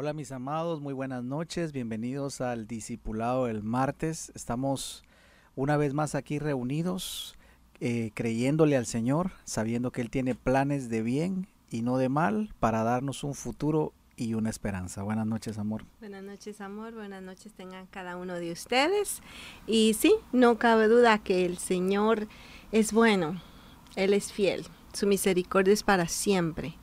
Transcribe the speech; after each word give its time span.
Hola 0.00 0.12
mis 0.12 0.30
amados, 0.30 0.80
muy 0.80 0.94
buenas 0.94 1.24
noches, 1.24 1.72
bienvenidos 1.72 2.40
al 2.40 2.68
Discipulado 2.68 3.46
del 3.46 3.64
martes. 3.64 4.30
Estamos 4.36 5.02
una 5.56 5.76
vez 5.76 5.92
más 5.92 6.14
aquí 6.14 6.38
reunidos, 6.38 7.36
eh, 7.80 8.12
creyéndole 8.14 8.76
al 8.76 8.86
Señor, 8.86 9.32
sabiendo 9.42 9.90
que 9.90 10.00
Él 10.00 10.08
tiene 10.08 10.36
planes 10.36 10.88
de 10.88 11.02
bien 11.02 11.48
y 11.68 11.82
no 11.82 11.98
de 11.98 12.08
mal 12.08 12.54
para 12.60 12.84
darnos 12.84 13.24
un 13.24 13.34
futuro 13.34 13.92
y 14.14 14.34
una 14.34 14.50
esperanza. 14.50 15.02
Buenas 15.02 15.26
noches, 15.26 15.58
amor. 15.58 15.84
Buenas 15.98 16.22
noches, 16.22 16.60
amor. 16.60 16.94
Buenas 16.94 17.24
noches 17.24 17.52
tengan 17.54 17.88
cada 17.88 18.16
uno 18.16 18.34
de 18.34 18.52
ustedes. 18.52 19.20
Y 19.66 19.94
sí, 19.94 20.14
no 20.30 20.58
cabe 20.58 20.86
duda 20.86 21.18
que 21.18 21.44
el 21.44 21.58
Señor 21.58 22.28
es 22.70 22.92
bueno, 22.92 23.42
Él 23.96 24.14
es 24.14 24.32
fiel, 24.32 24.64
su 24.92 25.08
misericordia 25.08 25.74
es 25.74 25.82
para 25.82 26.06
siempre. 26.06 26.76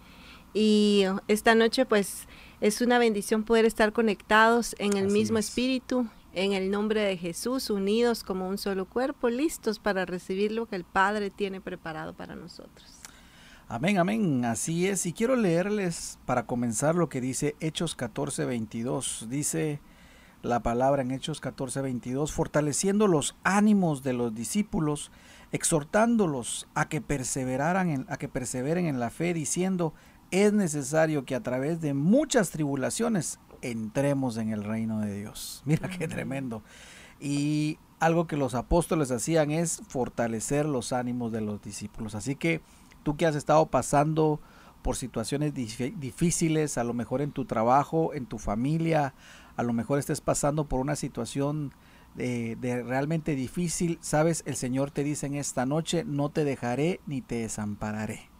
Y 0.53 1.03
esta 1.29 1.55
noche 1.55 1.85
pues 1.85 2.27
es 2.61 2.81
una 2.81 2.99
bendición 2.99 3.43
poder 3.43 3.65
estar 3.65 3.93
conectados 3.93 4.75
en 4.79 4.97
el 4.97 5.07
mismo 5.07 5.37
espíritu, 5.37 6.07
en 6.33 6.53
el 6.53 6.69
nombre 6.69 7.01
de 7.01 7.17
Jesús, 7.17 7.69
unidos 7.69 8.23
como 8.23 8.47
un 8.47 8.57
solo 8.57 8.85
cuerpo, 8.85 9.29
listos 9.29 9.79
para 9.79 10.05
recibir 10.05 10.51
lo 10.51 10.65
que 10.65 10.75
el 10.75 10.83
Padre 10.83 11.29
tiene 11.29 11.61
preparado 11.61 12.13
para 12.13 12.35
nosotros. 12.35 12.99
Amén, 13.67 13.97
amén, 13.97 14.45
así 14.45 14.87
es. 14.87 15.05
Y 15.05 15.13
quiero 15.13 15.35
leerles 15.35 16.19
para 16.25 16.45
comenzar 16.45 16.95
lo 16.95 17.09
que 17.09 17.19
dice 17.19 17.55
Hechos 17.59 17.95
14, 17.95 18.45
22. 18.45 19.25
Dice 19.29 19.79
la 20.43 20.61
palabra 20.61 21.01
en 21.01 21.09
Hechos 21.09 21.41
14, 21.41 21.81
22, 21.81 22.31
fortaleciendo 22.31 23.07
los 23.07 23.35
ánimos 23.43 24.03
de 24.03 24.13
los 24.13 24.35
discípulos, 24.35 25.11
exhortándolos 25.51 26.67
a 26.75 26.87
que 26.87 27.01
perseveraran 27.01 27.89
en, 27.89 28.05
a 28.09 28.17
que 28.17 28.27
perseveren 28.27 28.85
en 28.85 28.99
la 28.99 29.09
fe, 29.09 29.33
diciendo, 29.33 29.95
es 30.31 30.53
necesario 30.53 31.25
que 31.25 31.35
a 31.35 31.43
través 31.43 31.81
de 31.81 31.93
muchas 31.93 32.49
tribulaciones 32.49 33.39
entremos 33.61 34.37
en 34.37 34.49
el 34.49 34.63
reino 34.63 34.99
de 34.99 35.19
Dios. 35.19 35.61
Mira 35.65 35.89
qué 35.89 36.07
tremendo. 36.07 36.63
Y 37.19 37.77
algo 37.99 38.27
que 38.27 38.37
los 38.37 38.55
apóstoles 38.55 39.11
hacían 39.11 39.51
es 39.51 39.81
fortalecer 39.87 40.65
los 40.65 40.93
ánimos 40.93 41.31
de 41.31 41.41
los 41.41 41.61
discípulos. 41.61 42.15
Así 42.15 42.35
que 42.35 42.61
tú 43.03 43.15
que 43.15 43.25
has 43.25 43.35
estado 43.35 43.65
pasando 43.67 44.39
por 44.81 44.95
situaciones 44.95 45.53
difíciles, 45.53 46.77
a 46.77 46.83
lo 46.83 46.93
mejor 46.93 47.21
en 47.21 47.31
tu 47.31 47.45
trabajo, 47.45 48.13
en 48.13 48.27
tu 48.27 48.37
familia, 48.37 49.15
a 49.55 49.63
lo 49.63 49.73
mejor 49.73 49.97
estés 49.97 50.21
pasando 50.21 50.65
por 50.65 50.79
una 50.79 50.95
situación 50.95 51.73
de, 52.13 52.55
de, 52.57 52.83
realmente 52.83 53.35
difícil, 53.35 53.97
sabes, 54.01 54.43
el 54.45 54.55
Señor 54.55 54.91
te 54.91 55.03
dice 55.03 55.25
en 55.25 55.35
esta 55.35 55.65
noche, 55.65 56.03
no 56.05 56.29
te 56.29 56.43
dejaré 56.43 56.99
ni 57.07 57.21
te 57.21 57.35
desampararé 57.35 58.34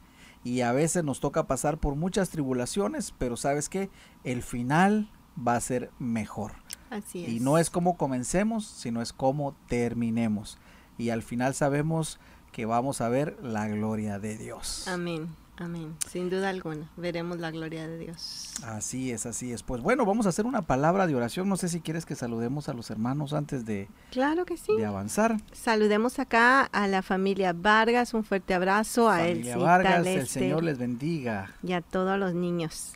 y 0.45 0.61
a 0.61 0.71
veces 0.71 1.03
nos 1.03 1.19
toca 1.19 1.47
pasar 1.47 1.79
por 1.79 1.95
muchas 1.95 2.29
tribulaciones, 2.29 3.13
pero 3.17 3.35
sabes 3.35 3.67
que 3.67 3.89
el 4.23 4.43
final 4.43 5.09
va 5.35 5.55
a 5.55 5.59
ser 5.59 5.89
mejor. 5.97 6.53
Así 6.91 7.25
es. 7.25 7.31
Y 7.31 7.39
no 7.39 7.57
es 7.57 7.71
como 7.71 7.97
comencemos, 7.97 8.67
sino 8.67 9.01
es 9.01 9.11
como 9.11 9.55
terminemos. 9.67 10.59
Y 10.99 11.09
al 11.09 11.23
final 11.23 11.55
sabemos 11.55 12.19
que 12.51 12.65
vamos 12.65 13.01
a 13.01 13.09
ver 13.09 13.37
la 13.41 13.67
gloria 13.67 14.19
de 14.19 14.37
Dios. 14.37 14.87
Amén. 14.87 15.29
Amén. 15.57 15.95
Sin 16.09 16.29
duda 16.29 16.49
alguna, 16.49 16.89
veremos 16.97 17.39
la 17.39 17.49
gloria 17.49 17.87
de 17.87 17.97
Dios. 17.97 18.51
Así 18.63 19.11
es, 19.11 19.25
así 19.25 19.53
es. 19.53 19.63
Pues 19.63 19.81
bueno, 19.81 20.05
vamos 20.05 20.25
a 20.25 20.29
hacer 20.29 20.45
una 20.45 20.63
palabra 20.63 21.07
de 21.07 21.15
oración. 21.15 21.47
No 21.47 21.55
sé 21.55 21.69
si 21.69 21.79
quieres 21.79 22.05
que 22.05 22.15
saludemos 22.15 22.67
a 22.67 22.73
los 22.73 22.89
hermanos 22.89 23.31
antes 23.31 23.65
de, 23.65 23.87
claro 24.11 24.45
que 24.45 24.57
sí. 24.57 24.75
de 24.75 24.85
avanzar. 24.85 25.37
Saludemos 25.53 26.19
acá 26.19 26.63
a 26.63 26.87
la 26.87 27.01
familia 27.01 27.53
Vargas, 27.53 28.13
un 28.13 28.25
fuerte 28.25 28.53
abrazo 28.53 29.09
a 29.09 29.25
él. 29.25 29.49
Vargas, 29.57 30.05
el 30.05 30.27
Señor 30.27 30.63
les 30.63 30.77
bendiga. 30.77 31.53
Y 31.63 31.71
a 31.71 31.81
todos 31.81 32.19
los 32.19 32.33
niños. 32.33 32.93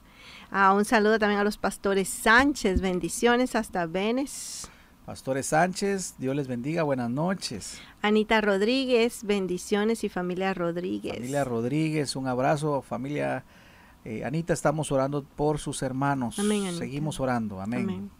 Ah, 0.51 0.73
un 0.73 0.83
saludo 0.83 1.17
también 1.17 1.39
a 1.39 1.43
los 1.43 1.57
pastores 1.57 2.09
Sánchez, 2.09 2.81
bendiciones 2.81 3.55
hasta 3.55 3.85
Venes. 3.85 4.69
Pastores 5.05 5.47
Sánchez, 5.47 6.15
Dios 6.17 6.35
les 6.35 6.47
bendiga, 6.47 6.83
buenas 6.83 7.09
noches. 7.09 7.79
Anita 8.01 8.39
Rodríguez, 8.41 9.23
bendiciones 9.23 10.03
y 10.03 10.09
familia 10.09 10.53
Rodríguez. 10.53 11.15
Familia 11.15 11.43
Rodríguez, 11.43 12.15
un 12.15 12.27
abrazo, 12.27 12.81
familia 12.81 13.43
eh, 14.05 14.23
Anita, 14.23 14.53
estamos 14.53 14.91
orando 14.91 15.23
por 15.23 15.59
sus 15.59 15.81
hermanos. 15.81 16.39
Amén, 16.39 16.73
Seguimos 16.73 17.19
orando, 17.19 17.59
amén. 17.61 17.81
amén. 17.81 18.11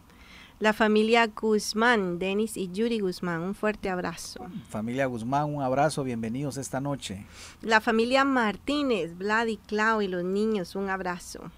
La 0.58 0.74
familia 0.74 1.26
Guzmán, 1.26 2.18
Denis 2.18 2.58
y 2.58 2.70
Yuri 2.70 3.00
Guzmán, 3.00 3.40
un 3.40 3.54
fuerte 3.54 3.88
abrazo. 3.88 4.44
Familia 4.68 5.06
Guzmán, 5.06 5.54
un 5.54 5.62
abrazo, 5.62 6.04
bienvenidos 6.04 6.58
esta 6.58 6.82
noche. 6.82 7.24
La 7.62 7.80
familia 7.80 8.26
Martínez, 8.26 9.16
Vlad 9.16 9.46
y 9.46 9.56
Clau 9.56 10.02
y 10.02 10.08
los 10.08 10.22
niños, 10.22 10.76
un 10.76 10.90
abrazo. 10.90 11.50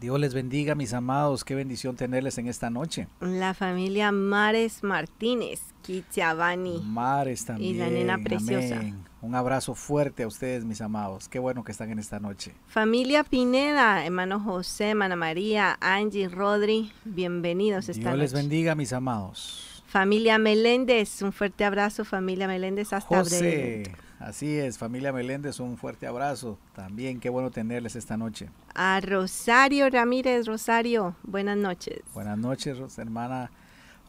Dios 0.00 0.20
les 0.20 0.32
bendiga, 0.32 0.76
mis 0.76 0.92
amados. 0.92 1.44
Qué 1.44 1.56
bendición 1.56 1.96
tenerles 1.96 2.38
en 2.38 2.46
esta 2.46 2.70
noche. 2.70 3.08
La 3.20 3.52
familia 3.52 4.12
Mares 4.12 4.84
Martínez, 4.84 5.60
Kitiabani. 5.82 6.82
Mares 6.84 7.44
también. 7.44 7.74
Y 7.74 7.78
la 7.78 7.88
nena 7.88 8.18
preciosa. 8.18 8.80
Un 9.20 9.34
abrazo 9.34 9.74
fuerte 9.74 10.22
a 10.22 10.28
ustedes, 10.28 10.64
mis 10.64 10.80
amados. 10.80 11.28
Qué 11.28 11.40
bueno 11.40 11.64
que 11.64 11.72
están 11.72 11.90
en 11.90 11.98
esta 11.98 12.20
noche. 12.20 12.54
Familia 12.68 13.24
Pineda, 13.24 14.06
hermano 14.06 14.38
José, 14.38 14.90
hermana 14.90 15.16
María, 15.16 15.76
Angie, 15.80 16.28
Rodri, 16.28 16.92
bienvenidos 17.04 17.88
esta 17.88 18.10
Dios 18.10 18.18
les 18.18 18.32
bendiga, 18.32 18.76
mis 18.76 18.92
amados. 18.92 19.82
Familia 19.88 20.38
Meléndez, 20.38 21.22
un 21.22 21.32
fuerte 21.32 21.64
abrazo, 21.64 22.04
familia 22.04 22.46
Meléndez, 22.46 22.92
hasta 22.92 23.18
José. 23.18 23.90
Así 24.20 24.58
es, 24.58 24.78
familia 24.78 25.12
Meléndez, 25.12 25.60
un 25.60 25.76
fuerte 25.76 26.06
abrazo. 26.06 26.58
También 26.74 27.20
qué 27.20 27.30
bueno 27.30 27.50
tenerles 27.52 27.94
esta 27.94 28.16
noche. 28.16 28.50
A 28.74 29.00
Rosario 29.00 29.88
Ramírez, 29.90 30.46
Rosario, 30.46 31.14
buenas 31.22 31.56
noches. 31.56 32.00
Buenas 32.14 32.36
noches, 32.36 32.98
hermana 32.98 33.50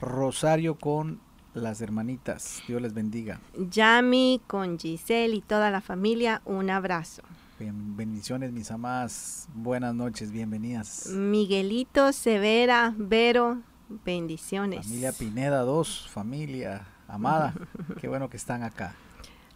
Rosario 0.01 0.75
con 0.75 1.19
las 1.53 1.81
hermanitas. 1.81 2.63
Dios 2.67 2.81
les 2.81 2.93
bendiga. 2.93 3.39
Yami 3.55 4.41
con 4.47 4.79
Giselle 4.79 5.35
y 5.35 5.41
toda 5.41 5.69
la 5.69 5.79
familia, 5.81 6.41
un 6.45 6.71
abrazo. 6.71 7.21
bendiciones, 7.59 8.51
mis 8.51 8.71
amadas. 8.71 9.47
Buenas 9.53 9.93
noches, 9.93 10.31
bienvenidas. 10.31 11.05
Miguelito, 11.07 12.13
Severa, 12.13 12.95
Vero, 12.97 13.59
bendiciones. 14.05 14.87
Familia 14.87 15.11
Pineda 15.11 15.61
2, 15.61 16.07
familia 16.09 16.87
amada. 17.07 17.53
qué 18.01 18.07
bueno 18.07 18.27
que 18.27 18.37
están 18.37 18.63
acá 18.63 18.95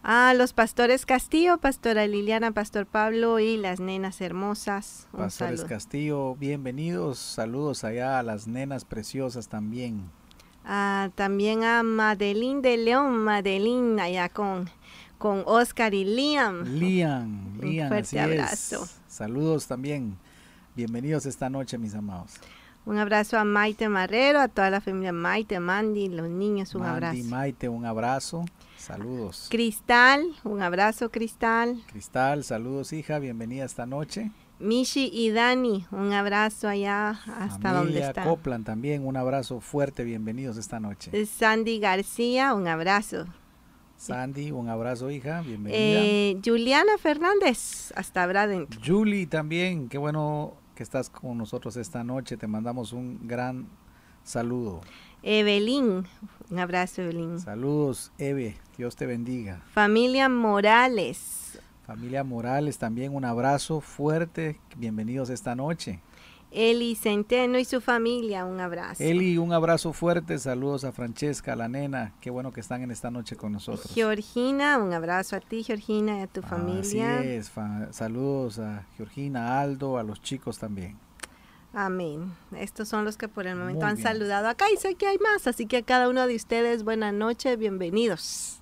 a 0.03 0.33
los 0.33 0.51
pastores 0.51 1.05
Castillo, 1.05 1.57
pastora 1.57 2.05
Liliana, 2.07 2.51
pastor 2.51 2.85
Pablo 2.85 3.39
y 3.39 3.55
las 3.55 3.79
nenas 3.79 4.19
hermosas. 4.19 5.07
pastores 5.11 5.63
Castillo, 5.63 6.35
bienvenidos. 6.35 7.17
Saludos 7.17 7.85
allá 7.85 8.19
a 8.19 8.23
las 8.23 8.45
nenas 8.45 8.83
preciosas 8.83 9.47
también. 9.47 10.11
Ah, 10.65 11.09
también 11.15 11.63
a 11.63 11.83
Madeline 11.83 12.61
de 12.61 12.77
León, 12.77 13.17
Madeline 13.23 13.99
allá 14.01 14.27
con, 14.27 14.69
con 15.17 15.43
Oscar 15.45 15.93
y 15.93 16.03
Liam. 16.03 16.63
Liam, 16.63 17.59
Liam. 17.61 17.85
Un 17.85 17.87
fuerte 17.87 18.19
abrazo. 18.19 18.85
Saludos 19.07 19.67
también. 19.67 20.17
Bienvenidos 20.75 21.25
esta 21.25 21.49
noche, 21.49 21.77
mis 21.77 21.95
amados. 21.95 22.33
Un 22.85 22.97
abrazo 22.97 23.37
a 23.37 23.45
Maite 23.45 23.87
Marrero, 23.87 24.41
a 24.41 24.49
toda 24.49 24.69
la 24.69 24.81
familia 24.81 25.13
Maite, 25.13 25.61
Mandy, 25.61 26.09
los 26.09 26.27
niños, 26.27 26.75
un 26.75 26.83
abrazo. 26.83 27.23
Maite, 27.23 27.69
un 27.69 27.85
abrazo. 27.85 28.43
Saludos. 28.83 29.47
Cristal, 29.49 30.25
un 30.43 30.61
abrazo, 30.61 31.09
Cristal. 31.09 31.81
Cristal, 31.87 32.43
saludos, 32.43 32.91
hija, 32.91 33.17
bienvenida 33.17 33.63
esta 33.63 33.85
noche. 33.85 34.29
Mishi 34.59 35.09
y 35.13 35.31
Dani, 35.31 35.85
un 35.91 36.11
abrazo 36.11 36.67
allá 36.67 37.11
hasta 37.39 37.71
donde 37.71 38.01
está. 38.01 38.25
Copland 38.25 38.65
también, 38.65 39.07
un 39.07 39.15
abrazo 39.15 39.61
fuerte, 39.61 40.03
bienvenidos 40.03 40.57
esta 40.57 40.81
noche. 40.81 41.25
Sandy 41.25 41.79
García, 41.79 42.53
un 42.53 42.67
abrazo. 42.67 43.25
Sandy, 43.95 44.51
un 44.51 44.67
abrazo, 44.67 45.09
hija, 45.09 45.39
bienvenida. 45.39 45.79
Eh, 45.79 46.41
Juliana 46.43 46.97
Fernández, 46.97 47.93
hasta 47.95 48.27
Braden. 48.27 48.67
Julie 48.85 49.27
también, 49.27 49.87
qué 49.87 49.97
bueno 49.97 50.55
que 50.75 50.83
estás 50.83 51.09
con 51.09 51.37
nosotros 51.37 51.77
esta 51.77 52.03
noche, 52.03 52.35
te 52.35 52.47
mandamos 52.47 52.91
un 52.91 53.29
gran 53.29 53.65
saludo. 54.25 54.81
Evelyn, 55.25 56.05
un 56.49 56.59
abrazo 56.59 57.01
Evelyn. 57.01 57.39
Saludos 57.39 58.11
Eve, 58.17 58.57
Dios 58.77 58.97
te 58.97 59.05
bendiga. 59.05 59.61
Familia 59.73 60.27
Morales. 60.27 61.59
Familia 61.87 62.25
Morales 62.25 62.77
también 62.77 63.15
un 63.15 63.23
abrazo 63.23 63.79
fuerte, 63.79 64.59
bienvenidos 64.75 65.29
esta 65.29 65.55
noche. 65.55 66.01
Eli 66.51 66.95
Centeno 66.95 67.57
y 67.57 67.63
su 67.63 67.79
familia, 67.79 68.43
un 68.43 68.59
abrazo. 68.59 69.01
Eli, 69.01 69.37
un 69.37 69.53
abrazo 69.53 69.93
fuerte, 69.93 70.37
saludos 70.39 70.83
a 70.83 70.91
Francesca, 70.91 71.53
a 71.53 71.55
la 71.55 71.69
nena, 71.69 72.13
qué 72.19 72.29
bueno 72.29 72.51
que 72.51 72.59
están 72.59 72.81
en 72.81 72.91
esta 72.91 73.09
noche 73.09 73.37
con 73.37 73.53
nosotros. 73.53 73.93
Georgina, 73.93 74.77
un 74.77 74.91
abrazo 74.91 75.37
a 75.37 75.39
ti, 75.39 75.63
Georgina, 75.63 76.19
y 76.19 76.23
a 76.23 76.27
tu 76.27 76.41
familia. 76.41 77.19
Así 77.19 77.29
es, 77.29 77.51
saludos 77.91 78.59
a 78.59 78.85
Georgina, 78.97 79.61
Aldo, 79.61 79.97
a 79.97 80.03
los 80.03 80.21
chicos 80.21 80.59
también. 80.59 80.97
Amén. 81.75 82.31
Estos 82.55 82.87
son 82.87 83.03
los 83.03 83.17
que 83.17 83.27
por 83.27 83.47
el 83.47 83.55
momento 83.55 83.87
han 83.87 83.97
saludado 83.97 84.47
acá 84.47 84.65
y 84.71 84.77
sé 84.77 84.93
que 84.93 85.07
hay 85.07 85.17
más, 85.17 85.47
así 85.47 85.65
que 85.65 85.77
a 85.77 85.81
cada 85.81 86.07
uno 86.07 86.27
de 86.27 86.35
ustedes 86.35 86.83
buenas 86.83 87.15
noches, 87.15 87.57
bienvenidos. 87.57 88.59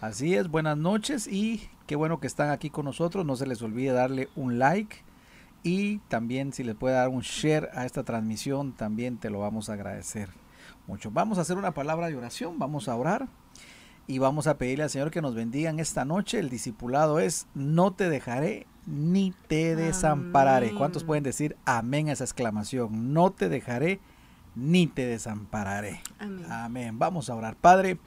Así 0.00 0.34
es, 0.34 0.48
buenas 0.48 0.76
noches 0.76 1.28
y 1.28 1.68
qué 1.86 1.94
bueno 1.94 2.18
que 2.18 2.26
están 2.26 2.50
aquí 2.50 2.68
con 2.68 2.84
nosotros. 2.84 3.24
No 3.24 3.36
se 3.36 3.46
les 3.46 3.62
olvide 3.62 3.92
darle 3.92 4.28
un 4.34 4.58
like 4.58 5.04
y 5.62 5.98
también 6.08 6.52
si 6.52 6.64
le 6.64 6.74
puede 6.74 6.96
dar 6.96 7.10
un 7.10 7.20
share 7.20 7.70
a 7.74 7.86
esta 7.86 8.02
transmisión, 8.02 8.72
también 8.72 9.18
te 9.18 9.30
lo 9.30 9.38
vamos 9.38 9.70
a 9.70 9.74
agradecer 9.74 10.28
mucho. 10.88 11.12
Vamos 11.12 11.38
a 11.38 11.42
hacer 11.42 11.58
una 11.58 11.74
palabra 11.74 12.08
de 12.08 12.16
oración, 12.16 12.58
vamos 12.58 12.88
a 12.88 12.96
orar 12.96 13.28
y 14.08 14.18
vamos 14.18 14.48
a 14.48 14.58
pedirle 14.58 14.82
al 14.82 14.90
Señor 14.90 15.12
que 15.12 15.22
nos 15.22 15.36
bendiga 15.36 15.70
en 15.70 15.78
esta 15.78 16.04
noche. 16.04 16.40
El 16.40 16.50
discipulado 16.50 17.20
es, 17.20 17.46
no 17.54 17.92
te 17.92 18.08
dejaré 18.10 18.66
ni 18.88 19.34
te 19.48 19.76
desampararé. 19.76 20.72
¿Cuántos 20.74 21.04
pueden 21.04 21.22
decir 21.22 21.56
amén 21.64 22.08
a 22.08 22.12
esa 22.12 22.24
exclamación? 22.24 23.12
No 23.12 23.30
te 23.30 23.48
dejaré 23.48 24.00
ni 24.54 24.86
te 24.86 25.06
desampararé. 25.06 26.00
Amén. 26.48 26.98
Vamos 26.98 27.28
a 27.28 27.34
orar. 27.34 27.54
Padre, 27.56 27.98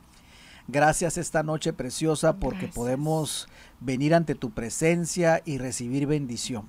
gracias 0.67 1.17
esta 1.17 1.43
noche 1.43 1.71
preciosa 1.71 2.37
porque 2.37 2.67
podemos 2.67 3.47
venir 3.79 4.15
ante 4.15 4.35
tu 4.35 4.51
presencia 4.51 5.41
y 5.45 5.59
recibir 5.59 6.07
bendición. 6.07 6.65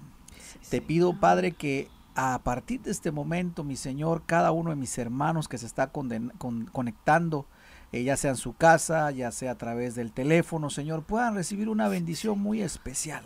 te 0.68 0.80
pido, 0.80 1.18
Padre, 1.18 1.52
que 1.52 1.88
a 2.14 2.38
partir 2.44 2.82
de 2.82 2.90
este 2.90 3.10
momento, 3.10 3.64
mi 3.64 3.76
Señor, 3.76 4.22
cada 4.26 4.52
uno 4.52 4.70
de 4.70 4.76
mis 4.76 4.96
hermanos 4.98 5.48
que 5.48 5.56
se 5.56 5.66
está 5.66 5.90
conectando, 5.90 7.46
eh, 7.92 8.04
ya 8.04 8.18
sea 8.18 8.32
en 8.32 8.36
su 8.36 8.54
casa, 8.54 9.10
ya 9.10 9.32
sea 9.32 9.52
a 9.52 9.58
través 9.58 9.94
del 9.94 10.12
teléfono, 10.12 10.68
Señor, 10.68 11.02
puedan 11.02 11.34
recibir 11.34 11.70
una 11.70 11.88
bendición 11.88 12.38
muy 12.38 12.60
especial. 12.60 13.24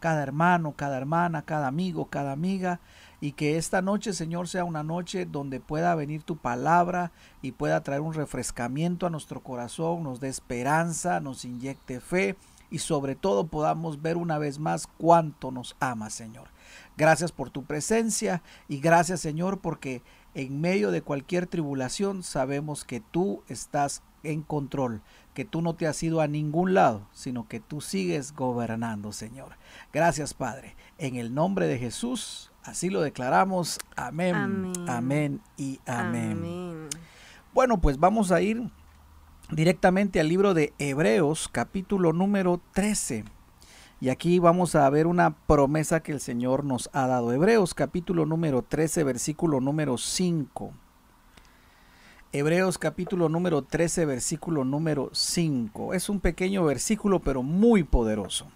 Cada 0.00 0.22
hermano, 0.22 0.72
cada 0.76 0.96
hermana, 0.96 1.42
cada 1.42 1.68
amigo, 1.68 2.06
cada 2.06 2.32
amiga, 2.32 2.80
y 3.20 3.32
que 3.32 3.56
esta 3.58 3.82
noche, 3.82 4.12
Señor, 4.12 4.48
sea 4.48 4.64
una 4.64 4.82
noche 4.82 5.26
donde 5.26 5.60
pueda 5.60 5.94
venir 5.94 6.22
tu 6.22 6.36
palabra 6.36 7.12
y 7.42 7.52
pueda 7.52 7.82
traer 7.82 8.00
un 8.00 8.14
refrescamiento 8.14 9.06
a 9.06 9.10
nuestro 9.10 9.42
corazón, 9.42 10.02
nos 10.02 10.20
dé 10.20 10.28
esperanza, 10.28 11.20
nos 11.20 11.44
inyecte 11.44 12.00
fe 12.00 12.36
y 12.70 12.78
sobre 12.78 13.16
todo 13.16 13.46
podamos 13.48 14.00
ver 14.00 14.16
una 14.16 14.38
vez 14.38 14.58
más 14.58 14.86
cuánto 14.86 15.50
nos 15.50 15.76
ama, 15.80 16.08
Señor. 16.08 16.48
Gracias 16.96 17.32
por 17.32 17.50
tu 17.50 17.64
presencia 17.64 18.42
y 18.68 18.80
gracias, 18.80 19.20
Señor, 19.20 19.58
porque 19.58 20.02
en 20.34 20.60
medio 20.60 20.90
de 20.90 21.02
cualquier 21.02 21.46
tribulación 21.46 22.22
sabemos 22.22 22.84
que 22.84 23.00
tú 23.00 23.42
estás 23.48 24.02
en 24.22 24.42
control, 24.42 25.02
que 25.34 25.44
tú 25.44 25.62
no 25.62 25.74
te 25.74 25.86
has 25.86 26.02
ido 26.02 26.20
a 26.20 26.26
ningún 26.26 26.74
lado, 26.74 27.06
sino 27.12 27.46
que 27.46 27.60
tú 27.60 27.80
sigues 27.80 28.32
gobernando, 28.34 29.12
Señor. 29.12 29.56
Gracias, 29.92 30.34
Padre. 30.34 30.76
En 30.98 31.16
el 31.16 31.34
nombre 31.34 31.66
de 31.66 31.78
Jesús, 31.78 32.50
así 32.62 32.90
lo 32.90 33.00
declaramos. 33.00 33.78
Amén, 33.96 34.72
amén, 34.88 35.40
y 35.56 35.80
amén. 35.86 36.88
Bueno, 37.52 37.80
pues 37.80 37.98
vamos 37.98 38.32
a 38.32 38.40
ir 38.40 38.70
directamente 39.50 40.20
al 40.20 40.28
libro 40.28 40.54
de 40.54 40.72
Hebreos, 40.78 41.48
capítulo 41.48 42.12
número 42.12 42.60
13. 42.72 43.24
Y 44.00 44.08
aquí 44.08 44.38
vamos 44.38 44.74
a 44.74 44.88
ver 44.88 45.06
una 45.06 45.36
promesa 45.46 46.00
que 46.00 46.12
el 46.12 46.20
Señor 46.20 46.64
nos 46.64 46.88
ha 46.92 47.06
dado. 47.06 47.32
Hebreos 47.32 47.74
capítulo 47.74 48.24
número 48.24 48.62
13, 48.62 49.04
versículo 49.04 49.60
número 49.60 49.98
5. 49.98 50.72
Hebreos 52.32 52.78
capítulo 52.78 53.28
número 53.28 53.62
13, 53.62 54.06
versículo 54.06 54.64
número 54.64 55.10
5. 55.12 55.94
Es 55.94 56.08
un 56.08 56.20
pequeño 56.20 56.64
versículo, 56.64 57.18
pero 57.18 57.42
muy 57.42 57.82
poderoso. 57.82 58.46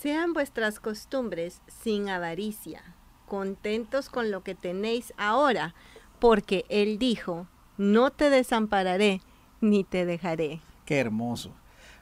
Sean 0.00 0.32
vuestras 0.32 0.80
costumbres 0.80 1.60
sin 1.82 2.08
avaricia, 2.08 2.82
contentos 3.28 4.08
con 4.08 4.30
lo 4.30 4.42
que 4.42 4.54
tenéis 4.54 5.12
ahora, 5.18 5.74
porque 6.18 6.64
Él 6.70 6.98
dijo, 6.98 7.46
no 7.76 8.10
te 8.10 8.30
desampararé 8.30 9.20
ni 9.60 9.84
te 9.84 10.06
dejaré. 10.06 10.62
Qué 10.86 10.98
hermoso. 10.98 11.54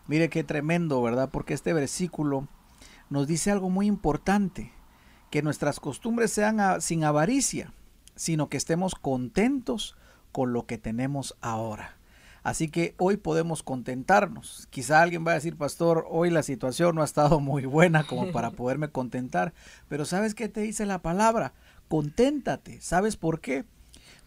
Mire 0.07 0.31
qué 0.31 0.45
tremendo, 0.45 1.03
¿verdad? 1.03 1.31
Porque 1.33 1.55
este 1.55 1.73
versículo 1.73 2.47
nos 3.11 3.27
dice 3.27 3.51
algo 3.51 3.71
muy 3.71 3.87
importante, 3.89 4.71
que 5.31 5.43
nuestras 5.43 5.81
costumbres 5.81 6.31
sean 6.31 6.81
sin 6.81 7.03
avaricia, 7.03 7.73
sino 8.15 8.49
que 8.49 8.57
estemos 8.57 8.95
contentos 8.95 9.97
con 10.33 10.53
lo 10.53 10.67
que 10.67 10.79
tenemos 10.79 11.37
ahora. 11.41 11.97
Así 12.43 12.69
que 12.69 12.95
hoy 12.99 13.17
podemos 13.19 13.63
contentarnos. 13.63 14.67
Quizá 14.71 15.01
alguien 15.01 15.25
va 15.25 15.33
a 15.33 15.37
decir, 15.37 15.57
pastor, 15.57 16.07
hoy 16.11 16.31
la 16.31 16.43
situación 16.43 16.97
no 16.97 17.03
ha 17.03 17.05
estado 17.05 17.39
muy 17.41 17.67
buena 17.67 18.05
como 18.05 18.33
para 18.33 18.51
poderme 18.53 18.89
contentar, 18.89 19.53
pero 19.89 20.05
¿sabes 20.05 20.35
qué 20.35 20.49
te 20.49 20.61
dice 20.61 20.87
la 20.87 21.01
palabra? 21.01 21.53
Conténtate. 21.89 22.81
¿Sabes 22.81 23.17
por 23.17 23.41
qué? 23.41 23.65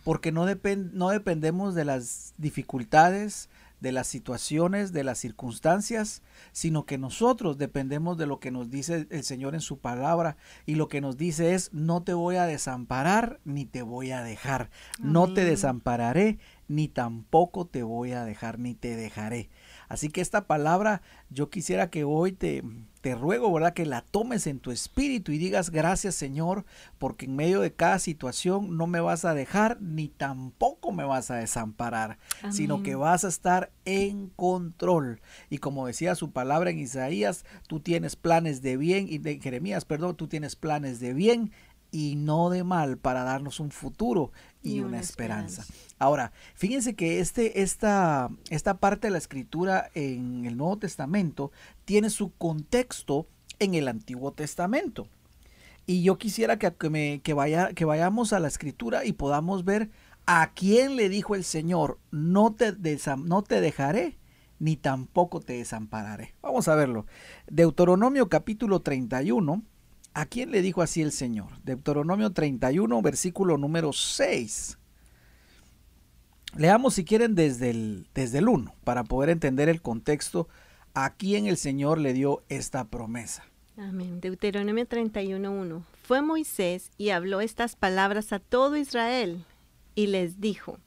Porque 0.04 0.32
no, 0.32 0.46
no 0.46 1.10
dependemos 1.10 1.76
de 1.76 1.84
las 1.84 2.34
dificultades, 2.38 3.50
de 3.86 3.92
las 3.92 4.08
situaciones, 4.08 4.94
de 4.94 5.04
las 5.04 5.20
circunstancias, 5.20 6.24
sino 6.54 6.88
que 6.88 6.98
nosotros 6.98 7.60
dependemos 7.60 8.18
de 8.18 8.26
lo 8.26 8.40
que 8.40 8.50
nos 8.50 8.72
dice 8.72 9.06
el 9.12 9.24
Señor 9.24 9.54
en 9.54 9.62
su 9.62 9.78
palabra. 9.78 10.38
Y 10.66 10.74
lo 10.74 10.88
que 10.88 11.02
nos 11.02 11.18
dice 11.18 11.54
es 11.54 11.72
no 11.72 12.02
te 12.02 12.16
voy 12.16 12.38
a 12.38 12.48
desamparar 12.48 13.40
ni 13.46 13.66
te 13.66 13.84
voy 13.84 14.10
a 14.10 14.24
dejar, 14.24 14.72
no 14.98 15.32
te 15.32 15.46
desampararé 15.46 16.40
ni 16.68 16.88
tampoco 16.88 17.68
te 17.68 17.84
voy 17.84 18.14
a 18.14 18.26
dejar 18.26 18.58
ni 18.58 18.74
te 18.74 18.96
dejaré. 18.96 19.52
Así 19.88 20.10
que 20.10 20.22
esta 20.22 20.48
palabra 20.48 21.04
yo 21.30 21.52
quisiera 21.52 21.92
que 21.92 22.06
hoy 22.06 22.32
te, 22.32 22.64
te 23.06 23.14
ruego, 23.14 23.54
¿verdad? 23.54 23.76
Que 23.76 23.86
la 23.86 24.02
tomes 24.02 24.48
en 24.48 24.58
tu 24.58 24.72
espíritu 24.72 25.32
y 25.32 25.38
digas 25.38 25.70
gracias 25.70 26.16
Señor, 26.16 26.66
porque 26.98 27.26
en 27.26 27.36
medio 27.36 27.62
de 27.62 27.72
cada 27.72 28.00
situación 28.00 28.78
no 28.78 28.88
me 28.88 29.00
vas 29.00 29.26
a 29.26 29.36
dejar 29.36 29.80
ni 29.80 30.08
tampoco 30.08 30.92
me 30.92 31.04
vas 31.04 31.30
a 31.30 31.36
desamparar, 31.36 32.18
sino 32.50 32.82
que 32.82 32.96
vas 32.96 33.24
a 33.24 33.28
estar 33.28 33.72
en 33.86 34.30
control. 34.30 35.22
Y 35.52 35.60
como 35.60 35.86
decía 35.86 36.16
su 36.16 36.32
palabra 36.32 36.72
en 36.72 36.80
Isaías, 36.80 37.46
tú 37.68 37.80
tienes 37.80 38.16
planes 38.16 38.64
de 38.64 38.76
bien, 38.76 39.06
y 39.08 39.20
de 39.20 39.40
Jeremías, 39.40 39.86
perdón, 39.86 40.16
tú 40.16 40.28
tienes 40.28 40.56
planes 40.56 41.00
de 41.00 41.14
bien 41.14 41.52
y 41.96 42.16
no 42.16 42.50
de 42.50 42.66
mal 42.66 42.98
para 42.98 43.24
darnos 43.24 43.62
un 43.62 43.72
futuro 43.72 44.32
y, 44.62 44.82
una, 44.82 45.00
esperanza. 45.00 45.64
Ahora, 45.98 46.34
fíjense 46.56 46.96
que 46.96 47.22
este, 47.22 47.62
esta, 47.62 48.30
esta 48.50 48.80
parte 48.80 49.08
de 49.08 49.12
la 49.12 49.18
escritura 49.18 49.90
en 49.94 50.46
el 50.46 50.58
Nuevo 50.58 50.78
Testamento 50.78 51.52
tiene 51.86 52.10
su 52.10 52.34
contexto 52.34 53.28
en 53.60 53.76
el 53.76 53.88
Antiguo 53.88 54.34
Testamento. 54.34 55.08
Y 55.88 56.02
yo 56.04 56.18
quisiera 56.18 56.58
que, 56.58 56.90
me, 56.90 57.22
que, 57.22 57.34
vaya, 57.34 57.74
que 57.74 57.86
vayamos 57.86 58.34
a 58.34 58.40
la 58.40 58.48
escritura 58.48 59.06
y 59.06 59.14
podamos 59.14 59.64
ver 59.64 59.92
a 60.26 60.52
quién 60.54 60.96
le 60.96 61.10
dijo 61.10 61.36
el 61.36 61.44
Señor, 61.44 62.00
no 62.12 62.54
te, 62.54 62.74
no 63.24 63.44
te 63.44 63.62
dejaré 63.62 64.18
ni 64.58 64.76
tampoco 64.78 65.42
te 65.42 65.54
desampararé. 65.54 66.34
Vamos 66.42 66.68
a 66.68 66.76
verlo. 66.76 67.06
Deuteronomio 67.48 68.30
capítulo 68.30 68.82
31 68.82 69.64
¿A 70.16 70.26
quién 70.26 70.50
le 70.50 70.62
dijo 70.62 70.82
así 70.82 71.02
el 71.02 71.12
Señor? 71.12 71.62
Deuteronomio 71.66 72.32
31, 72.32 73.02
versículo 73.02 73.58
número 73.58 73.92
6. 73.92 74.78
Leamos 76.56 76.94
si 76.94 77.04
quieren 77.04 77.36
desde 77.36 77.72
el, 77.72 78.08
desde 78.16 78.38
el 78.38 78.48
1 78.48 78.74
para 78.86 79.04
poder 79.04 79.30
entender 79.30 79.68
el 79.68 79.82
contexto 79.82 80.48
a 80.96 81.14
quién 81.14 81.46
el 81.46 81.58
Señor 81.58 82.00
le 82.00 82.14
dio 82.14 82.44
esta 82.50 82.86
promesa. 82.86 83.46
Amén. 83.78 84.22
Deuteronomio 84.22 84.88
31.1. 84.88 85.84
Fue 86.02 86.22
Moisés 86.22 86.92
y 86.98 87.10
habló 87.10 87.42
estas 87.42 87.76
palabras 87.76 88.34
a 88.34 88.40
todo 88.40 88.78
Israel 88.78 89.46
y 89.94 90.08
les 90.08 90.40
dijo, 90.40 90.80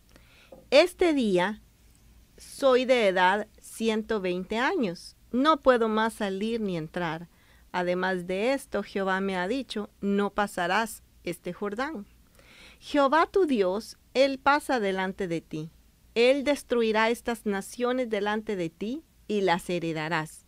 Este 0.70 1.12
día 1.14 1.62
soy 2.36 2.84
de 2.84 3.06
edad 3.06 3.46
120 3.60 4.58
años, 4.58 5.16
no 5.30 5.60
puedo 5.60 5.88
más 5.88 6.14
salir 6.14 6.60
ni 6.60 6.76
entrar 6.76 7.28
Además 7.72 8.26
de 8.26 8.54
esto, 8.54 8.82
Jehová 8.82 9.20
me 9.20 9.36
ha 9.36 9.46
dicho, 9.46 9.90
no 10.00 10.30
pasarás 10.30 11.02
este 11.24 11.52
Jordán. 11.52 12.06
Jehová 12.80 13.26
tu 13.30 13.46
Dios, 13.46 13.98
Él 14.14 14.38
pasa 14.38 14.80
delante 14.80 15.28
de 15.28 15.40
ti. 15.40 15.70
Él 16.14 16.44
destruirá 16.44 17.10
estas 17.10 17.44
naciones 17.44 18.08
delante 18.08 18.56
de 18.56 18.70
ti 18.70 19.04
y 19.28 19.42
las 19.42 19.70
heredarás. 19.70 20.44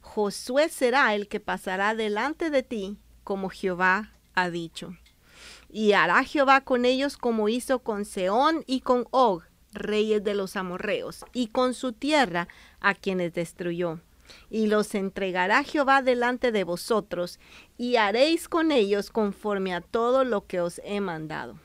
Josué 0.00 0.68
será 0.68 1.14
el 1.14 1.28
que 1.28 1.40
pasará 1.40 1.94
delante 1.94 2.48
de 2.48 2.62
ti, 2.62 2.96
como 3.24 3.50
Jehová 3.50 4.12
ha 4.34 4.48
dicho. 4.48 4.96
Y 5.68 5.92
hará 5.92 6.24
Jehová 6.24 6.62
con 6.62 6.84
ellos 6.84 7.16
como 7.16 7.48
hizo 7.48 7.80
con 7.80 8.04
Seón 8.04 8.64
y 8.66 8.80
con 8.80 9.06
Og, 9.10 9.42
reyes 9.72 10.24
de 10.24 10.34
los 10.34 10.56
amorreos, 10.56 11.24
y 11.32 11.48
con 11.48 11.74
su 11.74 11.92
tierra, 11.92 12.48
a 12.80 12.94
quienes 12.94 13.34
destruyó 13.34 14.00
y 14.50 14.66
los 14.66 14.94
entregará 14.94 15.62
Jehová 15.62 16.02
delante 16.02 16.52
de 16.52 16.64
vosotros, 16.64 17.38
y 17.76 17.96
haréis 17.96 18.48
con 18.48 18.72
ellos 18.72 19.10
conforme 19.10 19.74
a 19.74 19.80
todo 19.80 20.24
lo 20.24 20.46
que 20.46 20.60
os 20.60 20.80
he 20.84 21.00
mandado. 21.00 21.58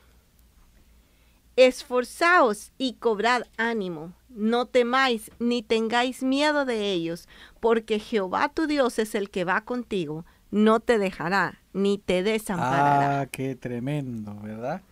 Esforzaos 1.58 2.72
y 2.78 2.94
cobrad 2.94 3.42
ánimo, 3.58 4.14
no 4.30 4.68
temáis 4.68 5.32
ni 5.40 5.64
tengáis 5.64 6.22
miedo 6.22 6.66
de 6.66 6.92
ellos, 6.92 7.28
porque 7.60 7.98
Jehová 7.98 8.50
tu 8.50 8.68
Dios 8.68 9.00
es 9.00 9.16
el 9.16 9.32
que 9.32 9.44
va 9.44 9.62
contigo, 9.62 10.24
no 10.52 10.80
te 10.80 11.00
dejará 11.00 11.60
ni 11.74 11.98
te 11.98 12.22
desamparará. 12.22 13.22
Ah, 13.22 13.26
qué 13.26 13.56
tremendo, 13.56 14.36
¿verdad? 14.40 14.84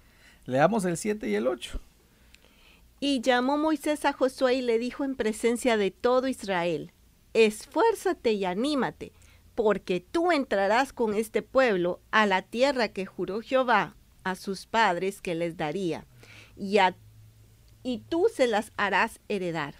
Leamos 0.45 0.85
el 0.85 0.97
7 0.97 1.29
y 1.29 1.35
el 1.35 1.45
8. 1.45 1.79
Y 2.99 3.21
llamó 3.21 3.59
Moisés 3.59 4.03
a 4.03 4.13
Josué 4.13 4.55
y 4.55 4.61
le 4.63 4.79
dijo 4.79 5.03
en 5.03 5.13
presencia 5.13 5.77
de 5.77 5.91
todo 5.91 6.27
Israel, 6.27 6.91
esfuérzate 7.35 8.33
y 8.33 8.43
anímate, 8.43 9.11
porque 9.53 9.99
tú 9.99 10.31
entrarás 10.31 10.93
con 10.93 11.13
este 11.13 11.43
pueblo 11.43 11.99
a 12.09 12.25
la 12.25 12.41
tierra 12.41 12.87
que 12.87 13.05
juró 13.05 13.41
Jehová 13.41 13.95
a 14.23 14.33
sus 14.33 14.65
padres 14.65 15.21
que 15.21 15.35
les 15.35 15.55
daría, 15.55 16.05
y, 16.55 16.79
y 17.83 17.99
tú 17.99 18.27
se 18.33 18.47
las 18.47 18.71
harás 18.77 19.19
heredar. 19.27 19.75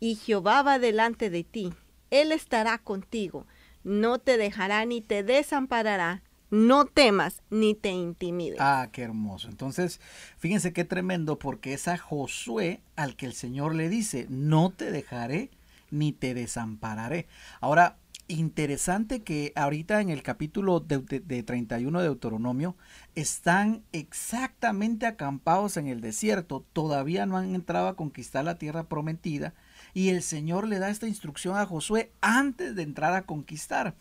Y 0.00 0.16
Jehová 0.16 0.62
va 0.62 0.78
delante 0.78 1.30
de 1.30 1.44
ti, 1.44 1.72
Él 2.10 2.32
estará 2.32 2.78
contigo, 2.78 3.46
no 3.84 4.18
te 4.18 4.36
dejará 4.36 4.84
ni 4.84 5.00
te 5.00 5.22
desamparará, 5.22 6.22
no 6.50 6.84
temas 6.84 7.42
ni 7.50 7.74
te 7.74 7.90
intimides. 7.90 8.58
Ah, 8.60 8.88
qué 8.92 9.02
hermoso. 9.02 9.48
Entonces, 9.48 10.00
fíjense 10.38 10.72
qué 10.72 10.84
tremendo, 10.84 11.38
porque 11.38 11.72
es 11.72 11.88
a 11.88 11.96
Josué 11.96 12.82
al 12.94 13.16
que 13.16 13.26
el 13.26 13.32
Señor 13.32 13.74
le 13.74 13.88
dice, 13.88 14.26
no 14.28 14.70
te 14.70 14.90
dejaré 14.90 15.50
ni 15.90 16.12
te 16.12 16.34
desampararé. 16.34 17.26
Ahora, 17.60 17.96
interesante 18.28 19.22
que 19.22 19.52
ahorita 19.56 20.00
en 20.00 20.10
el 20.10 20.22
capítulo 20.22 20.80
de, 20.80 21.42
31 21.42 21.98
de 21.98 22.04
Deuteronomio 22.04 22.76
están 23.14 23.82
exactamente 23.92 25.06
acampados 25.06 25.76
en 25.76 25.86
el 25.86 26.00
desierto, 26.00 26.64
todavía 26.72 27.26
no 27.26 27.36
han 27.36 27.54
entrado 27.54 27.88
a 27.88 27.96
conquistar 27.96 28.44
la 28.44 28.58
tierra 28.58 28.84
prometida 28.84 29.54
y 29.94 30.08
el 30.08 30.22
Señor 30.22 30.66
le 30.68 30.78
da 30.78 30.90
esta 30.90 31.08
instrucción 31.08 31.56
a 31.56 31.66
Josué 31.66 32.12
antes 32.20 32.74
de 32.74 32.82
entrar 32.82 33.14
a 33.14 33.22
conquistar. 33.22 33.94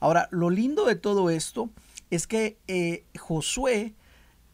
Ahora, 0.00 0.28
lo 0.30 0.50
lindo 0.50 0.86
de 0.86 0.96
todo 0.96 1.30
esto 1.30 1.70
es 2.10 2.26
que 2.26 2.58
eh, 2.68 3.04
Josué 3.18 3.94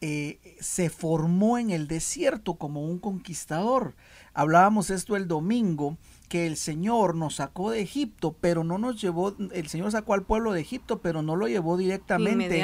eh, 0.01 0.57
se 0.59 0.89
formó 0.89 1.57
en 1.57 1.69
el 1.69 1.87
desierto 1.87 2.55
como 2.55 2.85
un 2.85 2.99
conquistador. 2.99 3.95
Hablábamos 4.33 4.89
esto 4.89 5.15
el 5.15 5.27
domingo 5.27 5.97
que 6.31 6.47
el 6.47 6.55
Señor 6.55 7.15
nos 7.15 7.35
sacó 7.35 7.71
de 7.71 7.81
Egipto, 7.81 8.37
pero 8.39 8.63
no 8.63 8.77
nos 8.77 9.01
llevó, 9.01 9.35
el 9.51 9.67
Señor 9.67 9.91
sacó 9.91 10.13
al 10.13 10.23
pueblo 10.23 10.53
de 10.53 10.61
Egipto, 10.61 11.01
pero 11.01 11.21
no 11.21 11.35
lo 11.35 11.49
llevó 11.49 11.75
directamente 11.75 12.63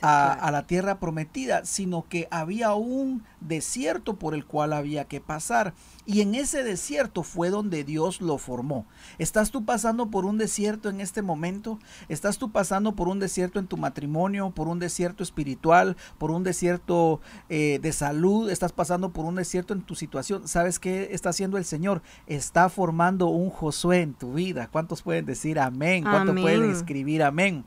a, 0.00 0.48
la 0.52 0.68
tierra 0.68 1.00
prometida, 1.00 1.64
sino 1.64 2.06
que 2.08 2.28
había 2.30 2.72
un 2.74 3.24
desierto 3.40 4.16
por 4.16 4.32
el 4.32 4.46
cual 4.46 4.72
había 4.72 5.06
que 5.06 5.20
pasar. 5.20 5.74
Y 6.06 6.20
en 6.20 6.36
ese 6.36 6.62
desierto 6.62 7.24
fue 7.24 7.50
donde 7.50 7.82
Dios 7.82 8.20
lo 8.20 8.38
formó. 8.38 8.86
¿Estás 9.18 9.50
tú 9.50 9.64
pasando 9.64 10.10
por 10.10 10.24
un 10.24 10.38
desierto 10.38 10.88
en 10.88 11.00
este 11.00 11.20
momento? 11.20 11.80
¿Estás 12.08 12.38
tú 12.38 12.52
pasando 12.52 12.94
por 12.94 13.08
un 13.08 13.18
desierto 13.18 13.58
en 13.58 13.66
tu 13.66 13.76
matrimonio, 13.76 14.50
por 14.50 14.68
un 14.68 14.78
desierto 14.78 15.24
espiritual, 15.24 15.96
por 16.18 16.30
un 16.30 16.44
desierto 16.44 17.20
eh, 17.48 17.80
de 17.82 17.92
salud? 17.92 18.50
¿Estás 18.50 18.72
pasando 18.72 19.12
por 19.12 19.24
un 19.24 19.34
desierto 19.34 19.74
en 19.74 19.82
tu 19.82 19.96
situación? 19.96 20.46
¿Sabes 20.46 20.78
qué 20.78 21.08
está 21.10 21.30
haciendo 21.30 21.58
el 21.58 21.64
Señor? 21.64 22.02
Está 22.28 22.68
formando 22.68 22.99
un 23.08 23.50
Josué 23.50 24.02
en 24.02 24.14
tu 24.14 24.34
vida. 24.34 24.68
¿Cuántos 24.70 25.02
pueden 25.02 25.26
decir 25.26 25.58
amén? 25.58 26.04
¿Cuántos 26.04 26.38
pueden 26.40 26.70
escribir 26.70 27.22
amén? 27.22 27.64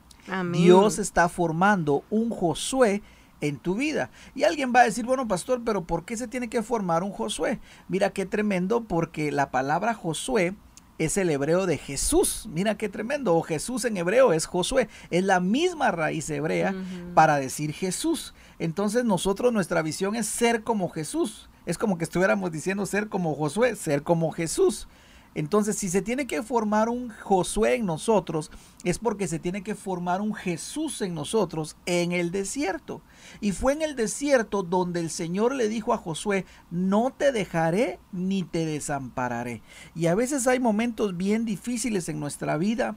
Dios 0.52 0.98
está 0.98 1.28
formando 1.28 2.04
un 2.10 2.30
Josué 2.30 3.02
en 3.40 3.58
tu 3.58 3.74
vida. 3.74 4.10
Y 4.34 4.44
alguien 4.44 4.72
va 4.74 4.80
a 4.80 4.84
decir, 4.84 5.04
bueno, 5.04 5.28
pastor, 5.28 5.62
pero 5.64 5.84
¿por 5.84 6.04
qué 6.04 6.16
se 6.16 6.28
tiene 6.28 6.48
que 6.48 6.62
formar 6.62 7.02
un 7.02 7.10
Josué? 7.10 7.60
Mira 7.88 8.10
qué 8.10 8.26
tremendo, 8.26 8.84
porque 8.84 9.32
la 9.32 9.50
palabra 9.50 9.92
Josué 9.92 10.54
es 10.98 11.16
el 11.16 11.30
hebreo 11.30 11.66
de 11.66 11.76
Jesús. 11.76 12.48
Mira 12.52 12.76
qué 12.76 12.88
tremendo. 12.88 13.34
O 13.34 13.42
Jesús 13.42 13.84
en 13.84 13.96
hebreo 13.96 14.32
es 14.32 14.46
Josué. 14.46 14.88
Es 15.10 15.24
la 15.24 15.40
misma 15.40 15.90
raíz 15.90 16.30
hebrea 16.30 16.74
para 17.14 17.36
decir 17.36 17.72
Jesús. 17.72 18.34
Entonces 18.58 19.04
nosotros 19.04 19.52
nuestra 19.52 19.82
visión 19.82 20.14
es 20.14 20.26
ser 20.26 20.62
como 20.62 20.88
Jesús. 20.88 21.50
Es 21.66 21.78
como 21.78 21.98
que 21.98 22.04
estuviéramos 22.04 22.52
diciendo 22.52 22.86
ser 22.86 23.08
como 23.08 23.34
Josué, 23.34 23.74
ser 23.76 24.02
como 24.02 24.30
Jesús. 24.30 24.86
Entonces, 25.34 25.76
si 25.76 25.88
se 25.88 26.02
tiene 26.02 26.26
que 26.26 26.42
formar 26.42 26.88
un 26.88 27.10
Josué 27.10 27.74
en 27.74 27.86
nosotros, 27.86 28.50
es 28.84 28.98
porque 28.98 29.26
se 29.26 29.38
tiene 29.38 29.62
que 29.62 29.74
formar 29.74 30.20
un 30.20 30.34
Jesús 30.34 31.00
en 31.02 31.14
nosotros 31.14 31.76
en 31.86 32.12
el 32.12 32.30
desierto. 32.30 33.02
Y 33.40 33.52
fue 33.52 33.72
en 33.72 33.82
el 33.82 33.96
desierto 33.96 34.62
donde 34.62 35.00
el 35.00 35.10
Señor 35.10 35.54
le 35.54 35.68
dijo 35.68 35.92
a 35.92 35.98
Josué, 35.98 36.44
no 36.70 37.12
te 37.16 37.32
dejaré 37.32 37.98
ni 38.12 38.42
te 38.44 38.64
desampararé. 38.64 39.62
Y 39.94 40.06
a 40.06 40.14
veces 40.14 40.46
hay 40.46 40.60
momentos 40.60 41.16
bien 41.16 41.44
difíciles 41.44 42.08
en 42.08 42.20
nuestra 42.20 42.56
vida 42.56 42.96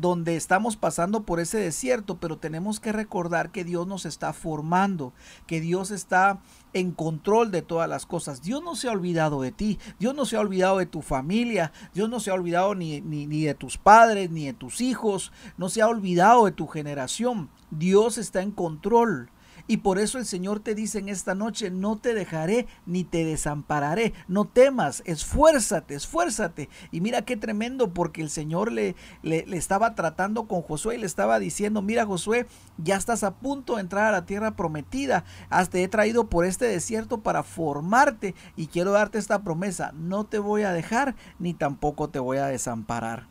donde 0.00 0.36
estamos 0.36 0.76
pasando 0.76 1.24
por 1.24 1.40
ese 1.40 1.58
desierto, 1.58 2.18
pero 2.18 2.38
tenemos 2.38 2.78
que 2.78 2.92
recordar 2.92 3.50
que 3.50 3.64
Dios 3.64 3.86
nos 3.86 4.06
está 4.06 4.32
formando, 4.32 5.12
que 5.46 5.60
Dios 5.60 5.90
está 5.90 6.40
en 6.72 6.92
control 6.92 7.50
de 7.50 7.62
todas 7.62 7.88
las 7.88 8.06
cosas. 8.06 8.40
Dios 8.40 8.62
no 8.62 8.76
se 8.76 8.88
ha 8.88 8.92
olvidado 8.92 9.42
de 9.42 9.50
ti, 9.50 9.78
Dios 9.98 10.14
no 10.14 10.24
se 10.24 10.36
ha 10.36 10.40
olvidado 10.40 10.78
de 10.78 10.86
tu 10.86 11.02
familia, 11.02 11.72
Dios 11.94 12.08
no 12.08 12.20
se 12.20 12.30
ha 12.30 12.34
olvidado 12.34 12.76
ni, 12.76 13.00
ni, 13.00 13.26
ni 13.26 13.42
de 13.42 13.54
tus 13.54 13.76
padres, 13.76 14.30
ni 14.30 14.46
de 14.46 14.52
tus 14.52 14.80
hijos, 14.80 15.32
no 15.56 15.68
se 15.68 15.82
ha 15.82 15.88
olvidado 15.88 16.44
de 16.44 16.52
tu 16.52 16.68
generación. 16.68 17.50
Dios 17.70 18.18
está 18.18 18.42
en 18.42 18.52
control. 18.52 19.30
Y 19.68 19.76
por 19.78 19.98
eso 19.98 20.18
el 20.18 20.24
Señor 20.24 20.60
te 20.60 20.74
dice 20.74 20.98
en 20.98 21.10
esta 21.10 21.34
noche, 21.34 21.70
no 21.70 21.98
te 21.98 22.14
dejaré 22.14 22.66
ni 22.86 23.04
te 23.04 23.26
desampararé. 23.26 24.14
No 24.26 24.46
temas, 24.46 25.02
esfuérzate, 25.04 25.94
esfuérzate. 25.94 26.70
Y 26.90 27.02
mira 27.02 27.22
qué 27.22 27.36
tremendo 27.36 27.92
porque 27.92 28.22
el 28.22 28.30
Señor 28.30 28.72
le, 28.72 28.96
le, 29.22 29.44
estaba 29.56 29.94
tratando 29.94 30.48
con 30.48 30.62
Josué 30.62 30.96
y 30.96 30.98
le 30.98 31.06
estaba 31.06 31.38
diciendo, 31.38 31.82
mira 31.82 32.06
Josué, 32.06 32.46
ya 32.78 32.96
estás 32.96 33.22
a 33.22 33.34
punto 33.34 33.74
de 33.74 33.82
entrar 33.82 34.06
a 34.06 34.12
la 34.12 34.24
tierra 34.24 34.56
prometida. 34.56 35.24
Hasta 35.50 35.78
he 35.78 35.86
traído 35.86 36.28
por 36.28 36.46
este 36.46 36.64
desierto 36.64 37.20
para 37.20 37.42
formarte 37.42 38.34
y 38.56 38.68
quiero 38.68 38.92
darte 38.92 39.18
esta 39.18 39.42
promesa. 39.42 39.92
No 39.94 40.24
te 40.24 40.38
voy 40.38 40.62
a 40.62 40.72
dejar 40.72 41.14
ni 41.38 41.52
tampoco 41.52 42.08
te 42.08 42.18
voy 42.18 42.38
a 42.38 42.46
desamparar. 42.46 43.26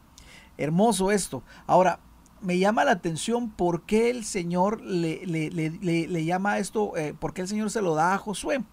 Hermoso 0.59 1.11
esto. 1.11 1.41
Ahora, 1.65 1.99
me 2.41 2.59
llama 2.59 2.85
la 2.85 2.91
atención 2.91 3.49
por 3.49 3.83
qué 3.83 4.09
el 4.09 4.23
Señor 4.23 4.81
le, 4.81 5.25
le, 5.25 5.49
le, 5.49 6.25
llama 6.25 6.59
esto, 6.59 6.95
eh, 6.97 7.13
por 7.17 7.33
qué 7.33 7.41
el 7.41 7.47
Señor 7.47 7.69
se 7.69 7.81
lo 7.81 7.95
da 7.95 8.13
a 8.13 8.17
Josué. 8.17 8.63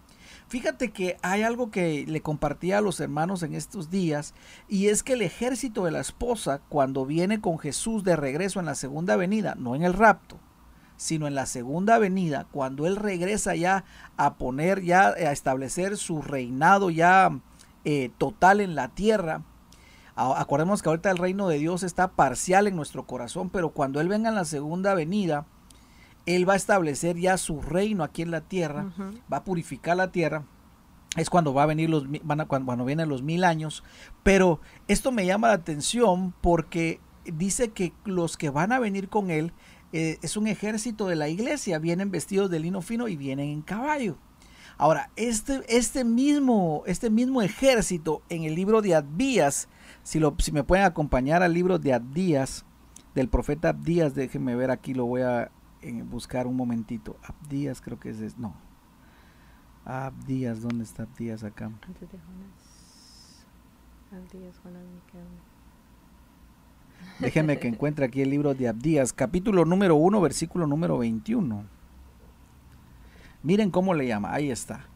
Fíjate 0.49 0.91
que 0.91 1.17
hay 1.23 1.43
algo 1.43 1.71
que 1.71 2.05
le 2.07 2.21
compartía 2.21 2.79
a 2.79 2.83
los 2.83 3.01
hermanos 3.01 3.43
en 3.43 3.55
estos 3.55 3.91
días 3.91 4.35
y 4.69 4.89
es 4.89 5.03
que 5.03 5.15
el 5.15 5.23
ejército 5.23 5.85
de 5.85 5.91
la 5.91 6.01
esposa 6.01 6.61
cuando 6.69 7.07
viene 7.07 7.41
con 7.41 7.59
Jesús 7.59 8.05
de 8.05 8.15
regreso 8.15 8.61
en 8.61 8.67
la 8.67 8.75
segunda 8.75 9.17
venida, 9.17 9.55
no 9.57 9.75
en 9.75 9.83
el 9.83 9.95
rapto, 9.95 10.39
sino 10.97 11.27
en 11.27 11.35
la 11.35 11.47
segunda 11.47 11.99
venida, 11.99 12.47
cuando 12.51 12.87
él 12.87 12.97
regresa 12.97 13.55
ya 13.57 13.85
a 14.17 14.35
poner, 14.35 14.83
ya 14.83 15.09
a 15.09 15.33
establecer 15.33 15.97
su 15.97 16.23
reinado 16.23 16.91
ya 16.91 17.31
eh, 17.85 18.11
total 18.19 18.61
en 18.61 18.75
la 18.75 18.89
tierra, 18.89 19.43
Acordemos 20.17 20.81
que 20.81 20.89
ahorita 20.89 21.11
el 21.11 21.19
reino 21.19 21.49
de 21.49 21.59
Dios 21.59 21.83
está 21.83 22.09
parcial 22.09 22.69
en 22.69 22.77
nuestro 22.77 23.05
corazón, 23.05 23.51
pero 23.51 23.71
cuando 23.71 24.01
Él 24.01 24.09
venga 24.09 24.29
en 24.29 24.37
la 24.37 24.45
segunda 24.45 24.95
venida, 24.95 25.47
Él 26.25 26.49
va 26.49 26.53
a 26.53 26.57
establecer 26.57 27.19
ya 27.19 27.37
su 27.37 27.61
reino 27.61 28.05
aquí 28.05 28.23
en 28.23 28.31
la 28.31 28.41
tierra, 28.41 28.93
va 29.33 29.39
a 29.39 29.45
purificar 29.45 29.97
la 29.97 30.13
tierra. 30.13 30.45
Es 31.17 31.31
cuando 31.31 31.55
va 31.55 31.65
a 31.65 31.67
venir 31.67 31.91
los 31.91 32.07
van 32.25 32.41
a, 32.41 32.47
cuando, 32.47 32.85
vienen 32.85 33.09
los 33.09 33.23
mil 33.23 33.45
años. 33.45 33.85
Pero 34.23 34.61
esto 34.89 35.13
me 35.13 35.27
llama 35.27 35.49
la 35.49 35.55
atención 35.55 36.35
porque 36.41 37.01
dice 37.25 37.71
que 37.71 37.93
los 38.05 38.37
que 38.37 38.51
van 38.51 38.73
a 38.73 38.79
venir 38.79 39.09
con 39.09 39.31
él 39.31 39.53
eh, 39.93 40.19
es 40.23 40.37
un 40.37 40.49
ejército 40.49 41.07
de 41.07 41.15
la 41.15 41.29
iglesia, 41.29 41.79
vienen 41.79 42.11
vestidos 42.11 42.51
de 42.51 42.59
lino 42.59 42.83
fino 42.83 43.07
y 43.07 43.17
vienen 43.17 43.51
en 43.51 43.63
caballo. 43.63 44.17
Ahora, 44.77 45.11
este, 45.15 45.63
este, 45.69 46.03
mismo, 46.03 46.83
este 46.87 47.11
mismo 47.11 47.43
ejército 47.43 48.23
en 48.29 48.43
el 48.43 48.57
libro 48.57 48.83
de 48.83 48.97
Abías 48.97 49.69
si, 50.05 50.21
lo, 50.21 50.37
si 50.39 50.53
me 50.53 50.63
pueden 50.63 50.85
acompañar 50.85 51.43
al 51.43 51.53
libro 51.53 51.79
de 51.79 51.95
Abdías, 51.95 52.65
del 53.15 53.29
profeta 53.29 53.71
Abdías, 53.71 54.15
déjenme 54.15 54.55
ver 54.55 54.71
aquí, 54.71 54.93
lo 54.95 55.07
voy 55.07 55.23
a 55.23 55.51
eh, 55.83 56.03
buscar 56.03 56.47
un 56.47 56.57
momentito. 56.57 57.17
Abdías 57.23 57.81
creo 57.81 57.99
que 57.99 58.11
es, 58.11 58.39
no. 58.39 58.55
Abdías, 59.85 60.61
¿dónde 60.63 60.85
está 60.85 61.05
Abdías 61.05 61.43
acá? 61.43 61.67
Antes 61.67 62.01
de 62.01 62.19
Jonás. 62.19 63.47
Abdías, 64.13 64.59
Jonás, 64.63 64.83
Déjenme 67.19 67.59
que 67.59 67.69
encuentre 67.69 68.05
aquí 68.05 68.21
el 68.21 68.31
libro 68.31 68.55
de 68.55 68.69
Abdías, 68.69 69.13
capítulo 69.13 69.65
número 69.65 69.97
1, 69.97 70.21
versículo 70.21 70.67
número 70.67 70.99
21. 70.99 71.65
Miren 73.43 73.71
cómo 73.71 73.95
le 73.95 74.07
llama, 74.07 74.33
ahí 74.35 74.51
está. 74.51 74.87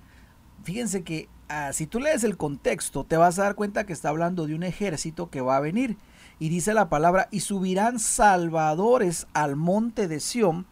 Fíjense 0.64 1.02
que 1.02 1.28
Ah, 1.50 1.72
si 1.72 1.86
tú 1.86 1.98
lees 1.98 2.24
el 2.24 2.36
contexto, 2.36 3.04
te 3.04 3.16
vas 3.16 3.38
a 3.38 3.44
dar 3.44 3.54
cuenta 3.54 3.86
que 3.86 3.94
está 3.94 4.10
hablando 4.10 4.46
de 4.46 4.54
un 4.54 4.62
ejército 4.62 5.30
que 5.30 5.40
va 5.40 5.56
a 5.56 5.60
venir. 5.60 5.96
Y 6.38 6.50
dice 6.50 6.74
la 6.74 6.90
palabra, 6.90 7.28
y 7.30 7.40
subirán 7.40 7.98
salvadores 7.98 9.26
al 9.32 9.56
monte 9.56 10.08
de 10.08 10.20
Sión 10.20 10.66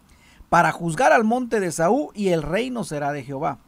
para 0.50 0.72
juzgar 0.72 1.12
al 1.12 1.24
monte 1.24 1.60
de 1.60 1.72
Saúl 1.72 2.10
y 2.14 2.28
el 2.28 2.42
reino 2.42 2.84
será 2.84 3.12
de 3.12 3.24
Jehová. 3.24 3.58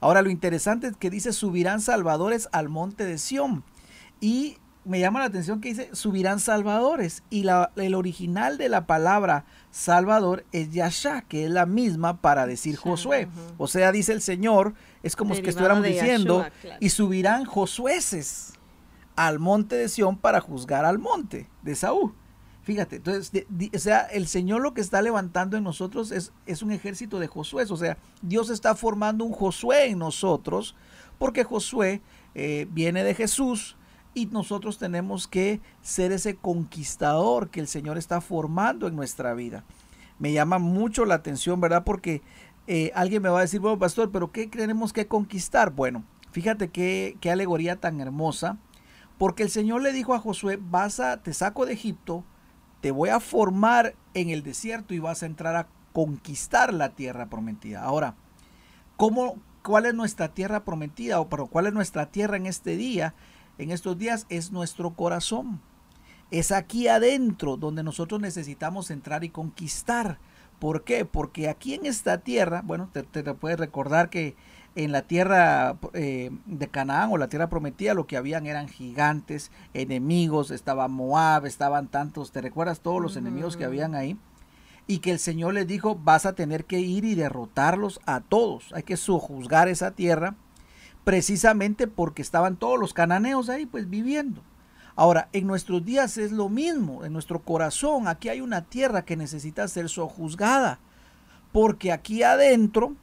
Ahora 0.00 0.22
lo 0.22 0.30
interesante 0.30 0.88
es 0.88 0.96
que 0.96 1.08
dice, 1.08 1.32
subirán 1.32 1.80
salvadores 1.80 2.48
al 2.52 2.68
monte 2.68 3.04
de 3.04 3.18
Sión. 3.18 3.64
Y 4.20 4.58
me 4.86 5.00
llama 5.00 5.18
la 5.18 5.26
atención 5.26 5.60
que 5.60 5.70
dice, 5.70 5.90
subirán 5.92 6.38
salvadores. 6.38 7.22
Y 7.28 7.42
la, 7.42 7.72
el 7.76 7.94
original 7.94 8.56
de 8.56 8.68
la 8.68 8.86
palabra 8.86 9.44
salvador 9.70 10.44
es 10.52 10.70
Yasha, 10.70 11.22
que 11.22 11.44
es 11.44 11.50
la 11.50 11.66
misma 11.66 12.20
para 12.20 12.46
decir 12.46 12.76
Josué. 12.76 13.28
O 13.58 13.66
sea, 13.66 13.90
dice 13.92 14.12
el 14.12 14.22
Señor, 14.22 14.74
es 15.02 15.16
como 15.16 15.34
si 15.34 15.42
que 15.42 15.50
estuviéramos 15.50 15.84
diciendo, 15.84 16.46
y 16.80 16.90
subirán 16.90 17.44
Josueces 17.44 18.52
al 19.16 19.38
monte 19.38 19.76
de 19.76 19.88
Sión 19.88 20.16
para 20.16 20.40
juzgar 20.40 20.84
al 20.84 20.98
monte 20.98 21.50
de 21.62 21.74
Saúl. 21.74 22.14
Fíjate, 22.62 22.96
entonces, 22.96 23.44
o 23.74 23.78
sea, 23.78 24.00
el 24.00 24.26
Señor 24.26 24.60
lo 24.60 24.74
que 24.74 24.80
está 24.80 25.00
levantando 25.02 25.56
en 25.56 25.64
nosotros 25.64 26.10
es, 26.10 26.32
es 26.46 26.62
un 26.62 26.72
ejército 26.72 27.18
de 27.18 27.26
Josué. 27.26 27.64
O 27.68 27.76
sea, 27.76 27.96
Dios 28.22 28.50
está 28.50 28.74
formando 28.74 29.24
un 29.24 29.32
Josué 29.32 29.86
en 29.86 29.98
nosotros, 29.98 30.74
porque 31.18 31.44
Josué 31.44 32.02
eh, 32.34 32.66
viene 32.70 33.02
de 33.04 33.14
Jesús 33.14 33.76
y 34.16 34.24
nosotros 34.24 34.78
tenemos 34.78 35.28
que 35.28 35.60
ser 35.82 36.10
ese 36.10 36.36
conquistador 36.36 37.50
que 37.50 37.60
el 37.60 37.68
Señor 37.68 37.98
está 37.98 38.22
formando 38.22 38.88
en 38.88 38.96
nuestra 38.96 39.34
vida. 39.34 39.62
Me 40.18 40.32
llama 40.32 40.58
mucho 40.58 41.04
la 41.04 41.16
atención, 41.16 41.60
¿verdad? 41.60 41.84
Porque 41.84 42.22
eh, 42.66 42.90
alguien 42.94 43.20
me 43.20 43.28
va 43.28 43.40
a 43.40 43.42
decir, 43.42 43.60
bueno, 43.60 43.78
pastor, 43.78 44.10
pero 44.10 44.32
¿qué 44.32 44.46
tenemos 44.46 44.94
que 44.94 45.06
conquistar? 45.06 45.74
Bueno, 45.74 46.02
fíjate 46.30 46.70
qué, 46.70 47.18
qué 47.20 47.30
alegoría 47.30 47.76
tan 47.76 48.00
hermosa, 48.00 48.56
porque 49.18 49.42
el 49.42 49.50
Señor 49.50 49.82
le 49.82 49.92
dijo 49.92 50.14
a 50.14 50.18
Josué, 50.18 50.58
vas 50.58 50.98
a, 50.98 51.22
te 51.22 51.34
saco 51.34 51.66
de 51.66 51.74
Egipto, 51.74 52.24
te 52.80 52.92
voy 52.92 53.10
a 53.10 53.20
formar 53.20 53.96
en 54.14 54.30
el 54.30 54.42
desierto 54.42 54.94
y 54.94 54.98
vas 54.98 55.22
a 55.22 55.26
entrar 55.26 55.56
a 55.56 55.68
conquistar 55.92 56.72
la 56.72 56.94
tierra 56.94 57.26
prometida. 57.26 57.82
Ahora, 57.82 58.14
¿cómo, 58.96 59.36
¿cuál 59.62 59.84
es 59.84 59.92
nuestra 59.92 60.28
tierra 60.28 60.64
prometida? 60.64 61.20
O 61.20 61.28
pero 61.28 61.48
cuál 61.48 61.66
es 61.66 61.74
nuestra 61.74 62.06
tierra 62.06 62.38
en 62.38 62.46
este 62.46 62.78
día? 62.78 63.12
En 63.58 63.70
estos 63.70 63.98
días 63.98 64.26
es 64.28 64.52
nuestro 64.52 64.94
corazón. 64.94 65.60
Es 66.30 66.52
aquí 66.52 66.88
adentro 66.88 67.56
donde 67.56 67.82
nosotros 67.82 68.20
necesitamos 68.20 68.90
entrar 68.90 69.24
y 69.24 69.30
conquistar. 69.30 70.18
¿Por 70.58 70.84
qué? 70.84 71.04
Porque 71.04 71.48
aquí 71.48 71.74
en 71.74 71.86
esta 71.86 72.18
tierra, 72.18 72.62
bueno, 72.64 72.90
te, 72.92 73.02
te, 73.02 73.22
puedes 73.34 73.58
recordar 73.58 74.10
que 74.10 74.36
en 74.74 74.92
la 74.92 75.02
tierra 75.02 75.76
eh, 75.94 76.30
de 76.44 76.68
Canaán 76.68 77.10
o 77.10 77.18
la 77.18 77.28
tierra 77.28 77.48
prometida 77.48 77.94
lo 77.94 78.06
que 78.06 78.16
habían 78.16 78.46
eran 78.46 78.68
gigantes, 78.68 79.50
enemigos, 79.72 80.50
estaba 80.50 80.86
Moab, 80.88 81.46
estaban 81.46 81.88
tantos, 81.88 82.30
¿te 82.30 82.42
recuerdas 82.42 82.80
todos 82.80 83.00
los 83.00 83.16
enemigos 83.16 83.56
que 83.56 83.64
habían 83.64 83.94
ahí? 83.94 84.18
Y 84.86 84.98
que 84.98 85.12
el 85.12 85.18
Señor 85.18 85.54
les 85.54 85.66
dijo, 85.66 85.96
vas 85.96 86.26
a 86.26 86.34
tener 86.34 86.66
que 86.66 86.78
ir 86.78 87.04
y 87.04 87.14
derrotarlos 87.14 88.00
a 88.04 88.20
todos, 88.20 88.72
hay 88.74 88.82
que 88.82 88.98
sojuzgar 88.98 89.68
esa 89.68 89.92
tierra, 89.92 90.36
precisamente 91.06 91.86
porque 91.86 92.20
estaban 92.20 92.56
todos 92.56 92.80
los 92.80 92.92
cananeos 92.92 93.48
ahí 93.48 93.64
pues 93.64 93.88
viviendo. 93.88 94.42
Ahora, 94.96 95.28
en 95.32 95.46
nuestros 95.46 95.84
días 95.84 96.18
es 96.18 96.32
lo 96.32 96.48
mismo, 96.48 97.04
en 97.04 97.12
nuestro 97.12 97.42
corazón, 97.42 98.08
aquí 98.08 98.28
hay 98.28 98.40
una 98.40 98.62
tierra 98.62 99.04
que 99.04 99.14
necesita 99.14 99.68
ser 99.68 99.88
sojuzgada, 99.88 100.80
porque 101.52 101.92
aquí 101.92 102.24
adentro 102.24 102.96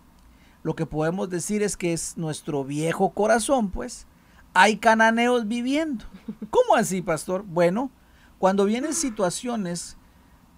lo 0.63 0.75
que 0.75 0.85
podemos 0.85 1.29
decir 1.29 1.63
es 1.63 1.77
que 1.77 1.93
es 1.93 2.17
nuestro 2.17 2.65
viejo 2.65 3.11
corazón, 3.11 3.71
pues. 3.71 4.05
Hay 4.53 4.79
cananeos 4.79 5.47
viviendo. 5.47 6.03
¿Cómo 6.49 6.75
así, 6.75 7.01
pastor? 7.01 7.45
Bueno, 7.47 7.89
cuando 8.37 8.65
vienen 8.65 8.93
situaciones 8.93 9.95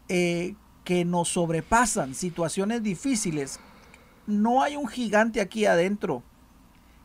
eh, 0.10 0.56
que 0.84 1.06
nos 1.06 1.30
sobrepasan, 1.30 2.16
situaciones 2.16 2.82
difíciles, 2.82 3.60
no 4.26 4.64
hay 4.64 4.78
un 4.78 4.88
gigante 4.88 5.42
aquí 5.42 5.68
adentro 5.68 6.24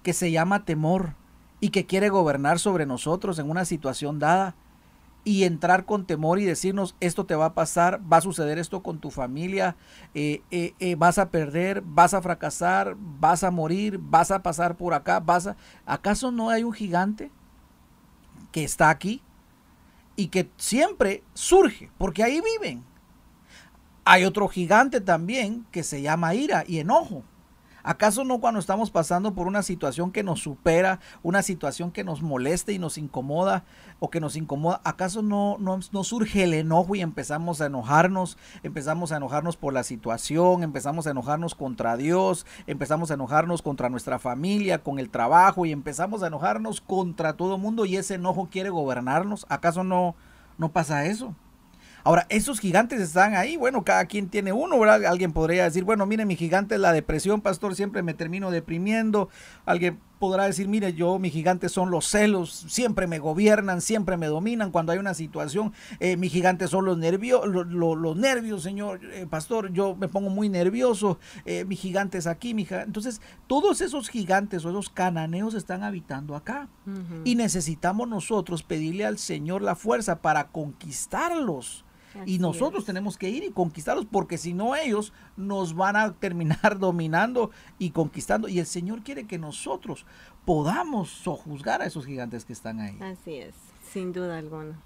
que 0.03 0.13
se 0.13 0.31
llama 0.31 0.65
temor 0.65 1.15
y 1.61 1.71
que 1.71 1.87
quiere 1.87 2.09
gobernar 2.09 2.59
sobre 2.59 2.87
nosotros 2.87 3.39
en 3.39 3.51
una 3.51 3.65
situación 3.65 4.19
dada 4.19 4.55
y 5.23 5.45
entrar 5.45 5.85
con 5.85 6.07
temor 6.07 6.39
y 6.39 6.45
decirnos 6.45 6.97
esto 7.01 7.27
te 7.27 7.35
va 7.35 7.47
a 7.47 7.55
pasar, 7.55 8.01
va 8.11 8.19
a 8.19 8.23
suceder 8.23 8.59
esto 8.59 8.83
con 8.83 8.99
tu 8.99 9.11
familia, 9.11 9.77
eh, 10.15 10.43
eh, 10.51 10.75
eh, 10.79 10.95
vas 10.95 11.19
a 11.19 11.31
perder, 11.31 11.83
vas 11.85 12.15
a 12.15 12.23
fracasar, 12.23 12.97
vas 12.99 13.45
a 13.45 13.51
morir, 13.51 13.99
vas 14.01 14.31
a 14.31 14.43
pasar 14.43 14.77
por 14.77 14.95
acá, 14.95 15.21
vas 15.21 15.47
a... 15.47 15.57
¿Acaso 15.85 16.31
no 16.31 16.49
hay 16.49 16.65
un 16.65 16.73
gigante 16.73 17.31
que 18.51 18.65
está 18.65 18.89
aquí 18.89 19.23
y 20.17 20.29
que 20.29 20.51
siempre 20.57 21.23
surge? 21.35 21.91
Porque 21.99 22.25
ahí 22.25 22.41
viven. 22.41 22.85
Hay 24.07 24.25
otro 24.25 24.49
gigante 24.49 25.03
también 25.03 25.67
que 25.71 25.83
se 25.83 26.01
llama 26.01 26.35
ira 26.35 26.65
y 26.67 26.79
enojo. 26.79 27.23
¿Acaso 27.83 28.25
no 28.25 28.41
cuando 28.41 28.61
estamos 28.61 28.91
pasando 28.91 29.35
por 29.35 29.47
una 29.47 29.63
situación 29.63 30.13
que 30.13 30.23
nos 30.23 30.41
supera, 30.41 31.01
una 31.23 31.43
situación 31.43 31.91
que 31.91 32.05
nos 32.05 32.23
moleste 32.23 32.73
y 32.73 32.79
nos 32.79 32.99
incomoda 32.99 33.65
o 33.99 34.11
que 34.11 34.21
nos 34.21 34.37
incomoda, 34.37 34.81
acaso 34.85 35.23
no, 35.23 35.57
no, 35.59 36.05
surge 36.05 36.45
el 36.45 36.55
enojo 36.55 36.95
y 36.95 37.01
empezamos 37.01 37.61
a 37.61 37.67
enojarnos, 37.67 38.39
empezamos 38.63 39.13
a 39.13 39.17
enojarnos 39.17 39.57
por 39.57 39.73
la 39.73 39.83
situación, 39.83 40.63
empezamos 40.63 41.07
a 41.07 41.11
enojarnos 41.11 41.55
contra 41.55 41.97
Dios, 41.97 42.47
empezamos 42.67 43.11
a 43.11 43.15
enojarnos 43.15 43.63
contra 43.63 43.89
nuestra 43.89 44.19
familia, 44.19 44.83
con 44.83 44.99
el 44.99 45.11
trabajo 45.11 45.67
y 45.67 45.73
empezamos 45.73 46.23
a 46.23 46.29
enojarnos 46.29 46.81
contra 46.81 47.35
todo 47.35 47.59
mundo 47.59 47.85
y 47.85 47.97
ese 47.97 48.15
enojo 48.15 48.49
quiere 48.51 48.71
gobernarnos? 48.71 49.47
¿Acaso 49.49 49.85
no, 49.85 50.15
no 50.59 50.73
pasa 50.73 51.07
eso? 51.07 51.35
Ahora, 52.05 52.27
esos 52.29 52.61
gigantes 52.61 53.01
están 53.01 53.35
ahí, 53.35 53.57
bueno, 53.57 53.85
cada 53.85 54.07
quien 54.07 54.29
tiene 54.29 54.53
uno, 54.53 54.79
¿verdad? 54.79 55.05
Alguien 55.05 55.33
podría 55.33 55.65
decir, 55.65 55.85
bueno, 55.85 56.07
mire, 56.07 56.25
mi 56.25 56.37
gigante 56.37 56.77
es 56.77 56.81
la 56.81 56.93
depresión, 56.93 57.41
pastor, 57.41 57.75
siempre 57.75 58.03
me 58.03 58.15
termino 58.15 58.51
deprimiendo. 58.51 59.29
Alguien 59.67 59.99
podrá 60.21 60.45
decir, 60.45 60.69
mire, 60.69 60.93
yo, 60.93 61.19
mi 61.19 61.31
gigante 61.31 61.69
son 61.69 61.91
los 61.91 62.07
celos, 62.07 62.67
siempre 62.69 63.07
me 63.07 63.19
gobiernan, 63.19 63.81
siempre 63.81 64.19
me 64.19 64.27
dominan 64.27 64.71
cuando 64.71 64.93
hay 64.93 64.99
una 64.99 65.15
situación. 65.15 65.73
Eh, 65.99 66.17
mi 66.17 66.29
gigante 66.29 66.69
son 66.69 66.85
los, 66.85 66.99
nervios, 66.99 67.43
los 67.47 68.17
nervios, 68.17 68.63
señor 68.63 69.01
eh, 69.13 69.27
pastor, 69.29 69.73
yo 69.73 69.97
me 69.97 70.09
pongo 70.09 70.29
muy 70.29 70.49
nervioso, 70.49 71.19
eh, 71.47 71.65
mi 71.65 71.75
gigante 71.75 72.19
es 72.19 72.27
aquí, 72.27 72.53
mi 72.55 72.67
Entonces, 72.71 73.23
todos 73.47 73.81
esos 73.81 74.11
gigantes 74.11 74.65
o 74.65 74.71
esos 74.71 74.91
cananeos 74.91 75.55
están 75.55 75.83
habitando 75.83 76.37
acá. 76.37 76.69
Y 77.25 77.37
necesitamos 77.37 78.09
nosotros 78.09 78.63
pedirle 78.63 79.07
al 79.07 79.17
Señor 79.17 79.63
la 79.63 79.77
fuerza 79.77 80.21
para 80.21 80.49
conquistarlos 80.49 81.85
y 82.27 82.39
nosotros 82.39 82.85
tenemos 82.85 83.17
que 83.17 83.31
ir 83.31 83.45
y 83.45 83.51
conquistarlos 83.51 84.07
porque 84.07 84.39
si 84.39 84.53
no 84.53 84.75
ellos 84.75 85.13
nos 85.37 85.75
van 85.75 85.97
a 85.97 86.13
terminar 86.13 86.59
dominando 86.79 87.51
y 87.79 87.91
conquistando. 87.91 88.49
Y 88.49 88.59
el 88.59 88.67
Señor 88.67 89.03
quiere 89.03 89.27
que 89.27 89.39
nosotros 89.39 90.07
podamos 90.45 91.11
sojuzgar 91.11 91.83
a 91.83 91.87
esos 91.87 92.07
gigantes 92.07 92.45
que 92.45 92.53
están 92.53 92.81
ahí. 92.81 92.99
Así 93.01 93.37
es, 93.37 93.55
sin 93.93 94.13
duda 94.13 94.39
alguna. 94.39 94.81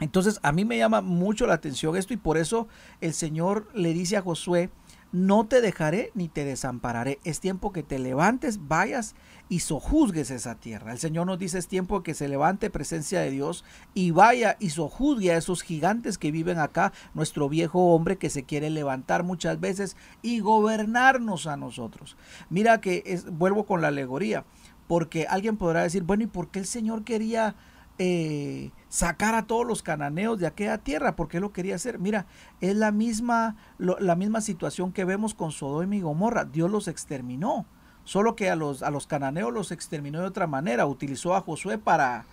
Entonces 0.00 0.40
a 0.42 0.52
mí 0.52 0.64
me 0.64 0.78
llama 0.78 1.02
mucho 1.02 1.46
la 1.46 1.54
atención 1.54 1.96
esto 1.96 2.14
y 2.14 2.16
por 2.16 2.38
eso 2.38 2.68
el 3.00 3.12
Señor 3.12 3.68
le 3.74 3.92
dice 3.92 4.16
a 4.16 4.22
Josué, 4.22 4.70
no 5.12 5.46
te 5.46 5.60
dejaré 5.60 6.10
ni 6.14 6.28
te 6.28 6.44
desampararé. 6.44 7.18
Es 7.24 7.40
tiempo 7.40 7.72
que 7.72 7.82
te 7.82 7.98
levantes, 7.98 8.66
vayas 8.66 9.14
y 9.50 9.58
sojuzgues 9.58 10.30
esa 10.30 10.54
tierra. 10.54 10.92
El 10.92 10.98
Señor 10.98 11.26
nos 11.26 11.38
dice 11.38 11.58
es 11.58 11.66
tiempo 11.66 12.04
que 12.04 12.14
se 12.14 12.28
levante 12.28 12.70
presencia 12.70 13.20
de 13.20 13.32
Dios 13.32 13.64
y 13.94 14.12
vaya 14.12 14.56
y 14.60 14.70
sojuzgue 14.70 15.32
a 15.32 15.36
esos 15.36 15.62
gigantes 15.62 16.18
que 16.18 16.30
viven 16.30 16.60
acá, 16.60 16.92
nuestro 17.14 17.48
viejo 17.48 17.92
hombre 17.92 18.16
que 18.16 18.30
se 18.30 18.44
quiere 18.44 18.70
levantar 18.70 19.24
muchas 19.24 19.58
veces 19.58 19.96
y 20.22 20.38
gobernarnos 20.38 21.48
a 21.48 21.56
nosotros. 21.56 22.16
Mira 22.48 22.80
que 22.80 23.02
es, 23.04 23.28
vuelvo 23.28 23.66
con 23.66 23.82
la 23.82 23.88
alegoría, 23.88 24.44
porque 24.86 25.26
alguien 25.28 25.56
podrá 25.56 25.82
decir, 25.82 26.04
bueno, 26.04 26.22
¿y 26.22 26.28
por 26.28 26.48
qué 26.52 26.60
el 26.60 26.66
Señor 26.66 27.02
quería 27.02 27.56
eh, 27.98 28.70
sacar 28.88 29.34
a 29.34 29.46
todos 29.46 29.66
los 29.66 29.82
cananeos 29.82 30.38
de 30.38 30.46
aquella 30.46 30.78
tierra, 30.78 31.16
porque 31.16 31.38
él 31.38 31.42
lo 31.42 31.52
quería 31.52 31.74
hacer. 31.74 31.98
Mira, 31.98 32.26
es 32.60 32.76
la 32.76 32.92
misma, 32.92 33.56
la 33.78 34.14
misma 34.14 34.40
situación 34.40 34.92
que 34.92 35.04
vemos 35.04 35.34
con 35.34 35.50
Sodoma 35.50 35.96
y 35.96 36.00
Gomorra. 36.00 36.44
Dios 36.44 36.70
los 36.70 36.86
exterminó, 36.88 37.66
solo 38.10 38.34
que 38.34 38.50
a 38.50 38.56
los, 38.56 38.82
a 38.82 38.90
los 38.90 39.06
cananeos 39.06 39.52
los 39.52 39.70
exterminó 39.70 40.18
de 40.18 40.26
otra 40.26 40.48
manera. 40.48 40.84
Utilizó 40.84 41.36
a 41.36 41.42
Josué 41.42 41.78
para, 41.78 42.24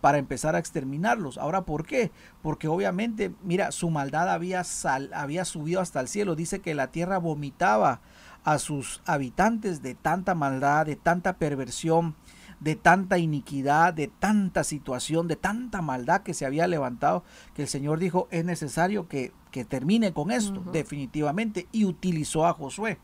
para 0.00 0.16
empezar 0.16 0.56
a 0.56 0.58
exterminarlos. 0.58 1.36
Ahora, 1.36 1.66
¿por 1.66 1.84
qué? 1.84 2.10
Porque 2.40 2.68
obviamente, 2.68 3.34
mira, 3.44 3.70
su 3.70 3.90
maldad 3.90 4.30
había, 4.30 4.64
sal, 4.64 5.10
había 5.12 5.44
subido 5.44 5.82
hasta 5.82 6.00
el 6.00 6.08
cielo. 6.08 6.36
Dice 6.36 6.60
que 6.60 6.74
la 6.74 6.86
tierra 6.86 7.18
vomitaba 7.18 8.00
a 8.44 8.58
sus 8.58 9.02
habitantes 9.04 9.82
de 9.82 9.94
tanta 9.94 10.34
maldad, 10.34 10.86
de 10.86 10.96
tanta 10.96 11.34
perversión, 11.34 12.14
de 12.58 12.74
tanta 12.74 13.18
iniquidad, 13.18 13.92
de 13.92 14.08
tanta 14.08 14.64
situación, 14.64 15.28
de 15.28 15.36
tanta 15.36 15.82
maldad 15.82 16.22
que 16.22 16.32
se 16.32 16.46
había 16.46 16.66
levantado, 16.66 17.24
que 17.52 17.60
el 17.60 17.68
Señor 17.68 17.98
dijo, 17.98 18.26
es 18.30 18.46
necesario 18.46 19.06
que, 19.06 19.34
que 19.50 19.66
termine 19.66 20.14
con 20.14 20.30
esto, 20.30 20.62
definitivamente, 20.72 21.68
y 21.72 21.84
utilizó 21.84 22.46
a 22.46 22.54
Josué. 22.54 22.96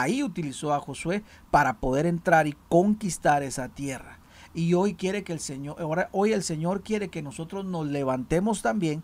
Ahí 0.00 0.22
utilizó 0.22 0.74
a 0.74 0.80
Josué 0.80 1.22
para 1.50 1.74
poder 1.74 2.06
entrar 2.06 2.46
y 2.46 2.56
conquistar 2.68 3.42
esa 3.42 3.68
tierra. 3.68 4.18
Y 4.54 4.74
hoy 4.74 4.94
quiere 4.94 5.24
que 5.24 5.32
el 5.32 5.40
Señor, 5.40 5.80
ahora, 5.80 6.08
hoy 6.12 6.32
el 6.32 6.42
Señor 6.42 6.82
quiere 6.82 7.08
que 7.08 7.22
nosotros 7.22 7.64
nos 7.64 7.86
levantemos 7.86 8.62
también 8.62 9.02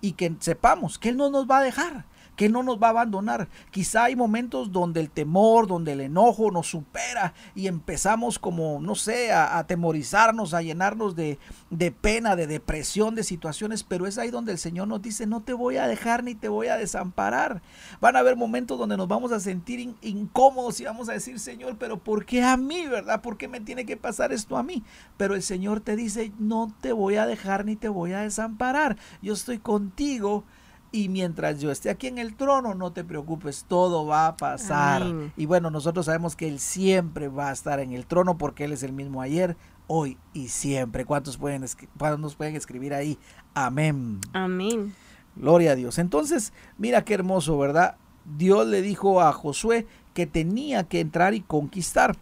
y 0.00 0.12
que 0.12 0.34
sepamos 0.40 0.98
que 0.98 1.10
Él 1.10 1.16
no 1.16 1.30
nos 1.30 1.46
va 1.46 1.58
a 1.58 1.62
dejar, 1.62 2.04
que 2.40 2.48
no 2.48 2.62
nos 2.62 2.82
va 2.82 2.86
a 2.86 2.90
abandonar. 2.90 3.50
Quizá 3.70 4.04
hay 4.04 4.16
momentos 4.16 4.72
donde 4.72 5.00
el 5.00 5.10
temor, 5.10 5.66
donde 5.66 5.92
el 5.92 6.00
enojo 6.00 6.50
nos 6.50 6.68
supera 6.68 7.34
y 7.54 7.66
empezamos 7.66 8.38
como, 8.38 8.80
no 8.80 8.94
sé, 8.94 9.30
a 9.30 9.58
atemorizarnos, 9.58 10.54
a 10.54 10.62
llenarnos 10.62 11.14
de, 11.14 11.38
de 11.68 11.92
pena, 11.92 12.36
de 12.36 12.46
depresión, 12.46 13.14
de 13.14 13.24
situaciones, 13.24 13.82
pero 13.82 14.06
es 14.06 14.16
ahí 14.16 14.30
donde 14.30 14.52
el 14.52 14.58
Señor 14.58 14.88
nos 14.88 15.02
dice, 15.02 15.26
no 15.26 15.42
te 15.42 15.52
voy 15.52 15.76
a 15.76 15.86
dejar 15.86 16.24
ni 16.24 16.34
te 16.34 16.48
voy 16.48 16.68
a 16.68 16.78
desamparar. 16.78 17.60
Van 18.00 18.16
a 18.16 18.20
haber 18.20 18.36
momentos 18.36 18.78
donde 18.78 18.96
nos 18.96 19.06
vamos 19.06 19.32
a 19.32 19.40
sentir 19.40 19.94
incómodos 20.00 20.80
y 20.80 20.84
vamos 20.84 21.10
a 21.10 21.12
decir, 21.12 21.38
Señor, 21.38 21.76
pero 21.78 21.98
¿por 21.98 22.24
qué 22.24 22.42
a 22.42 22.56
mí, 22.56 22.86
verdad? 22.86 23.20
¿Por 23.20 23.36
qué 23.36 23.48
me 23.48 23.60
tiene 23.60 23.84
que 23.84 23.98
pasar 23.98 24.32
esto 24.32 24.56
a 24.56 24.62
mí? 24.62 24.82
Pero 25.18 25.34
el 25.34 25.42
Señor 25.42 25.80
te 25.80 25.94
dice, 25.94 26.32
no 26.38 26.74
te 26.80 26.92
voy 26.94 27.16
a 27.16 27.26
dejar 27.26 27.66
ni 27.66 27.76
te 27.76 27.90
voy 27.90 28.12
a 28.12 28.20
desamparar. 28.20 28.96
Yo 29.20 29.34
estoy 29.34 29.58
contigo. 29.58 30.46
Y 30.92 31.08
mientras 31.08 31.60
yo 31.60 31.70
esté 31.70 31.88
aquí 31.88 32.08
en 32.08 32.18
el 32.18 32.34
trono, 32.34 32.74
no 32.74 32.92
te 32.92 33.04
preocupes, 33.04 33.64
todo 33.68 34.06
va 34.06 34.26
a 34.26 34.36
pasar. 34.36 35.04
Y 35.36 35.46
bueno, 35.46 35.70
nosotros 35.70 36.06
sabemos 36.06 36.34
que 36.34 36.48
Él 36.48 36.58
siempre 36.58 37.28
va 37.28 37.50
a 37.50 37.52
estar 37.52 37.78
en 37.78 37.92
el 37.92 38.06
trono 38.06 38.36
porque 38.36 38.64
Él 38.64 38.72
es 38.72 38.82
el 38.82 38.92
mismo 38.92 39.22
ayer, 39.22 39.56
hoy 39.86 40.18
y 40.32 40.48
siempre. 40.48 41.04
¿Cuántos 41.04 41.36
pueden, 41.36 41.64
cuántos 41.96 42.34
pueden 42.34 42.56
escribir 42.56 42.92
ahí? 42.92 43.18
Amén. 43.54 44.18
Amén. 44.32 44.92
Gloria 45.36 45.72
a 45.72 45.76
Dios. 45.76 45.98
Entonces, 45.98 46.52
mira 46.76 47.04
qué 47.04 47.14
hermoso, 47.14 47.56
¿verdad? 47.56 47.96
Dios 48.36 48.66
le 48.66 48.82
dijo 48.82 49.20
a 49.20 49.32
Josué 49.32 49.86
que 50.12 50.26
tenía 50.26 50.84
que 50.84 50.98
entrar 50.98 51.34
y 51.34 51.40
conquistar. 51.40 52.16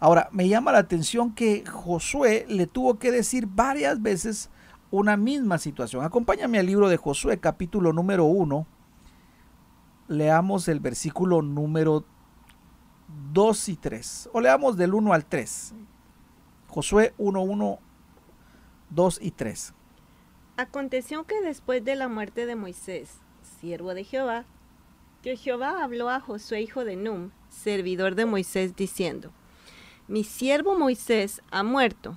Ahora, 0.00 0.28
me 0.32 0.48
llama 0.48 0.72
la 0.72 0.78
atención 0.78 1.34
que 1.34 1.64
Josué 1.66 2.46
le 2.48 2.66
tuvo 2.66 2.98
que 2.98 3.10
decir 3.10 3.46
varias 3.46 4.02
veces 4.02 4.50
una 4.94 5.16
misma 5.16 5.58
situación. 5.58 6.04
Acompáñame 6.04 6.60
al 6.60 6.66
libro 6.66 6.88
de 6.88 6.96
Josué, 6.96 7.38
capítulo 7.38 7.92
número 7.92 8.26
1. 8.26 8.64
Leamos 10.06 10.68
el 10.68 10.78
versículo 10.78 11.42
número 11.42 12.04
2 13.32 13.68
y 13.70 13.76
3. 13.76 14.30
O 14.32 14.40
leamos 14.40 14.76
del 14.76 14.94
1 14.94 15.12
al 15.12 15.24
3. 15.24 15.74
Josué 16.68 17.12
1, 17.18 17.42
1, 17.42 17.78
2 18.90 19.18
y 19.20 19.30
3. 19.32 19.74
Aconteció 20.56 21.24
que 21.24 21.40
después 21.40 21.84
de 21.84 21.96
la 21.96 22.08
muerte 22.08 22.46
de 22.46 22.54
Moisés, 22.54 23.18
siervo 23.60 23.94
de 23.94 24.04
Jehová, 24.04 24.44
que 25.22 25.36
Jehová 25.36 25.82
habló 25.82 26.08
a 26.08 26.20
Josué 26.20 26.60
hijo 26.60 26.84
de 26.84 26.94
Num, 26.94 27.30
servidor 27.48 28.14
de 28.14 28.26
Moisés, 28.26 28.76
diciendo, 28.76 29.32
Mi 30.06 30.22
siervo 30.22 30.78
Moisés 30.78 31.42
ha 31.50 31.64
muerto. 31.64 32.16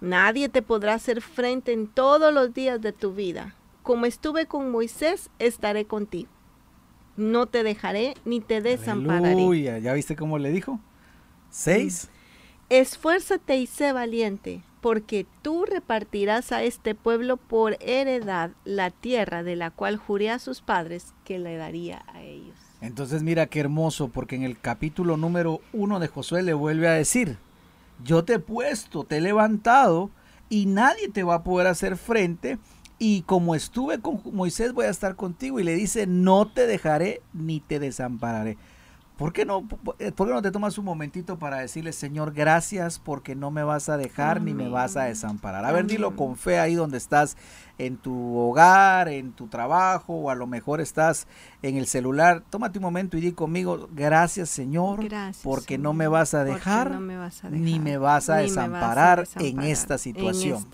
Nadie 0.00 0.48
te 0.48 0.62
podrá 0.62 0.94
hacer 0.94 1.20
frente 1.20 1.72
en 1.72 1.86
todos 1.86 2.32
los 2.32 2.54
días 2.54 2.80
de 2.80 2.92
tu 2.92 3.12
vida. 3.12 3.54
Como 3.82 4.06
estuve 4.06 4.46
con 4.46 4.70
Moisés, 4.70 5.30
estaré 5.38 5.84
contigo. 5.84 6.30
No 7.16 7.46
te 7.46 7.62
dejaré 7.62 8.14
ni 8.24 8.40
te 8.40 8.60
desampararé. 8.60 9.80
¿Ya 9.82 9.92
viste 9.92 10.16
cómo 10.16 10.38
le 10.38 10.50
dijo? 10.50 10.80
Seis. 11.50 12.08
Esfuérzate 12.68 13.56
y 13.56 13.66
sé 13.66 13.92
valiente 13.92 14.62
porque 14.80 15.26
tú 15.42 15.64
repartirás 15.66 16.52
a 16.52 16.62
este 16.62 16.94
pueblo 16.94 17.36
por 17.36 17.76
heredad 17.80 18.52
la 18.64 18.90
tierra 18.90 19.42
de 19.42 19.56
la 19.56 19.70
cual 19.70 19.96
juré 19.96 20.30
a 20.30 20.38
sus 20.38 20.62
padres 20.62 21.12
que 21.24 21.38
le 21.38 21.56
daría 21.56 22.04
a 22.08 22.22
ellos. 22.22 22.56
Entonces 22.80 23.22
mira 23.22 23.46
qué 23.46 23.60
hermoso, 23.60 24.08
porque 24.08 24.36
en 24.36 24.42
el 24.42 24.58
capítulo 24.58 25.16
número 25.16 25.60
uno 25.72 26.00
de 26.00 26.08
Josué 26.08 26.42
le 26.42 26.54
vuelve 26.54 26.88
a 26.88 26.92
decir, 26.92 27.36
yo 28.04 28.24
te 28.24 28.34
he 28.34 28.38
puesto, 28.38 29.04
te 29.04 29.18
he 29.18 29.20
levantado 29.20 30.10
y 30.48 30.66
nadie 30.66 31.08
te 31.08 31.22
va 31.22 31.36
a 31.36 31.44
poder 31.44 31.66
hacer 31.66 31.96
frente. 31.96 32.58
Y 32.98 33.22
como 33.22 33.54
estuve 33.54 34.00
con 34.00 34.20
Moisés 34.32 34.74
voy 34.74 34.86
a 34.86 34.90
estar 34.90 35.16
contigo 35.16 35.58
y 35.58 35.64
le 35.64 35.74
dice, 35.74 36.06
no 36.06 36.50
te 36.52 36.66
dejaré 36.66 37.22
ni 37.32 37.60
te 37.60 37.78
desampararé. 37.78 38.58
¿Por 39.20 39.34
qué, 39.34 39.44
no, 39.44 39.68
eh, 39.98 40.12
¿Por 40.12 40.28
qué 40.28 40.32
no 40.32 40.40
te 40.40 40.50
tomas 40.50 40.78
un 40.78 40.86
momentito 40.86 41.38
para 41.38 41.58
decirle, 41.58 41.92
Señor, 41.92 42.32
gracias 42.32 42.98
porque 42.98 43.34
no 43.34 43.50
me 43.50 43.62
vas 43.62 43.90
a 43.90 43.98
dejar 43.98 44.40
ni 44.40 44.54
me 44.54 44.70
vas 44.70 44.96
a 44.96 45.02
desamparar? 45.02 45.66
A 45.66 45.72
ver, 45.72 45.86
dilo 45.86 46.16
con 46.16 46.36
fe 46.36 46.58
ahí 46.58 46.74
donde 46.74 46.96
estás, 46.96 47.36
en 47.76 47.98
tu 47.98 48.38
hogar, 48.38 49.10
en 49.10 49.32
tu 49.32 49.48
trabajo, 49.48 50.14
o 50.14 50.30
a 50.30 50.34
lo 50.34 50.46
mejor 50.46 50.80
estás 50.80 51.26
en 51.60 51.76
el 51.76 51.86
celular. 51.86 52.42
Tómate 52.48 52.78
un 52.78 52.84
momento 52.84 53.18
y 53.18 53.20
di 53.20 53.32
conmigo, 53.32 53.90
gracias 53.92 54.48
Señor, 54.48 55.00
porque 55.42 55.76
no 55.76 55.92
me 55.92 56.08
vas 56.08 56.32
a 56.32 56.42
dejar, 56.42 56.98
ni 57.50 57.78
me 57.78 57.98
vas 57.98 58.30
a, 58.30 58.36
desamparar, 58.36 59.28
en 59.38 59.60
esta 59.60 59.98
situación. 59.98 60.66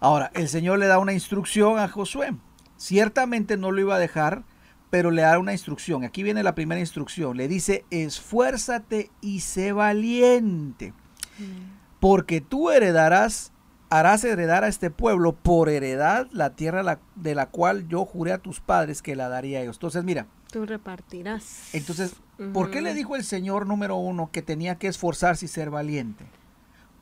Ahora, 0.00 0.30
el 0.32 0.48
Señor 0.48 0.78
le 0.78 0.86
da 0.86 0.98
una 0.98 1.12
instrucción 1.12 1.78
a 1.78 1.88
Josué. 1.88 2.34
Ciertamente 2.78 3.58
no 3.58 3.70
lo 3.70 3.82
iba 3.82 3.96
a 3.96 3.98
dejar 3.98 4.44
pero 4.90 5.10
le 5.10 5.22
da 5.22 5.38
una 5.38 5.52
instrucción. 5.52 6.04
Aquí 6.04 6.22
viene 6.22 6.42
la 6.42 6.54
primera 6.54 6.80
instrucción. 6.80 7.36
Le 7.36 7.48
dice, 7.48 7.84
esfuérzate 7.90 9.10
y 9.20 9.40
sé 9.40 9.72
valiente, 9.72 10.92
mm. 11.38 11.98
porque 12.00 12.40
tú 12.40 12.70
heredarás, 12.70 13.52
harás 13.90 14.24
heredar 14.24 14.64
a 14.64 14.68
este 14.68 14.90
pueblo 14.90 15.32
por 15.34 15.68
heredad 15.68 16.28
la 16.32 16.54
tierra 16.54 17.00
de 17.14 17.34
la 17.34 17.46
cual 17.46 17.88
yo 17.88 18.04
juré 18.04 18.32
a 18.32 18.38
tus 18.38 18.60
padres 18.60 19.02
que 19.02 19.16
la 19.16 19.28
daría 19.28 19.58
a 19.58 19.62
ellos. 19.62 19.76
Entonces, 19.76 20.04
mira. 20.04 20.26
Tú 20.50 20.64
repartirás. 20.64 21.74
Entonces, 21.74 22.14
¿por 22.52 22.70
qué 22.70 22.80
le 22.80 22.94
dijo 22.94 23.16
el 23.16 23.24
Señor 23.24 23.66
número 23.66 23.96
uno 23.96 24.30
que 24.32 24.42
tenía 24.42 24.76
que 24.76 24.86
esforzarse 24.86 25.46
y 25.46 25.48
ser 25.48 25.70
valiente? 25.70 26.24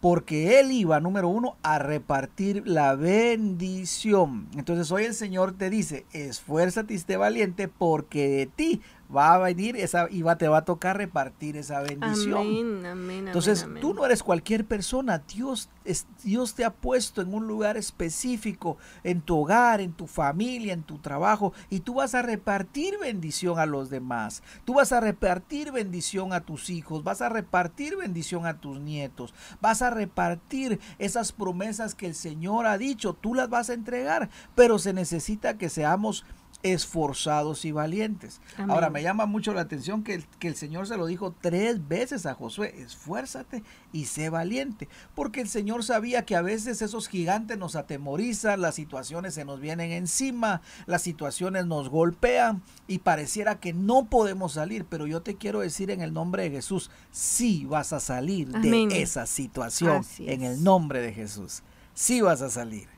Porque 0.04 0.60
él 0.60 0.70
iba, 0.70 1.00
número 1.00 1.30
uno, 1.30 1.56
a 1.62 1.78
repartir 1.78 2.62
la 2.68 2.94
bendición. 2.94 4.48
Entonces 4.54 4.92
hoy 4.92 5.04
el 5.04 5.14
Señor 5.14 5.52
te 5.52 5.70
dice, 5.70 6.04
esfuérzate 6.12 6.92
y 6.92 6.96
esté 6.98 7.16
valiente 7.16 7.68
porque 7.68 8.28
de 8.28 8.44
ti 8.44 8.82
va 9.14 9.35
a 9.35 9.38
venir 9.38 9.77
esa 9.77 10.09
y 10.11 10.22
va, 10.22 10.37
te 10.37 10.48
va 10.48 10.59
a 10.59 10.64
tocar 10.64 10.96
repartir 10.96 11.57
esa 11.57 11.81
bendición. 11.81 12.85
Entonces, 13.27 13.66
tú 13.81 13.94
no 13.94 14.05
eres 14.05 14.22
cualquier 14.22 14.64
persona. 14.64 15.18
Dios, 15.18 15.68
es, 15.85 16.07
Dios 16.22 16.55
te 16.55 16.64
ha 16.64 16.72
puesto 16.72 17.22
en 17.22 17.33
un 17.33 17.46
lugar 17.46 17.77
específico, 17.77 18.77
en 19.03 19.20
tu 19.20 19.38
hogar, 19.38 19.81
en 19.81 19.92
tu 19.92 20.07
familia, 20.07 20.72
en 20.72 20.83
tu 20.83 20.98
trabajo, 20.98 21.53
y 21.70 21.81
tú 21.81 21.94
vas 21.94 22.14
a 22.14 22.22
repartir 22.22 22.98
bendición 22.98 23.59
a 23.59 23.66
los 23.66 23.90
demás. 23.90 24.42
Tú 24.64 24.74
vas 24.74 24.92
a 24.92 25.00
repartir 25.00 25.72
bendición 25.72 26.33
a 26.33 26.40
tus 26.40 26.70
hijos, 26.70 27.05
vas 27.05 27.22
a 27.22 27.29
repartir 27.29 27.96
bendición 27.96 28.46
a 28.46 28.61
tus 28.61 28.81
nietos, 28.81 29.35
vas 29.61 29.83
a 29.83 29.90
repartir 29.90 30.81
esas 30.98 31.33
promesas 31.33 31.94
que 31.94 32.07
el 32.07 32.14
Señor 32.14 32.66
ha 32.66 32.79
dicho, 32.79 33.14
tú 33.14 33.35
las 33.35 33.48
vas 33.48 33.70
a 33.70 33.74
entregar, 33.74 34.31
pero 34.55 34.79
se 34.79 34.92
necesita 34.92 35.59
que 35.59 35.68
seamos 35.68 36.24
esforzados 36.64 37.66
y 37.66 37.72
valientes. 37.72 38.40
Ahora, 38.68 38.88
me 38.88 39.03
llama 39.03 39.27
mucho 39.27 39.53
la 39.53 39.61
atención 39.61 40.03
que 40.03 40.14
el, 40.14 40.24
que 40.38 40.48
el 40.48 40.57
Señor 40.57 40.88
se 40.88 40.96
lo 40.96 41.05
dijo 41.05 41.35
tres 41.38 41.87
veces 41.87 42.24
a 42.24 42.35
Josué, 42.35 42.74
esfuérzate 42.79 43.62
y 43.92 44.07
sé 44.07 44.31
valiente, 44.31 44.88
porque 45.14 45.42
el 45.42 45.48
Señor 45.48 45.85
sabía 45.85 46.24
que 46.24 46.37
a 46.37 46.42
veces 46.42 46.81
esos 46.81 47.09
gigantes 47.09 47.59
nos 47.59 47.77
atemorizan, 47.77 48.62
las 48.62 48.77
situaciones 48.77 49.35
se 49.35 49.44
nos 49.44 49.61
vienen 49.61 49.92
encima, 49.92 50.62
las 50.87 51.03
situaciones 51.03 51.66
nos 51.66 51.90
golpean 51.90 52.62
y 52.88 53.00
pareciera 53.00 53.61
que 53.61 53.74
no 53.74 54.07
podemos 54.07 54.55
salir, 54.55 54.87
pero 54.87 55.07
yo 55.07 55.20
te 55.20 55.37
quiero 55.37 55.61
decir 55.61 55.90
en 55.90 56.00
el 56.00 56.14
nombre 56.14 56.44
de 56.44 56.50
Jesús, 56.50 56.90
sí 57.12 57.66
vas 57.66 57.92
a 57.92 58.00
salir 58.00 58.48
de 58.48 59.03
esa 59.03 59.27
situación, 59.27 60.03
en 60.18 60.42
el 60.42 60.64
nombre 60.64 61.03
de 61.03 61.12
Jesús, 61.12 61.62
sí 61.92 62.22
vas 62.22 62.40
a 62.40 62.48
salir. 62.48 62.93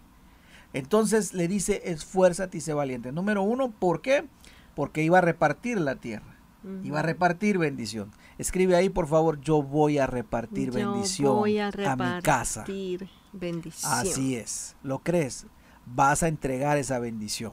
Entonces 0.76 1.32
le 1.32 1.48
dice, 1.48 1.80
esfuérzate 1.86 2.58
y 2.58 2.60
sé 2.60 2.74
valiente. 2.74 3.10
Número 3.10 3.42
uno, 3.42 3.70
¿por 3.70 4.02
qué? 4.02 4.28
Porque 4.74 5.02
iba 5.02 5.16
a 5.16 5.22
repartir 5.22 5.80
la 5.80 5.96
tierra. 5.96 6.36
Iba 6.82 6.98
a 6.98 7.02
repartir 7.02 7.56
bendición. 7.56 8.10
Escribe 8.36 8.76
ahí, 8.76 8.90
por 8.90 9.06
favor, 9.06 9.40
yo 9.40 9.62
voy 9.62 9.96
a 9.96 10.06
repartir 10.06 10.72
bendición 10.72 11.34
voy 11.34 11.58
a, 11.60 11.70
mi 11.70 12.22
casa. 12.22 12.66
Bendición. 13.32 13.90
Así 13.90 14.36
es. 14.36 14.76
¿Lo 14.82 14.98
crees? 14.98 15.46
Vas 15.86 16.22
a 16.22 16.28
entregar 16.28 16.76
esa 16.76 16.98
bendición. 16.98 17.52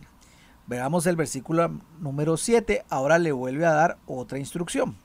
Veamos 0.67 1.05
el 1.05 1.15
versículo 1.15 1.79
número 2.01 2.35
7. 2.35 2.83
Ahora 2.89 3.19
le 3.19 3.31
vuelve 3.31 3.65
a 3.65 3.71
dar 3.71 3.99
otra 4.05 4.37
instrucción. 4.37 4.97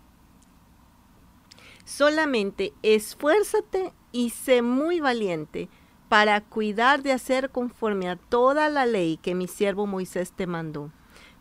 Solamente 1.85 2.73
esfuérzate 2.83 3.93
y 4.11 4.31
sé 4.31 4.63
muy 4.63 4.99
valiente 4.99 5.69
para 6.09 6.41
cuidar 6.41 7.03
de 7.03 7.13
hacer 7.13 7.51
conforme 7.51 8.09
a 8.09 8.17
toda 8.17 8.69
la 8.69 8.87
ley 8.87 9.19
que 9.19 9.35
mi 9.35 9.47
siervo 9.47 9.87
Moisés 9.87 10.33
te 10.33 10.47
mandó. 10.47 10.91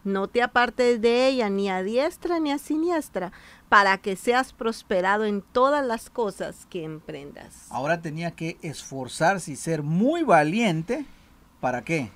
no 0.03 0.27
te 0.29 0.41
apartes 0.41 1.01
de 1.01 1.27
ella 1.27 1.49
ni 1.49 1.69
a 1.69 1.83
diestra 1.83 2.39
ni 2.39 2.51
a 2.51 2.57
siniestra, 2.57 3.33
para 3.67 3.97
que 3.97 4.15
seas 4.15 4.53
prosperado 4.53 5.25
en 5.25 5.41
todas 5.41 5.85
las 5.85 6.09
cosas 6.09 6.65
que 6.69 6.85
emprendas. 6.85 7.67
Ahora 7.69 8.01
tenía 8.01 8.31
que 8.31 8.57
esforzarse 8.61 9.51
y 9.51 9.55
ser 9.57 9.83
muy 9.83 10.23
valiente. 10.23 11.05
¿Para 11.59 11.83
qué? 11.83 12.09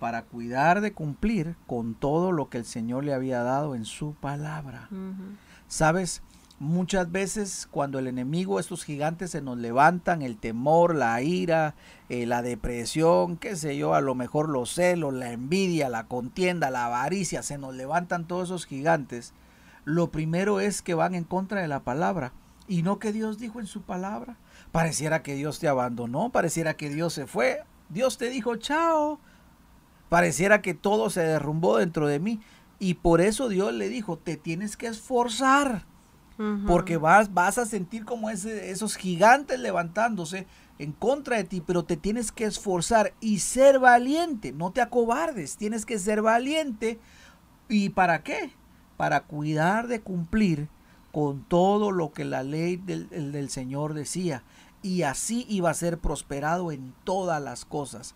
Para 0.00 0.22
cuidar 0.22 0.82
de 0.82 0.92
cumplir 0.92 1.56
con 1.66 1.94
todo 1.94 2.30
lo 2.30 2.50
que 2.50 2.58
el 2.58 2.66
Señor 2.66 3.04
le 3.04 3.14
había 3.14 3.42
dado 3.42 3.74
en 3.74 3.86
su 3.86 4.12
palabra. 4.14 4.90
¿Sabes? 5.66 6.22
Muchas 6.64 7.12
veces 7.12 7.68
cuando 7.70 7.98
el 7.98 8.06
enemigo, 8.06 8.58
estos 8.58 8.84
gigantes 8.84 9.32
se 9.32 9.42
nos 9.42 9.58
levantan, 9.58 10.22
el 10.22 10.38
temor, 10.38 10.94
la 10.94 11.20
ira, 11.20 11.74
eh, 12.08 12.24
la 12.24 12.40
depresión, 12.40 13.36
qué 13.36 13.54
sé 13.54 13.76
yo, 13.76 13.92
a 13.92 14.00
lo 14.00 14.14
mejor 14.14 14.48
los 14.48 14.72
celos, 14.72 15.12
la 15.12 15.30
envidia, 15.30 15.90
la 15.90 16.06
contienda, 16.06 16.70
la 16.70 16.86
avaricia, 16.86 17.42
se 17.42 17.58
nos 17.58 17.74
levantan 17.74 18.26
todos 18.26 18.48
esos 18.48 18.64
gigantes. 18.64 19.34
Lo 19.84 20.10
primero 20.10 20.58
es 20.58 20.80
que 20.80 20.94
van 20.94 21.14
en 21.14 21.24
contra 21.24 21.60
de 21.60 21.68
la 21.68 21.80
palabra 21.80 22.32
y 22.66 22.80
no 22.80 22.98
que 22.98 23.12
Dios 23.12 23.38
dijo 23.38 23.60
en 23.60 23.66
su 23.66 23.82
palabra. 23.82 24.38
Pareciera 24.72 25.22
que 25.22 25.34
Dios 25.34 25.58
te 25.58 25.68
abandonó, 25.68 26.30
pareciera 26.30 26.78
que 26.78 26.88
Dios 26.88 27.12
se 27.12 27.26
fue, 27.26 27.62
Dios 27.90 28.16
te 28.16 28.30
dijo 28.30 28.56
chao. 28.56 29.20
Pareciera 30.08 30.62
que 30.62 30.72
todo 30.72 31.10
se 31.10 31.20
derrumbó 31.20 31.76
dentro 31.76 32.06
de 32.06 32.20
mí 32.20 32.40
y 32.78 32.94
por 32.94 33.20
eso 33.20 33.50
Dios 33.50 33.74
le 33.74 33.90
dijo, 33.90 34.16
te 34.16 34.38
tienes 34.38 34.78
que 34.78 34.86
esforzar 34.86 35.84
porque 36.66 36.96
vas, 36.96 37.32
vas 37.32 37.58
a 37.58 37.66
sentir 37.66 38.04
como 38.04 38.28
esos 38.30 38.96
gigantes 38.96 39.60
levantándose 39.60 40.46
en 40.78 40.92
contra 40.92 41.36
de 41.36 41.44
ti, 41.44 41.62
pero 41.64 41.84
te 41.84 41.96
tienes 41.96 42.32
que 42.32 42.44
esforzar 42.44 43.14
y 43.20 43.38
ser 43.38 43.78
valiente, 43.78 44.52
no 44.52 44.72
te 44.72 44.80
acobardes, 44.80 45.56
tienes 45.56 45.86
que 45.86 45.98
ser 45.98 46.22
valiente. 46.22 46.98
¿Y 47.68 47.90
para 47.90 48.22
qué? 48.22 48.52
Para 48.96 49.22
cuidar 49.22 49.86
de 49.86 50.00
cumplir 50.00 50.68
con 51.12 51.44
todo 51.44 51.92
lo 51.92 52.12
que 52.12 52.24
la 52.24 52.42
ley 52.42 52.76
del, 52.76 53.08
del 53.08 53.48
Señor 53.48 53.94
decía. 53.94 54.42
Y 54.82 55.02
así 55.02 55.46
iba 55.48 55.70
a 55.70 55.74
ser 55.74 55.98
prosperado 55.98 56.72
en 56.72 56.92
todas 57.04 57.40
las 57.40 57.64
cosas. 57.64 58.14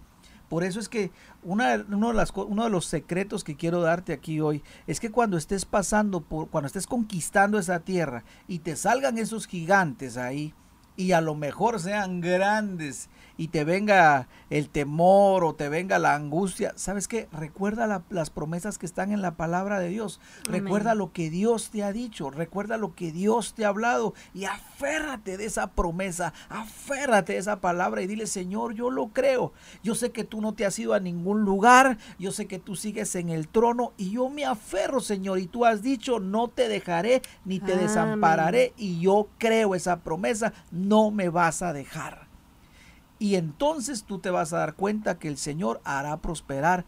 Por 0.48 0.64
eso 0.64 0.80
es 0.80 0.88
que 0.88 1.10
una, 1.48 1.84
uno, 1.88 2.08
de 2.08 2.14
las, 2.14 2.32
uno 2.34 2.64
de 2.64 2.70
los 2.70 2.84
secretos 2.84 3.42
que 3.42 3.56
quiero 3.56 3.80
darte 3.80 4.12
aquí 4.12 4.40
hoy 4.40 4.62
es 4.86 5.00
que 5.00 5.10
cuando 5.10 5.36
estés 5.36 5.64
pasando 5.64 6.20
por, 6.20 6.48
cuando 6.48 6.66
estés 6.66 6.86
conquistando 6.86 7.58
esa 7.58 7.80
tierra 7.80 8.24
y 8.46 8.58
te 8.58 8.76
salgan 8.76 9.18
esos 9.18 9.46
gigantes 9.46 10.16
ahí, 10.16 10.54
y 10.96 11.12
a 11.12 11.20
lo 11.20 11.36
mejor 11.36 11.78
sean 11.78 12.20
grandes 12.20 13.08
y 13.38 13.48
te 13.48 13.64
venga 13.64 14.28
el 14.50 14.68
temor 14.68 15.44
o 15.44 15.54
te 15.54 15.68
venga 15.68 15.98
la 15.98 16.14
angustia, 16.14 16.72
¿sabes 16.76 17.06
qué? 17.08 17.28
Recuerda 17.32 18.02
las 18.10 18.30
promesas 18.30 18.78
que 18.78 18.84
están 18.84 19.12
en 19.12 19.22
la 19.22 19.36
palabra 19.36 19.78
de 19.78 19.88
Dios. 19.88 20.20
Recuerda 20.44 20.94
lo 20.94 21.12
que 21.12 21.30
Dios 21.30 21.70
te 21.70 21.84
ha 21.84 21.92
dicho, 21.92 22.30
recuerda 22.30 22.76
lo 22.76 22.94
que 22.94 23.12
Dios 23.12 23.54
te 23.54 23.64
ha 23.64 23.68
hablado 23.68 24.12
y 24.34 24.44
aférrate 24.44 25.36
de 25.36 25.46
esa 25.46 25.68
promesa, 25.68 26.34
aférrate 26.48 27.34
de 27.34 27.38
esa 27.38 27.60
palabra 27.60 28.02
y 28.02 28.08
dile, 28.08 28.26
Señor, 28.26 28.74
yo 28.74 28.90
lo 28.90 29.08
creo. 29.08 29.52
Yo 29.84 29.94
sé 29.94 30.10
que 30.10 30.24
tú 30.24 30.40
no 30.40 30.54
te 30.54 30.66
has 30.66 30.78
ido 30.78 30.92
a 30.92 31.00
ningún 31.00 31.44
lugar, 31.44 31.98
yo 32.18 32.32
sé 32.32 32.46
que 32.46 32.58
tú 32.58 32.74
sigues 32.74 33.14
en 33.14 33.28
el 33.28 33.46
trono 33.46 33.92
y 33.96 34.10
yo 34.10 34.28
me 34.28 34.44
aferro, 34.44 34.98
Señor, 34.98 35.38
y 35.38 35.46
tú 35.46 35.64
has 35.64 35.80
dicho, 35.80 36.18
no 36.18 36.48
te 36.48 36.68
dejaré 36.68 37.22
ni 37.44 37.60
te 37.60 37.76
desampararé 37.76 38.72
y 38.76 38.98
yo 39.00 39.28
creo 39.38 39.76
esa 39.76 40.00
promesa 40.00 40.52
no 40.72 41.12
me 41.12 41.28
vas 41.28 41.62
a 41.62 41.72
dejar. 41.72 42.27
Y 43.18 43.34
entonces 43.34 44.04
tú 44.04 44.18
te 44.18 44.30
vas 44.30 44.52
a 44.52 44.58
dar 44.58 44.74
cuenta 44.74 45.18
que 45.18 45.28
el 45.28 45.36
Señor 45.36 45.80
hará 45.84 46.16
prosperar 46.18 46.84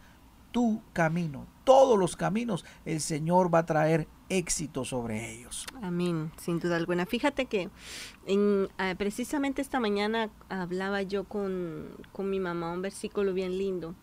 tu 0.51 0.81
camino. 0.93 1.47
Todos 1.63 1.97
los 1.97 2.15
caminos 2.15 2.65
el 2.85 3.01
Señor 3.01 3.53
va 3.53 3.59
a 3.59 3.65
traer 3.65 4.07
éxito 4.29 4.85
sobre 4.85 5.33
ellos. 5.33 5.65
Amén, 5.81 6.31
sin 6.37 6.59
duda 6.59 6.77
alguna. 6.77 7.05
Fíjate 7.05 7.45
que 7.45 7.69
en, 8.25 8.69
ah, 8.77 8.95
precisamente 8.97 9.61
esta 9.61 9.79
mañana 9.79 10.29
hablaba 10.49 11.01
yo 11.01 11.25
con, 11.25 11.89
con 12.11 12.29
mi 12.29 12.39
mamá 12.39 12.71
un 12.71 12.81
versículo 12.81 13.33
bien 13.33 13.57
lindo 13.57 13.95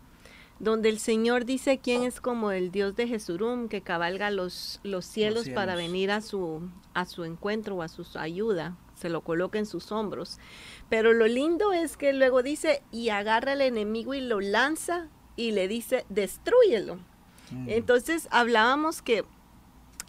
donde 0.61 0.89
el 0.89 0.99
Señor 0.99 1.45
dice 1.45 1.79
quién 1.79 2.03
es 2.03 2.21
como 2.21 2.51
el 2.51 2.73
Dios 2.73 2.97
de 2.97 3.07
Jesurum, 3.07 3.69
que 3.69 3.81
cabalga 3.81 4.33
los, 4.33 4.81
los 4.83 5.05
cielos, 5.05 5.49
para 5.51 5.77
venir 5.77 6.11
a 6.11 6.21
su, 6.21 6.69
a 6.95 7.05
su 7.05 7.25
encuentro 7.25 7.77
o 7.77 7.83
a 7.83 7.89
su 7.89 8.05
ayuda 8.19 8.77
se 8.99 9.09
lo 9.09 9.23
coloca 9.23 9.59
en 9.59 9.67
sus 9.67 9.93
hombros. 9.93 10.39
Pero 10.89 11.13
lo 11.13 11.27
lindo 11.27 11.73
es 11.73 11.97
que 11.97 12.13
luego 12.13 12.43
dice, 12.43 12.83
y 12.91 13.11
agarra 13.11 13.53
al 13.53 13.63
enemigo 13.63 14.15
y 14.15 14.21
lo 14.21 14.41
lanza 14.41 15.09
y 15.37 15.53
le 15.53 15.69
dice, 15.69 16.05
destruyelo. 16.09 16.97
Mm. 17.51 17.69
Entonces 17.69 18.29
hablábamos 18.31 19.03
que 19.03 19.25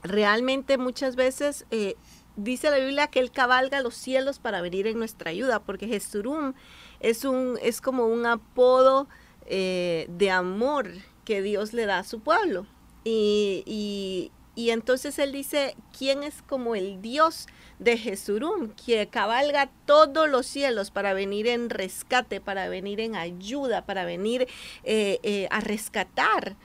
realmente 0.03 0.77
muchas 0.77 1.15
veces 1.15 1.65
eh, 1.71 1.95
dice 2.35 2.69
la 2.71 2.77
Biblia 2.77 3.07
que 3.07 3.19
él 3.19 3.31
cabalga 3.31 3.81
los 3.81 3.95
cielos 3.95 4.39
para 4.39 4.61
venir 4.61 4.87
en 4.87 4.97
nuestra 4.97 5.31
ayuda, 5.31 5.59
porque 5.59 5.87
Jesurum 5.87 6.53
es, 6.99 7.25
un, 7.25 7.57
es 7.61 7.81
como 7.81 8.07
un 8.07 8.25
apodo 8.25 9.07
eh, 9.45 10.07
de 10.09 10.31
amor 10.31 10.91
que 11.25 11.41
Dios 11.41 11.73
le 11.73 11.85
da 11.85 11.99
a 11.99 12.03
su 12.03 12.21
pueblo. 12.21 12.65
y, 13.03 13.63
y 13.65 14.31
entonces 14.71 15.17
él 15.19 15.31
dice, 15.31 15.75
¿quién 15.97 16.21
es 16.21 16.41
como 16.41 16.75
el 16.75 17.01
Dios 17.01 17.47
de 17.79 17.97
Jesurum, 17.97 18.71
que 18.71 19.07
cabalga 19.07 19.71
todos 19.85 20.29
los 20.29 20.45
cielos 20.45 20.91
para 20.91 21.13
venir 21.13 21.47
en 21.47 21.69
rescate, 21.69 22.41
para 22.41 22.67
venir 22.67 22.99
en 22.99 23.15
ayuda, 23.15 23.85
para 23.85 24.03
venir 24.03 24.47
eh, 24.83 25.19
eh, 25.23 25.47
a 25.49 25.61
rescatar? 25.61 26.57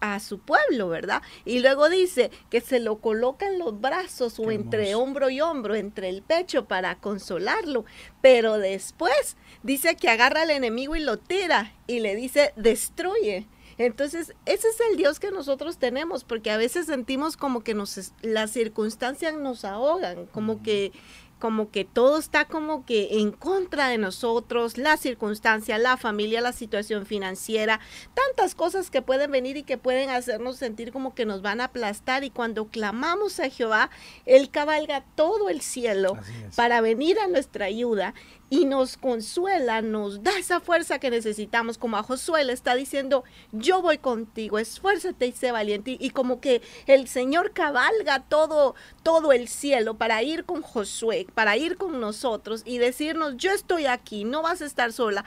A, 0.00 0.18
su 0.18 0.40
pueblo, 0.40 0.88
¿verdad? 0.88 1.22
Y 1.44 1.60
luego 1.60 1.88
dice 1.88 2.32
que 2.50 2.60
se 2.60 2.80
lo 2.80 2.98
coloca 2.98 3.46
en 3.46 3.60
los 3.60 3.80
brazos 3.80 4.40
o 4.40 4.50
entre 4.50 4.96
hombro 4.96 5.30
y 5.30 5.40
hombro, 5.40 5.76
entre 5.76 6.08
el 6.08 6.22
pecho 6.22 6.64
para 6.64 6.96
consolarlo. 6.96 7.84
Pero 8.20 8.58
después 8.58 9.36
dice 9.62 9.94
que 9.94 10.08
agarra 10.08 10.42
al 10.42 10.50
enemigo 10.50 10.96
y 10.96 11.00
lo 11.00 11.20
tira 11.20 11.74
y 11.86 12.00
le 12.00 12.16
dice, 12.16 12.52
destruye. 12.56 13.46
Entonces, 13.78 14.34
ese 14.44 14.68
es 14.68 14.80
el 14.90 14.96
Dios 14.96 15.20
que 15.20 15.30
nosotros 15.30 15.78
tenemos, 15.78 16.24
porque 16.24 16.50
a 16.50 16.56
veces 16.56 16.86
sentimos 16.86 17.36
como 17.36 17.62
que 17.62 17.74
nos, 17.74 18.12
las 18.22 18.50
circunstancias 18.50 19.34
nos 19.34 19.64
ahogan, 19.64 20.26
como 20.26 20.62
que 20.62 20.92
como 21.38 21.70
que 21.70 21.84
todo 21.84 22.18
está 22.18 22.46
como 22.46 22.84
que 22.84 23.20
en 23.20 23.30
contra 23.30 23.88
de 23.88 23.98
nosotros, 23.98 24.76
la 24.76 24.96
circunstancia, 24.96 25.78
la 25.78 25.96
familia, 25.96 26.40
la 26.40 26.52
situación 26.52 27.06
financiera, 27.06 27.80
tantas 28.14 28.54
cosas 28.54 28.90
que 28.90 29.02
pueden 29.02 29.30
venir 29.30 29.56
y 29.56 29.62
que 29.62 29.78
pueden 29.78 30.10
hacernos 30.10 30.56
sentir 30.56 30.92
como 30.92 31.14
que 31.14 31.26
nos 31.26 31.42
van 31.42 31.60
a 31.60 31.64
aplastar. 31.64 32.24
Y 32.24 32.30
cuando 32.30 32.68
clamamos 32.68 33.38
a 33.40 33.48
Jehová, 33.50 33.90
Él 34.26 34.50
cabalga 34.50 35.04
todo 35.14 35.48
el 35.48 35.60
cielo 35.60 36.18
para 36.56 36.80
venir 36.80 37.18
a 37.20 37.28
nuestra 37.28 37.66
ayuda 37.66 38.14
y 38.50 38.64
nos 38.64 38.96
consuela, 38.96 39.82
nos 39.82 40.22
da 40.22 40.38
esa 40.38 40.60
fuerza 40.60 40.98
que 40.98 41.10
necesitamos, 41.10 41.78
como 41.78 41.96
a 41.96 42.02
Josué 42.02 42.44
le 42.44 42.52
está 42.52 42.74
diciendo, 42.74 43.24
yo 43.52 43.82
voy 43.82 43.98
contigo, 43.98 44.58
esfuérzate 44.58 45.26
y 45.26 45.32
sé 45.32 45.52
valiente, 45.52 45.96
y, 45.98 46.10
como 46.10 46.40
que 46.40 46.62
el 46.86 47.08
Señor 47.08 47.52
cabalga 47.52 48.20
todo, 48.20 48.74
todo 49.02 49.32
el 49.32 49.48
cielo 49.48 49.94
para 49.94 50.22
ir 50.22 50.44
con 50.44 50.62
Josué, 50.62 51.26
para 51.34 51.56
ir 51.56 51.76
con 51.76 52.00
nosotros 52.00 52.62
y 52.64 52.78
decirnos, 52.78 53.36
yo 53.36 53.52
estoy 53.52 53.86
aquí, 53.86 54.24
no 54.24 54.42
vas 54.42 54.62
a 54.62 54.66
estar 54.66 54.92
sola, 54.92 55.24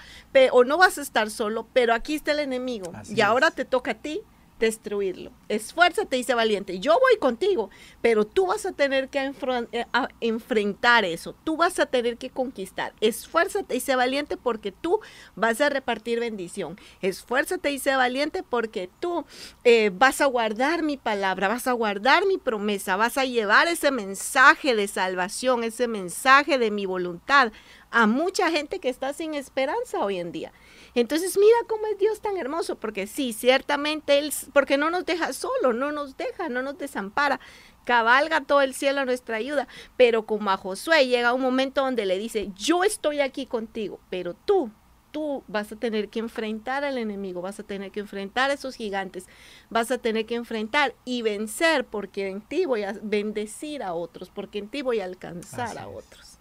o 0.51 0.63
no 0.63 0.77
vas 0.77 0.97
a 0.97 1.01
estar 1.01 1.29
solo, 1.29 1.67
pero 1.73 1.93
aquí 1.93 2.15
está 2.15 2.31
el 2.31 2.39
enemigo, 2.39 2.91
y 3.07 3.21
ahora 3.21 3.51
te 3.51 3.65
toca 3.65 3.91
a 3.91 3.95
ti 3.95 4.21
destruirlo. 4.61 5.31
Esfuérzate 5.49 6.17
y 6.17 6.23
sé 6.23 6.33
valiente. 6.33 6.79
Yo 6.79 6.93
voy 6.93 7.17
contigo, 7.19 7.69
pero 8.01 8.25
tú 8.25 8.45
vas 8.45 8.65
a 8.65 8.71
tener 8.71 9.09
que 9.09 9.33
eh, 9.71 9.85
enfrentar 10.21 11.03
eso. 11.03 11.35
Tú 11.43 11.57
vas 11.57 11.79
a 11.79 11.87
tener 11.87 12.17
que 12.17 12.29
conquistar. 12.29 12.93
Esfuérzate 13.01 13.75
y 13.75 13.81
sé 13.81 13.97
valiente 13.97 14.37
porque 14.37 14.71
tú 14.71 15.01
vas 15.35 15.59
a 15.59 15.69
repartir 15.69 16.21
bendición. 16.21 16.79
Esfuérzate 17.01 17.71
y 17.71 17.79
sé 17.79 17.95
valiente 17.95 18.43
porque 18.43 18.89
tú 19.01 19.25
eh, 19.65 19.91
vas 19.93 20.21
a 20.21 20.27
guardar 20.27 20.83
mi 20.83 20.95
palabra, 20.95 21.49
vas 21.49 21.67
a 21.67 21.73
guardar 21.73 22.25
mi 22.25 22.37
promesa, 22.37 22.95
vas 22.95 23.17
a 23.17 23.25
llevar 23.25 23.67
ese 23.67 23.91
mensaje 23.91 24.75
de 24.75 24.87
salvación, 24.87 25.63
ese 25.63 25.87
mensaje 25.87 26.57
de 26.59 26.71
mi 26.71 26.85
voluntad 26.85 27.51
a 27.91 28.07
mucha 28.07 28.49
gente 28.49 28.79
que 28.79 28.89
está 28.89 29.13
sin 29.13 29.33
esperanza 29.33 29.99
hoy 29.99 30.17
en 30.17 30.31
día. 30.31 30.53
Entonces 30.93 31.37
mira 31.37 31.57
cómo 31.67 31.87
es 31.87 31.97
Dios 31.97 32.21
tan 32.21 32.37
hermoso, 32.37 32.75
porque 32.77 33.07
sí, 33.07 33.33
ciertamente 33.33 34.17
Él, 34.17 34.33
porque 34.53 34.77
no 34.77 34.89
nos 34.89 35.05
deja 35.05 35.33
solo, 35.33 35.73
no 35.73 35.91
nos 35.91 36.17
deja, 36.17 36.49
no 36.49 36.61
nos 36.61 36.77
desampara, 36.77 37.39
cabalga 37.85 38.41
todo 38.41 38.61
el 38.61 38.73
cielo 38.73 39.01
a 39.01 39.05
nuestra 39.05 39.37
ayuda, 39.37 39.67
pero 39.97 40.25
como 40.25 40.51
a 40.51 40.57
Josué 40.57 41.07
llega 41.07 41.33
un 41.33 41.41
momento 41.41 41.81
donde 41.81 42.05
le 42.05 42.17
dice, 42.17 42.49
yo 42.55 42.83
estoy 42.83 43.21
aquí 43.21 43.45
contigo, 43.45 43.99
pero 44.09 44.33
tú, 44.33 44.69
tú 45.11 45.43
vas 45.47 45.71
a 45.71 45.75
tener 45.75 46.09
que 46.09 46.19
enfrentar 46.19 46.83
al 46.83 46.97
enemigo, 46.97 47.41
vas 47.41 47.59
a 47.59 47.63
tener 47.63 47.91
que 47.91 48.01
enfrentar 48.01 48.51
a 48.51 48.53
esos 48.53 48.75
gigantes, 48.75 49.25
vas 49.69 49.91
a 49.91 49.97
tener 49.97 50.25
que 50.25 50.35
enfrentar 50.35 50.93
y 51.05 51.21
vencer, 51.21 51.85
porque 51.85 52.27
en 52.27 52.41
ti 52.41 52.65
voy 52.65 52.83
a 52.83 52.95
bendecir 53.01 53.83
a 53.83 53.93
otros, 53.93 54.29
porque 54.29 54.59
en 54.59 54.67
ti 54.67 54.81
voy 54.81 54.99
a 54.99 55.05
alcanzar 55.05 55.77
a 55.77 55.87
otros. 55.87 56.40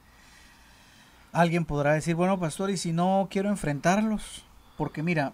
Alguien 1.32 1.64
podrá 1.64 1.92
decir, 1.92 2.16
bueno, 2.16 2.38
pastor, 2.40 2.70
¿y 2.70 2.76
si 2.76 2.92
no 2.92 3.28
quiero 3.30 3.48
enfrentarlos? 3.48 4.44
Porque 4.76 5.02
mira, 5.02 5.32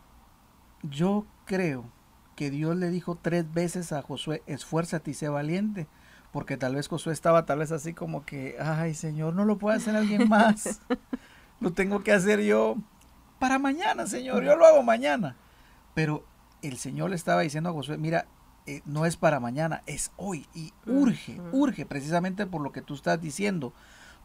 yo 0.82 1.24
creo 1.46 1.85
que 2.35 2.50
Dios 2.50 2.76
le 2.76 2.90
dijo 2.90 3.18
tres 3.20 3.52
veces 3.52 3.92
a 3.92 4.02
Josué, 4.02 4.42
esfuérzate 4.46 5.11
y 5.11 5.14
sé 5.14 5.28
valiente, 5.28 5.87
porque 6.32 6.59
tal 6.59 6.74
vez 6.74 6.88
Josué 6.88 7.14
estaba 7.14 7.46
tal 7.46 7.61
vez 7.61 7.72
así 7.72 7.94
como 7.94 8.26
que, 8.26 8.56
ay 8.61 8.94
Señor, 8.94 9.35
no 9.35 9.46
lo 9.46 9.56
puede 9.56 9.78
hacer 9.78 9.96
alguien 9.96 10.28
más, 10.28 10.82
lo 11.61 11.72
tengo 11.72 12.02
que 12.02 12.12
hacer 12.12 12.42
yo 12.42 12.76
para 13.38 13.59
mañana, 13.59 14.06
Señor, 14.06 14.44
yo 14.44 14.54
lo 14.56 14.66
hago 14.66 14.82
mañana. 14.82 15.37
Pero 15.94 16.24
el 16.61 16.76
Señor 16.76 17.11
le 17.11 17.16
estaba 17.16 17.40
diciendo 17.40 17.70
a 17.70 17.72
Josué, 17.72 17.96
mira, 17.96 18.26
eh, 18.66 18.82
no 18.85 19.06
es 19.06 19.16
para 19.16 19.40
mañana, 19.40 19.82
es 19.87 20.11
hoy 20.16 20.46
y 20.54 20.72
urge, 20.87 21.40
urge 21.52 21.87
precisamente 21.87 22.46
por 22.46 22.61
lo 22.61 22.72
que 22.72 22.82
tú 22.82 22.94
estás 22.94 23.20
diciendo, 23.20 23.72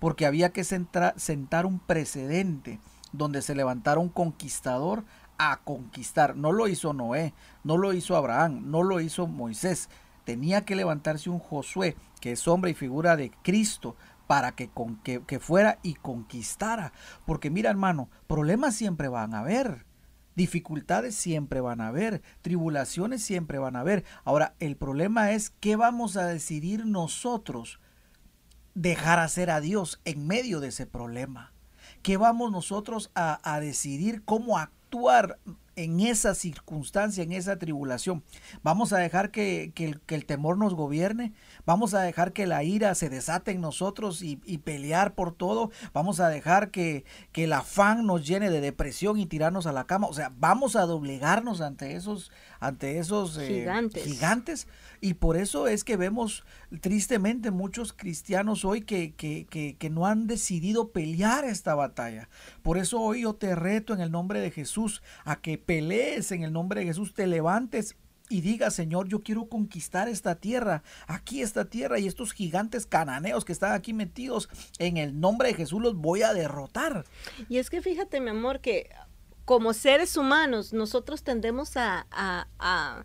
porque 0.02 0.26
había 0.26 0.50
que 0.52 0.64
sentar 0.64 1.66
un 1.68 1.78
precedente 1.78 2.80
donde 3.12 3.44
se 3.44 3.54
levantara 3.54 4.00
un 4.00 4.10
conquistador 4.10 5.06
a 5.38 5.62
conquistar. 5.64 6.36
No 6.36 6.52
lo 6.52 6.68
hizo 6.68 6.92
Noé, 6.92 7.36
no 7.64 7.78
lo 7.78 7.94
hizo 7.94 8.16
Abraham, 8.16 8.64
no 8.72 8.82
lo 8.82 9.00
hizo 9.00 9.28
Moisés. 9.28 9.90
Tenía 10.24 10.66
que 10.66 10.76
levantarse 10.76 11.30
un 11.30 11.38
Josué, 11.38 11.96
que 12.20 12.32
es 12.32 12.48
hombre 12.48 12.72
y 12.72 12.74
figura 12.74 13.16
de 13.16 13.30
Cristo, 13.44 13.96
para 14.26 14.54
que, 14.54 14.70
con, 14.70 14.96
que, 15.04 15.22
que 15.22 15.40
fuera 15.40 15.78
y 15.84 15.94
conquistara. 15.94 16.94
Porque 17.28 17.52
mira 17.52 17.70
hermano, 17.70 18.10
problemas 18.26 18.74
siempre 18.74 19.08
van 19.08 19.36
a 19.36 19.42
haber. 19.42 19.86
Dificultades 20.36 21.14
siempre 21.14 21.62
van 21.62 21.80
a 21.80 21.90
haber, 21.90 22.24
tribulaciones 22.42 23.22
siempre 23.22 23.60
van 23.60 23.76
a 23.76 23.82
haber. 23.82 24.04
Ahora, 24.24 24.56
el 24.60 24.78
problema 24.78 25.34
es 25.34 25.52
qué 25.52 25.76
vamos 25.76 26.18
a 26.18 26.26
decidir 26.26 26.88
nosotros 26.88 27.80
dejar 28.74 29.20
hacer 29.20 29.50
a 29.50 29.62
Dios 29.62 30.00
en 30.06 30.28
medio 30.28 30.60
de 30.60 30.70
ese 30.70 30.86
problema. 30.86 31.52
¿Qué 32.02 32.18
vamos 32.18 32.52
nosotros 32.52 33.12
a, 33.16 33.40
a 33.44 33.60
decidir 33.60 34.24
cómo 34.24 34.58
actuar 34.58 35.38
en 35.76 36.00
esa 36.00 36.36
circunstancia, 36.36 37.24
en 37.24 37.32
esa 37.32 37.58
tribulación. 37.58 38.24
Vamos 38.64 38.94
a 38.94 38.98
dejar 38.98 39.32
que, 39.32 39.72
el, 40.08 40.26
temor 40.26 40.58
nos 40.58 40.74
gobierne, 40.74 41.34
vamos 41.66 41.94
a 41.94 42.02
dejar 42.02 42.34
que 42.34 42.46
la 42.46 42.64
ira 42.64 42.94
se 42.96 43.10
desate 43.10 43.52
en 43.52 43.62
nosotros 43.62 44.22
y, 44.22 44.38
pelear 44.58 45.16
por 45.16 45.34
todo, 45.34 45.72
vamos 45.94 46.20
a 46.20 46.30
dejar 46.30 46.72
que, 46.72 47.06
que, 47.32 47.46
el 47.46 47.54
afán 47.54 48.06
nos 48.06 48.28
llene 48.28 48.50
de 48.50 48.62
depresión 48.62 49.18
y 49.18 49.26
tirarnos 49.26 49.66
a 49.66 49.72
la 49.72 49.86
cama, 49.86 50.08
o 50.08 50.14
sea, 50.14 50.32
vamos 50.38 50.76
a 50.76 50.86
doblegarnos 50.86 51.62
ante 51.62 51.96
esos, 51.96 52.32
ante 52.60 53.00
esos 53.00 53.38
eh, 53.38 53.48
gigantes. 53.48 54.04
gigantes. 54.04 54.68
Y 55.04 55.16
por 55.16 55.36
eso 55.36 55.68
es 55.68 55.84
que 55.84 55.98
vemos 55.98 56.46
tristemente 56.80 57.50
muchos 57.50 57.92
cristianos 57.92 58.64
hoy 58.64 58.82
que, 58.82 59.16
que, 59.16 59.48
que 59.48 59.90
no 59.90 60.06
han 60.06 60.28
decidido 60.28 60.92
pelear 60.92 61.44
esta 61.44 61.74
batalla. 61.74 62.30
Por 62.62 62.78
eso 62.78 63.02
hoy 63.02 63.24
yo 63.24 63.34
te 63.34 63.56
reto 63.56 63.96
en 63.96 64.02
el 64.02 64.12
nombre 64.12 64.42
de 64.42 64.52
Jesús 64.52 65.02
a 65.26 65.38
que 65.38 65.58
pelees 65.66 66.32
en 66.32 66.44
el 66.44 66.52
nombre 66.52 66.82
de 66.82 66.88
Jesús, 66.88 67.14
te 67.14 67.28
levantes 67.28 67.96
y 68.30 68.42
digas, 68.42 68.74
Señor, 68.74 69.08
yo 69.10 69.20
quiero 69.20 69.50
conquistar 69.50 70.08
esta 70.08 70.36
tierra, 70.36 70.84
aquí 71.06 71.42
esta 71.42 71.66
tierra 71.66 72.00
y 72.00 72.08
estos 72.08 72.32
gigantes 72.32 72.86
cananeos 72.86 73.44
que 73.44 73.52
están 73.52 73.74
aquí 73.74 73.94
metidos, 73.94 74.48
en 74.80 74.98
el 74.98 75.20
nombre 75.20 75.50
de 75.50 75.56
Jesús 75.56 75.82
los 75.82 75.96
voy 75.96 76.24
a 76.24 76.34
derrotar. 76.34 77.06
Y 77.50 77.58
es 77.58 77.70
que 77.70 77.82
fíjate, 77.82 78.22
mi 78.22 78.30
amor, 78.30 78.62
que 78.62 78.90
como 79.44 79.74
seres 79.74 80.16
humanos 80.16 80.72
nosotros 80.72 81.24
tendemos 81.24 81.76
a, 81.76 82.08
a 82.12 82.48
a 82.58 83.04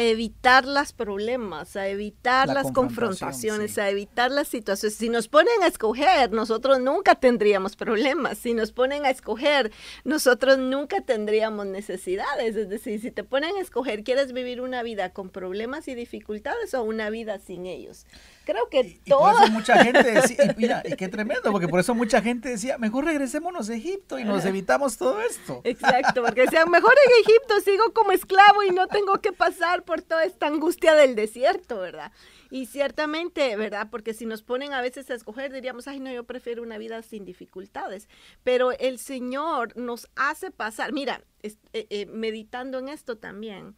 evitar 0.00 0.66
los 0.66 0.92
problemas, 0.92 1.76
a 1.76 1.88
evitar 1.88 2.48
las 2.48 2.72
confrontaciones, 2.72 3.78
a 3.78 3.90
evitar 3.90 4.30
las 4.30 4.48
situaciones. 4.48 4.96
Si 4.96 5.08
nos 5.08 5.28
ponen 5.28 5.62
a 5.62 5.66
escoger, 5.66 6.32
nosotros 6.32 6.80
nunca 6.80 7.14
tendríamos 7.14 7.76
problemas. 7.76 8.38
Si 8.38 8.54
nos 8.54 8.72
ponen 8.72 9.04
a 9.04 9.10
escoger, 9.10 9.72
nosotros 10.04 10.58
nunca 10.58 11.00
tendríamos 11.02 11.66
necesidades. 11.66 12.56
Es 12.56 12.68
decir, 12.68 13.00
si 13.00 13.10
te 13.10 13.24
ponen 13.24 13.56
a 13.56 13.60
escoger, 13.60 14.04
¿quieres 14.04 14.32
vivir 14.32 14.60
una 14.60 14.82
vida 14.82 15.12
con 15.12 15.30
problemas 15.30 15.88
y 15.88 15.94
dificultades 15.94 16.74
o 16.74 16.82
una 16.82 17.10
vida 17.10 17.38
sin 17.38 17.66
ellos? 17.66 18.06
Creo 18.44 18.68
que 18.68 19.00
todo. 19.06 19.20
por 19.20 19.34
eso 19.34 19.46
mucha 19.52 19.82
gente 19.82 20.02
decía, 20.02 20.44
y 20.44 20.56
mira, 20.56 20.82
y 20.84 20.94
qué 20.96 21.08
tremendo, 21.08 21.50
porque 21.50 21.68
por 21.68 21.80
eso 21.80 21.94
mucha 21.94 22.20
gente 22.20 22.50
decía, 22.50 22.78
mejor 22.78 23.04
regresémonos 23.04 23.70
a 23.70 23.74
Egipto 23.74 24.18
y 24.18 24.24
nos 24.24 24.44
evitamos 24.44 24.96
todo 24.96 25.20
esto. 25.20 25.60
Exacto, 25.64 26.22
porque 26.22 26.42
decían, 26.42 26.70
mejor 26.70 26.92
en 27.06 27.22
Egipto 27.22 27.60
sigo 27.60 27.92
como 27.92 28.12
esclavo 28.12 28.62
y 28.62 28.70
no 28.70 28.86
tengo 28.88 29.20
que 29.20 29.32
pasar 29.32 29.84
por 29.84 30.02
toda 30.02 30.24
esta 30.24 30.46
angustia 30.46 30.94
del 30.94 31.14
desierto, 31.14 31.78
¿verdad? 31.78 32.12
Y 32.50 32.66
ciertamente, 32.66 33.56
¿verdad? 33.56 33.88
Porque 33.90 34.14
si 34.14 34.26
nos 34.26 34.42
ponen 34.42 34.74
a 34.74 34.80
veces 34.80 35.10
a 35.10 35.14
escoger, 35.14 35.52
diríamos, 35.52 35.88
ay, 35.88 35.98
no, 35.98 36.12
yo 36.12 36.24
prefiero 36.24 36.62
una 36.62 36.78
vida 36.78 37.02
sin 37.02 37.24
dificultades. 37.24 38.08
Pero 38.44 38.72
el 38.72 38.98
Señor 38.98 39.76
nos 39.76 40.08
hace 40.14 40.50
pasar, 40.50 40.92
mira, 40.92 41.24
eh, 41.42 41.56
eh, 41.72 42.06
meditando 42.06 42.78
en 42.78 42.88
esto 42.88 43.18
también, 43.18 43.74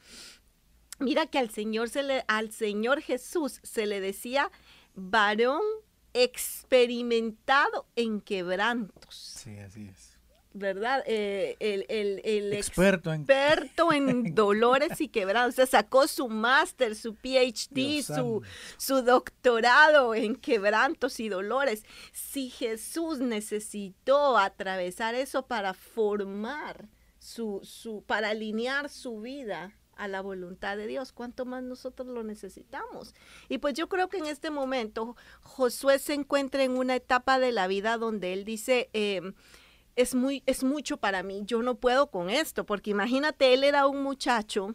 Mira 0.99 1.27
que 1.27 1.39
al 1.39 1.51
Señor, 1.51 1.89
se 1.91 2.03
le, 2.03 2.25
al 2.27 2.53
Señor 2.53 3.03
Jesús 3.03 3.61
se 3.63 3.87
le 3.87 4.01
decía 4.01 4.51
varón 4.95 5.63
experimentado 6.15 7.87
en 7.95 8.21
quebrantos. 8.21 9.15
Sí, 9.15 9.59
así 9.59 9.89
es. 9.89 10.17
¿Verdad? 10.55 11.05
Eh, 11.07 11.55
el, 11.61 11.85
el, 12.25 12.55
experto, 12.55 13.13
experto 13.13 13.93
en... 13.93 14.35
dolores 14.35 14.99
y 15.03 15.09
quebrantos. 15.09 15.53
O 15.53 15.57
sea, 15.57 15.67
sacó 15.67 16.09
su 16.09 16.29
máster, 16.29 16.97
su 16.97 17.15
PhD, 17.15 18.03
su, 18.03 18.43
su 18.79 19.03
doctorado 19.03 20.15
en 20.15 20.35
quebrantos 20.35 21.21
y 21.21 21.29
dolores. 21.29 21.85
Si 22.13 22.49
Jesús 22.49 23.19
necesitó 23.19 24.39
atravesar 24.39 25.15
eso 25.15 25.47
para 25.47 25.75
formar 25.75 26.89
su, 27.19 27.61
su, 27.63 28.03
para 28.07 28.31
alinear 28.31 28.89
su 28.89 29.21
vida 29.21 29.75
a 29.97 30.09
la 30.09 30.21
voluntad 30.21 30.77
de 30.77 30.87
Dios, 30.87 31.13
cuánto 31.13 31.45
más 31.45 31.63
nosotros 31.63 32.09
lo 32.09 32.23
necesitamos. 32.23 33.15
Y 33.49 33.59
pues 33.59 33.75
yo 33.75 33.89
creo 33.89 34.09
que 34.09 34.19
en 34.19 34.27
este 34.27 34.51
momento 34.51 35.17
Josué 35.43 35.99
se 35.99 36.15
encuentra 36.15 36.63
en 36.63 36.77
una 36.77 36.95
etapa 36.97 37.39
de 37.39 37.53
la 37.53 37.67
vida 37.67 37.97
donde 37.97 38.33
él 38.33 38.45
dice, 38.45 38.91
em, 38.93 39.35
es, 39.97 40.15
muy, 40.15 40.43
es 40.47 40.63
mucho 40.63 40.99
para 40.99 41.23
mí, 41.23 41.43
yo 41.45 41.63
no 41.63 41.77
puedo 41.77 42.11
con 42.11 42.31
esto, 42.31 42.65
porque 42.65 42.91
imagínate, 42.91 43.55
él 43.55 43.65
era 43.65 43.87
un 43.87 44.03
muchacho. 44.03 44.75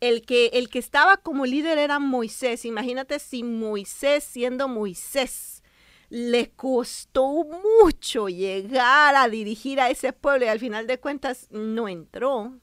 El 0.00 0.22
que, 0.24 0.46
el 0.54 0.70
que 0.70 0.78
estaba 0.78 1.18
como 1.18 1.44
líder 1.44 1.76
era 1.76 1.98
Moisés. 1.98 2.64
Imagínate 2.64 3.18
si 3.18 3.42
Moisés, 3.42 4.24
siendo 4.24 4.66
Moisés, 4.66 5.62
le 6.08 6.50
costó 6.52 7.44
mucho 7.44 8.28
llegar 8.28 9.14
a 9.14 9.28
dirigir 9.28 9.78
a 9.78 9.90
ese 9.90 10.12
pueblo 10.12 10.46
y 10.46 10.48
al 10.48 10.58
final 10.58 10.86
de 10.86 10.98
cuentas 10.98 11.48
no 11.50 11.88
entró. 11.88 12.58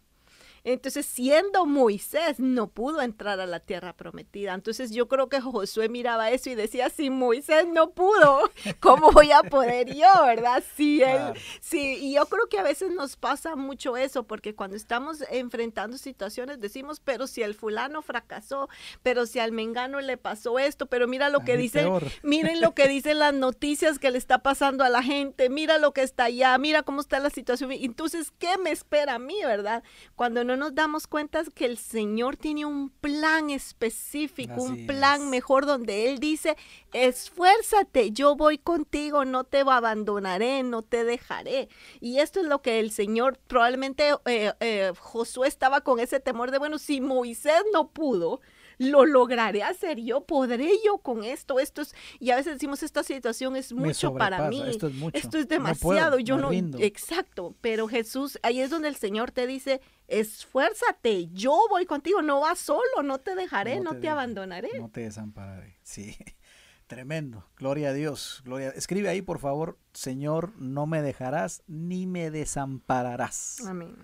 Entonces, 0.70 1.06
siendo 1.06 1.66
Moisés, 1.66 2.42
no 2.42 2.68
pudo 2.68 3.02
entrar 3.02 3.40
a 3.40 3.46
la 3.46 3.62
tierra 3.62 3.94
prometida. 3.94 4.54
Entonces, 4.54 4.92
yo 4.92 5.08
creo 5.08 5.30
que 5.30 5.40
Josué 5.40 5.88
miraba 5.88 6.30
eso 6.30 6.50
y 6.50 6.56
decía, 6.56 6.90
si 6.90 7.10
Moisés 7.10 7.66
no 7.70 7.92
pudo, 7.92 8.52
¿cómo 8.82 9.12
voy 9.12 9.32
a 9.32 9.44
poder 9.44 9.96
yo, 9.96 10.10
verdad? 10.26 10.62
Sí, 10.76 11.02
él, 11.02 11.22
sí, 11.62 11.98
y 12.02 12.16
yo 12.16 12.26
creo 12.26 12.48
que 12.50 12.60
a 12.60 12.64
veces 12.64 12.92
nos 12.92 13.16
pasa 13.16 13.56
mucho 13.56 13.96
eso, 13.96 14.24
porque 14.24 14.56
cuando 14.56 14.76
estamos 14.76 15.24
enfrentando 15.32 15.98
situaciones 15.98 16.60
decimos, 16.60 17.00
pero 17.00 17.28
si 17.28 17.44
el 17.44 17.56
fulano 17.56 18.02
fracasó, 18.02 18.68
pero 19.04 19.26
si 19.26 19.40
al 19.40 19.54
mengano 19.54 20.02
le 20.02 20.18
pasó 20.18 20.60
esto, 20.60 20.88
pero 20.88 21.08
mira 21.08 21.30
lo 21.30 21.46
que 21.46 21.56
dice, 21.56 21.88
miren 22.24 22.60
lo 22.60 22.74
que 22.74 22.90
dicen 22.90 23.20
las 23.20 23.34
noticias 23.34 24.00
que 24.00 24.12
le 24.12 24.18
está 24.18 24.40
pasando 24.40 24.84
a 24.84 24.90
la 24.90 25.02
gente, 25.02 25.50
mira 25.50 25.78
lo 25.78 25.94
que 25.94 26.02
está 26.02 26.26
allá, 26.26 26.58
mira 26.58 26.84
cómo 26.84 27.00
está 27.00 27.22
la 27.22 27.30
situación. 27.30 27.72
Entonces, 27.72 28.34
¿qué 28.38 28.58
me 28.58 28.72
espera 28.72 29.14
a 29.14 29.20
mí, 29.20 29.38
verdad? 29.46 29.82
Cuando 30.18 30.44
no 30.44 30.57
nos 30.58 30.76
damos 30.76 31.08
cuenta 31.08 31.44
que 31.56 31.66
el 31.66 31.78
Señor 31.78 32.36
tiene 32.36 32.66
un 32.66 32.90
plan 32.90 33.50
específico, 33.50 34.62
un 34.62 34.86
plan 34.88 35.30
mejor 35.30 35.66
donde 35.66 36.10
Él 36.10 36.20
dice, 36.20 36.58
esfuérzate, 36.94 38.12
yo 38.12 38.36
voy 38.36 38.58
contigo, 38.58 39.26
no 39.26 39.44
te 39.44 39.60
abandonaré, 39.60 40.64
no 40.64 40.82
te 40.82 41.04
dejaré. 41.04 41.70
Y 42.02 42.20
esto 42.20 42.42
es 42.42 42.48
lo 42.48 42.62
que 42.62 42.80
el 42.80 42.92
Señor, 42.92 43.40
probablemente 43.48 44.10
eh, 44.26 44.54
eh, 44.60 44.92
Josué 45.00 45.48
estaba 45.48 45.82
con 45.82 46.00
ese 46.00 46.20
temor 46.20 46.52
de, 46.52 46.58
bueno, 46.58 46.78
si 46.78 47.00
Moisés 47.02 47.64
no 47.72 47.90
pudo, 47.90 48.42
lo 48.78 49.06
lograré 49.06 49.64
hacer 49.64 50.00
yo, 50.00 50.22
podré 50.22 50.70
yo 50.86 51.00
con 51.00 51.24
esto, 51.24 51.60
esto 51.60 51.82
es, 51.82 51.96
y 52.20 52.32
a 52.32 52.36
veces 52.36 52.54
decimos, 52.54 52.84
esta 52.84 53.04
situación 53.04 53.56
es 53.56 53.74
mucho 53.74 54.14
para 54.14 54.50
mí, 54.50 54.62
esto 54.68 54.88
es, 54.88 54.94
mucho. 54.94 55.18
Esto 55.18 55.38
es 55.38 55.48
demasiado, 55.48 56.20
yo 56.20 56.38
no, 56.38 56.52
exacto, 56.52 57.56
pero 57.62 57.88
Jesús, 57.88 58.40
ahí 58.44 58.60
es 58.60 58.70
donde 58.70 58.88
el 58.88 58.96
Señor 58.96 59.32
te 59.32 59.48
dice, 59.48 59.82
esfuérzate, 60.08 61.28
yo 61.28 61.60
voy 61.70 61.86
contigo, 61.86 62.22
no 62.22 62.42
vas 62.42 62.60
solo, 62.60 63.04
no 63.04 63.20
te 63.20 63.36
dejaré, 63.36 63.80
no, 63.80 63.98
te, 63.98 64.10
abandonaré. 64.10 64.70
No 64.80 64.90
te 64.90 65.02
desampararé, 65.02 65.78
sí. 65.84 66.16
Tremendo, 66.88 67.46
gloria 67.58 67.90
a 67.90 67.94
Dios, 67.94 68.42
gloria. 68.46 68.70
Escribe 68.70 69.10
ahí, 69.10 69.22
por 69.22 69.40
favor, 69.40 69.78
Señor, 69.92 70.54
no 70.58 70.86
me 70.86 71.02
dejarás 71.02 71.62
ni 71.68 72.08
me 72.08 72.32
desampararás. 72.32 73.60
Amén. 73.66 73.98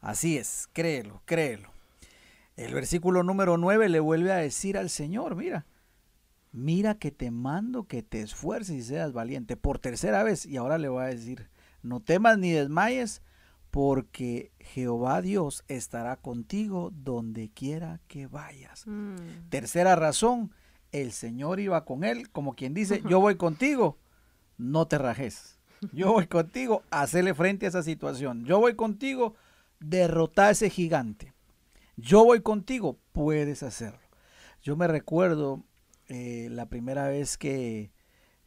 Así 0.00 0.36
es, 0.36 0.68
créelo, 0.72 1.22
créelo. 1.26 1.73
El 2.56 2.72
versículo 2.72 3.22
número 3.22 3.56
9 3.56 3.88
le 3.88 4.00
vuelve 4.00 4.32
a 4.32 4.36
decir 4.36 4.78
al 4.78 4.88
Señor, 4.90 5.34
mira, 5.34 5.66
mira 6.52 6.94
que 6.94 7.10
te 7.10 7.30
mando 7.30 7.88
que 7.88 8.02
te 8.02 8.20
esfuerces 8.20 8.76
y 8.76 8.82
seas 8.82 9.12
valiente 9.12 9.56
por 9.56 9.78
tercera 9.80 10.22
vez. 10.22 10.46
Y 10.46 10.56
ahora 10.56 10.78
le 10.78 10.88
voy 10.88 11.02
a 11.02 11.08
decir, 11.08 11.50
no 11.82 12.00
temas 12.00 12.38
ni 12.38 12.52
desmayes, 12.52 13.22
porque 13.72 14.52
Jehová 14.60 15.20
Dios 15.20 15.64
estará 15.66 16.14
contigo 16.16 16.92
donde 16.94 17.50
quiera 17.50 18.00
que 18.06 18.28
vayas. 18.28 18.86
Mm. 18.86 19.48
Tercera 19.48 19.96
razón, 19.96 20.52
el 20.92 21.10
Señor 21.10 21.58
iba 21.58 21.84
con 21.84 22.04
él, 22.04 22.30
como 22.30 22.54
quien 22.54 22.72
dice, 22.72 23.02
yo 23.08 23.18
voy 23.18 23.34
contigo, 23.34 23.98
no 24.56 24.86
te 24.86 24.96
rajes. 24.96 25.58
Yo 25.92 26.12
voy 26.12 26.28
contigo, 26.28 26.82
hacele 26.90 27.34
frente 27.34 27.66
a 27.66 27.68
esa 27.68 27.82
situación. 27.82 28.44
Yo 28.44 28.60
voy 28.60 28.74
contigo, 28.74 29.34
derrota 29.80 30.46
a 30.46 30.50
ese 30.50 30.70
gigante. 30.70 31.33
Yo 31.96 32.24
voy 32.24 32.40
contigo, 32.40 32.98
puedes 33.12 33.62
hacerlo. 33.62 34.00
Yo 34.62 34.76
me 34.76 34.86
recuerdo 34.88 35.62
eh, 36.08 36.48
la 36.50 36.66
primera 36.68 37.08
vez 37.08 37.36
que 37.38 37.92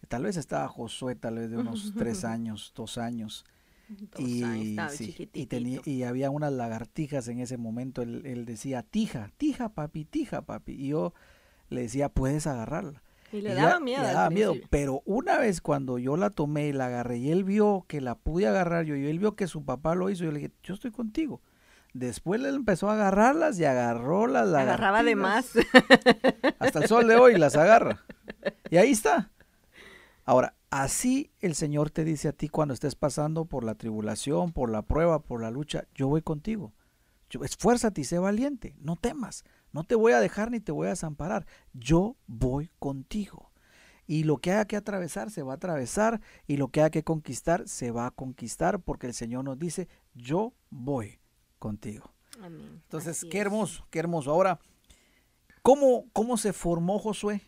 tal 0.08 0.24
vez 0.24 0.38
estaba 0.38 0.68
Josué, 0.68 1.16
tal 1.16 1.36
vez 1.36 1.50
de 1.52 1.58
unos 1.58 1.94
tres 1.98 2.24
años, 2.26 2.74
dos 2.76 2.98
años. 2.98 3.46
Dos 3.90 4.20
y, 4.20 4.44
años, 4.44 4.66
estaba 4.68 4.90
sí, 4.90 5.30
y, 5.34 5.46
tenía, 5.46 5.80
y 5.86 6.04
había 6.04 6.30
unas 6.30 6.52
lagartijas 6.52 7.28
en 7.30 7.40
ese 7.40 7.56
momento. 7.58 8.02
Él, 8.02 8.26
él 8.26 8.46
decía, 8.46 8.84
tija, 8.84 9.32
tija, 9.38 9.70
papi, 9.70 10.04
tija, 10.04 10.42
papi. 10.42 10.74
Y 10.74 10.90
yo 10.90 11.14
le 11.70 11.82
decía, 11.84 12.10
puedes 12.10 12.48
agarrarla. 12.48 13.02
Y 13.32 13.42
le 13.42 13.52
Y 13.52 13.56
daba 13.56 13.72
ya- 13.76 13.80
miedo. 13.80 14.02
le 14.04 14.08
daba 14.10 14.30
miedo. 14.30 14.56
Pero 14.70 15.02
una 15.06 15.38
vez 15.38 15.62
cuando 15.62 16.00
yo 16.00 16.18
la 16.18 16.32
tomé 16.32 16.68
y 16.68 16.74
la 16.74 16.88
agarré 16.88 17.18
y 17.20 17.30
él 17.32 17.46
vio 17.46 17.86
que 17.88 18.02
la 18.02 18.16
pude 18.16 18.48
agarrar 18.48 18.86
yo 18.86 18.96
y 18.98 19.06
él 19.06 19.20
vio 19.20 19.36
que 19.38 19.48
su 19.48 19.64
papá 19.64 19.96
lo 19.96 20.10
hizo, 20.10 20.26
yo 20.26 20.32
le 20.32 20.40
dije, 20.40 20.52
yo 20.64 20.74
estoy 20.74 20.92
contigo. 20.92 21.42
Después 21.98 22.40
él 22.40 22.54
empezó 22.54 22.92
a 22.92 22.94
agarrarlas 22.94 23.58
y 23.60 23.66
agarró 23.66 24.28
las 24.28 24.54
Agarraba 24.54 25.02
de 25.02 25.16
más. 25.16 25.50
Hasta 26.60 26.80
el 26.80 26.88
sol 26.88 27.08
de 27.08 27.16
hoy 27.16 27.38
las 27.38 27.56
agarra. 27.56 28.06
Y 28.70 28.78
ahí 28.78 28.92
está. 28.92 29.32
Ahora, 30.24 30.54
así 30.70 31.32
el 31.40 31.56
Señor 31.56 31.90
te 31.90 32.04
dice 32.04 32.28
a 32.28 32.34
ti 32.34 32.50
cuando 32.50 32.76
estés 32.76 32.94
pasando 32.94 33.46
por 33.46 33.64
la 33.64 33.74
tribulación, 33.74 34.52
por 34.52 34.70
la 34.70 34.84
prueba, 34.84 35.24
por 35.24 35.42
la 35.42 35.50
lucha, 35.50 35.86
yo 35.96 36.08
voy 36.08 36.22
contigo. 36.22 36.72
Yo- 37.32 37.44
esfuérzate 37.44 38.02
y 38.02 38.04
sé 38.04 38.20
valiente, 38.20 38.76
no 38.80 38.96
temas, 38.96 39.44
no 39.72 39.84
te 39.84 39.96
voy 39.96 40.12
a 40.14 40.20
dejar 40.20 40.52
ni 40.52 40.60
te 40.60 40.72
voy 40.72 40.88
a 40.88 40.92
desamparar, 40.92 41.48
yo 41.74 42.16
voy 42.28 42.70
contigo. 42.78 43.52
Y 44.06 44.24
lo 44.24 44.38
que 44.38 44.52
haya 44.52 44.66
que 44.66 44.78
atravesar 44.78 45.32
se 45.32 45.42
va 45.42 45.54
a 45.54 45.56
atravesar 45.56 46.22
y 46.46 46.58
lo 46.58 46.68
que 46.68 46.82
haya 46.82 46.92
que 46.92 47.04
conquistar 47.04 47.68
se 47.68 47.90
va 47.90 48.06
a 48.06 48.12
conquistar 48.12 48.82
porque 48.82 49.08
el 49.08 49.14
Señor 49.16 49.44
nos 49.46 49.58
dice, 49.58 49.88
yo 50.14 50.54
voy 50.70 51.20
contigo. 51.60 52.14
Amén. 52.42 52.82
Entonces, 52.84 53.18
Así 53.18 53.30
qué 53.30 53.40
es. 53.40 53.46
hermoso, 53.46 53.88
qué 53.90 54.00
hermoso. 54.00 54.32
Ahora, 54.32 54.60
¿cómo, 55.62 56.06
¿cómo 56.14 56.38
se 56.38 56.54
formó 56.54 57.00
Josué? 57.00 57.42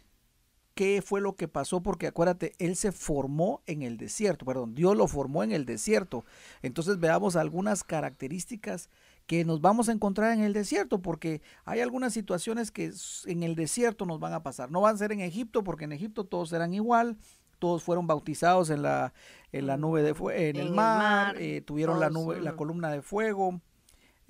¿Qué 0.73 1.01
fue 1.01 1.19
lo 1.19 1.35
que 1.35 1.47
pasó? 1.49 1.81
Porque 1.83 2.07
acuérdate, 2.07 2.53
él 2.57 2.75
se 2.77 2.91
formó 2.93 3.61
en 3.65 3.81
el 3.81 3.97
desierto, 3.97 4.45
perdón, 4.45 4.75
Dios 4.75 4.95
lo 4.95 5.07
formó 5.07 5.43
en 5.43 5.51
el 5.51 5.65
desierto. 5.65 6.23
Entonces 6.61 6.99
veamos 6.99 7.35
algunas 7.35 7.83
características 7.83 8.89
que 9.25 9.43
nos 9.43 9.59
vamos 9.61 9.89
a 9.89 9.91
encontrar 9.91 10.31
en 10.33 10.41
el 10.41 10.53
desierto, 10.53 11.01
porque 11.01 11.41
hay 11.65 11.81
algunas 11.81 12.13
situaciones 12.13 12.71
que 12.71 12.91
en 13.25 13.43
el 13.43 13.55
desierto 13.55 14.05
nos 14.05 14.19
van 14.19 14.33
a 14.33 14.41
pasar. 14.41 14.71
No 14.71 14.81
van 14.81 14.95
a 14.95 14.97
ser 14.97 15.11
en 15.11 15.19
Egipto, 15.19 15.63
porque 15.63 15.83
en 15.83 15.91
Egipto 15.91 16.23
todos 16.23 16.51
eran 16.53 16.73
igual, 16.73 17.17
todos 17.59 17.83
fueron 17.83 18.07
bautizados 18.07 18.69
en 18.69 18.81
la, 18.81 19.13
en 19.51 19.67
la 19.67 19.75
nube 19.77 20.01
de 20.01 20.13
fuego, 20.13 20.39
en, 20.39 20.55
En 20.55 20.61
el 20.61 20.67
el 20.67 20.73
mar, 20.73 21.35
eh, 21.39 21.61
tuvieron 21.61 21.99
la 21.99 22.09
nube, 22.09 22.39
la 22.39 22.55
columna 22.55 22.89
de 22.89 23.01
fuego, 23.01 23.59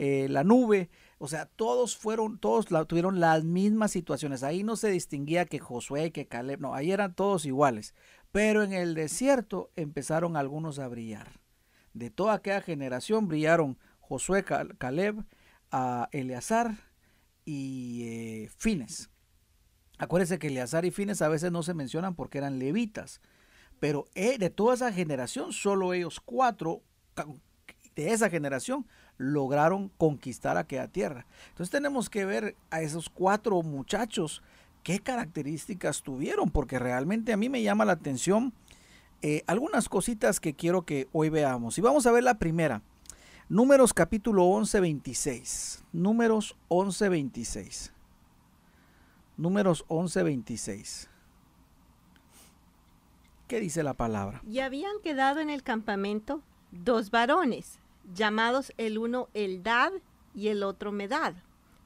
eh, 0.01 0.27
la 0.29 0.45
nube, 0.45 0.89
o 1.17 1.27
sea, 1.27 1.45
todos 1.45 1.97
fueron, 1.97 2.39
todos 2.39 2.71
la- 2.71 2.85
tuvieron 2.85 3.19
las 3.19 3.43
mismas 3.43 3.91
situaciones. 3.91 4.43
Ahí 4.43 4.63
no 4.63 4.77
se 4.77 4.89
distinguía 4.89 5.45
que 5.45 5.59
Josué, 5.59 6.11
que 6.13 6.25
Caleb, 6.25 6.61
no, 6.61 6.73
ahí 6.73 6.91
eran 6.93 7.13
todos 7.13 7.45
iguales. 7.45 7.93
Pero 8.31 8.63
en 8.63 8.71
el 8.71 8.95
desierto 8.95 9.71
empezaron 9.75 10.37
algunos 10.37 10.79
a 10.79 10.87
brillar. 10.87 11.41
De 11.93 12.09
toda 12.09 12.35
aquella 12.35 12.61
generación 12.61 13.27
brillaron 13.27 13.77
Josué, 13.99 14.45
Cal- 14.45 14.77
Caleb, 14.77 15.25
a 15.69 16.07
Eleazar 16.13 16.77
y 17.43 18.03
eh, 18.45 18.49
Fines. 18.57 19.09
Acuérdense 19.97 20.39
que 20.39 20.47
Eleazar 20.47 20.85
y 20.85 20.91
Fines 20.91 21.21
a 21.21 21.27
veces 21.27 21.51
no 21.51 21.61
se 21.61 21.73
mencionan 21.73 22.15
porque 22.15 22.37
eran 22.37 22.57
levitas. 22.57 23.19
Pero 23.81 24.05
eh, 24.15 24.37
de 24.37 24.49
toda 24.49 24.75
esa 24.75 24.93
generación, 24.93 25.51
solo 25.51 25.93
ellos 25.93 26.21
cuatro 26.21 26.83
de 27.95 28.11
esa 28.13 28.29
generación 28.29 28.87
lograron 29.19 29.91
conquistar 29.97 30.57
aquella 30.57 30.87
tierra. 30.87 31.27
Entonces 31.49 31.69
tenemos 31.69 32.09
que 32.09 32.25
ver 32.25 32.55
a 32.71 32.81
esos 32.81 33.09
cuatro 33.09 33.61
muchachos 33.61 34.41
qué 34.81 34.99
características 34.99 36.01
tuvieron, 36.01 36.49
porque 36.49 36.79
realmente 36.79 37.31
a 37.31 37.37
mí 37.37 37.49
me 37.49 37.61
llama 37.61 37.85
la 37.85 37.91
atención 37.91 38.53
eh, 39.21 39.43
algunas 39.45 39.89
cositas 39.89 40.39
que 40.39 40.53
quiero 40.55 40.83
que 40.83 41.07
hoy 41.11 41.29
veamos. 41.29 41.77
Y 41.77 41.81
vamos 41.81 42.07
a 42.07 42.11
ver 42.11 42.23
la 42.23 42.39
primera. 42.39 42.81
Números 43.49 43.93
capítulo 43.93 44.45
11, 44.45 44.79
26. 44.79 45.83
Números 45.91 46.55
11, 46.69 47.09
26. 47.09 47.93
Números 49.37 49.83
11, 49.87 50.23
26. 50.23 51.09
¿Qué 53.47 53.59
dice 53.59 53.83
la 53.83 53.95
palabra? 53.95 54.41
Y 54.47 54.59
habían 54.59 55.01
quedado 55.03 55.39
en 55.39 55.49
el 55.49 55.63
campamento 55.63 56.41
dos 56.71 57.09
varones, 57.09 57.79
llamados 58.13 58.73
el 58.77 58.97
uno 58.97 59.29
Eldad 59.33 59.91
y 60.33 60.47
el 60.49 60.63
otro 60.63 60.91
Medad, 60.91 61.33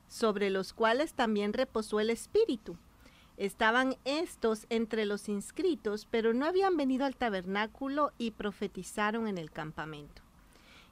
sobre 0.07 0.49
los 0.49 0.73
cuales 0.73 1.13
también 1.13 1.53
reposó 1.53 1.99
el 1.99 2.09
Espíritu. 2.09 2.77
Estaban 3.37 3.95
estos 4.05 4.67
entre 4.69 5.05
los 5.05 5.27
inscritos, 5.27 6.07
pero 6.09 6.33
no 6.33 6.45
habían 6.45 6.77
venido 6.77 7.05
al 7.05 7.15
tabernáculo 7.15 8.11
y 8.17 8.31
profetizaron 8.31 9.27
en 9.27 9.37
el 9.37 9.49
campamento. 9.49 10.21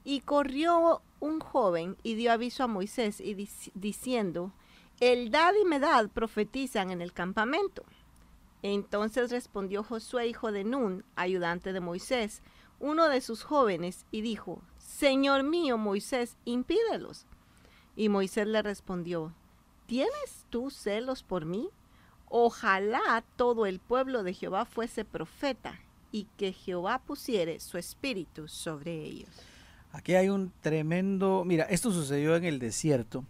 Y 0.04 0.22
corrió 0.22 1.02
un 1.20 1.38
joven 1.38 1.96
y 2.02 2.14
dio 2.14 2.32
aviso 2.32 2.64
a 2.64 2.66
Moisés 2.66 3.20
y 3.20 3.36
dic- 3.36 3.70
diciendo, 3.74 4.52
Eldad 4.98 5.52
y 5.60 5.64
Medad 5.64 6.08
profetizan 6.08 6.90
en 6.90 7.00
el 7.00 7.12
campamento. 7.12 7.84
Entonces 8.62 9.30
respondió 9.30 9.84
Josué, 9.84 10.26
hijo 10.26 10.50
de 10.50 10.64
Nun, 10.64 11.04
ayudante 11.14 11.72
de 11.72 11.80
Moisés, 11.80 12.42
uno 12.80 13.08
de 13.08 13.20
sus 13.20 13.44
jóvenes, 13.44 14.04
y 14.10 14.22
dijo, 14.22 14.60
Señor 14.98 15.42
mío 15.42 15.78
Moisés, 15.78 16.36
impídelos. 16.44 17.26
Y 17.96 18.08
Moisés 18.08 18.46
le 18.46 18.62
respondió, 18.62 19.34
¿tienes 19.86 20.46
tú 20.50 20.70
celos 20.70 21.22
por 21.22 21.44
mí? 21.44 21.68
Ojalá 22.28 23.24
todo 23.36 23.66
el 23.66 23.80
pueblo 23.80 24.22
de 24.22 24.32
Jehová 24.34 24.64
fuese 24.64 25.04
profeta, 25.04 25.80
y 26.12 26.28
que 26.36 26.52
Jehová 26.52 27.00
pusiere 27.00 27.58
su 27.58 27.78
espíritu 27.78 28.46
sobre 28.46 28.94
ellos. 28.94 29.30
Aquí 29.92 30.14
hay 30.14 30.28
un 30.28 30.52
tremendo, 30.60 31.42
mira, 31.44 31.64
esto 31.64 31.90
sucedió 31.90 32.36
en 32.36 32.44
el 32.44 32.58
desierto 32.58 33.24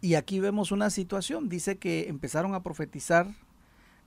y 0.00 0.14
aquí 0.14 0.40
vemos 0.40 0.72
una 0.72 0.90
situación, 0.90 1.48
dice 1.48 1.76
que 1.76 2.08
empezaron 2.08 2.54
a 2.54 2.62
profetizar, 2.62 3.28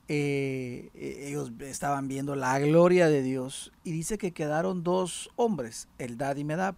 eh, 0.07 0.89
eh, 0.93 1.25
ellos 1.29 1.51
estaban 1.61 2.07
viendo 2.07 2.35
la 2.35 2.59
gloria 2.59 3.07
de 3.07 3.21
Dios 3.21 3.71
y 3.83 3.91
dice 3.91 4.17
que 4.17 4.31
quedaron 4.31 4.83
dos 4.83 5.29
hombres, 5.35 5.87
Eldad 5.97 6.35
y 6.35 6.43
Medab, 6.43 6.75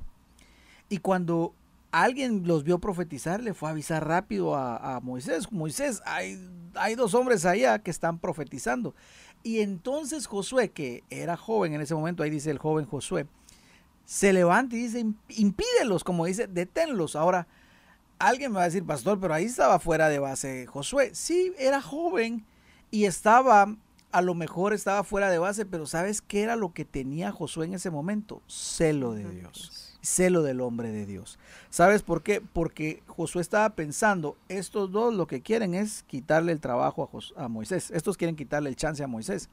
y 0.89 0.99
cuando 0.99 1.53
alguien 1.91 2.47
los 2.47 2.63
vio 2.63 2.80
profetizar, 2.80 3.41
le 3.41 3.53
fue 3.53 3.69
a 3.69 3.71
avisar 3.71 4.07
rápido 4.07 4.55
a, 4.55 4.95
a 4.95 4.99
Moisés, 4.99 5.51
Moisés, 5.51 6.01
hay, 6.05 6.38
hay 6.76 6.95
dos 6.95 7.13
hombres 7.13 7.45
allá 7.45 7.80
que 7.80 7.89
están 7.91 8.19
profetizando. 8.19 8.93
Y 9.43 9.59
entonces 9.61 10.26
Josué, 10.28 10.69
que 10.71 11.03
era 11.09 11.38
joven 11.38 11.73
en 11.73 11.82
ese 11.82 11.95
momento, 11.95 12.21
ahí 12.23 12.30
dice 12.30 12.51
el 12.51 12.57
joven 12.59 12.86
Josué, 12.86 13.28
se 14.03 14.34
levanta 14.34 14.76
y 14.76 14.80
dice, 14.80 14.99
"Imp- 15.03 15.15
impídelos, 15.30 16.03
como 16.03 16.26
dice, 16.26 16.47
deténlos. 16.47 17.15
Ahora, 17.15 17.47
alguien 18.19 18.51
me 18.51 18.57
va 18.57 18.63
a 18.63 18.65
decir, 18.65 18.84
pastor, 18.86 19.19
pero 19.19 19.34
ahí 19.34 19.45
estaba 19.45 19.80
fuera 19.80 20.09
de 20.09 20.19
base 20.19 20.65
Josué. 20.67 21.11
Sí, 21.13 21.53
era 21.57 21.82
joven 21.82 22.45
y 22.91 23.05
estaba, 23.05 23.75
a 24.11 24.21
lo 24.21 24.33
mejor 24.33 24.73
estaba 24.73 25.03
fuera 25.03 25.29
de 25.29 25.38
base, 25.38 25.65
pero 25.65 25.86
¿sabes 25.86 26.21
qué 26.21 26.41
era 26.43 26.55
lo 26.55 26.73
que 26.73 26.86
tenía 26.86 27.31
Josué 27.31 27.65
en 27.65 27.73
ese 27.73 27.89
momento? 27.91 28.41
Celo 28.47 29.13
de 29.13 29.29
Dios, 29.29 29.97
celo 30.01 30.43
del 30.43 30.61
hombre 30.61 30.91
de 30.91 31.05
Dios. 31.05 31.38
¿Sabes 31.69 32.01
por 32.03 32.23
qué? 32.23 32.41
Porque 32.41 33.03
Josué 33.07 33.41
estaba 33.41 33.69
pensando, 33.71 34.38
estos 34.49 34.91
dos 34.91 35.13
lo 35.13 35.27
que 35.27 35.41
quieren 35.41 35.73
es 35.73 36.03
quitarle 36.03 36.51
el 36.51 36.61
trabajo 36.61 37.03
a, 37.03 37.07
Jos- 37.07 37.33
a 37.38 37.47
Moisés, 37.47 37.91
estos 37.91 38.15
quieren 38.17 38.36
quitarle 38.36 38.69
el 38.69 38.75
chance 38.75 39.03
a 39.03 39.07
Moisés. 39.07 39.49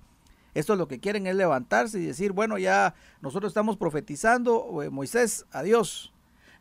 Estos 0.54 0.76
lo 0.76 0.86
que 0.86 1.00
quieren 1.00 1.26
es 1.26 1.34
levantarse 1.34 1.98
y 1.98 2.04
decir, 2.04 2.32
bueno, 2.32 2.58
ya 2.58 2.94
nosotros 3.22 3.48
estamos 3.50 3.78
profetizando, 3.78 4.82
eh, 4.82 4.90
Moisés, 4.90 5.46
adiós. 5.50 6.12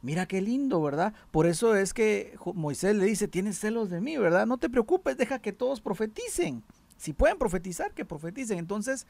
Mira 0.01 0.25
qué 0.25 0.41
lindo, 0.41 0.81
¿verdad? 0.81 1.13
Por 1.31 1.45
eso 1.45 1.75
es 1.75 1.93
que 1.93 2.35
Moisés 2.55 2.95
le 2.95 3.05
dice, 3.05 3.27
tienes 3.27 3.59
celos 3.59 3.89
de 3.89 4.01
mí, 4.01 4.17
¿verdad? 4.17 4.47
No 4.47 4.57
te 4.57 4.69
preocupes, 4.69 5.17
deja 5.17 5.39
que 5.39 5.53
todos 5.53 5.79
profeticen. 5.79 6.63
Si 6.97 7.13
pueden 7.13 7.37
profetizar, 7.37 7.93
que 7.93 8.05
profeticen. 8.05 8.57
Entonces, 8.57 9.05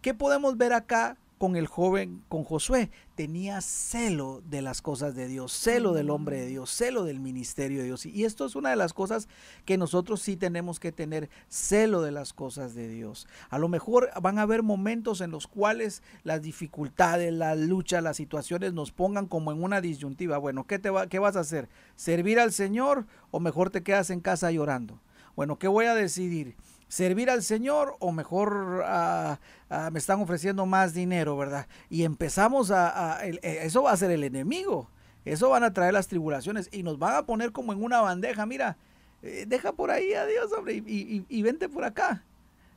¿qué 0.00 0.14
podemos 0.14 0.56
ver 0.56 0.72
acá 0.72 1.16
con 1.38 1.56
el 1.56 1.66
joven, 1.66 2.22
con 2.28 2.44
Josué, 2.44 2.90
tenía 3.14 3.60
celo 3.60 4.42
de 4.48 4.60
las 4.60 4.82
cosas 4.82 5.14
de 5.14 5.28
Dios, 5.28 5.52
celo 5.52 5.92
del 5.92 6.10
hombre 6.10 6.40
de 6.40 6.46
Dios, 6.46 6.70
celo 6.70 7.04
del 7.04 7.20
ministerio 7.20 7.78
de 7.78 7.84
Dios. 7.84 8.04
Y 8.06 8.24
esto 8.24 8.44
es 8.44 8.56
una 8.56 8.70
de 8.70 8.76
las 8.76 8.92
cosas 8.92 9.28
que 9.64 9.78
nosotros 9.78 10.20
sí 10.20 10.36
tenemos 10.36 10.80
que 10.80 10.92
tener, 10.92 11.30
celo 11.48 12.02
de 12.02 12.12
las 12.12 12.32
cosas 12.32 12.74
de 12.74 12.88
Dios. 12.88 13.26
A 13.50 13.58
lo 13.58 13.68
mejor 13.68 14.10
van 14.20 14.38
a 14.38 14.42
haber 14.42 14.62
momentos 14.62 15.20
en 15.20 15.30
los 15.30 15.46
cuales 15.46 16.02
las 16.24 16.42
dificultades, 16.42 17.32
la 17.32 17.54
lucha, 17.54 18.00
las 18.00 18.16
situaciones 18.16 18.72
nos 18.74 18.92
pongan 18.92 19.26
como 19.26 19.52
en 19.52 19.62
una 19.62 19.80
disyuntiva. 19.80 20.38
Bueno, 20.38 20.66
¿qué, 20.66 20.78
te 20.78 20.90
va, 20.90 21.06
qué 21.06 21.18
vas 21.18 21.36
a 21.36 21.40
hacer? 21.40 21.68
¿Servir 21.96 22.40
al 22.40 22.52
Señor 22.52 23.06
o 23.30 23.40
mejor 23.40 23.70
te 23.70 23.82
quedas 23.82 24.10
en 24.10 24.20
casa 24.20 24.50
llorando? 24.50 25.00
Bueno, 25.36 25.58
¿qué 25.58 25.68
voy 25.68 25.86
a 25.86 25.94
decidir? 25.94 26.56
Servir 26.88 27.30
al 27.30 27.42
Señor 27.42 27.96
o 28.00 28.12
mejor 28.12 28.82
ah, 28.86 29.38
ah, 29.70 29.90
me 29.90 29.98
están 29.98 30.20
ofreciendo 30.20 30.66
más 30.66 30.94
dinero, 30.94 31.36
¿verdad? 31.36 31.66
Y 31.90 32.04
empezamos 32.04 32.70
a, 32.70 33.18
eh, 33.24 33.38
eso 33.62 33.82
va 33.82 33.92
a 33.92 33.96
ser 33.96 34.10
el 34.10 34.24
enemigo, 34.24 34.90
eso 35.24 35.50
van 35.50 35.64
a 35.64 35.72
traer 35.72 35.92
las 35.92 36.08
tribulaciones 36.08 36.68
y 36.72 36.82
nos 36.82 36.98
van 36.98 37.14
a 37.14 37.26
poner 37.26 37.52
como 37.52 37.72
en 37.72 37.84
una 37.84 38.00
bandeja, 38.00 38.46
mira, 38.46 38.78
eh, 39.22 39.44
deja 39.46 39.72
por 39.72 39.90
ahí 39.90 40.14
a 40.14 40.26
Dios, 40.26 40.50
hombre, 40.52 40.82
y, 40.86 41.42
vente 41.42 41.68
por 41.68 41.84
acá, 41.84 42.24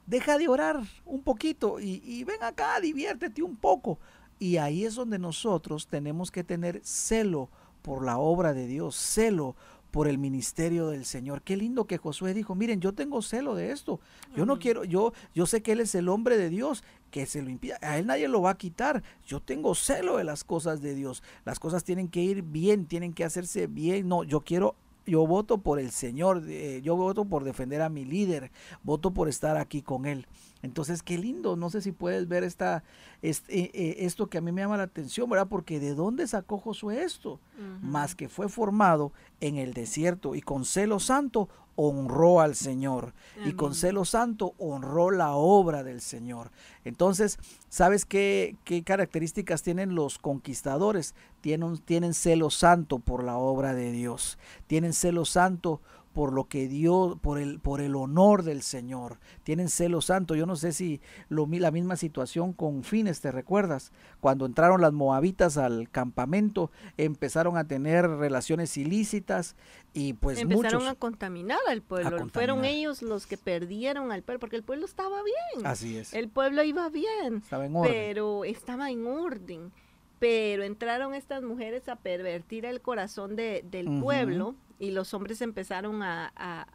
deja 0.06 0.38
de 0.38 0.48
orar 0.48 0.82
un 1.06 1.22
poquito 1.22 1.80
y, 1.80 2.02
y 2.04 2.24
ven 2.26 2.44
acá, 2.44 2.80
diviértete 2.80 3.42
un 3.42 3.56
poco. 3.56 3.98
Y 4.40 4.58
ahí 4.58 4.86
es 4.86 4.96
donde 4.96 5.20
nosotros 5.20 5.88
tenemos 5.88 6.32
que 6.32 6.44
tener 6.44 6.82
celo 6.84 7.48
por 7.84 8.04
la 8.04 8.18
obra 8.18 8.54
de 8.54 8.66
Dios, 8.66 8.96
celo 8.96 9.56
por 9.92 10.08
el 10.08 10.18
ministerio 10.18 10.88
del 10.88 11.06
Señor. 11.06 11.42
Qué 11.42 11.58
lindo 11.58 11.86
que 11.86 11.98
Josué 11.98 12.34
dijo, 12.34 12.56
miren, 12.56 12.80
yo 12.80 12.94
tengo 12.94 13.22
celo 13.22 13.56
de 13.56 13.72
esto. 13.72 14.00
Yo 14.36 14.46
no 14.46 14.58
quiero, 14.58 14.86
yo, 14.86 15.14
yo 15.36 15.46
sé 15.46 15.62
que 15.62 15.74
Él 15.74 15.82
es 15.82 15.94
el 15.96 16.10
hombre 16.10 16.38
de 16.38 16.50
Dios, 16.50 16.84
que 17.12 17.26
se 17.26 17.42
lo 17.42 17.50
impida. 17.50 17.78
A 17.82 17.98
Él 17.98 18.08
nadie 18.08 18.28
lo 18.28 18.42
va 18.42 18.52
a 18.52 18.58
quitar. 18.58 19.04
Yo 19.28 19.42
tengo 19.42 19.76
celo 19.76 20.18
de 20.18 20.24
las 20.24 20.44
cosas 20.44 20.82
de 20.82 20.96
Dios. 20.96 21.22
Las 21.46 21.60
cosas 21.60 21.84
tienen 21.84 22.08
que 22.08 22.22
ir 22.22 22.42
bien, 22.42 22.86
tienen 22.86 23.14
que 23.14 23.26
hacerse 23.26 23.68
bien. 23.68 24.08
No, 24.08 24.24
yo 24.24 24.42
quiero 24.42 24.76
yo 25.06 25.26
voto 25.26 25.60
por 25.60 25.80
el 25.80 25.92
Señor, 25.92 26.46
yo 26.48 26.96
voto 26.96 27.26
por 27.26 27.44
defender 27.44 27.82
a 27.82 27.90
mi 27.90 28.06
líder, 28.06 28.52
voto 28.84 29.12
por 29.12 29.30
estar 29.30 29.58
aquí 29.58 29.82
con 29.82 30.06
Él. 30.06 30.28
Entonces, 30.64 31.02
qué 31.02 31.18
lindo, 31.18 31.56
no 31.56 31.70
sé 31.70 31.82
si 31.82 31.92
puedes 31.92 32.28
ver 32.28 32.44
esta, 32.44 32.84
este, 33.22 33.60
eh, 33.60 33.72
eh, 33.74 33.96
esto 34.00 34.28
que 34.28 34.38
a 34.38 34.42
mí 34.42 34.52
me 34.52 34.62
llama 34.62 34.78
la 34.78 34.84
atención, 34.84 35.30
¿verdad? 35.30 35.48
Porque 35.48 35.80
¿de 35.80 35.96
dónde 35.96 36.28
sacó 36.28 36.58
Josué 36.58 37.04
esto? 37.04 37.40
Más 37.82 38.16
que 38.16 38.30
fue 38.30 38.50
formado 38.50 39.12
en 39.40 39.58
el 39.58 39.74
desierto 39.74 40.36
y 40.36 40.42
con 40.42 40.66
celo 40.66 41.00
santo 41.00 41.50
honró 41.84 42.42
al 42.42 42.54
Señor 42.56 43.14
y 43.44 43.54
con 43.54 43.74
celo 43.74 44.06
santo 44.06 44.54
honró 44.60 45.10
la 45.10 45.32
obra 45.32 45.84
del 45.84 46.00
Señor. 46.00 46.52
Entonces, 46.86 47.40
¿sabes 47.70 48.06
qué, 48.06 48.56
qué 48.66 48.84
características 48.84 49.64
tienen 49.64 49.96
los 49.96 50.20
conquistadores? 50.20 51.16
Tienen, 51.42 51.80
tienen 51.80 52.14
celo 52.14 52.52
santo 52.52 53.00
por 53.00 53.24
la 53.24 53.38
obra 53.38 53.74
de 53.74 53.92
Dios, 53.92 54.38
tienen 54.68 54.94
celo 54.94 55.26
santo 55.26 55.82
por 56.14 56.34
lo 56.34 56.46
que 56.46 56.68
dio, 56.68 57.18
por 57.22 57.40
el, 57.40 57.60
por 57.60 57.82
el 57.82 57.96
honor 57.96 58.44
del 58.44 58.62
Señor. 58.62 59.20
Tienen 59.44 59.70
celo 59.70 60.02
santo. 60.02 60.36
Yo 60.36 60.46
no 60.46 60.56
sé 60.56 60.74
si 60.74 61.02
lo, 61.30 61.48
la 61.48 61.72
misma 61.72 61.96
situación 61.96 62.54
con 62.54 62.84
Fines, 62.84 63.22
¿te 63.22 63.32
recuerdas? 63.32 63.92
Cuando 64.20 64.46
entraron 64.46 64.82
las 64.82 64.94
moabitas 64.94 65.58
al 65.58 65.90
campamento, 65.90 66.72
empezaron 66.98 67.58
a 67.58 67.68
tener 67.68 68.08
relaciones 68.08 68.76
ilícitas 68.78 69.56
y 69.94 70.14
pues 70.14 70.40
empezaron 70.40 70.88
a 70.88 70.96
contaminar 70.96 71.60
al 71.68 71.82
pueblo. 71.82 72.28
Fueron 72.30 72.66
ellos 72.66 73.02
los 73.02 73.26
que 73.26 73.38
perdieron 73.38 74.12
al 74.12 74.24
pueblo, 74.24 74.40
porque 74.40 74.58
el 74.58 74.64
pueblo 74.64 74.86
estaba 74.86 75.18
bien. 75.24 75.66
Así 75.66 75.98
es. 75.98 76.14
El 76.14 76.30
pueblo 76.30 76.64
iba 76.64 76.90
bien. 76.90 77.38
Estaba 77.38 77.66
en 77.66 77.76
orden. 77.76 77.92
Pero 77.94 78.44
estaba 78.44 78.92
en 78.92 79.08
orden 79.08 79.72
pero 80.20 80.62
entraron 80.62 81.16
estas 81.16 81.42
mujeres 81.42 81.90
a 81.90 81.96
pervertir 81.96 82.64
el 82.66 82.80
corazón 82.80 83.36
de, 83.36 83.66
del 83.72 83.88
pueblo 84.00 84.54
y 84.82 84.90
los 84.90 85.14
hombres 85.14 85.42
empezaron 85.44 86.02
a, 86.02 86.34
a, 86.36 86.66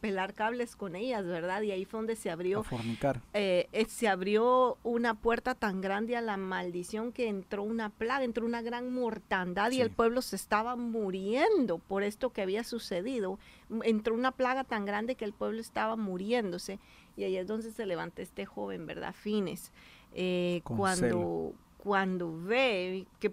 pelar 0.00 0.34
cables 0.34 0.74
con 0.74 0.96
ellas, 0.96 1.24
¿verdad? 1.24 1.62
Y 1.62 1.70
ahí 1.70 1.84
fue 1.84 1.98
donde 1.98 2.16
se 2.16 2.28
abrió, 2.28 2.64
fornicar. 2.64 3.20
Eh, 3.34 3.68
eh, 3.72 3.84
se 3.86 4.08
abrió 4.08 4.78
una 4.82 5.14
puerta 5.14 5.54
tan 5.54 5.80
grande 5.80 6.16
a 6.16 6.20
la 6.20 6.36
maldición 6.36 7.12
que 7.12 7.28
entró 7.28 7.62
una 7.62 7.90
plaga, 7.90 8.24
entró 8.24 8.44
una 8.44 8.62
gran 8.62 8.92
mortandad 8.92 9.70
y 9.70 9.80
el 9.80 9.90
pueblo 9.90 10.22
se 10.22 10.36
estaba 10.36 10.74
muriendo 10.74 11.78
por 11.78 12.02
esto 12.02 12.30
que 12.30 12.42
había 12.42 12.64
sucedido. 12.64 13.38
Entró 13.84 14.14
una 14.14 14.32
plaga 14.32 14.64
tan 14.64 14.84
grande 14.84 15.14
que 15.14 15.24
el 15.24 15.34
pueblo 15.34 15.60
estaba 15.60 15.96
muriéndose 15.96 16.80
y 17.16 17.24
ahí 17.24 17.36
es 17.36 17.46
donde 17.46 17.70
se 17.70 17.86
levanta 17.86 18.22
este 18.22 18.44
joven, 18.46 18.86
¿verdad? 18.86 19.14
Fines. 19.14 19.70
Eh, 20.14 20.62
cuando, 20.64 21.52
cuando 21.76 22.42
ve 22.42 23.06
que 23.20 23.30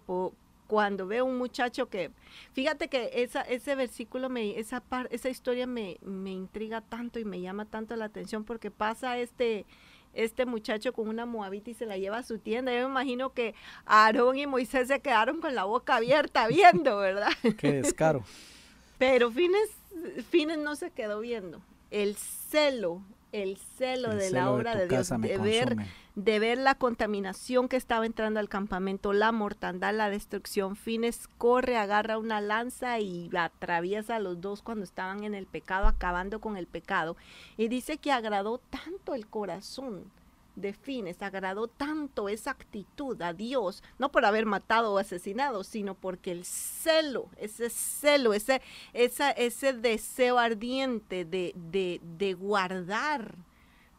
cuando 0.72 1.06
ve 1.06 1.22
un 1.22 1.38
muchacho 1.38 1.90
que 1.90 2.12
fíjate 2.54 2.88
que 2.88 3.10
esa 3.16 3.42
ese 3.42 3.76
versículo 3.76 4.30
me 4.30 4.58
esa 4.58 4.82
esa 5.10 5.28
historia 5.28 5.68
me, 5.68 5.98
me 6.02 6.32
intriga 6.32 6.80
tanto 6.80 7.20
y 7.20 7.26
me 7.26 7.42
llama 7.42 7.66
tanto 7.66 7.94
la 7.98 8.06
atención 8.06 8.46
porque 8.46 8.72
pasa 8.72 9.18
este 9.18 9.66
este 10.14 10.46
muchacho 10.46 10.94
con 10.94 11.10
una 11.10 11.26
moabita 11.26 11.72
y 11.72 11.74
se 11.74 11.86
la 11.86 11.98
lleva 11.98 12.20
a 12.20 12.24
su 12.24 12.40
tienda. 12.40 12.74
Yo 12.74 12.86
me 12.86 12.92
imagino 12.92 13.34
que 13.34 13.54
Aarón 13.86 14.38
y 14.38 14.48
Moisés 14.48 14.88
se 14.88 15.02
quedaron 15.02 15.42
con 15.42 15.56
la 15.56 15.66
boca 15.66 15.98
abierta 15.98 16.48
viendo, 16.48 16.96
¿verdad? 16.98 17.32
Qué 17.58 17.74
descaro. 17.74 18.24
Pero 18.98 19.30
Fines, 19.30 19.72
Fines 20.30 20.58
no 20.58 20.78
se 20.78 20.92
quedó 20.92 21.20
viendo. 21.20 21.62
El 21.92 22.16
celo, 22.16 23.02
el 23.34 23.58
celo 23.78 24.16
de 24.16 24.32
la 24.32 24.52
obra 24.52 24.76
de, 24.76 24.88
Dios, 24.88 25.10
de 25.10 25.38
ver 25.38 25.76
de 26.16 26.40
ver 26.40 26.58
la 26.58 26.76
contaminación 26.76 27.70
que 27.70 27.78
estaba 27.78 28.06
entrando 28.06 28.40
al 28.40 28.50
campamento, 28.50 29.14
la 29.14 29.32
mortandad, 29.32 29.96
la 29.96 30.10
destrucción. 30.10 30.76
Fines 30.76 31.28
corre, 31.38 31.78
agarra 31.78 32.18
una 32.18 32.42
lanza 32.42 33.00
y 33.00 33.30
atraviesa 33.36 34.18
a 34.18 34.20
los 34.20 34.42
dos 34.42 34.62
cuando 34.62 34.84
estaban 34.84 35.24
en 35.24 35.34
el 35.34 35.46
pecado, 35.46 35.88
acabando 35.88 36.42
con 36.42 36.58
el 36.58 36.68
pecado. 36.68 37.16
Y 37.58 37.70
dice 37.70 37.98
que 37.98 38.12
agradó 38.12 38.58
tanto 38.58 39.16
el 39.16 39.28
corazón 39.28 40.12
de 40.58 40.74
Fines, 40.74 41.22
agradó 41.22 41.68
tanto 41.68 42.28
esa 42.28 42.52
actitud 42.52 43.22
a 43.22 43.32
Dios, 43.32 43.84
no 43.98 44.12
por 44.12 44.26
haber 44.26 44.46
matado 44.46 44.94
o 44.94 44.98
asesinado, 44.98 45.64
sino 45.64 45.96
porque 45.96 46.32
el 46.32 46.44
celo, 46.44 47.30
ese 47.38 47.70
celo, 47.70 48.34
ese, 48.34 48.62
ese 48.94 49.74
deseo 49.74 50.40
ardiente 50.40 51.24
de, 51.24 51.54
de, 51.56 52.02
de 52.04 52.34
guardar 52.34 53.36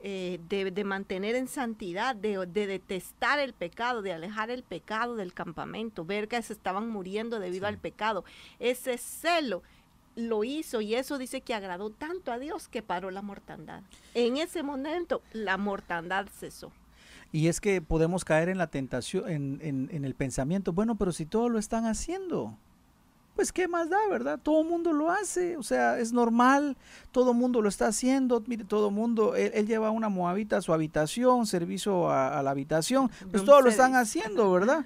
eh, 0.04 0.40
de, 0.48 0.84
mantener 0.84 1.36
en 1.36 1.46
santidad, 1.46 2.16
de, 2.16 2.44
detestar 2.46 3.38
el 3.38 3.52
pecado, 3.52 4.02
de 4.02 4.12
alejar 4.12 4.50
el 4.50 4.64
pecado 4.64 5.14
del 5.14 5.32
campamento, 5.32 6.04
ver 6.04 6.26
que 6.26 6.42
se 6.42 6.52
estaban 6.52 6.88
muriendo 6.88 7.38
debido 7.38 7.68
al 7.68 7.78
pecado. 7.78 8.24
Ese 8.58 8.98
celo 8.98 9.62
lo 10.16 10.42
hizo 10.42 10.80
y 10.80 10.96
eso 10.96 11.18
dice 11.18 11.40
que 11.40 11.54
agradó 11.54 11.90
tanto 11.90 12.32
a 12.32 12.40
Dios 12.40 12.66
que 12.66 12.82
paró 12.82 13.12
la 13.12 13.22
mortandad. 13.22 13.84
En 14.14 14.38
ese 14.38 14.64
momento 14.64 15.22
la 15.32 15.56
mortandad 15.56 16.26
cesó. 16.26 16.72
Y 17.30 17.46
es 17.46 17.60
que 17.60 17.80
podemos 17.80 18.24
caer 18.24 18.48
en 18.48 18.58
la 18.58 18.66
tentación, 18.66 19.30
en, 19.30 19.88
en 19.92 20.04
el 20.04 20.14
pensamiento, 20.16 20.72
bueno, 20.72 20.96
pero 20.96 21.12
si 21.12 21.26
todo 21.26 21.48
lo 21.48 21.60
están 21.60 21.86
haciendo, 21.86 22.58
pues 23.34 23.52
qué 23.52 23.68
más 23.68 23.88
da, 23.88 23.98
¿verdad? 24.10 24.38
Todo 24.42 24.62
el 24.62 24.68
mundo 24.68 24.92
lo 24.92 25.10
hace, 25.10 25.56
o 25.56 25.62
sea, 25.62 25.98
es 25.98 26.12
normal, 26.12 26.76
todo 27.10 27.32
el 27.32 27.36
mundo 27.36 27.62
lo 27.62 27.68
está 27.68 27.86
haciendo, 27.86 28.42
mire, 28.46 28.64
todo 28.64 28.88
el 28.88 28.94
mundo, 28.94 29.34
él, 29.34 29.66
lleva 29.66 29.90
una 29.90 30.08
moabita 30.08 30.58
a 30.58 30.62
su 30.62 30.72
habitación, 30.72 31.46
servicio 31.46 32.10
a, 32.10 32.42
la 32.42 32.50
habitación, 32.50 33.10
pues 33.30 33.44
todos 33.44 33.62
lo 33.62 33.70
están 33.70 33.94
haciendo, 33.94 34.50
¿verdad? 34.52 34.84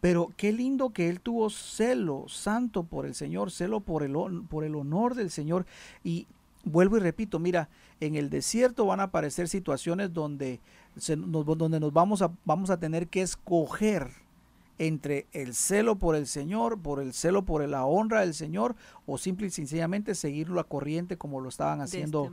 Pero 0.00 0.30
qué 0.36 0.52
lindo 0.52 0.90
que 0.90 1.08
él 1.08 1.20
tuvo 1.20 1.50
celo 1.50 2.26
santo 2.28 2.84
por 2.84 3.06
el 3.06 3.14
Señor, 3.14 3.50
celo 3.50 3.80
por 3.80 4.02
el, 4.02 4.14
por 4.48 4.64
el 4.64 4.76
honor 4.76 5.14
del 5.14 5.30
Señor. 5.30 5.66
Y 6.04 6.26
vuelvo 6.64 6.96
y 6.96 7.00
repito, 7.00 7.38
mira, 7.38 7.68
en 8.00 8.14
el 8.14 8.30
desierto 8.30 8.86
van 8.86 9.00
a 9.00 9.04
aparecer 9.04 9.48
situaciones 9.48 10.12
donde, 10.12 10.60
donde 11.56 11.80
nos 11.80 11.92
vamos 11.92 12.22
a, 12.22 12.30
vamos 12.44 12.70
a 12.70 12.78
tener 12.78 13.08
que 13.08 13.22
escoger 13.22 14.10
entre 14.78 15.26
el 15.32 15.54
celo 15.54 15.96
por 15.96 16.16
el 16.16 16.26
Señor, 16.26 16.80
por 16.80 17.00
el 17.00 17.12
celo 17.12 17.44
por 17.44 17.66
la 17.66 17.84
honra 17.84 18.20
del 18.20 18.34
Señor, 18.34 18.76
o 19.06 19.18
simple 19.18 19.46
y 19.46 19.50
sencillamente 19.50 20.14
seguir 20.14 20.50
la 20.50 20.64
corriente 20.64 21.16
como 21.16 21.40
lo 21.40 21.48
estaban 21.48 21.80
haciendo, 21.80 22.30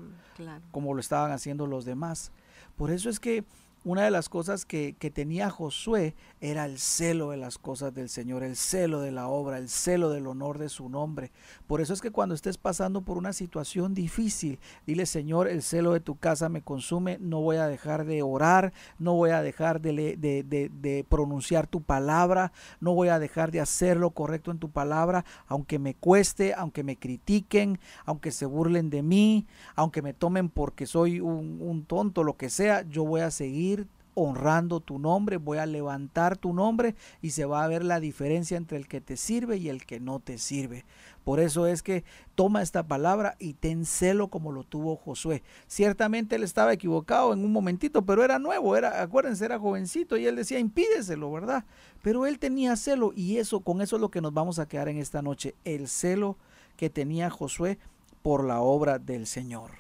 como 0.72 0.94
lo 0.94 1.00
estaban 1.00 1.32
haciendo 1.32 1.68
los 1.68 1.86
demás. 1.86 2.32
Por 2.76 2.92
eso 2.92 3.10
es 3.10 3.20
que 3.20 3.44
una 3.84 4.04
de 4.04 4.12
las 4.12 4.30
cosas 4.30 4.66
que, 4.66 4.94
tenía 5.14 5.50
Josué 5.50 6.16
era 6.40 6.66
el 6.66 6.80
celo 6.80 7.32
de 7.32 7.38
las 7.38 7.58
cosas 7.58 7.94
del 7.94 8.10
Señor, 8.10 8.44
el 8.44 8.56
celo 8.56 9.02
de 9.02 9.12
la 9.12 9.28
obra, 9.28 9.58
el 9.58 9.70
celo 9.70 10.10
del 10.10 10.28
honor 10.28 10.58
de 10.58 10.70
su 10.70 10.90
nombre. 10.90 11.32
Por 11.68 11.82
eso 11.82 11.94
es 11.94 12.02
que 12.02 12.12
cuando 12.12 12.34
estés 12.34 12.58
pasando 12.58 13.02
por 13.02 13.18
una 13.18 13.34
situación 13.34 13.94
difícil, 13.94 14.60
dile 14.88 15.06
Señor, 15.06 15.48
el 15.48 15.62
celo 15.62 15.94
de 15.94 16.00
tu 16.00 16.16
casa 16.16 16.50
me 16.50 16.62
consume, 16.62 17.18
no 17.20 17.42
voy 17.42 17.58
a 17.58 17.68
dejar 17.68 18.06
de 18.06 18.24
orar, 18.24 18.74
no 18.98 19.14
voy 19.14 19.32
a 19.32 19.42
dejar 19.42 19.82
de, 19.82 19.94
de 19.94 21.06
pronunciar 21.10 21.68
tu 21.68 21.82
palabra, 21.82 22.54
no 22.80 22.94
voy 22.94 23.10
a 23.10 23.20
dejar 23.20 23.52
de 23.52 23.60
hacer 23.60 23.98
lo 23.98 24.12
correcto 24.12 24.52
en 24.52 24.60
tu 24.60 24.72
palabra, 24.72 25.26
aunque 25.48 25.80
me 25.80 25.94
cueste, 25.94 26.54
aunque 26.54 26.84
me 26.84 26.98
critiquen, 26.98 27.80
aunque 28.06 28.32
se 28.32 28.46
burlen 28.46 28.90
de 28.90 29.04
mí, 29.04 29.46
aunque 29.76 30.02
me 30.02 30.14
tomen 30.14 30.50
porque 30.50 30.86
soy 30.86 31.20
un, 31.20 31.58
un 31.62 31.86
tonto, 31.86 32.24
lo 32.24 32.38
que 32.38 32.50
sea, 32.50 32.84
yo 32.84 33.04
voy 33.04 33.22
a 33.22 33.32
seguir 33.32 33.73
honrando 34.16 34.80
tu 34.80 35.00
nombre, 35.00 35.38
voy 35.38 35.58
a 35.58 35.66
levantar 35.66 36.38
tu 36.38 36.54
nombre 36.54 36.96
y 37.22 37.32
se 37.32 37.46
va 37.46 37.64
a 37.64 37.68
ver 37.68 37.84
la 37.84 38.00
diferencia 38.00 38.58
entre 38.58 38.78
el 38.78 38.88
que 38.88 39.02
te 39.02 39.18
sirve 39.18 39.58
y 39.58 39.70
el 39.70 39.86
que 39.86 40.00
no 40.00 40.20
te 40.20 40.38
sirve. 40.38 40.86
Por 41.24 41.40
eso 41.40 41.68
es 41.68 41.82
que 41.84 42.04
toma 42.36 42.62
esta 42.62 42.84
palabra 42.84 43.36
y 43.40 43.54
ten 43.54 43.86
celo 43.86 44.28
como 44.28 44.52
lo 44.52 44.64
tuvo 44.64 44.96
Josué. 44.96 45.42
Ciertamente 45.68 46.36
él 46.36 46.44
estaba 46.44 46.74
equivocado 46.74 47.34
en 47.34 47.46
un 47.46 47.52
momentito, 47.52 48.02
pero 48.04 48.24
era 48.24 48.40
nuevo, 48.40 48.76
era, 48.76 49.02
acuérdense, 49.02 49.46
era 49.46 49.60
jovencito 49.60 50.18
y 50.18 50.26
él 50.26 50.36
decía, 50.36 50.60
impídeselo, 50.60 51.32
¿verdad? 51.32 51.64
Pero 52.02 52.26
él 52.26 52.40
tenía 52.40 52.76
celo 52.76 53.14
y 53.16 53.38
eso, 53.38 53.62
con 53.62 53.82
eso 53.82 53.96
es 53.96 54.02
lo 54.02 54.12
que 54.12 54.22
nos 54.22 54.34
vamos 54.34 54.60
a 54.60 54.68
quedar 54.68 54.90
en 54.90 54.98
esta 54.98 55.22
noche, 55.22 55.56
el 55.64 55.88
celo 55.88 56.38
que 56.76 56.90
tenía 56.90 57.30
Josué 57.30 57.78
por 58.22 58.44
la 58.44 58.60
obra 58.62 59.00
del 59.00 59.28
Señor. 59.28 59.72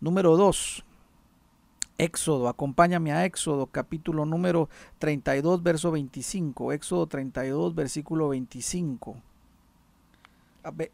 Número 0.00 0.36
2. 0.36 0.84
Éxodo, 1.96 2.48
acompáñame 2.48 3.12
a 3.12 3.24
Éxodo, 3.24 3.66
capítulo 3.66 4.26
número 4.26 4.68
32, 4.98 5.62
verso 5.62 5.92
25. 5.92 6.72
Éxodo 6.72 7.06
32, 7.06 7.72
versículo 7.72 8.30
25. 8.30 9.16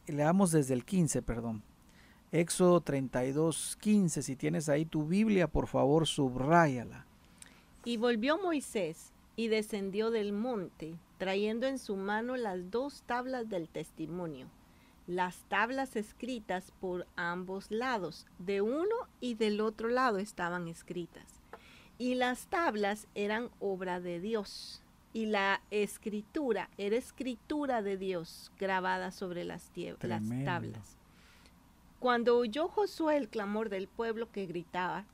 leamos 0.09 0.51
desde 0.51 0.75
el 0.75 0.85
15, 0.85 1.23
perdón. 1.23 1.63
Éxodo 2.33 2.83
32, 2.83 3.79
15. 3.81 4.23
Si 4.23 4.37
tienes 4.37 4.69
ahí 4.69 4.85
tu 4.85 5.07
Biblia, 5.07 5.49
por 5.49 5.69
favor, 5.69 6.07
subráyala. 6.07 7.07
Y 7.87 7.97
volvió 7.97 8.37
Moisés 8.37 9.13
y 9.37 9.49
descendió 9.49 10.11
del 10.11 10.35
monte, 10.35 10.97
trayendo 11.17 11.67
en 11.67 11.79
su 11.79 11.97
mano 11.97 12.37
las 12.37 12.71
dos 12.71 13.05
tablas 13.07 13.49
del 13.49 13.71
testimonio 13.71 14.49
las 15.11 15.39
tablas 15.49 15.97
escritas 15.97 16.73
por 16.81 17.05
ambos 17.17 17.73
lados, 17.73 18.27
de 18.39 18.61
uno 18.61 18.95
y 19.21 19.35
del 19.35 19.61
otro 19.61 19.89
lado 19.89 20.19
estaban 20.19 20.69
escritas. 20.69 21.41
Y 21.99 22.15
las 22.15 22.47
tablas 22.47 23.09
eran 23.17 23.51
obra 23.59 23.99
de 23.99 24.21
Dios. 24.21 24.85
Y 25.13 25.27
la 25.27 25.63
escritura 25.73 26.71
era 26.79 26.97
escritura 26.97 27.83
de 27.83 27.97
Dios 27.97 28.53
grabada 28.57 29.11
sobre 29.11 29.43
las, 29.43 29.73
las 30.01 30.23
tablas. 30.45 30.97
Cuando 31.99 32.39
oyó 32.39 32.69
Josué 32.69 33.17
el 33.17 33.29
clamor 33.29 33.69
del 33.69 33.89
pueblo 33.89 34.31
que 34.31 34.47
gritaba, 34.47 35.07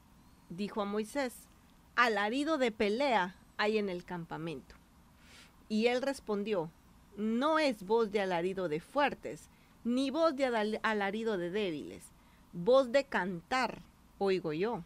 dijo 0.50 0.82
a 0.82 0.84
Moisés, 0.84 1.48
alarido 1.96 2.58
de 2.58 2.70
pelea 2.70 3.34
hay 3.56 3.78
en 3.78 3.88
el 3.88 4.04
campamento. 4.04 4.74
Y 5.70 5.86
él 5.86 6.02
respondió, 6.02 6.70
no 7.16 7.58
es 7.58 7.82
voz 7.86 8.12
de 8.12 8.20
alarido 8.20 8.68
de 8.68 8.80
fuertes, 8.80 9.48
ni 9.86 10.10
voz 10.10 10.34
de 10.34 10.80
alarido 10.82 11.38
de 11.38 11.50
débiles, 11.50 12.02
voz 12.52 12.90
de 12.90 13.04
cantar 13.04 13.80
oigo 14.18 14.52
yo. 14.52 14.82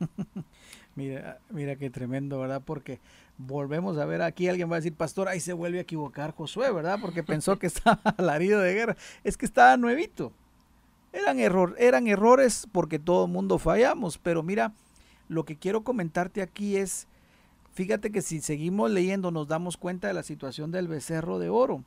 mira, 0.96 1.38
mira 1.50 1.76
qué 1.76 1.90
tremendo, 1.90 2.40
¿verdad? 2.40 2.62
Porque 2.64 2.98
volvemos 3.36 3.98
a 3.98 4.06
ver 4.06 4.22
aquí, 4.22 4.48
alguien 4.48 4.70
va 4.70 4.76
a 4.76 4.78
decir, 4.80 4.94
pastor, 4.94 5.28
ahí 5.28 5.38
se 5.38 5.52
vuelve 5.52 5.78
a 5.78 5.82
equivocar 5.82 6.34
Josué, 6.34 6.72
¿verdad? 6.72 6.98
Porque 7.00 7.22
pensó 7.22 7.58
que 7.58 7.66
estaba 7.68 8.00
alarido 8.16 8.60
de 8.60 8.72
guerra. 8.72 8.96
Es 9.22 9.36
que 9.36 9.44
estaba 9.44 9.76
nuevito. 9.76 10.32
Eran, 11.12 11.38
error, 11.38 11.76
eran 11.78 12.06
errores 12.06 12.66
porque 12.72 12.98
todo 12.98 13.26
mundo 13.26 13.58
fallamos, 13.58 14.16
pero 14.16 14.42
mira, 14.42 14.72
lo 15.28 15.44
que 15.44 15.56
quiero 15.56 15.84
comentarte 15.84 16.40
aquí 16.40 16.78
es, 16.78 17.06
fíjate 17.74 18.10
que 18.10 18.22
si 18.22 18.40
seguimos 18.40 18.90
leyendo 18.90 19.30
nos 19.30 19.46
damos 19.46 19.76
cuenta 19.76 20.08
de 20.08 20.14
la 20.14 20.22
situación 20.22 20.70
del 20.70 20.88
becerro 20.88 21.38
de 21.38 21.50
oro. 21.50 21.84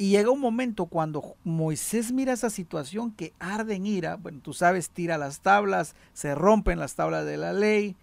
Y 0.00 0.08
llega 0.08 0.30
un 0.30 0.40
momento 0.40 0.86
cuando 0.86 1.36
Moisés 1.44 2.10
mira 2.10 2.32
esa 2.32 2.48
situación 2.48 3.12
que 3.12 3.34
arde 3.38 3.74
en 3.74 3.84
ira, 3.84 4.16
bueno, 4.16 4.40
tú 4.42 4.54
sabes, 4.54 4.88
tira 4.88 5.18
las 5.18 5.42
tablas, 5.42 5.94
se 6.14 6.34
rompen 6.34 6.78
las 6.78 6.94
tablas 6.94 7.26
de 7.26 7.36
la 7.36 7.52
ley. 7.52 7.96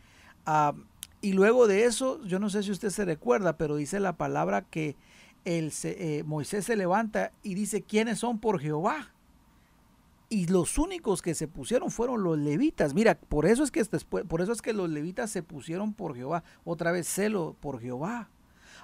Y 1.21 1.33
luego 1.33 1.65
de 1.65 1.85
eso, 1.85 2.23
yo 2.23 2.37
no 2.37 2.51
sé 2.51 2.61
si 2.61 2.69
usted 2.69 2.91
se 2.91 3.03
recuerda, 3.03 3.57
pero 3.57 3.77
dice 3.77 3.99
la 3.99 4.15
palabra 4.15 4.61
que 4.61 4.95
eh, 5.43 6.23
Moisés 6.27 6.65
se 6.65 6.75
levanta 6.75 7.31
y 7.41 7.55
dice, 7.55 7.81
¿quiénes 7.81 8.19
son 8.19 8.37
por 8.37 8.59
Jehová? 8.59 9.11
Y 10.29 10.45
los 10.45 10.77
únicos 10.77 11.23
que 11.23 11.33
se 11.33 11.47
pusieron 11.47 11.89
fueron 11.89 12.21
los 12.21 12.37
levitas. 12.37 12.93
Mira, 12.93 13.15
por 13.17 13.47
eso 13.47 13.63
es 13.63 13.71
que 13.71 13.83
por 13.83 14.41
eso 14.41 14.51
es 14.51 14.61
que 14.61 14.73
los 14.73 14.87
levitas 14.87 15.31
se 15.31 15.41
pusieron 15.41 15.95
por 15.95 16.15
Jehová. 16.15 16.43
Otra 16.63 16.91
vez 16.91 17.07
celo 17.07 17.55
por 17.59 17.81
Jehová. 17.81 18.29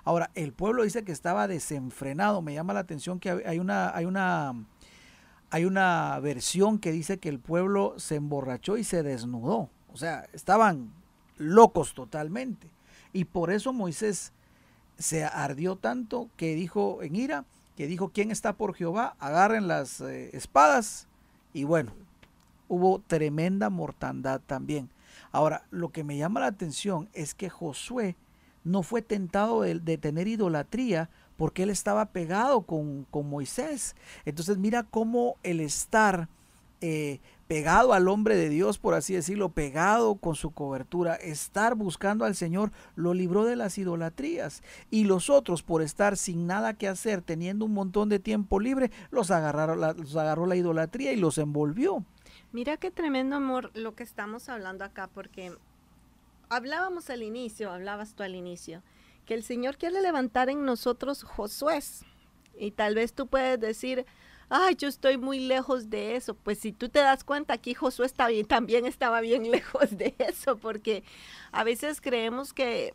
Ahora, 0.03 0.31
el 0.35 0.53
pueblo 0.53 0.83
dice 0.83 1.03
que 1.03 1.11
estaba 1.11 1.47
desenfrenado. 1.47 2.41
Me 2.41 2.53
llama 2.53 2.73
la 2.73 2.81
atención 2.81 3.19
que 3.19 3.29
hay 3.45 3.59
una, 3.59 3.95
hay 3.95 4.05
una, 4.05 4.53
hay 5.49 5.65
una 5.65 6.19
versión 6.19 6.79
que 6.79 6.91
dice 6.91 7.19
que 7.19 7.29
el 7.29 7.39
pueblo 7.39 7.95
se 7.97 8.15
emborrachó 8.15 8.77
y 8.77 8.83
se 8.83 9.03
desnudó. 9.03 9.69
O 9.93 9.97
sea, 9.97 10.27
estaban 10.33 10.91
locos 11.37 11.93
totalmente. 11.93 12.67
Y 13.13 13.25
por 13.25 13.51
eso 13.51 13.71
Moisés 13.71 14.33
se 14.97 15.23
ardió 15.23 15.75
tanto 15.75 16.29
que 16.35 16.55
dijo 16.55 17.01
en 17.01 17.15
ira, 17.15 17.45
que 17.77 17.87
dijo, 17.87 18.09
¿quién 18.09 18.31
está 18.31 18.53
por 18.53 18.75
Jehová? 18.75 19.15
Agarren 19.19 19.67
las 19.67 20.01
eh, 20.01 20.35
espadas. 20.35 21.07
Y 21.53 21.63
bueno, 21.63 21.91
hubo 22.67 22.99
tremenda 22.99 23.69
mortandad 23.69 24.41
también. 24.45 24.89
Ahora, 25.31 25.65
lo 25.71 25.89
que 25.91 26.03
me 26.03 26.17
llama 26.17 26.41
la 26.41 26.47
atención 26.47 27.09
es 27.13 27.33
que 27.33 27.49
Josué 27.49 28.15
no 28.63 28.83
fue 28.83 29.01
tentado 29.01 29.61
de, 29.61 29.97
tener 29.97 30.27
idolatría 30.27 31.09
porque 31.37 31.63
él 31.63 31.69
estaba 31.69 32.05
pegado 32.07 32.61
con, 32.61 33.07
Moisés. 33.11 33.95
Entonces 34.25 34.57
mira 34.57 34.83
cómo 34.83 35.37
el 35.43 35.59
estar 35.59 36.29
eh, 36.81 37.19
pegado 37.47 37.93
al 37.93 38.07
hombre 38.07 38.35
de 38.35 38.49
Dios, 38.49 38.77
por 38.77 38.93
así 38.93 39.13
decirlo, 39.13 39.49
pegado 39.49 40.15
con 40.15 40.35
su 40.35 40.51
cobertura, 40.51 41.15
estar 41.15 41.75
buscando 41.75 42.25
al 42.25 42.35
Señor, 42.35 42.71
lo 42.95 43.13
libró 43.13 43.45
de 43.45 43.55
las 43.55 43.77
idolatrías. 43.77 44.63
Y 44.89 45.03
los 45.03 45.29
otros, 45.29 45.63
por 45.63 45.81
estar 45.81 46.17
sin 46.17 46.47
nada 46.47 46.73
que 46.73 46.87
hacer, 46.87 47.21
teniendo 47.21 47.65
un 47.65 47.73
montón 47.73 48.09
de 48.09 48.19
tiempo 48.19 48.59
libre, 48.59 48.91
los, 49.11 49.31
agarraron, 49.31 49.79
los 49.79 50.15
agarró 50.15 50.45
la 50.45 50.55
idolatría 50.55 51.13
y 51.13 51.17
los 51.17 51.37
envolvió. 51.37 52.03
Mira 52.51 52.77
qué 52.77 52.91
tremendo 52.91 53.35
amor 53.35 53.71
lo 53.73 53.95
que 53.95 54.03
estamos 54.03 54.47
hablando 54.49 54.85
acá, 54.85 55.09
porque 55.13 55.51
hablábamos 56.53 57.09
al 57.09 57.23
inicio, 57.23 57.71
hablabas 57.71 58.15
tú 58.15 58.23
al 58.23 58.35
inicio, 58.35 58.81
que 59.25 59.33
el 59.33 59.43
Señor 59.43 59.77
quiere 59.77 60.01
levantar 60.01 60.49
en 60.49 60.65
nosotros 60.65 61.23
Josué. 61.23 61.79
Y 62.57 62.71
tal 62.71 62.95
vez 62.95 63.13
tú 63.13 63.27
puedes 63.27 63.59
decir, 63.59 64.05
ay, 64.49 64.75
yo 64.75 64.87
estoy 64.87 65.17
muy 65.17 65.39
lejos 65.39 65.89
de 65.89 66.15
eso. 66.15 66.35
Pues 66.35 66.59
si 66.59 66.71
tú 66.71 66.89
te 66.89 66.99
das 66.99 67.23
cuenta, 67.23 67.53
aquí 67.53 67.73
Josué 67.73 68.05
está 68.05 68.27
bien, 68.27 68.45
también 68.45 68.85
estaba 68.85 69.21
bien 69.21 69.49
lejos 69.51 69.97
de 69.97 70.15
eso, 70.19 70.57
porque 70.57 71.03
a 71.51 71.63
veces 71.63 72.01
creemos 72.01 72.53
que 72.53 72.93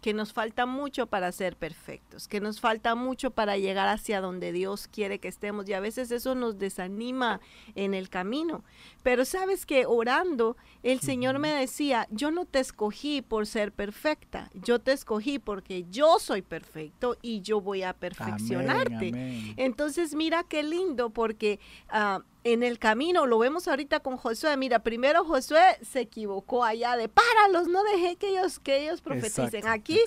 que 0.00 0.14
nos 0.14 0.32
falta 0.32 0.66
mucho 0.66 1.06
para 1.06 1.30
ser 1.32 1.56
perfectos, 1.56 2.26
que 2.26 2.40
nos 2.40 2.60
falta 2.60 2.94
mucho 2.94 3.30
para 3.30 3.56
llegar 3.56 3.88
hacia 3.88 4.20
donde 4.20 4.52
Dios 4.52 4.88
quiere 4.88 5.18
que 5.18 5.28
estemos 5.28 5.68
y 5.68 5.74
a 5.74 5.80
veces 5.80 6.10
eso 6.10 6.34
nos 6.34 6.58
desanima 6.58 7.40
en 7.74 7.94
el 7.94 8.08
camino. 8.08 8.64
Pero 9.02 9.24
sabes 9.24 9.66
que 9.66 9.86
orando, 9.86 10.56
el 10.82 11.00
Señor 11.00 11.38
me 11.38 11.50
decía, 11.50 12.06
yo 12.10 12.30
no 12.30 12.46
te 12.46 12.60
escogí 12.60 13.22
por 13.22 13.46
ser 13.46 13.72
perfecta, 13.72 14.50
yo 14.54 14.78
te 14.78 14.92
escogí 14.92 15.38
porque 15.38 15.84
yo 15.90 16.18
soy 16.18 16.42
perfecto 16.42 17.16
y 17.22 17.40
yo 17.42 17.60
voy 17.60 17.82
a 17.82 17.92
perfeccionarte. 17.92 19.12
Entonces 19.56 20.14
mira 20.14 20.44
qué 20.44 20.62
lindo 20.62 21.10
porque... 21.10 21.60
Uh, 21.92 22.22
en 22.42 22.62
el 22.62 22.78
camino, 22.78 23.26
lo 23.26 23.38
vemos 23.38 23.68
ahorita 23.68 24.00
con 24.00 24.16
Josué, 24.16 24.56
mira, 24.56 24.78
primero 24.78 25.24
Josué 25.24 25.78
se 25.82 26.00
equivocó 26.00 26.64
allá 26.64 26.96
de 26.96 27.08
páralos, 27.08 27.68
no 27.68 27.84
dejé 27.84 28.16
que 28.16 28.30
ellos, 28.30 28.58
que 28.58 28.82
ellos 28.82 29.02
profeticen. 29.02 29.66
Aquí 29.66 29.98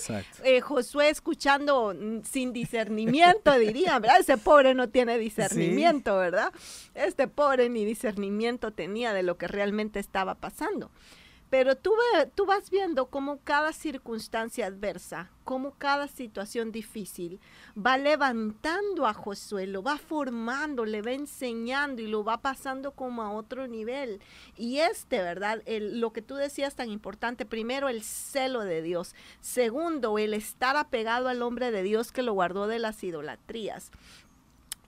eh, 0.43 0.61
Josué 0.61 1.09
escuchando 1.09 1.95
sin 2.23 2.51
discernimiento, 2.51 3.53
dirían, 3.59 4.01
¿verdad? 4.01 4.19
Ese 4.19 4.37
pobre 4.37 4.73
no 4.73 4.89
tiene 4.89 5.17
discernimiento, 5.19 6.17
¿verdad? 6.17 6.51
Este 6.95 7.27
pobre 7.27 7.69
ni 7.69 7.85
discernimiento 7.85 8.71
tenía 8.71 9.13
de 9.13 9.23
lo 9.23 9.37
que 9.37 9.47
realmente 9.47 9.99
estaba 9.99 10.35
pasando. 10.35 10.89
Pero 11.53 11.75
tú, 11.75 11.93
tú 12.33 12.47
vas 12.47 12.71
viendo 12.71 13.05
cómo 13.05 13.37
cada 13.43 13.73
circunstancia 13.73 14.65
adversa, 14.65 15.29
cómo 15.43 15.75
cada 15.77 16.07
situación 16.07 16.71
difícil 16.71 17.39
va 17.77 17.99
levantando 17.99 19.05
a 19.05 19.13
Josué, 19.13 19.67
lo 19.67 19.83
va 19.83 19.99
formando, 19.99 20.83
le 20.83 21.03
va 21.03 21.11
enseñando 21.11 22.01
y 22.01 22.07
lo 22.07 22.23
va 22.23 22.41
pasando 22.41 22.93
como 22.93 23.21
a 23.21 23.31
otro 23.31 23.67
nivel. 23.67 24.19
Y 24.57 24.79
este, 24.79 25.21
¿verdad? 25.21 25.61
Lo 25.67 26.11
que 26.11 26.23
tú 26.23 26.33
decías 26.33 26.73
tan 26.73 26.89
importante, 26.89 27.45
primero 27.45 27.87
el 27.87 28.01
celo 28.01 28.61
de 28.61 28.81
Dios, 28.81 29.13
segundo 29.39 30.17
el 30.17 30.33
estar 30.33 30.75
apegado 30.75 31.27
al 31.27 31.43
hombre 31.43 31.69
de 31.69 31.83
Dios 31.83 32.11
que 32.11 32.23
lo 32.23 32.33
guardó 32.33 32.65
de 32.65 32.79
las 32.79 33.03
idolatrías 33.03 33.91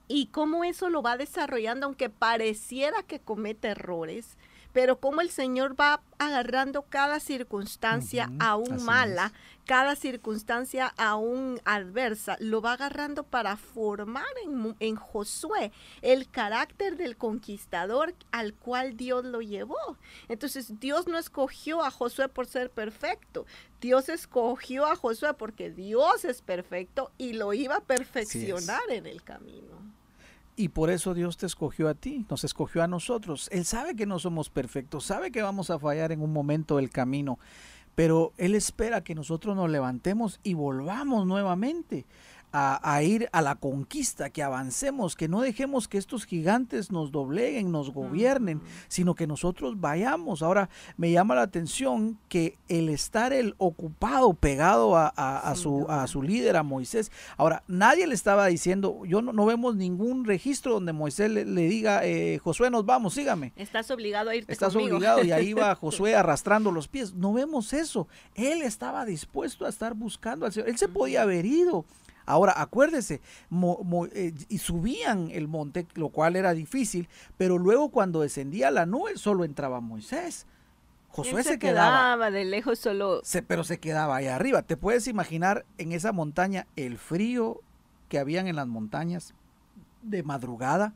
y 0.08 0.26
cómo 0.26 0.64
eso 0.64 0.88
lo 0.88 1.02
va 1.02 1.16
desarrollando, 1.16 1.86
aunque 1.86 2.10
pareciera 2.10 3.02
que 3.02 3.20
comete 3.20 3.68
errores, 3.68 4.36
pero 4.76 5.00
como 5.00 5.22
el 5.22 5.30
Señor 5.30 5.74
va 5.80 6.02
agarrando 6.18 6.82
cada 6.82 7.18
circunstancia 7.18 8.30
aún 8.38 8.84
mala, 8.84 9.32
cada 9.64 9.96
circunstancia 9.96 10.92
aún 10.98 11.62
adversa, 11.64 12.36
lo 12.40 12.60
va 12.60 12.74
agarrando 12.74 13.22
para 13.22 13.56
formar 13.56 14.26
en, 14.44 14.76
en, 14.80 14.96
Josué 14.96 15.72
el 16.02 16.28
carácter 16.28 16.98
del 16.98 17.16
conquistador 17.16 18.14
al 18.32 18.52
cual 18.52 18.98
Dios 18.98 19.24
lo 19.24 19.40
llevó. 19.40 19.96
Entonces 20.28 20.78
Dios 20.78 21.06
no 21.06 21.16
escogió 21.16 21.82
a 21.82 21.90
Josué 21.90 22.28
por 22.28 22.44
ser 22.46 22.68
perfecto, 22.68 23.46
Dios 23.80 24.10
escogió 24.10 24.84
a 24.84 24.94
Josué 24.94 25.32
porque 25.32 25.70
Dios 25.70 26.26
es 26.26 26.42
perfecto 26.42 27.12
y 27.16 27.32
lo 27.32 27.54
iba 27.54 27.76
a 27.76 27.80
perfeccionar 27.80 28.82
en 28.90 29.06
el 29.06 29.22
camino. 29.22 29.95
Y 30.56 30.70
por 30.70 30.88
eso 30.88 31.12
Dios 31.12 31.36
te 31.36 31.44
escogió 31.44 31.88
a 31.88 31.94
ti, 31.94 32.24
nos 32.30 32.42
escogió 32.42 32.82
a 32.82 32.86
nosotros. 32.86 33.48
Él 33.52 33.66
sabe 33.66 33.94
que 33.94 34.06
no 34.06 34.18
somos 34.18 34.48
perfectos, 34.48 35.04
sabe 35.04 35.30
que 35.30 35.42
vamos 35.42 35.68
a 35.68 35.78
fallar 35.78 36.12
en 36.12 36.22
un 36.22 36.32
momento 36.32 36.78
del 36.78 36.88
camino, 36.88 37.38
pero 37.94 38.32
Él 38.38 38.54
espera 38.54 39.04
que 39.04 39.14
nosotros 39.14 39.54
nos 39.54 39.70
levantemos 39.70 40.40
y 40.42 40.54
volvamos 40.54 41.26
nuevamente 41.26 42.06
a, 42.58 43.02
ir 43.02 43.28
a 43.32 43.42
la 43.42 43.56
conquista, 43.56 44.30
que 44.30 44.42
avancemos, 44.42 45.14
que 45.14 45.28
no 45.28 45.42
dejemos 45.42 45.88
que 45.88 45.98
estos 45.98 46.24
gigantes 46.24 46.90
nos 46.90 47.12
dobleguen, 47.12 47.70
nos 47.70 47.90
gobiernen, 47.90 48.62
sino 48.88 49.14
que 49.14 49.26
nosotros 49.26 49.78
vayamos. 49.78 50.42
Ahora, 50.42 50.70
me 50.96 51.12
llama 51.12 51.34
la 51.34 51.42
atención 51.42 52.18
que 52.28 52.56
el 52.68 52.88
estar 52.88 53.32
el 53.32 53.54
ocupado, 53.58 54.32
pegado 54.32 54.96
a, 54.96 55.54
su, 55.56 55.86
a 55.88 56.06
su 56.06 56.22
líder, 56.22 56.56
a 56.56 56.62
Moisés, 56.62 57.12
ahora, 57.36 57.62
nadie 57.68 58.06
le 58.06 58.14
estaba 58.14 58.46
diciendo, 58.46 59.02
yo 59.04 59.20
no, 59.20 59.46
vemos 59.46 59.76
ningún 59.76 60.24
registro 60.24 60.74
donde 60.74 60.92
Moisés 60.92 61.30
le, 61.30 61.44
diga, 61.44 62.06
eh, 62.06 62.38
Josué, 62.38 62.70
nos 62.70 62.86
vamos, 62.86 63.14
sígame. 63.14 63.52
Estás 63.56 63.90
obligado 63.90 64.30
a 64.30 64.36
irte 64.36 64.52
Estás 64.52 64.74
obligado 64.74 65.22
y 65.22 65.32
ahí 65.32 65.52
va 65.52 65.74
Josué 65.76 66.14
arrastrando 66.14 66.72
los 66.72 66.88
pies. 66.88 67.14
No 67.14 67.32
vemos 67.34 67.72
eso. 67.72 68.08
Él 68.34 68.62
estaba 68.62 69.04
dispuesto 69.04 69.66
a 69.66 69.68
estar 69.68 69.94
buscando 69.94 70.46
al 70.46 70.52
Señor. 70.52 70.68
Él 70.68 70.78
se 70.78 70.88
podía 70.88 71.22
haber 71.22 71.44
ido 71.44 71.84
Ahora, 72.26 72.54
acuérdese, 72.56 73.20
eh, 74.12 74.34
y 74.48 74.58
subían 74.58 75.30
el 75.30 75.46
monte, 75.46 75.86
lo 75.94 76.08
cual 76.08 76.34
era 76.34 76.52
difícil, 76.52 77.08
pero 77.36 77.56
luego 77.56 77.90
cuando 77.90 78.20
descendía 78.20 78.70
la 78.72 78.84
nube 78.84 79.16
solo 79.16 79.44
entraba 79.44 79.80
Moisés. 79.80 80.46
Josué 81.08 81.44
se, 81.44 81.58
quedaba, 81.58 82.30
de 82.30 82.44
lejos 82.44 82.78
solo. 82.78 83.22
pero 83.46 83.64
se 83.64 83.78
quedaba 83.78 84.16
ahí 84.16 84.26
arriba. 84.26 84.62
¿Te 84.62 84.76
puedes 84.76 85.06
imaginar 85.06 85.64
en 85.78 85.92
esa 85.92 86.12
montaña 86.12 86.66
el 86.76 86.98
frío 86.98 87.62
que 88.10 88.18
habían 88.18 88.48
en 88.48 88.56
las 88.56 88.66
montañas 88.66 89.32
de 90.02 90.22
madrugada? 90.22 90.92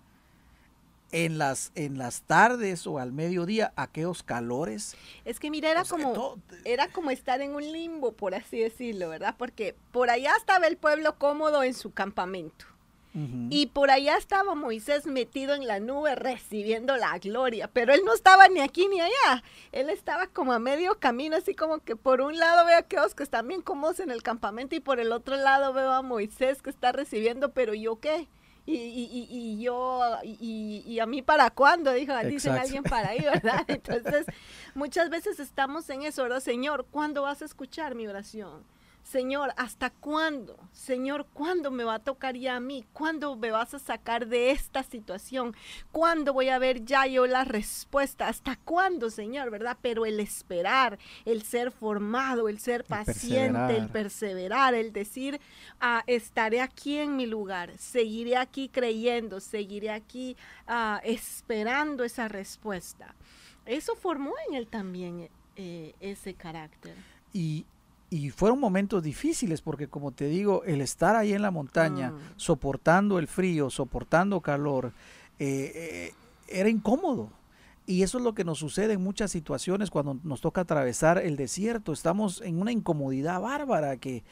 En 1.12 1.38
las, 1.38 1.72
en 1.74 1.98
las 1.98 2.22
tardes 2.22 2.86
o 2.86 2.98
al 2.98 3.12
mediodía 3.12 3.72
aquellos 3.76 4.22
calores. 4.22 4.96
Es 5.24 5.40
que 5.40 5.50
mira, 5.50 5.70
era 5.70 5.84
como, 5.84 6.38
era 6.64 6.88
como 6.88 7.11
estar 7.11 7.40
en 7.40 7.54
un 7.54 7.72
limbo, 7.72 8.12
por 8.12 8.34
así 8.34 8.61
decirlo, 8.61 9.08
¿verdad? 9.08 9.34
Porque 9.38 9.74
por 9.92 10.11
allá 10.11 10.32
estaba 10.36 10.66
el 10.66 10.76
pueblo 10.76 11.16
cómodo 11.18 11.62
en 11.62 11.74
su 11.74 11.92
campamento. 11.92 12.66
Y 13.12 13.66
por 13.66 13.90
allá 13.90 14.16
estaba 14.16 14.54
Moisés 14.54 15.04
metido 15.04 15.56
en 15.56 15.66
la 15.66 15.80
nube 15.80 16.14
recibiendo 16.14 16.96
la 16.96 17.18
gloria, 17.18 17.68
pero 17.72 17.92
él 17.92 18.02
no 18.04 18.14
estaba 18.14 18.46
ni 18.46 18.61
aquí 18.61 18.86
ni 18.86 19.00
allá. 19.00 19.42
Él 19.72 19.90
estaba 19.90 20.28
como 20.28 20.52
a 20.52 20.61
medio 20.61 20.96
camino, 21.00 21.36
así 21.36 21.56
como 21.56 21.80
que 21.80 21.96
por 21.96 22.20
un 22.20 22.38
lado 22.38 22.64
veo 22.66 22.76
a 22.76 22.80
aquellos 22.80 23.16
que 23.16 23.24
están 23.24 23.48
bien 23.48 23.62
cómodos 23.62 23.98
en 23.98 24.12
el 24.12 24.22
campamento 24.22 24.76
y 24.76 24.80
por 24.80 25.00
el 25.00 25.11
otro 25.11 25.34
lado 25.34 25.72
veo 25.72 25.90
a 25.90 26.02
Moisés 26.02 26.62
que 26.62 26.70
está 26.70 26.92
recibiendo, 26.92 27.50
pero 27.50 27.74
yo 27.74 27.98
qué? 27.98 28.28
Y, 28.66 28.74
y, 28.74 29.26
y 29.30 29.62
yo, 29.62 30.00
y, 30.22 30.98
a 31.00 31.06
mí 31.06 31.22
para 31.22 31.50
cuándo, 31.50 31.92
dijo, 31.92 32.16
dicen 32.24 32.54
alguien 32.54 32.82
para 32.82 33.11
ahí, 33.11 33.20
¿verdad? 33.20 33.64
Entonces, 33.68 34.26
muchas 34.74 35.11
veces 35.11 35.40
estamos 35.40 35.88
en 35.90 36.02
eso, 36.02 36.22
¿verdad? 36.22 36.40
Señor, 36.40 36.86
¿cuándo 36.90 37.22
vas 37.22 37.42
a 37.42 37.44
escuchar 37.44 37.94
mi 37.94 38.06
oración? 38.06 38.64
Señor, 39.03 39.53
¿hasta 39.57 39.90
cuándo? 39.90 40.57
Señor, 40.72 41.26
¿cuándo 41.32 41.70
me 41.70 41.84
va 41.84 41.94
a 41.94 41.98
tocar 41.98 42.36
ya 42.36 42.57
a 42.57 42.61
mí? 42.61 42.84
¿Cuándo 42.92 43.34
me 43.36 43.51
vas 43.51 43.74
a 43.74 43.78
sacar 43.78 44.26
de 44.26 44.51
esta 44.51 44.82
situación? 44.82 45.55
¿Cuándo 45.90 46.32
voy 46.32 46.48
a 46.48 46.59
ver 46.59 46.84
ya 46.84 47.07
yo 47.07 47.26
la 47.26 47.44
respuesta? 47.44 48.28
¿Hasta 48.28 48.57
cuándo, 48.57 49.11
Señor? 49.11 49.51
¿Verdad? 49.51 49.76
Pero 49.82 50.07
el 50.07 50.20
esperar, 50.20 50.98
el 51.24 51.42
ser 51.42 51.70
formado, 51.70 52.48
el 52.48 52.61
ser 52.61 52.84
paciente, 52.84 53.76
el 53.76 53.88
perseverar, 53.88 54.74
el 54.74 54.92
decir, 54.92 55.40
ah, 55.80 56.05
estaré 56.07 56.61
aquí 56.61 56.98
en 56.98 57.16
mi 57.16 57.26
lugar, 57.26 57.76
seguiré 57.78 58.36
aquí 58.36 58.68
creyendo, 58.68 59.40
seguiré 59.40 59.90
aquí 59.90 60.36
ah, 60.66 61.01
esperando 61.05 62.05
esa 62.05 62.28
respuesta. 62.28 63.14
Eso 63.66 63.96
formó 63.96 64.34
en 64.48 64.55
él 64.55 64.66
también 64.66 65.28
eh, 65.57 65.94
ese 66.01 66.34
carácter. 66.34 66.96
Y 67.32 67.66
y 68.11 68.30
fueron 68.30 68.58
momentos 68.58 69.02
difíciles 69.02 69.62
porque 69.62 69.86
como 69.86 70.11
te 70.11 70.26
digo, 70.26 70.64
el 70.64 70.80
estar 70.80 71.14
ahí 71.14 71.32
en 71.32 71.42
la 71.42 71.52
montaña, 71.52 72.11
mm. 72.11 72.18
soportando 72.36 73.18
el 73.20 73.28
frío, 73.28 73.70
soportando 73.70 74.40
calor, 74.40 74.92
eh, 75.38 75.72
eh, 75.74 76.14
era 76.48 76.68
incómodo. 76.68 77.30
Y 77.86 78.02
eso 78.02 78.18
es 78.18 78.24
lo 78.24 78.34
que 78.34 78.44
nos 78.44 78.58
sucede 78.58 78.94
en 78.94 79.02
muchas 79.02 79.30
situaciones 79.30 79.90
cuando 79.90 80.18
nos 80.22 80.40
toca 80.40 80.61
atravesar 80.61 81.18
el 81.18 81.36
desierto. 81.36 81.92
Estamos 81.92 82.40
en 82.40 82.61
una 82.61 82.72
incomodidad 82.72 83.40
bárbara 83.40 83.96
que, 83.96 84.22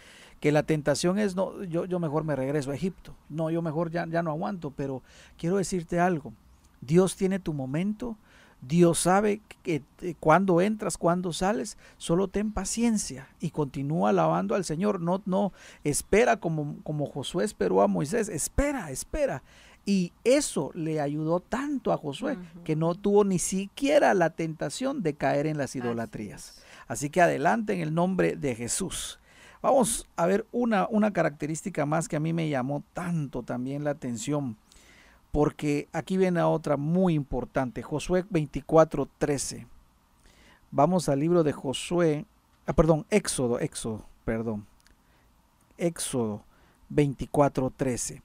que 0.41 0.53
la 0.53 0.62
tentación 0.62 1.18
es, 1.18 1.35
no, 1.35 1.64
yo, 1.64 1.85
yo 1.85 1.99
mejor 1.99 2.24
me 2.24 2.37
regreso 2.37 2.70
a 2.70 2.74
Egipto. 2.74 3.14
No, 3.29 3.51
yo 3.51 3.62
mejor 3.62 3.91
ya, 3.91 4.07
ya 4.07 4.22
no 4.22 4.31
aguanto. 4.31 4.72
Pero 4.76 5.03
quiero 5.37 5.57
decirte 5.57 5.99
algo. 5.99 6.33
Dios 6.81 7.16
tiene 7.16 7.41
tu 7.41 7.53
momento, 7.53 8.16
Dios 8.61 8.99
sabe 8.99 9.41
que, 9.63 9.83
eh, 10.01 10.15
cuando 10.19 10.61
entras, 10.61 10.99
cuando 10.99 11.33
sales, 11.33 11.79
solo 11.97 12.29
ten 12.29 12.53
paciencia 12.53 13.29
y 13.41 13.51
continúa 13.51 14.11
alabando 14.11 14.55
al 14.55 14.65
Señor. 14.65 15.01
No, 15.01 15.23
no, 15.27 15.53
espera 15.85 16.39
como, 16.39 16.77
como 16.83 17.07
Josué 17.07 17.45
esperó 17.45 17.83
a 17.83 17.87
Moisés, 17.87 18.29
espera, 18.29 18.91
espera. 18.91 19.43
Y 19.87 20.13
eso 20.25 20.71
le 20.75 21.01
ayudó 21.01 21.41
tanto 21.41 21.93
a 21.93 21.97
Josué 21.97 22.37
que 22.65 22.77
no 22.77 22.95
tuvo 22.95 23.25
ni 23.25 23.39
siquiera 23.39 24.13
la 24.13 24.31
tentación 24.31 25.03
de 25.03 25.15
caer 25.15 25.47
en 25.47 25.57
las 25.57 25.75
idolatrías. 25.77 26.63
Así 26.89 27.09
que 27.09 27.23
adelante 27.23 27.73
en 27.73 27.81
el 27.81 27.95
nombre 27.95 28.37
de 28.37 28.55
Jesús. 28.55 29.19
Vamos 29.63 30.07
a 30.17 30.27
ver 30.27 30.47
una, 30.53 30.87
una 30.89 31.13
característica 31.13 31.87
más 31.87 32.07
que 32.07 32.17
a 32.17 32.21
mí 32.21 32.33
me 32.33 32.49
llamó 32.49 32.85
tanto 32.93 33.43
también 33.43 33.83
la 33.83 33.91
atención 33.91 34.57
porque 35.39 35.86
aquí 35.93 36.16
viene 36.16 36.43
otra 36.43 36.76
muy 36.76 37.14
importante, 37.14 37.80
Josué 37.80 38.24
24:13. 38.28 39.68
Vamos 40.72 41.09
al 41.09 41.20
libro 41.20 41.45
de 41.45 41.53
Josué, 41.53 42.26
ah, 42.66 42.72
perdón, 42.72 43.07
Éxodo, 43.09 43.61
Éxodo, 43.61 44.05
perdón. 44.24 44.66
Éxodo 45.76 46.43
24:13. 46.89 48.20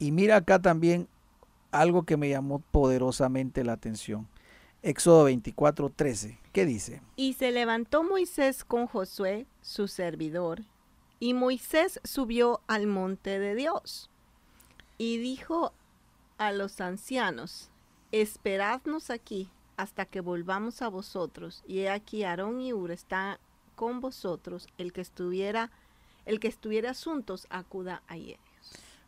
Y 0.00 0.10
mira 0.10 0.34
acá 0.34 0.58
también 0.58 1.06
algo 1.70 2.02
que 2.02 2.16
me 2.16 2.28
llamó 2.28 2.58
poderosamente 2.72 3.62
la 3.62 3.74
atención. 3.74 4.26
Éxodo 4.82 5.26
24:13. 5.26 6.40
¿Qué 6.52 6.66
dice? 6.66 7.00
Y 7.14 7.34
se 7.34 7.52
levantó 7.52 8.02
Moisés 8.02 8.64
con 8.64 8.88
Josué, 8.88 9.46
su 9.62 9.86
servidor, 9.86 10.62
y 11.20 11.32
Moisés 11.32 12.00
subió 12.02 12.60
al 12.66 12.88
monte 12.88 13.38
de 13.38 13.54
Dios. 13.54 14.10
Y 14.98 15.18
dijo 15.18 15.72
a 16.38 16.52
los 16.52 16.80
ancianos, 16.80 17.70
esperadnos 18.12 19.10
aquí 19.10 19.50
hasta 19.76 20.04
que 20.04 20.20
volvamos 20.20 20.82
a 20.82 20.88
vosotros. 20.88 21.62
Y 21.66 21.80
he 21.80 21.90
aquí 21.90 22.24
Aarón 22.24 22.60
y 22.60 22.72
Ur 22.72 22.90
están 22.90 23.38
con 23.74 24.00
vosotros. 24.00 24.68
El 24.78 24.92
que 24.92 25.00
estuviera, 25.00 25.70
el 26.26 26.40
que 26.40 26.48
estuviera 26.48 26.90
asuntos, 26.90 27.46
acuda 27.50 28.02
a 28.08 28.16
ellos. 28.16 28.38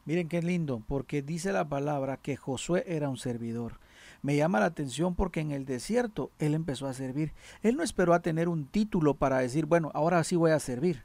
Miren 0.04 0.28
qué 0.28 0.40
lindo, 0.40 0.82
porque 0.86 1.22
dice 1.22 1.52
la 1.52 1.68
palabra 1.68 2.16
que 2.16 2.36
Josué 2.36 2.84
era 2.86 3.08
un 3.08 3.16
servidor. 3.16 3.80
Me 4.22 4.36
llama 4.36 4.60
la 4.60 4.66
atención 4.66 5.14
porque 5.14 5.40
en 5.40 5.50
el 5.50 5.66
desierto 5.66 6.30
él 6.38 6.54
empezó 6.54 6.86
a 6.86 6.94
servir. 6.94 7.32
Él 7.62 7.76
no 7.76 7.82
esperó 7.82 8.14
a 8.14 8.22
tener 8.22 8.48
un 8.48 8.66
título 8.66 9.14
para 9.14 9.38
decir, 9.38 9.66
bueno, 9.66 9.90
ahora 9.94 10.22
sí 10.24 10.36
voy 10.36 10.52
a 10.52 10.60
servir. 10.60 11.02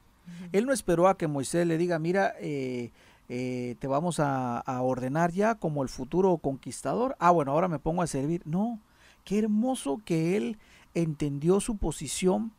Él 0.52 0.66
no 0.66 0.74
esperó 0.74 1.08
a 1.08 1.18
que 1.18 1.28
Moisés 1.28 1.66
le 1.66 1.78
diga, 1.78 2.00
mira, 2.00 2.36
eh, 2.40 2.92
eh, 3.34 3.78
te 3.80 3.88
vamos 3.88 4.20
a, 4.20 4.62
ordenar 4.82 5.32
ya 5.32 5.56
como 5.56 5.84
el 5.84 5.88
futuro 5.88 6.38
conquistador. 6.40 7.16
Ah, 7.18 7.32
bueno, 7.32 7.54
ahora 7.54 7.70
me 7.70 7.80
pongo 7.80 8.02
a 8.02 8.08
servir. 8.08 8.42
No, 8.44 8.82
qué 9.24 9.40
hermoso 9.40 10.02
que 10.04 10.36
él 10.36 10.58
entendió 10.96 11.62
su 11.62 11.78
posición 11.78 12.52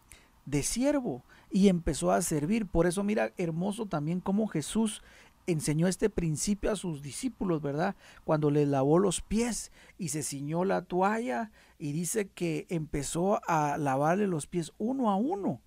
de 0.47 0.63
siervo 0.63 1.25
y 1.51 1.69
empezó 1.69 2.11
a 2.11 2.23
servir. 2.23 2.65
Por 2.65 2.87
eso 2.87 3.05
mira, 3.05 3.33
hermoso 3.37 3.85
también 3.85 4.21
cómo 4.21 4.47
Jesús 4.47 5.03
enseñó 5.47 5.89
este 5.89 6.09
principio 6.09 6.73
a 6.73 6.77
sus 6.77 7.03
discípulos, 7.03 7.61
¿verdad? 7.61 7.95
Cuando 8.25 8.51
les 8.51 8.67
lavó 8.67 8.99
los 8.99 9.21
pies 9.21 9.73
y 9.99 10.09
se 10.09 10.23
ciñó 10.23 10.65
la 10.65 10.81
toalla 10.81 11.51
y 11.79 11.93
dice 11.93 12.29
que 12.29 12.65
empezó 12.71 13.43
a 13.47 13.77
lavarle 13.77 14.27
los 14.27 14.47
pies 14.47 14.73
uno 14.79 15.11
a 15.11 15.17
uno 15.17 15.61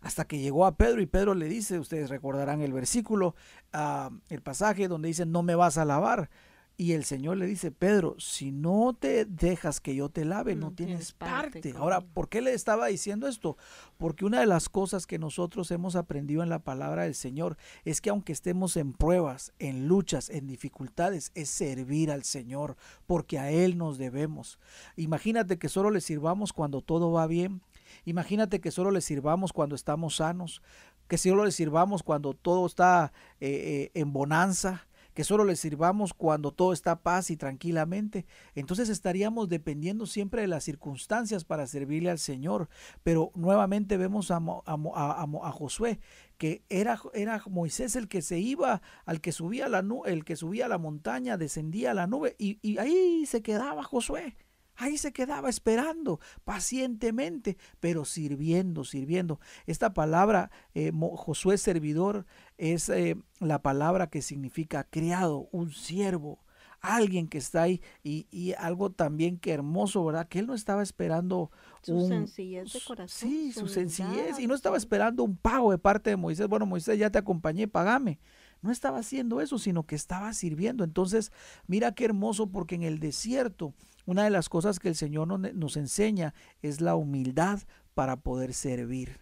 hasta 0.00 0.24
que 0.26 0.38
llegó 0.38 0.66
a 0.66 0.76
Pedro 0.76 1.00
y 1.00 1.06
Pedro 1.06 1.34
le 1.34 1.48
dice, 1.48 1.78
ustedes 1.78 2.10
recordarán 2.10 2.60
el 2.60 2.72
versículo, 2.72 3.34
ah, 3.72 4.10
el 4.28 4.42
pasaje 4.42 4.88
donde 4.88 5.08
dice, 5.08 5.26
no 5.26 5.42
me 5.42 5.54
vas 5.54 5.78
a 5.78 5.84
lavar. 5.84 6.30
Y 6.78 6.92
el 6.92 7.04
Señor 7.04 7.38
le 7.38 7.46
dice, 7.46 7.70
Pedro, 7.70 8.16
si 8.18 8.52
no 8.52 8.94
te 8.98 9.24
dejas 9.24 9.80
que 9.80 9.94
yo 9.94 10.10
te 10.10 10.26
lave, 10.26 10.54
no, 10.56 10.72
tienes, 10.72 11.12
parte. 11.12 11.72
Ahora, 11.74 12.02
¿por 12.02 12.28
qué 12.28 12.42
le 12.42 12.52
estaba 12.52 12.88
diciendo 12.88 13.28
esto? 13.28 13.56
Porque 13.96 14.26
una 14.26 14.40
de 14.40 14.46
las 14.46 14.68
cosas 14.68 15.06
que 15.06 15.18
nosotros 15.18 15.70
hemos 15.70 15.96
aprendido 15.96 16.42
en 16.42 16.50
la 16.50 16.58
palabra 16.58 17.04
del 17.04 17.14
Señor 17.14 17.56
es 17.86 18.02
que 18.02 18.10
aunque 18.10 18.34
estemos 18.34 18.76
en 18.76 18.92
pruebas, 18.92 19.54
en 19.58 19.88
luchas, 19.88 20.28
en 20.28 20.46
dificultades, 20.46 21.32
es 21.34 21.48
servir 21.48 22.10
al 22.10 22.24
Señor, 22.24 22.76
porque 23.06 23.38
a 23.38 23.50
Él 23.50 23.78
nos 23.78 23.96
debemos. 23.96 24.58
Imagínate 24.96 25.58
que 25.58 25.70
solo 25.70 25.90
le 25.90 26.02
sirvamos 26.02 26.52
cuando 26.52 26.82
todo 26.82 27.10
va 27.10 27.26
bien. 27.26 27.62
Imagínate 28.06 28.60
que 28.60 28.70
solo 28.70 28.90
le 28.90 29.02
sirvamos 29.02 29.52
cuando 29.52 29.74
estamos 29.74 30.16
sanos, 30.16 30.62
que 31.08 31.18
solo 31.18 31.44
le 31.44 31.50
sirvamos 31.50 32.02
cuando 32.02 32.32
todo 32.32 32.64
está 32.64 33.12
eh, 33.40 33.90
eh, 33.94 34.00
en 34.00 34.12
bonanza 34.14 34.86
que 35.16 35.24
solo 35.24 35.44
le 35.44 35.56
sirvamos 35.56 36.12
cuando 36.12 36.52
todo 36.52 36.74
está 36.74 37.00
paz 37.00 37.30
y 37.30 37.38
tranquilamente. 37.38 38.26
Entonces 38.54 38.90
estaríamos 38.90 39.48
dependiendo 39.48 40.04
siempre 40.04 40.42
de 40.42 40.46
las 40.46 40.62
circunstancias 40.62 41.42
para 41.42 41.66
servirle 41.66 42.10
al 42.10 42.18
Señor. 42.18 42.68
Pero 43.02 43.32
nuevamente 43.34 43.96
vemos 43.96 44.30
a, 44.30 44.42
a, 44.66 45.52
Josué, 45.52 46.00
que 46.36 46.64
era, 46.68 47.00
Moisés 47.48 47.96
el 47.96 48.08
que 48.08 48.20
se 48.20 48.40
iba, 48.40 48.82
al 49.06 49.22
que 49.22 49.32
subía 49.32 49.70
la 49.70 49.82
el 50.04 50.22
que 50.26 50.36
subía 50.36 50.68
la 50.68 50.76
montaña, 50.76 51.38
descendía 51.38 51.94
la 51.94 52.06
nube, 52.06 52.36
y, 52.38 52.58
y 52.60 52.76
ahí 52.76 53.24
se 53.24 53.40
quedaba 53.40 53.84
Josué. 53.84 54.36
Ahí 54.76 54.98
se 54.98 55.12
quedaba 55.12 55.48
esperando 55.48 56.20
pacientemente, 56.44 57.56
pero 57.80 58.04
sirviendo, 58.04 58.84
sirviendo. 58.84 59.40
Esta 59.66 59.94
palabra, 59.94 60.50
eh, 60.74 60.92
Josué 61.16 61.58
servidor, 61.58 62.26
es 62.58 62.88
eh, 62.88 63.16
la 63.40 63.62
palabra 63.62 64.08
que 64.08 64.22
significa 64.22 64.84
criado, 64.84 65.48
un 65.52 65.72
siervo, 65.72 66.40
alguien 66.80 67.28
que 67.28 67.38
está 67.38 67.62
ahí 67.62 67.80
y, 68.02 68.54
algo 68.58 68.90
también 68.90 69.38
que 69.38 69.52
hermoso, 69.52 70.04
¿verdad? 70.04 70.28
Que 70.28 70.38
él 70.38 70.46
no 70.46 70.54
estaba 70.54 70.82
esperando 70.82 71.50
su 71.82 72.06
sencillez 72.06 72.72
de 72.72 72.80
corazón. 72.80 73.30
Sí, 73.30 73.52
su, 73.52 73.68
sencillez 73.68 74.38
y 74.38 74.46
no 74.46 74.54
estaba 74.54 74.76
esperando 74.76 75.24
un 75.24 75.36
pago 75.36 75.70
de 75.70 75.78
parte 75.78 76.10
de 76.10 76.16
Moisés. 76.16 76.48
Bueno, 76.48 76.66
Moisés, 76.66 76.98
ya 76.98 77.10
te 77.10 77.18
acompañé, 77.18 77.68
pagame. 77.68 78.18
No 78.62 78.70
estaba 78.70 78.98
haciendo 78.98 79.40
eso, 79.40 79.58
sino 79.58 79.84
que 79.84 79.94
estaba 79.94 80.32
sirviendo. 80.32 80.84
Entonces, 80.84 81.30
mira 81.66 81.92
qué 81.92 82.04
hermoso 82.04 82.48
porque 82.48 82.74
en 82.74 82.82
el 82.82 82.98
desierto 82.98 83.74
una 84.06 84.24
de 84.24 84.30
las 84.30 84.48
cosas 84.48 84.78
que 84.78 84.88
el 84.88 84.94
Señor 84.94 85.28
nos 85.28 85.76
enseña 85.76 86.32
es 86.62 86.80
la 86.80 86.94
humildad 86.94 87.60
para 87.94 88.16
poder 88.16 88.54
servir. 88.54 89.20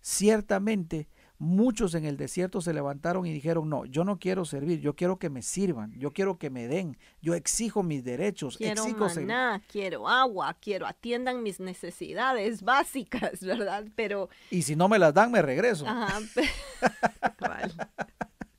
Ciertamente, 0.00 1.08
muchos 1.38 1.94
en 1.94 2.04
el 2.04 2.16
desierto 2.16 2.60
se 2.60 2.72
levantaron 2.72 3.26
y 3.26 3.32
dijeron, 3.32 3.68
no, 3.68 3.84
yo 3.84 4.04
no 4.04 4.18
quiero 4.18 4.44
servir, 4.44 4.80
yo 4.80 4.94
quiero 4.94 5.18
que 5.18 5.30
me 5.30 5.42
sirvan, 5.42 5.92
yo 5.98 6.12
quiero 6.12 6.38
que 6.38 6.50
me 6.50 6.68
den, 6.68 6.96
yo 7.20 7.34
exijo 7.34 7.82
mis 7.82 8.04
derechos. 8.04 8.56
Quiero 8.58 8.86
maná, 8.88 9.62
quiero 9.66 10.08
agua, 10.08 10.56
quiero 10.60 10.86
atiendan 10.86 11.42
mis 11.42 11.58
necesidades 11.58 12.62
básicas, 12.64 13.40
¿verdad? 13.40 13.86
Pero... 13.96 14.28
Y 14.50 14.62
si 14.62 14.76
no 14.76 14.88
me 14.88 14.98
las 14.98 15.14
dan, 15.14 15.32
me 15.32 15.42
regreso. 15.42 15.86
Ajá, 15.86 16.20
Pero 17.38 17.74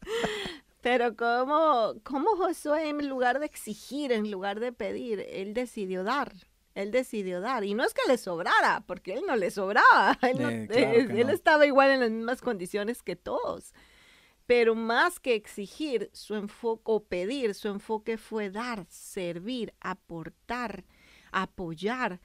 como, 1.15 1.95
como 2.03 2.35
Josué, 2.35 2.89
en 2.89 3.07
lugar 3.07 3.39
de 3.39 3.45
exigir, 3.45 4.11
en 4.11 4.29
lugar 4.29 4.59
de 4.59 4.71
pedir, 4.71 5.25
él 5.29 5.53
decidió 5.53 6.03
dar. 6.03 6.33
Él 6.75 6.91
decidió 6.91 7.39
dar. 7.39 7.63
Y 7.63 7.73
no 7.75 7.83
es 7.83 7.93
que 7.93 8.01
le 8.07 8.17
sobrara, 8.17 8.83
porque 8.87 9.13
él 9.13 9.23
no 9.27 9.35
le 9.35 9.51
sobraba. 9.51 10.17
Él, 10.23 10.69
él 10.71 11.29
estaba 11.29 11.67
igual 11.67 11.91
en 11.91 11.99
las 11.99 12.09
mismas 12.09 12.41
condiciones 12.41 13.03
que 13.03 13.15
todos. 13.15 13.73
Pero 14.47 14.73
más 14.75 15.19
que 15.19 15.35
exigir 15.35 16.09
su 16.13 16.35
enfoque 16.35 16.81
o 16.85 17.03
pedir, 17.03 17.53
su 17.53 17.67
enfoque 17.69 18.17
fue 18.17 18.49
dar, 18.49 18.85
servir, 18.89 19.73
aportar, 19.79 20.83
apoyar, 21.33 22.19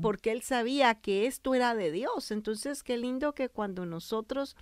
porque 0.00 0.32
él 0.32 0.42
sabía 0.42 0.94
que 0.94 1.26
esto 1.26 1.54
era 1.54 1.74
de 1.74 1.90
Dios. 1.90 2.30
Entonces, 2.30 2.82
qué 2.82 2.96
lindo 2.96 3.34
que 3.34 3.48
cuando 3.48 3.84
nosotros 3.84 4.56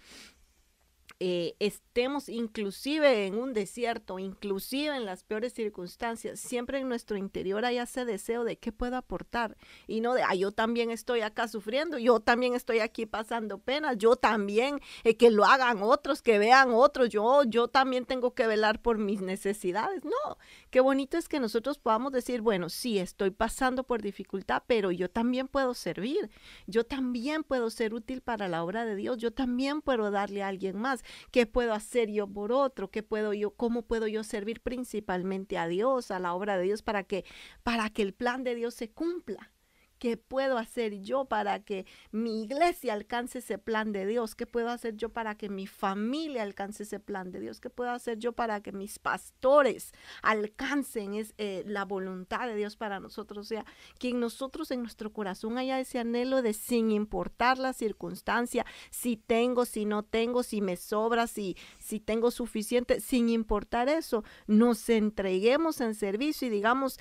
eh, 1.19 1.55
estemos 1.61 2.29
inclusive 2.29 3.27
en 3.27 3.39
un 3.39 3.55
desierto, 3.55 4.19
inclusive 4.19 4.95
en 4.95 5.07
las 5.07 5.25
peores 5.25 5.55
circunstancias, 5.55 6.39
siempre 6.39 6.79
en 6.79 6.91
nuestro 6.91 7.17
interior 7.17 7.65
hay 7.65 7.79
ese 7.79 8.05
deseo 8.05 8.45
de 8.45 8.59
qué 8.59 8.71
puedo 8.71 8.97
aportar 8.97 9.57
y 9.87 10.03
no 10.03 10.13
de, 10.13 10.23
ah, 10.23 10.35
yo 10.35 10.53
también 10.53 10.91
estoy 10.91 11.23
acá 11.23 11.49
sufriendo, 11.49 11.99
yo 11.99 12.21
también 12.21 12.55
estoy 12.55 12.81
aquí 12.81 13.07
pasando 13.07 13.59
penas, 13.59 13.97
yo 13.97 14.17
también, 14.17 14.81
eh, 15.05 15.17
que 15.17 15.31
lo 15.31 15.47
hagan 15.47 15.83
otros, 15.83 16.21
que 16.21 16.39
vean 16.39 16.71
otros, 16.73 17.09
yo, 17.09 17.45
yo 17.45 17.69
también 17.69 18.05
tengo 18.05 18.35
que 18.35 18.47
velar 18.47 18.83
por 18.83 18.99
mis 18.99 19.23
necesidades. 19.23 20.05
No, 20.05 20.39
qué 20.71 20.81
bonito 20.81 21.17
es 21.17 21.29
que 21.29 21.41
nosotros 21.41 21.79
podamos 21.79 22.13
decir, 22.13 22.43
bueno, 22.43 22.69
sí, 22.69 22.99
estoy 22.99 23.31
pasando 23.31 23.85
por 23.85 24.03
dificultad, 24.03 24.63
pero 24.67 24.91
yo 24.91 25.09
también 25.09 25.49
puedo 25.49 25.73
servir, 25.73 26.31
yo 26.67 26.85
también 26.85 27.43
puedo 27.43 27.71
ser 27.71 27.95
útil 27.95 28.21
para 28.21 28.49
la 28.49 28.63
obra 28.63 28.85
de 28.85 28.97
Dios, 28.97 29.17
yo 29.17 29.31
también 29.33 29.81
puedo 29.81 30.11
darle 30.11 30.43
a 30.43 30.49
alguien 30.49 30.77
más. 30.77 31.05
¿Qué 31.31 31.47
puedo 31.47 31.73
hacer 31.73 32.11
yo 32.11 32.27
por 32.27 32.53
otro? 32.53 32.91
¿Qué 32.91 33.03
puedo 33.03 33.33
yo, 33.33 33.53
cómo 33.53 33.83
puedo 33.83 34.07
yo 34.07 34.25
servir 34.25 34.61
principalmente 34.61 35.59
a 35.59 35.69
Dios, 35.69 36.11
a 36.11 36.19
la 36.19 36.35
obra 36.35 36.57
de 36.57 36.65
Dios 36.65 36.83
para 36.83 37.05
que, 37.05 37.25
para 37.63 37.91
que 37.91 38.03
el 38.03 38.15
plan 38.15 38.45
de 38.45 38.55
Dios 38.55 38.75
se 38.75 38.91
cumpla? 38.91 39.53
¿Qué 39.99 40.17
puedo 40.17 40.59
hacer 40.59 41.01
yo 41.01 41.25
para 41.25 41.61
que 41.61 41.87
mi 42.11 42.43
iglesia 42.45 42.93
alcance 42.93 43.39
ese 43.39 43.59
plan 43.59 43.93
de 43.93 44.07
Dios? 44.07 44.35
¿Qué 44.35 44.47
puedo 44.47 44.69
hacer 44.69 44.97
yo 44.97 45.09
para 45.09 45.37
que 45.37 45.49
mi 45.49 45.67
familia 45.67 46.43
alcance 46.43 46.83
ese 46.83 47.01
plan 47.01 47.33
de 47.33 47.41
Dios? 47.41 47.61
¿Qué 47.61 47.71
puedo 47.71 47.91
hacer 47.91 48.19
yo 48.19 48.33
para 48.33 48.61
que 48.61 48.73
mis 48.73 48.99
pastores 48.99 49.93
alcancen 50.23 51.15
es, 51.15 51.35
eh, 51.39 51.63
la 51.67 51.85
voluntad 51.85 52.47
de 52.47 52.57
Dios 52.57 52.77
para 52.77 53.01
nosotros? 53.01 53.47
O 53.47 53.49
sea, 53.49 53.65
que 53.99 54.11
en 54.11 54.21
nosotros, 54.21 54.71
en 54.71 54.83
nuestro 54.83 55.13
corazón, 55.13 55.57
haya 55.57 55.81
ese 55.81 55.99
anhelo 55.99 56.43
de 56.43 56.53
sin 56.53 56.91
importar 56.91 57.59
la 57.59 57.73
circunstancia, 57.73 58.67
si 58.91 59.17
tengo, 59.17 59.65
si 59.65 59.85
no 59.87 60.03
tengo, 60.03 60.43
si 60.43 60.61
me 60.61 60.77
sobra, 60.77 61.27
si, 61.27 61.57
si 61.79 62.01
tengo 62.01 62.31
suficiente, 62.31 63.01
sin 63.01 63.29
importar 63.29 63.89
eso, 63.89 64.25
nos 64.47 64.89
entreguemos 64.89 65.81
en 65.81 65.95
servicio 65.95 66.49
y 66.49 66.51
digamos, 66.51 66.99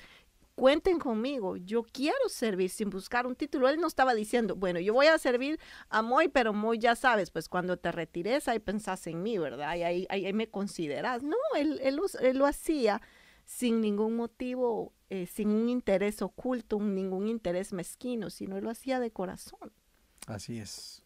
cuenten 0.56 0.98
conmigo, 0.98 1.56
yo 1.58 1.84
quiero 1.84 2.28
servir 2.28 2.70
sin 2.70 2.90
buscar 2.90 3.26
un 3.26 3.36
título. 3.36 3.68
Él 3.68 3.78
no 3.78 3.86
estaba 3.86 4.14
diciendo, 4.14 4.56
bueno, 4.56 4.80
yo 4.80 4.94
voy 4.94 5.06
a 5.06 5.18
servir 5.18 5.60
a 5.90 6.02
Moy, 6.02 6.28
pero 6.28 6.52
Moy 6.52 6.78
ya 6.78 6.96
sabes, 6.96 7.30
pues 7.30 7.48
cuando 7.48 7.76
te 7.76 7.92
retires 7.92 8.48
ahí 8.48 8.58
pensás 8.58 9.06
en 9.06 9.22
mí, 9.22 9.38
¿verdad? 9.38 9.76
Y 9.76 9.82
ahí, 9.82 10.06
ahí, 10.08 10.32
me 10.32 10.48
consideras. 10.48 11.22
No, 11.22 11.36
él, 11.56 11.78
él, 11.82 12.36
lo 12.36 12.46
hacía 12.46 13.02
sin 13.44 13.82
ningún 13.82 14.16
motivo, 14.16 14.92
eh, 15.10 15.26
sin 15.26 15.50
un 15.50 15.68
interés 15.68 16.22
oculto, 16.22 16.80
ningún 16.80 17.28
interés 17.28 17.74
mezquino, 17.74 18.30
sino 18.30 18.56
él 18.56 18.64
lo 18.64 18.70
hacía 18.70 18.98
de 18.98 19.10
corazón. 19.10 19.70
Así 20.26 20.58
es. 20.58 21.02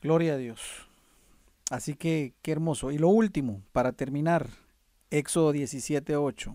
Gloria 0.00 0.34
a 0.34 0.36
Dios. 0.36 0.86
Así 1.70 1.94
que 1.94 2.34
qué 2.40 2.52
hermoso. 2.52 2.92
Y 2.92 2.98
lo 2.98 3.08
último, 3.08 3.62
para 3.72 3.92
terminar, 3.92 4.48
Éxodo 5.10 5.50
17, 5.50 6.16
8 6.16 6.54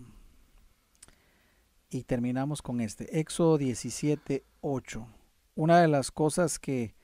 y 1.90 2.04
terminamos 2.04 2.62
con 2.62 2.80
este. 2.80 3.18
Éxodo 3.18 3.58
17, 3.58 4.44
8. 4.60 5.06
Una 5.54 5.80
de 5.80 5.88
las 5.88 6.10
cosas 6.10 6.58
que 6.58 6.94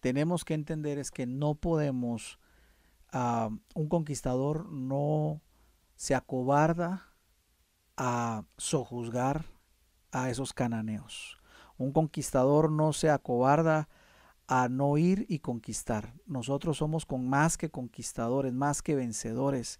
tenemos 0.00 0.44
que 0.44 0.54
entender 0.54 0.98
es 0.98 1.10
que 1.10 1.26
no 1.26 1.54
podemos, 1.54 2.38
uh, 3.12 3.54
un 3.74 3.88
conquistador 3.88 4.70
no 4.70 5.40
se 5.96 6.14
acobarda 6.14 7.12
a 7.96 8.44
sojuzgar 8.56 9.46
a 10.12 10.30
esos 10.30 10.52
cananeos. 10.52 11.38
Un 11.76 11.92
conquistador 11.92 12.70
no 12.70 12.92
se 12.92 13.10
acobarda 13.10 13.88
a 14.46 14.68
no 14.68 14.96
ir 14.96 15.26
y 15.28 15.40
conquistar. 15.40 16.14
Nosotros 16.26 16.78
somos 16.78 17.06
con 17.06 17.28
más 17.28 17.56
que 17.56 17.70
conquistadores, 17.70 18.52
más 18.52 18.82
que 18.82 18.94
vencedores. 18.94 19.78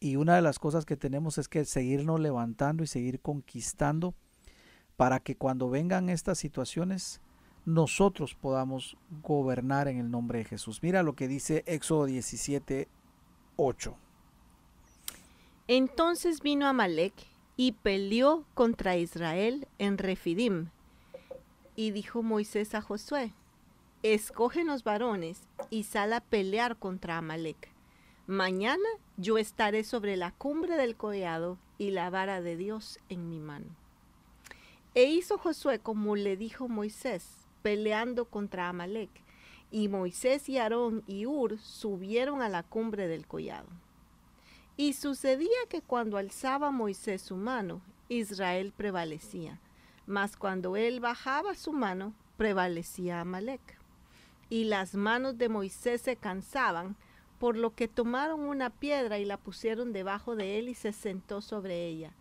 Y 0.00 0.16
una 0.16 0.36
de 0.36 0.42
las 0.42 0.58
cosas 0.58 0.84
que 0.84 0.96
tenemos 0.96 1.38
es 1.38 1.48
que 1.48 1.64
seguirnos 1.64 2.20
levantando 2.20 2.84
y 2.84 2.86
seguir 2.86 3.20
conquistando 3.20 4.14
para 4.96 5.20
que 5.20 5.36
cuando 5.36 5.70
vengan 5.70 6.08
estas 6.08 6.38
situaciones 6.38 7.20
nosotros 7.64 8.34
podamos 8.34 8.96
gobernar 9.22 9.88
en 9.88 9.98
el 9.98 10.10
nombre 10.10 10.38
de 10.38 10.44
Jesús. 10.46 10.82
Mira 10.82 11.02
lo 11.02 11.14
que 11.14 11.28
dice 11.28 11.64
Éxodo 11.66 12.06
17, 12.06 12.88
8. 13.56 13.96
Entonces 15.66 16.40
vino 16.40 16.66
Amalek 16.66 17.12
y 17.56 17.72
peleó 17.72 18.44
contra 18.54 18.96
Israel 18.96 19.68
en 19.78 19.98
Refidim. 19.98 20.68
Y 21.76 21.90
dijo 21.90 22.22
Moisés 22.22 22.74
a 22.74 22.80
Josué, 22.80 23.34
escógenos 24.02 24.82
varones 24.82 25.42
y 25.68 25.82
sal 25.82 26.12
a 26.14 26.20
pelear 26.20 26.76
contra 26.76 27.18
Amalek. 27.18 27.70
Mañana 28.28 28.90
yo 29.16 29.38
estaré 29.38 29.84
sobre 29.84 30.18
la 30.18 30.32
cumbre 30.32 30.76
del 30.76 30.96
collado 30.96 31.56
y 31.78 31.92
la 31.92 32.10
vara 32.10 32.42
de 32.42 32.58
Dios 32.58 33.00
en 33.08 33.30
mi 33.30 33.40
mano. 33.40 33.74
E 34.94 35.04
hizo 35.04 35.38
Josué 35.38 35.78
como 35.78 36.14
le 36.14 36.36
dijo 36.36 36.68
Moisés, 36.68 37.48
peleando 37.62 38.26
contra 38.26 38.68
Amalek. 38.68 39.08
Y 39.70 39.88
Moisés 39.88 40.46
y 40.50 40.58
Aarón 40.58 41.04
y 41.06 41.24
Ur 41.24 41.58
subieron 41.58 42.42
a 42.42 42.50
la 42.50 42.62
cumbre 42.62 43.08
del 43.08 43.26
collado. 43.26 43.68
Y 44.76 44.92
sucedía 44.92 45.48
que 45.70 45.80
cuando 45.80 46.18
alzaba 46.18 46.70
Moisés 46.70 47.22
su 47.22 47.36
mano, 47.36 47.80
Israel 48.10 48.74
prevalecía, 48.76 49.58
mas 50.06 50.36
cuando 50.36 50.76
él 50.76 51.00
bajaba 51.00 51.54
su 51.54 51.72
mano, 51.72 52.12
prevalecía 52.36 53.22
Amalek. 53.22 53.78
Y 54.50 54.64
las 54.64 54.94
manos 54.94 55.38
de 55.38 55.48
Moisés 55.48 56.02
se 56.02 56.16
cansaban, 56.16 56.94
por 57.38 57.56
lo 57.56 57.74
que 57.74 57.88
tomaron 57.88 58.40
una 58.40 58.70
piedra 58.70 59.18
y 59.18 59.24
la 59.24 59.36
pusieron 59.36 59.92
debajo 59.92 60.36
de 60.36 60.58
él 60.58 60.68
y 60.68 60.74
se 60.74 60.92
sentó 60.92 61.40
sobre 61.40 61.86
ella. 61.86 62.12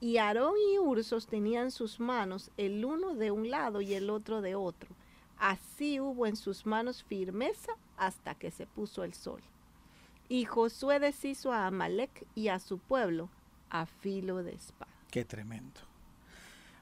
Y 0.00 0.18
Aarón 0.18 0.54
y 0.72 0.78
Ur 0.78 1.02
sostenían 1.02 1.70
sus 1.70 1.98
manos, 1.98 2.50
el 2.56 2.84
uno 2.84 3.14
de 3.14 3.30
un 3.30 3.50
lado 3.50 3.80
y 3.80 3.94
el 3.94 4.10
otro 4.10 4.42
de 4.42 4.54
otro. 4.54 4.90
Así 5.38 6.00
hubo 6.00 6.26
en 6.26 6.36
sus 6.36 6.66
manos 6.66 7.02
firmeza 7.02 7.72
hasta 7.96 8.34
que 8.34 8.50
se 8.50 8.66
puso 8.66 9.02
el 9.02 9.14
sol. 9.14 9.40
Y 10.28 10.44
Josué 10.44 11.00
deshizo 11.00 11.52
a 11.52 11.66
Amalek 11.66 12.26
y 12.34 12.48
a 12.48 12.58
su 12.58 12.78
pueblo 12.78 13.28
a 13.70 13.86
filo 13.86 14.42
de 14.42 14.52
espada. 14.52 14.92
Qué 15.10 15.24
tremendo. 15.24 15.80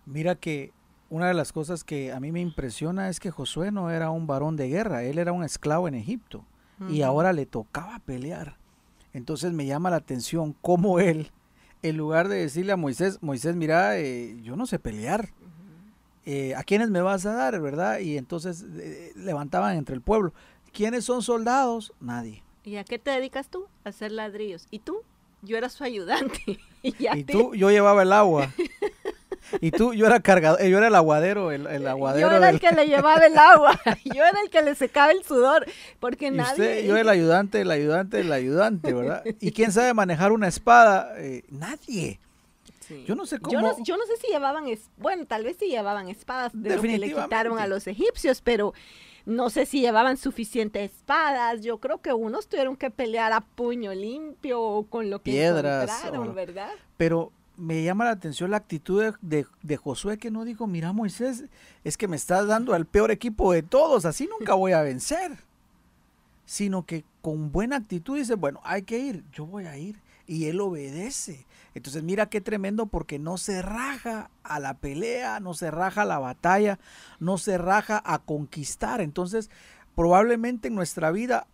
Mira 0.05 0.35
que 0.35 0.73
una 1.09 1.29
de 1.29 1.35
las 1.35 1.53
cosas 1.53 1.85
que 1.85 2.13
a 2.13 2.19
mí 2.19 2.33
me 2.33 2.41
impresiona 2.41 3.09
es 3.09 3.21
que 3.21 3.31
Josué 3.31 3.71
no 3.71 3.91
era 3.91 4.11
un 4.11 4.27
varón 4.27 4.57
de 4.57 4.69
guerra, 4.69 5.05
él 5.05 5.19
era 5.19 5.33
un 5.33 5.45
esclavo 5.45 5.87
en 5.87 5.95
Egipto 5.95 6.45
y 6.89 7.03
ahora 7.03 7.33
le 7.33 7.47
tocaba 7.47 7.99
pelear. 8.01 8.57
Entonces 9.13 9.53
me 9.53 9.67
llama 9.67 9.91
la 9.91 9.97
atención 9.97 10.55
cómo 10.61 11.01
él, 11.01 11.31
en 11.83 11.97
lugar 11.97 12.29
de 12.29 12.37
decirle 12.37 12.73
a 12.73 12.77
Moisés, 12.77 13.19
Moisés, 13.23 13.57
mira, 13.57 13.99
eh, 13.99 14.39
yo 14.43 14.57
no 14.57 14.67
sé 14.67 14.79
pelear, 14.79 15.31
eh, 16.27 16.55
¿a 16.55 16.65
quiénes 16.65 16.91
me 16.91 17.01
vas 17.01 17.25
a 17.25 17.33
dar, 17.33 17.61
verdad? 17.61 18.01
Y 18.01 18.19
entonces 18.19 18.65
eh, 18.79 19.13
levantaban 19.17 19.77
entre 19.77 19.95
el 19.95 20.03
pueblo, 20.03 20.33
¿quiénes 20.73 21.05
son 21.05 21.23
soldados? 21.23 21.93
Nadie. 22.01 22.43
¿Y 22.65 22.77
a 22.77 22.85
qué 22.85 22.99
te 22.99 23.13
dedicas 23.13 23.49
tú? 23.49 23.67
A 23.85 23.91
hacer 23.91 24.11
ladrillos. 24.11 24.67
¿Y 24.71 24.81
tú? 24.81 25.03
Yo 25.43 25.57
era 25.57 25.69
su 25.69 25.85
ayudante. 25.85 26.59
y, 26.83 27.25
tú, 27.25 27.55
yo 27.55 27.71
llevaba 27.71 28.03
el 28.03 28.13
agua. 28.13 28.53
Y 29.61 29.71
tú, 29.71 29.95
yo 29.95 30.07
era 30.07 30.21
cargador, 30.21 30.63
yo 30.63 30.79
era 30.79 30.89
el 30.89 30.95
aguadero, 30.95 31.53
el, 31.53 31.67
el 31.67 31.87
aguadero. 31.87 32.29
Yo 32.29 32.37
era 32.37 32.51
el 32.51 32.61
que 32.61 32.73
le 32.73 32.87
llevaba 32.87 33.27
el 33.27 33.39
agua, 33.39 33.79
yo 34.05 34.25
era 34.25 34.41
el 34.43 34.51
que 34.51 34.63
le 34.63 34.75
secaba 34.75 35.13
el 35.13 35.23
sudor, 35.25 35.67
porque 36.01 36.31
nadie... 36.31 36.53
Usted, 36.53 36.85
yo 36.87 36.93
era 36.93 37.01
el 37.03 37.09
ayudante, 37.09 37.61
el 37.61 37.71
ayudante, 37.71 38.21
el 38.21 38.33
ayudante, 38.33 38.93
¿verdad? 38.93 39.23
¿Y 39.25 39.53
quién 39.53 39.73
sabe 39.73 39.95
manejar 39.95 40.33
una 40.33 40.49
espada? 40.49 41.13
Eh, 41.17 41.45
nadie. 41.51 42.21
Yo 43.07 43.15
no 43.15 43.27
sé 43.27 43.39
cómo. 43.39 43.53
Yo 43.53 43.61
no, 43.61 43.83
yo 43.83 43.97
no, 43.97 44.05
sé 44.07 44.17
si 44.21 44.29
llevaban, 44.29 44.69
es, 44.69 44.91
bueno, 44.97 45.27
tal 45.27 45.45
vez 45.45 45.57
sí 45.59 45.67
llevaban 45.67 46.09
espadas 46.09 46.53
de 46.55 46.77
lo 46.77 46.83
que 46.83 46.99
le 46.99 47.13
quitaron 47.13 47.59
a 47.59 47.67
los 47.67 47.87
egipcios, 47.87 48.41
pero 48.41 48.75
no 49.25 49.51
sé 49.51 49.67
si 49.67 49.81
llevaban 49.81 50.17
suficientes 50.17 50.93
espadas. 50.93 51.63
Yo 51.63 51.79
creo 51.79 52.01
que 52.01 52.13
unos 52.13 52.47
tuvieron 52.47 52.77
que 52.77 52.91
pelear 52.91 53.33
a 53.33 53.41
puño 53.41 53.93
limpio 53.93 54.61
o 54.61 54.87
con 54.87 55.11
lo 55.11 55.19
que 55.19 55.33
Piedras, 55.33 55.91
encontraron, 55.91 56.35
¿verdad? 56.35 56.71
Pero 56.97 57.33
me 57.57 57.83
llama 57.83 58.05
la 58.05 58.11
atención 58.11 58.51
la 58.51 58.59
actitud 58.59 59.15
de, 59.21 59.47
de, 59.63 59.77
Josué 59.77 60.19
que 60.19 60.31
no 60.31 60.45
dijo, 60.45 60.67
mira 60.67 60.93
Moisés, 60.93 61.45
es 61.85 61.97
que 61.97 62.09
me 62.09 62.17
estás 62.17 62.47
dando 62.47 62.75
al 62.75 62.87
peor 62.87 63.11
equipo 63.11 63.53
de 63.53 63.63
todos, 63.63 64.05
así 64.05 64.29
nunca 64.29 64.55
voy 64.55 64.73
a 64.73 64.83
vencer. 64.83 65.39
Sino 66.45 66.87
que 66.87 67.05
con 67.23 67.51
buena 67.51 67.77
actitud 67.77 68.17
dice, 68.17 68.35
bueno, 68.35 68.61
hay 68.63 68.83
que 68.83 68.99
ir, 68.99 69.25
yo 69.33 69.47
voy 69.47 69.67
a 69.67 69.77
ir. 69.77 70.01
Y 70.29 70.47
él 70.47 70.61
obedece. 70.61 71.47
Entonces 71.75 72.03
mira 72.03 72.29
qué 72.29 72.41
tremendo 72.41 72.87
porque 72.87 73.19
no 73.19 73.37
se 73.37 73.63
raja 73.63 74.31
a 74.43 74.61
la 74.61 74.75
pelea, 74.75 75.41
no 75.41 75.55
se 75.55 75.71
raja 75.71 76.03
a 76.03 76.07
la 76.07 76.19
batalla, 76.19 76.79
no 77.21 77.39
se 77.39 77.59
raja 77.59 78.03
a 78.05 78.19
conquistar. 78.19 79.01
Entonces 79.01 79.51
probablemente 79.95 80.69
en 80.69 80.75
nuestra 80.75 81.11
vida 81.11 81.47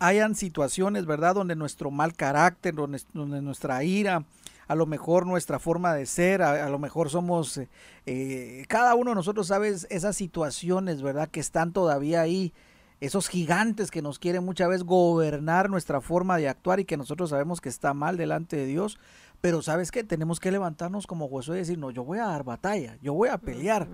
hayan 0.00 0.34
situaciones, 0.34 1.06
¿verdad? 1.06 1.34
Donde 1.34 1.54
nuestro 1.54 1.90
mal 1.90 2.14
carácter, 2.14 2.74
donde, 2.74 3.02
nuestra 3.42 3.84
ira, 3.84 4.24
a 4.70 4.76
lo 4.76 4.86
mejor 4.86 5.26
nuestra 5.26 5.58
forma 5.58 5.94
de 5.94 6.06
ser, 6.06 6.42
a, 6.42 6.68
lo 6.68 6.78
mejor 6.78 7.10
somos, 7.10 7.58
eh, 7.58 7.68
eh, 8.06 8.64
cada 8.68 8.94
uno 8.94 9.10
de 9.10 9.16
nosotros 9.16 9.48
sabe 9.48 9.70
esas 9.70 10.14
situaciones, 10.14 11.02
¿verdad? 11.02 11.28
Que 11.28 11.40
están 11.40 11.72
todavía 11.72 12.20
ahí 12.20 12.52
esos 13.00 13.28
gigantes 13.28 13.90
que 13.90 14.00
nos 14.00 14.20
quieren 14.20 14.44
muchas 14.44 14.68
veces 14.68 14.84
gobernar 14.84 15.70
nuestra 15.70 16.00
forma 16.00 16.36
de 16.36 16.48
actuar 16.48 16.78
y 16.78 16.84
que 16.84 16.96
nosotros 16.96 17.30
sabemos 17.30 17.60
que 17.60 17.68
está 17.68 17.94
mal 17.94 18.16
delante 18.16 18.54
de 18.54 18.66
Dios. 18.66 19.00
Pero 19.40 19.60
sabes 19.60 19.90
que 19.90 20.04
tenemos 20.04 20.38
que 20.38 20.52
levantarnos 20.52 21.08
como 21.08 21.28
Josué 21.28 21.56
y 21.56 21.58
decir, 21.62 21.76
no, 21.76 21.90
yo 21.90 22.04
voy 22.04 22.20
a 22.20 22.26
dar 22.26 22.44
batalla, 22.44 22.96
yo 23.02 23.12
voy 23.12 23.28
a 23.28 23.38
pelear. 23.38 23.88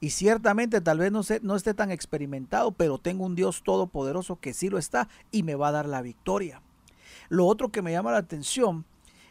Y 0.00 0.10
ciertamente 0.10 0.80
tal 0.80 0.98
vez 0.98 1.12
no, 1.12 1.22
sé, 1.22 1.38
no 1.44 1.54
esté 1.54 1.72
tan 1.72 1.92
experimentado, 1.92 2.72
pero 2.72 2.98
tengo 2.98 3.24
un 3.24 3.36
Dios 3.36 3.62
todopoderoso 3.62 4.40
que 4.40 4.54
sí 4.54 4.70
lo 4.70 4.78
está 4.78 5.06
y 5.30 5.44
me 5.44 5.54
va 5.54 5.68
a 5.68 5.72
dar 5.72 5.86
la 5.86 6.02
victoria. 6.02 6.62
Lo 7.28 7.46
otro 7.46 7.68
que 7.68 7.80
me 7.80 7.92
llama 7.92 8.10
la 8.10 8.18
atención 8.18 8.84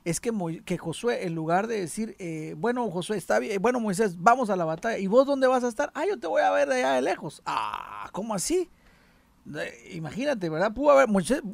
es 0.06 0.20
que, 0.20 0.32
que 0.66 0.78
Josué, 0.78 1.26
en 1.26 1.34
lugar 1.34 1.66
de 1.66 1.82
decir, 1.82 2.16
eh, 2.20 2.54
bueno, 2.58 2.90
Josué, 2.92 3.18
está 3.18 3.40
bien, 3.40 3.60
bueno, 3.60 3.80
Moisés, 3.80 4.22
vamos 4.22 4.52
a 4.52 4.56
la 4.56 4.64
batalla, 4.64 5.00
¿y 5.00 5.08
vos 5.08 5.26
dónde 5.26 5.48
vas 5.48 5.64
a 5.64 5.68
estar? 5.68 5.92
Ah, 5.96 6.06
yo 6.08 6.20
te 6.20 6.28
voy 6.28 6.44
a 6.44 6.52
ver 6.52 6.70
de 6.70 6.76
allá 6.76 6.94
de 6.94 7.02
lejos. 7.02 7.42
Ah, 7.44 8.08
¿cómo 8.12 8.36
así? 8.36 8.70
Imagínate, 9.92 10.48
¿verdad? 10.50 10.72
Pudo 10.74 10.92
haber, 10.92 11.08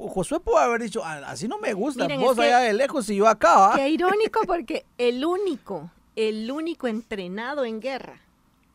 Josué 0.10 0.42
pudo 0.42 0.58
haber 0.58 0.82
dicho, 0.82 1.02
ah, 1.04 1.22
así 1.28 1.48
no 1.48 1.60
me 1.60 1.74
gusta, 1.74 2.08
vos 2.18 2.38
allá 2.40 2.60
de 2.60 2.74
lejos 2.74 3.10
y 3.10 3.16
yo 3.16 3.28
acá. 3.28 3.72
Qué 3.76 3.88
irónico 3.88 4.42
porque 4.46 4.86
el 4.98 5.24
único, 5.24 5.90
el 6.18 6.52
único 6.52 6.88
entrenado 6.88 7.64
en 7.64 7.80
guerra, 7.80 8.20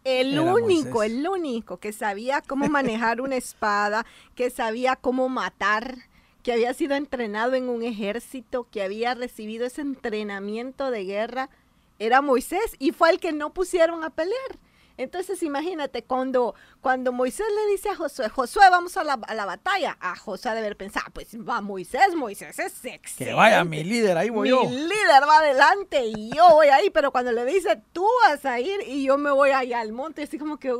el 0.04 0.38
único, 0.38 1.02
el 1.02 1.28
único 1.28 1.76
que 1.76 1.92
sabía 1.92 2.40
cómo 2.40 2.66
manejar 2.68 3.20
una 3.20 3.36
espada, 3.36 4.06
que 4.34 4.48
sabía 4.48 4.96
cómo 4.96 5.28
matar, 5.28 5.96
que 6.46 6.52
había 6.52 6.72
sido 6.74 6.94
entrenado 6.94 7.54
en 7.54 7.68
un 7.68 7.82
ejército, 7.82 8.68
que 8.70 8.84
había 8.84 9.16
recibido 9.16 9.66
ese 9.66 9.80
entrenamiento 9.80 10.92
de 10.92 11.04
guerra, 11.04 11.50
era 11.98 12.20
Moisés 12.20 12.76
y 12.78 12.92
fue 12.92 13.10
el 13.10 13.18
que 13.18 13.32
no 13.32 13.52
pusieron 13.52 14.04
a 14.04 14.10
pelear. 14.10 14.56
Entonces 14.96 15.42
imagínate, 15.42 16.04
cuando, 16.04 16.54
cuando 16.80 17.10
Moisés 17.10 17.48
le 17.52 17.72
dice 17.72 17.88
a 17.88 17.96
Josué, 17.96 18.28
Josué, 18.28 18.62
vamos 18.70 18.96
a 18.96 19.02
la, 19.02 19.16
batalla, 19.16 19.96
a 20.00 20.14
Josué 20.14 20.54
debe 20.54 20.76
pensar, 20.76 21.10
pues 21.12 21.36
va 21.36 21.60
Moisés, 21.60 22.14
Moisés 22.14 22.56
es 22.60 22.72
sexy. 22.74 23.24
Que 23.24 23.32
vaya 23.32 23.64
mi 23.64 23.82
líder, 23.82 24.16
ahí 24.16 24.30
voy 24.30 24.50
yo. 24.50 24.62
Mi 24.62 24.70
líder 24.70 25.22
va 25.28 25.38
adelante 25.38 26.04
y 26.04 26.30
yo 26.30 26.48
voy 26.50 26.68
ahí, 26.68 26.90
pero 26.90 27.10
cuando 27.10 27.32
le 27.32 27.44
dice, 27.44 27.82
tú 27.92 28.06
vas 28.22 28.44
a 28.44 28.60
ir 28.60 28.82
y 28.86 29.02
yo 29.02 29.18
me 29.18 29.32
voy 29.32 29.50
allá 29.50 29.80
al 29.80 29.90
monte, 29.90 30.22
así 30.22 30.38
como 30.38 30.58
que, 30.58 30.72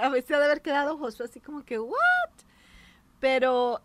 a 0.00 0.08
veces 0.08 0.30
de 0.30 0.44
haber 0.44 0.62
quedado 0.62 0.98
Josué 0.98 1.26
así 1.26 1.38
como 1.38 1.64
que, 1.64 1.78
¿what? 1.78 1.94
Pero 3.20 3.80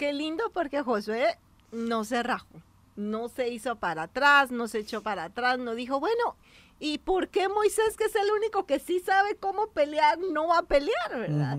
qué 0.00 0.14
lindo 0.14 0.50
porque 0.54 0.80
Josué 0.80 1.36
no 1.72 2.04
se 2.04 2.22
rajó, 2.22 2.62
no 2.96 3.28
se 3.28 3.50
hizo 3.50 3.76
para 3.76 4.04
atrás, 4.04 4.50
no 4.50 4.66
se 4.66 4.78
echó 4.78 5.02
para 5.02 5.24
atrás, 5.24 5.58
no 5.58 5.74
dijo, 5.74 6.00
bueno, 6.00 6.36
¿Y 6.82 6.96
por 6.96 7.28
qué 7.28 7.46
Moisés, 7.50 7.94
que 7.94 8.04
es 8.04 8.14
el 8.16 8.30
único 8.34 8.64
que 8.64 8.78
sí 8.78 9.00
sabe 9.00 9.34
cómo 9.34 9.66
pelear, 9.66 10.18
no 10.18 10.48
va 10.48 10.60
a 10.60 10.62
pelear, 10.62 11.10
verdad? 11.10 11.58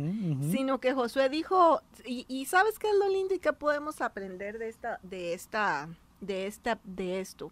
Sino 0.52 0.80
que 0.80 0.94
Josué 0.96 1.30
dijo, 1.30 1.84
y, 2.04 2.46
sabes 2.46 2.80
qué 2.80 2.90
es 2.90 2.96
lo 2.96 3.08
lindo 3.08 3.36
y 3.36 3.38
qué 3.38 3.54
podemos 3.54 4.02
aprender 4.02 4.58
de 4.58 4.70
esta, 4.70 5.00
de 5.04 5.36
esta, 5.36 5.90
de 6.22 6.48
esta, 6.48 6.80
de 6.84 7.20
esto. 7.20 7.52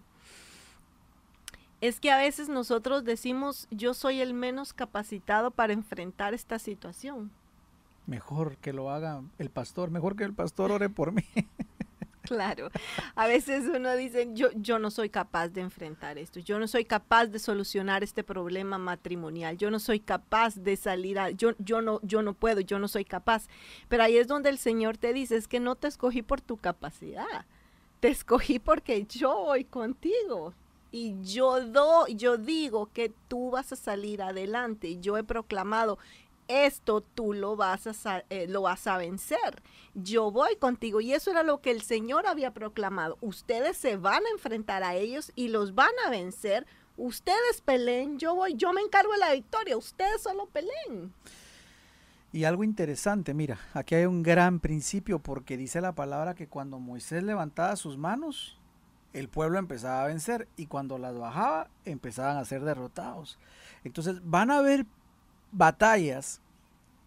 Es 1.79 1.99
que 1.99 2.09
a 2.09 2.17
veces 2.17 2.49
nosotros 2.49 3.03
decimos, 3.03 3.67
yo 3.69 3.93
soy 3.93 4.19
el 4.19 4.33
menos 4.33 4.73
capacitado 4.73 5.51
para 5.51 5.71
enfrentar 5.71 6.33
esta 6.33 6.57
situación. 6.57 7.29
Mejor 8.09 8.57
que 8.57 8.73
lo 8.73 8.89
haga 8.89 9.21
el 9.37 9.51
pastor, 9.51 9.91
mejor 9.91 10.15
que 10.15 10.23
el 10.23 10.33
pastor 10.33 10.71
ore 10.71 10.89
por 10.89 11.11
mí. 11.11 11.23
Claro, 12.21 12.69
a 13.15 13.25
veces 13.25 13.65
uno 13.73 13.95
dice, 13.95 14.29
yo, 14.33 14.49
yo 14.53 14.77
no 14.77 14.91
soy 14.91 15.09
capaz 15.09 15.47
de 15.47 15.61
enfrentar 15.61 16.19
esto, 16.19 16.39
yo 16.39 16.59
no 16.59 16.67
soy 16.67 16.85
capaz 16.85 17.25
de 17.25 17.39
solucionar 17.39 18.03
este 18.03 18.23
problema 18.23 18.77
matrimonial, 18.77 19.57
yo 19.57 19.71
no 19.71 19.79
soy 19.79 19.99
capaz 19.99 20.55
de 20.55 20.75
salir 20.75 21.17
a, 21.17 21.31
yo, 21.31 21.53
yo, 21.57 21.81
no, 21.81 21.99
yo 22.03 22.21
no 22.21 22.35
puedo, 22.35 22.59
yo 22.59 22.77
no 22.77 22.87
soy 22.87 23.03
capaz. 23.03 23.47
Pero 23.87 24.03
ahí 24.03 24.17
es 24.17 24.27
donde 24.27 24.49
el 24.49 24.59
Señor 24.59 24.97
te 24.97 25.11
dice, 25.11 25.37
es 25.37 25.47
que 25.47 25.59
no 25.59 25.75
te 25.75 25.87
escogí 25.87 26.21
por 26.21 26.39
tu 26.39 26.57
capacidad, 26.57 27.45
te 27.99 28.09
escogí 28.09 28.59
porque 28.59 29.07
yo 29.07 29.35
voy 29.45 29.63
contigo. 29.63 30.53
Y 30.91 31.15
yo, 31.23 31.65
do, 31.65 32.05
yo 32.07 32.37
digo 32.37 32.89
que 32.93 33.11
tú 33.27 33.51
vas 33.51 33.71
a 33.71 33.75
salir 33.75 34.21
adelante. 34.23 34.99
Yo 34.99 35.17
he 35.17 35.23
proclamado 35.23 35.99
esto 36.49 37.01
tú 37.01 37.33
lo 37.33 37.55
vas 37.55 37.87
a, 38.05 38.23
eh, 38.29 38.47
lo 38.47 38.63
vas 38.63 38.85
a 38.87 38.97
vencer. 38.97 39.63
Yo 39.93 40.31
voy 40.31 40.57
contigo. 40.57 40.99
Y 40.99 41.13
eso 41.13 41.31
era 41.31 41.43
lo 41.43 41.61
que 41.61 41.71
el 41.71 41.81
Señor 41.81 42.27
había 42.27 42.51
proclamado. 42.51 43.17
Ustedes 43.21 43.77
se 43.77 43.95
van 43.95 44.25
a 44.25 44.29
enfrentar 44.31 44.83
a 44.83 44.95
ellos 44.95 45.31
y 45.35 45.47
los 45.47 45.75
van 45.75 45.91
a 46.05 46.09
vencer. 46.09 46.65
Ustedes 46.97 47.61
peleen, 47.63 48.19
yo 48.19 48.35
voy, 48.35 48.55
yo 48.55 48.73
me 48.73 48.81
encargo 48.81 49.13
de 49.13 49.19
la 49.19 49.33
victoria. 49.33 49.77
Ustedes 49.77 50.21
solo 50.21 50.47
peleen. 50.47 51.13
Y 52.31 52.43
algo 52.43 52.63
interesante, 52.63 53.33
mira, 53.33 53.59
aquí 53.73 53.95
hay 53.95 54.05
un 54.05 54.21
gran 54.21 54.59
principio 54.59 55.17
porque 55.19 55.57
dice 55.57 55.81
la 55.81 55.93
palabra 55.93 56.35
que 56.35 56.47
cuando 56.47 56.79
Moisés 56.79 57.23
levantaba 57.23 57.75
sus 57.75 57.97
manos, 57.97 58.59
el 59.13 59.29
pueblo 59.29 59.57
empezaba 59.57 60.03
a 60.03 60.07
vencer 60.07 60.47
y 60.55 60.67
cuando 60.67 60.99
las 60.99 61.17
bajaba 61.17 61.69
empezaban 61.85 62.37
a 62.37 62.45
ser 62.45 62.63
derrotados. 62.63 63.39
Entonces 63.83 64.21
van 64.23 64.51
a 64.51 64.59
haber 64.59 64.85
batallas 65.51 66.41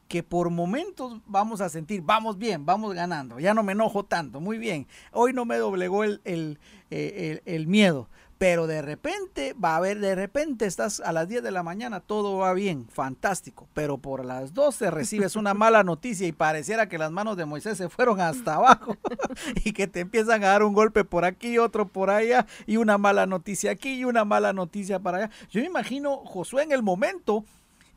que 0.09 0.23
por 0.23 0.51
momentos 0.51 1.21
vamos 1.27 1.63
a 1.63 1.71
sentir, 1.71 2.03
vamos 2.03 2.37
bien, 2.37 2.67
vamos 2.67 2.95
ganando, 2.95 3.41
ya 3.41 3.55
no 3.55 3.63
me 3.63 3.73
enojo 3.73 4.05
tanto, 4.05 4.41
muy 4.41 4.59
bien, 4.59 4.87
hoy 5.11 5.33
no 5.33 5.47
me 5.47 5.57
doblegó 5.57 6.05
el, 6.05 6.21
el, 6.25 6.59
eh, 6.91 7.41
el 7.47 7.67
miedo, 7.67 8.09
pero 8.43 8.67
de 8.67 8.83
repente 8.83 9.55
va 9.55 9.75
a 9.75 9.77
haber, 9.77 10.01
de 10.01 10.17
repente 10.17 10.67
estás 10.67 10.99
a 10.99 11.13
las 11.13 11.29
10 11.29 11.45
de 11.45 11.53
la 11.53 11.63
mañana, 11.63 12.01
todo 12.01 12.39
va 12.39 12.53
bien, 12.55 12.89
fantástico, 12.89 13.69
pero 13.73 13.99
por 13.99 14.25
las 14.25 14.53
12 14.53 14.91
recibes 14.91 15.37
una 15.37 15.55
mala 15.55 15.83
noticia 15.85 16.27
y 16.27 16.33
pareciera 16.33 16.89
que 16.89 16.99
las 16.99 17.13
manos 17.13 17.37
de 17.37 17.47
Moisés 17.47 17.79
se 17.79 17.89
fueron 17.89 18.21
hasta 18.21 18.57
abajo 18.57 18.97
y 19.65 19.73
que 19.73 19.87
te 19.87 20.01
empiezan 20.01 20.43
a 20.43 20.49
dar 20.49 20.65
un 20.65 20.75
golpe 20.75 21.05
por 21.05 21.25
aquí, 21.25 21.57
otro 21.57 21.87
por 21.87 22.11
allá 22.11 22.45
y 22.67 22.79
una 22.79 22.99
mala 22.99 23.27
noticia 23.27 23.71
aquí 23.71 23.95
y 23.95 24.05
una 24.05 24.25
mala 24.25 24.53
noticia 24.53 24.99
para 24.99 25.19
allá. 25.19 25.31
Yo 25.49 25.61
me 25.61 25.69
imagino 25.69 26.17
Josué 26.17 26.65
en 26.65 26.73
el 26.73 26.83
momento 26.83 27.45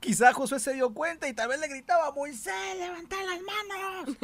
Quizá 0.06 0.34
Josué 0.34 0.60
se 0.60 0.74
dio 0.74 0.93
cuenta 0.93 1.28
y 1.28 1.34
tal 1.34 1.49
vez 1.49 1.60
le 1.60 1.68
gritaba, 1.68 2.12
Moisés, 2.12 2.53
levanta 2.78 3.16
las 3.24 3.41
manos. 3.41 4.18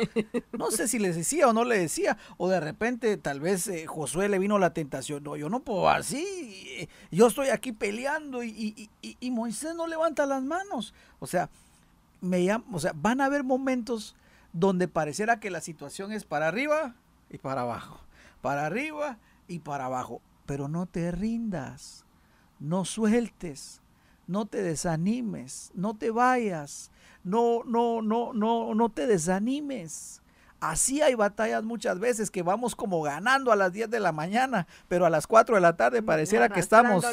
No 0.51 0.69
sé 0.69 0.87
si 0.87 0.99
le 0.99 1.11
decía 1.11 1.47
o 1.47 1.53
no 1.53 1.63
le 1.63 1.79
decía, 1.79 2.19
o 2.37 2.49
de 2.49 2.59
repente 2.59 3.17
tal 3.17 3.39
vez 3.39 3.65
eh, 3.67 3.87
Josué 3.87 4.29
le 4.29 4.37
vino 4.37 4.59
la 4.59 4.75
tentación, 4.75 5.23
no, 5.23 5.35
yo 5.35 5.49
no 5.49 5.61
puedo 5.61 5.89
así, 5.89 6.87
yo 7.09 7.25
estoy 7.25 7.47
aquí 7.47 7.71
peleando 7.71 8.43
y, 8.43 8.91
Moisés 9.31 9.73
no 9.73 9.87
levanta 9.87 10.27
las 10.27 10.43
manos. 10.43 10.93
O 11.19 11.25
sea, 11.25 11.49
me 12.21 12.47
o 12.71 12.79
sea, 12.79 12.91
van 12.93 13.19
a 13.19 13.25
haber 13.25 13.43
momentos 13.43 14.15
donde 14.53 14.87
pareciera 14.87 15.39
que 15.39 15.49
la 15.49 15.61
situación 15.61 16.11
es 16.11 16.25
para 16.25 16.47
arriba 16.47 16.93
y 17.31 17.39
para 17.39 17.61
abajo, 17.61 17.99
para 18.41 18.67
arriba 18.67 19.17
y 19.47 19.59
para 19.59 19.85
abajo, 19.85 20.21
pero 20.45 20.67
no 20.67 20.85
te 20.85 21.09
rindas, 21.09 22.05
no 22.59 22.85
sueltes 22.85 23.80
no 24.27 24.45
te 24.45 24.61
desanimes, 24.61 25.71
no 25.73 25.95
te 25.95 26.11
vayas, 26.11 26.91
no, 27.23 27.63
no, 27.65 28.01
no, 28.01 28.33
no, 28.33 28.73
no 28.75 28.89
te 28.89 29.07
desanimes. 29.07 30.21
Así 30.59 31.01
hay 31.01 31.15
batallas 31.15 31.63
muchas 31.63 31.99
veces 31.99 32.29
que 32.29 32.43
vamos 32.43 32.75
como 32.75 33.01
ganando 33.01 33.51
a 33.51 33.55
las 33.55 33.73
10 33.73 33.89
de 33.89 33.99
la 33.99 34.11
mañana, 34.11 34.67
pero 34.87 35.07
a 35.07 35.09
las 35.09 35.25
4 35.25 35.55
de 35.55 35.61
la 35.61 35.75
tarde 35.75 36.03
pareciera 36.03 36.49
que 36.49 36.59
estamos, 36.59 37.03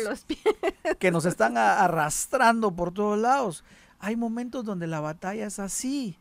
que 0.99 1.11
nos 1.11 1.25
están 1.25 1.57
arrastrando 1.57 2.73
por 2.73 2.93
todos 2.93 3.19
lados. 3.19 3.65
Hay 4.01 4.17
momentos 4.17 4.65
donde 4.65 4.87
la 4.87 5.01
batalla 5.01 5.47
es 5.47 5.59
así 5.59 6.19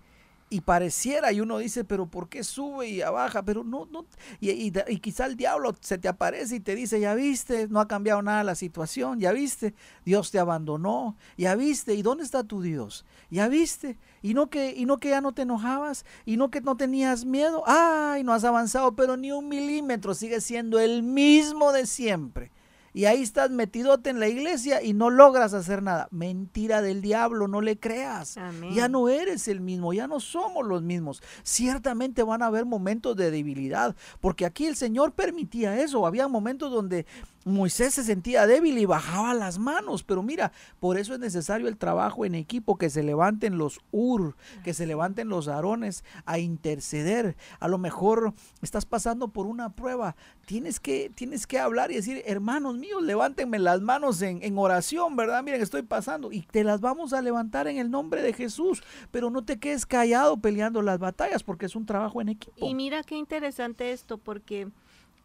y 0.50 0.62
pareciera, 0.62 1.32
y 1.32 1.42
uno 1.42 1.58
dice, 1.58 1.84
pero 1.84 2.06
¿por 2.06 2.30
qué 2.30 2.44
sube 2.44 2.88
y 2.88 3.02
baja? 3.02 3.44
Pero 3.44 3.64
no, 3.64 3.86
no, 3.92 4.06
y, 4.40 4.52
y, 4.52 5.00
quizá 5.00 5.26
el 5.26 5.36
diablo 5.36 5.76
se 5.82 5.98
te 5.98 6.08
aparece 6.08 6.56
y 6.56 6.60
te 6.60 6.76
dice, 6.76 7.00
ya 7.00 7.16
viste, 7.16 7.68
no 7.68 7.80
ha 7.80 7.88
cambiado 7.88 8.22
nada 8.22 8.44
la 8.44 8.56
situación, 8.56 9.20
ya 9.20 9.32
viste, 9.34 9.74
Dios 10.06 10.32
te 10.32 10.40
abandonó, 10.40 11.18
ya 11.38 11.56
viste, 11.56 11.96
¿y 11.96 12.02
dónde 12.02 12.24
está 12.24 12.44
tu 12.44 12.62
Dios? 12.62 13.06
Ya 13.30 13.50
viste, 13.50 13.98
y 14.22 14.34
no 14.34 14.50
que, 14.50 14.74
y 14.76 14.86
no 14.86 15.00
que 15.00 15.10
ya 15.10 15.22
no 15.22 15.34
te 15.34 15.42
enojabas, 15.42 16.06
y 16.26 16.38
no 16.38 16.50
que 16.50 16.62
no 16.62 16.78
tenías 16.78 17.26
miedo, 17.26 17.64
ay, 17.66 18.24
no 18.24 18.34
has 18.34 18.46
avanzado, 18.46 18.96
pero 18.96 19.18
ni 19.18 19.32
un 19.32 19.50
milímetro, 19.50 20.14
sigue 20.14 20.40
siendo 20.40 20.80
el 20.80 21.04
mismo 21.04 21.74
de 21.74 21.86
siempre 21.86 22.52
y 22.98 23.06
ahí 23.06 23.22
estás 23.22 23.52
metidote 23.52 24.10
en 24.10 24.20
la 24.20 24.28
iglesia 24.28 24.82
y 24.82 24.96
no 24.96 25.12
logras 25.12 25.54
hacer 25.54 25.84
nada. 25.84 26.08
Mentira 26.10 26.82
del 26.82 27.00
diablo, 27.00 27.48
no 27.48 27.62
le 27.62 27.78
creas. 27.78 28.40
Ya 28.74 28.90
no 28.90 29.08
eres 29.08 29.48
el 29.48 29.62
mismo, 29.62 29.94
ya 29.94 30.08
no 30.08 30.20
somos 30.20 30.66
los 30.66 30.82
mismos. 30.82 31.22
Ciertamente 31.44 32.24
van 32.24 32.42
a 32.42 32.48
haber 32.48 32.66
momentos 32.66 33.16
de 33.16 33.30
debilidad, 33.30 33.96
porque 34.20 34.48
aquí 34.48 34.66
el 34.66 34.76
Señor 34.76 35.12
permitía 35.12 35.80
eso. 35.80 36.08
Había 36.08 36.28
momentos 36.28 36.72
donde 36.72 37.06
Moisés 37.48 37.94
se 37.94 38.04
sentía 38.04 38.46
débil 38.46 38.78
y 38.78 38.86
bajaba 38.86 39.34
las 39.34 39.58
manos, 39.58 40.04
pero 40.04 40.22
mira, 40.22 40.52
por 40.82 40.98
eso 40.98 41.14
es 41.14 41.20
necesario 41.20 41.70
el 41.70 41.78
trabajo 41.78 42.26
en 42.26 42.36
equipo, 42.36 42.78
que 42.78 42.90
se 42.90 43.04
levanten 43.04 43.58
los 43.58 43.80
ur, 43.92 44.36
que 44.66 44.74
se 44.74 44.86
levanten 44.86 45.30
los 45.30 45.48
arones 45.48 46.04
a 46.26 46.40
interceder. 46.40 47.38
A 47.62 47.70
lo 47.70 47.78
mejor 47.78 48.34
estás 48.62 48.86
pasando 48.86 49.30
por 49.30 49.46
una 49.46 49.70
prueba, 49.70 50.18
tienes 50.46 50.82
que, 50.82 51.10
tienes 51.16 51.48
que 51.48 51.58
hablar 51.58 51.90
y 51.92 51.96
decir, 51.96 52.22
hermanos 52.26 52.76
levántenme 53.02 53.60
las 53.60 53.82
manos 53.82 54.22
en, 54.22 54.42
en 54.44 54.58
oración, 54.58 55.16
¿verdad? 55.16 55.44
Miren, 55.44 55.62
estoy 55.62 55.82
pasando 55.82 56.32
y 56.32 56.42
te 56.42 56.64
las 56.64 56.82
vamos 56.82 57.14
a 57.14 57.22
levantar 57.22 57.68
en 57.68 57.78
el 57.78 57.92
nombre 57.92 58.22
de 58.22 58.34
Jesús, 58.34 58.84
pero 59.12 59.30
no 59.30 59.44
te 59.44 59.58
quedes 59.58 59.86
callado 59.86 60.38
peleando 60.38 60.82
las 60.82 61.00
batallas 61.00 61.44
porque 61.44 61.66
es 61.66 61.76
un 61.76 61.86
trabajo 61.86 62.22
en 62.22 62.30
equipo. 62.30 62.66
Y 62.66 62.76
mira 62.76 63.04
qué 63.04 63.16
interesante 63.16 63.92
esto, 63.92 64.18
porque... 64.18 64.68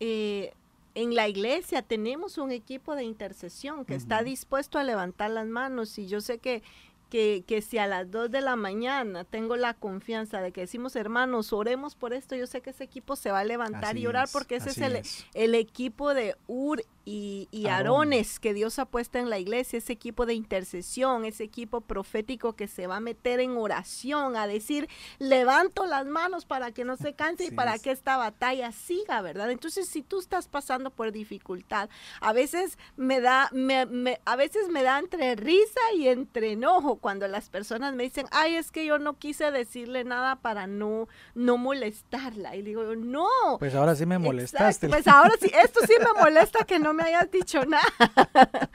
Eh, 0.00 0.52
en 0.94 1.14
la 1.14 1.28
iglesia 1.28 1.82
tenemos 1.82 2.38
un 2.38 2.52
equipo 2.52 2.94
de 2.94 3.04
intercesión 3.04 3.84
que 3.84 3.94
está 3.94 4.22
dispuesto 4.22 4.78
a 4.78 4.84
levantar 4.84 5.30
las 5.30 5.46
manos 5.46 5.98
y 5.98 6.06
yo 6.06 6.20
sé 6.20 6.38
que, 6.38 6.62
que, 7.08 7.44
que, 7.46 7.62
si 7.62 7.78
a 7.78 7.86
las 7.86 8.10
2 8.10 8.30
de 8.30 8.40
la 8.40 8.56
mañana 8.56 9.24
tengo 9.24 9.56
la 9.56 9.74
confianza 9.74 10.40
de 10.40 10.52
que 10.52 10.62
decimos 10.62 10.96
hermanos, 10.96 11.52
oremos 11.52 11.94
por 11.94 12.12
esto, 12.12 12.36
yo 12.36 12.46
sé 12.46 12.60
que 12.60 12.70
ese 12.70 12.84
equipo 12.84 13.16
se 13.16 13.30
va 13.30 13.40
a 13.40 13.44
levantar 13.44 13.96
y 13.96 14.06
orar 14.06 14.28
porque 14.32 14.56
ese 14.56 14.70
es 14.70 14.78
el, 14.78 15.02
el, 15.34 15.54
equipo 15.54 16.14
de 16.14 16.36
Ur 16.46 16.82
y, 17.04 17.48
y 17.50 17.66
Arones 17.66 18.38
que 18.38 18.54
Dios 18.54 18.78
ha 18.78 18.84
puesto 18.84 19.18
en 19.18 19.30
la 19.30 19.38
iglesia, 19.38 19.78
ese 19.78 19.92
equipo 19.92 20.26
de 20.26 20.34
intercesión, 20.34 21.24
ese 21.24 21.44
equipo 21.44 21.80
profético 21.80 22.54
que 22.54 22.68
se 22.68 22.86
va 22.86 22.96
a 22.96 23.00
meter 23.00 23.40
en 23.40 23.56
oración, 23.56 24.36
a 24.36 24.46
decir, 24.46 24.88
levanto 25.18 25.86
las 25.86 26.06
manos 26.06 26.44
para 26.44 26.72
que 26.72 26.84
no 26.84 26.96
se 26.96 27.14
canse 27.14 27.46
y 27.46 27.50
para 27.50 27.78
que 27.78 27.90
esta 27.90 28.16
batalla 28.16 28.72
siga, 28.72 29.20
¿verdad? 29.22 29.50
Entonces, 29.50 29.88
si 29.88 30.02
tú 30.02 30.20
estás 30.20 30.48
pasando 30.48 30.90
por 30.90 31.12
dificultad, 31.12 31.88
a 32.20 32.32
veces 32.32 32.78
me 32.96 33.20
da, 33.20 33.48
me, 33.52 34.20
a 34.24 34.36
veces 34.36 34.68
me 34.68 34.82
da 34.82 34.98
entre 34.98 35.34
risa 35.36 35.80
y 35.96 36.08
entre 36.08 36.52
enojo 36.52 36.96
cuando 36.96 37.26
las 37.28 37.50
personas 37.50 37.94
me 37.94 38.04
dicen, 38.04 38.26
ay, 38.30 38.56
es 38.56 38.70
que 38.70 38.84
yo 38.84 38.98
no 38.98 39.18
quise 39.18 39.50
decirle 39.50 40.04
nada 40.04 40.36
para 40.36 40.66
no, 40.66 41.08
no 41.34 41.56
molestarla. 41.56 42.56
Y 42.56 42.62
digo, 42.62 42.94
no. 42.96 43.26
Pues 43.58 43.74
ahora 43.74 43.94
sí 43.94 44.06
me 44.06 44.18
molestaste. 44.18 44.88
pues 44.88 45.06
ahora 45.08 45.34
sí, 45.40 45.50
esto 45.62 45.80
sí 45.86 45.94
me 45.98 46.20
molesta 46.20 46.64
que 46.64 46.78
no 46.78 46.91
me 46.92 47.02
hayas 47.04 47.30
dicho 47.30 47.64
nada. 47.64 48.70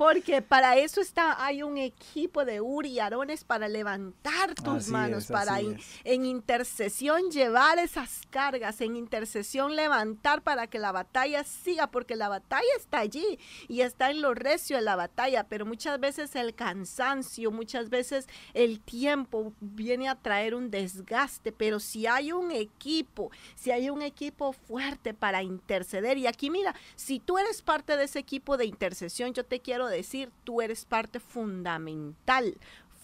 Porque 0.00 0.40
para 0.40 0.78
eso 0.78 1.02
está, 1.02 1.44
hay 1.44 1.62
un 1.62 1.76
equipo 1.76 2.46
de 2.46 2.62
Uri 2.62 2.92
y 2.92 3.00
Arones 3.00 3.44
para 3.44 3.68
levantar 3.68 4.54
tus 4.54 4.88
manos, 4.88 5.26
para 5.26 5.60
en 5.60 6.24
intercesión 6.24 7.30
llevar 7.30 7.78
esas 7.78 8.22
cargas, 8.30 8.80
en 8.80 8.96
intercesión 8.96 9.76
levantar 9.76 10.40
para 10.40 10.68
que 10.68 10.78
la 10.78 10.90
batalla 10.90 11.44
siga, 11.44 11.88
porque 11.88 12.16
la 12.16 12.30
batalla 12.30 12.70
está 12.78 13.00
allí 13.00 13.38
y 13.68 13.82
está 13.82 14.10
en 14.10 14.22
lo 14.22 14.32
recio 14.32 14.76
de 14.76 14.82
la 14.82 14.96
batalla, 14.96 15.44
pero 15.44 15.66
muchas 15.66 16.00
veces 16.00 16.34
el 16.34 16.54
cansancio, 16.54 17.50
muchas 17.50 17.90
veces 17.90 18.26
el 18.54 18.80
tiempo 18.80 19.52
viene 19.60 20.08
a 20.08 20.14
traer 20.14 20.54
un 20.54 20.70
desgaste, 20.70 21.52
pero 21.52 21.78
si 21.78 22.06
hay 22.06 22.32
un 22.32 22.52
equipo, 22.52 23.30
si 23.54 23.70
hay 23.70 23.90
un 23.90 24.00
equipo 24.00 24.54
fuerte 24.54 25.12
para 25.12 25.42
interceder, 25.42 26.16
y 26.16 26.26
aquí 26.26 26.48
mira, 26.48 26.74
si 26.96 27.20
tú 27.20 27.36
eres 27.36 27.60
parte 27.60 27.98
de 27.98 28.04
ese 28.04 28.18
equipo 28.18 28.56
de 28.56 28.64
intercesión, 28.64 29.34
yo 29.34 29.44
te 29.44 29.60
quiero 29.60 29.89
decir, 29.90 30.30
tú 30.44 30.62
eres 30.62 30.84
parte 30.84 31.20
fundamental, 31.20 32.56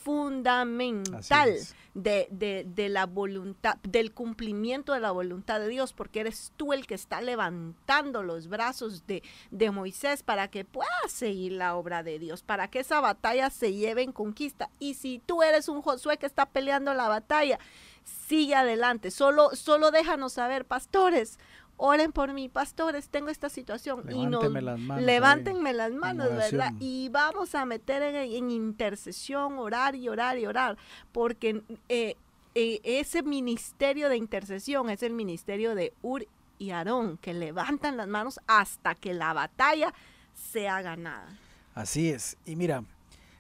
fundamental 0.03 1.57
de, 1.95 2.65
de, 2.65 2.89
la 2.89 3.07
voluntad, 3.07 3.77
del 3.83 4.13
cumplimiento 4.13 4.93
de 4.93 5.01
la 5.01 5.11
voluntad 5.11 5.59
de 5.59 5.69
Dios, 5.69 5.93
porque 5.93 6.21
eres 6.21 6.53
tú 6.57 6.73
el 6.73 6.87
que 6.87 6.95
está 6.95 7.21
levantando 7.21 8.23
los 8.23 8.49
brazos 8.49 9.07
de, 9.07 9.23
de 9.51 9.71
Moisés 9.71 10.23
para 10.23 10.49
que 10.49 10.65
pueda 10.65 10.89
seguir 11.09 11.53
la 11.53 11.75
obra 11.75 12.03
de 12.03 12.19
Dios, 12.19 12.43
para 12.43 12.69
que 12.69 12.81
esa 12.81 13.01
batalla 13.01 13.51
se 13.51 13.73
lleve 13.73 14.03
en 14.03 14.13
conquista. 14.13 14.71
Y 14.79 14.95
si 14.95 15.21
tú 15.25 15.43
eres 15.43 15.69
un 15.69 15.83
Josué 15.83 16.19
que 16.19 16.27
está 16.27 16.47
peleando 16.47 16.95
la 16.95 17.09
batalla, 17.09 17.59
sigue 18.05 18.55
adelante. 18.55 19.11
Solo, 19.11 19.57
solo 19.57 19.91
déjanos 19.91 20.35
saber, 20.35 20.65
pastores, 20.65 21.39
oren 21.77 22.13
por 22.13 22.33
mí, 22.33 22.49
pastores, 22.49 23.09
tengo 23.09 23.29
esta 23.29 23.49
situación. 23.49 24.03
Levántenme 24.07 24.63
las 24.63 24.79
manos. 24.79 25.05
Levántenme 25.05 25.73
las 25.73 25.93
manos, 25.93 26.29
¿verdad? 26.31 26.73
Y 26.81 27.09
vamos 27.11 27.55
a 27.55 27.65
meter 27.65 28.03
en, 28.03 28.51
intercesión, 28.51 29.59
orar 29.59 29.95
y 29.95 30.09
orar 30.09 30.39
y 30.39 30.47
orar, 30.47 30.77
porque 31.13 31.63
eh, 31.89 32.17
eh, 32.55 32.81
ese 32.83 33.23
ministerio 33.23 34.09
de 34.09 34.17
intercesión 34.17 34.91
es 34.91 35.03
el 35.03 35.13
ministerio 35.13 35.75
de 35.75 35.93
Ur 36.03 36.27
y 36.59 36.71
Aarón, 36.71 37.19
que 37.19 37.35
levantan 37.35 37.97
las 37.97 38.09
manos 38.09 38.41
hasta 38.47 38.95
que 38.95 39.13
la 39.13 39.33
batalla 39.33 39.93
sea 40.35 40.81
ganada. 40.83 41.29
Así 41.75 42.09
es. 42.09 42.39
Y 42.47 42.57
mira, 42.57 42.85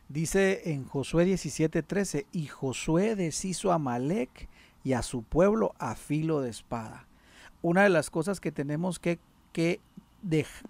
dice 0.09 0.71
en 0.71 0.85
Josué 0.85 1.25
17:13, 1.25 2.27
y 2.33 2.47
Josué 2.47 3.17
deshizo 3.17 3.73
a 3.73 3.79
Malek 3.79 4.49
y 4.85 4.93
a 4.93 5.03
su 5.03 5.23
pueblo 5.23 5.75
a 5.79 5.97
filo 5.97 6.43
de 6.43 6.51
espada 6.51 7.07
una 7.67 7.83
de 7.83 7.89
las 7.89 8.11
cosas 8.11 8.39
que 8.39 8.53
tenemos 8.53 9.01
que, 9.01 9.19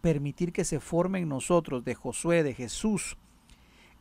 permitir 0.00 0.50
que 0.50 0.64
se 0.64 0.80
forme 0.80 1.18
en 1.18 1.28
nosotros, 1.28 1.84
de 1.84 1.94
Josué, 1.94 2.42
de 2.42 2.54
Jesús, 2.54 3.18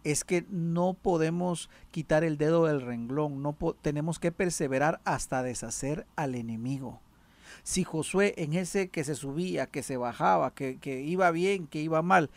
es 0.06 0.24
que 0.24 0.46
no 0.50 0.94
podemos 0.94 1.70
quitar 1.92 2.24
el 2.24 2.38
dedo 2.38 2.68
del 2.68 2.80
renglón, 2.80 3.44
no 3.44 3.58
tenemos 3.82 4.18
que 4.18 4.32
perseverar 4.32 5.02
hasta 5.04 5.44
deshacer 5.44 6.06
al 6.16 6.36
enemigo. 6.36 7.02
Si 7.64 7.84
Josué 7.84 8.34
en 8.38 8.54
ese 8.54 8.88
que 8.88 9.04
se 9.04 9.16
subía, 9.16 9.68
que 9.68 9.84
se 9.84 9.98
bajaba, 9.98 10.54
que, 10.54 10.78
que 10.78 11.02
iba 11.02 11.32
bien, 11.32 11.68
que 11.68 11.82
iba 11.82 12.02
mal, 12.02 12.30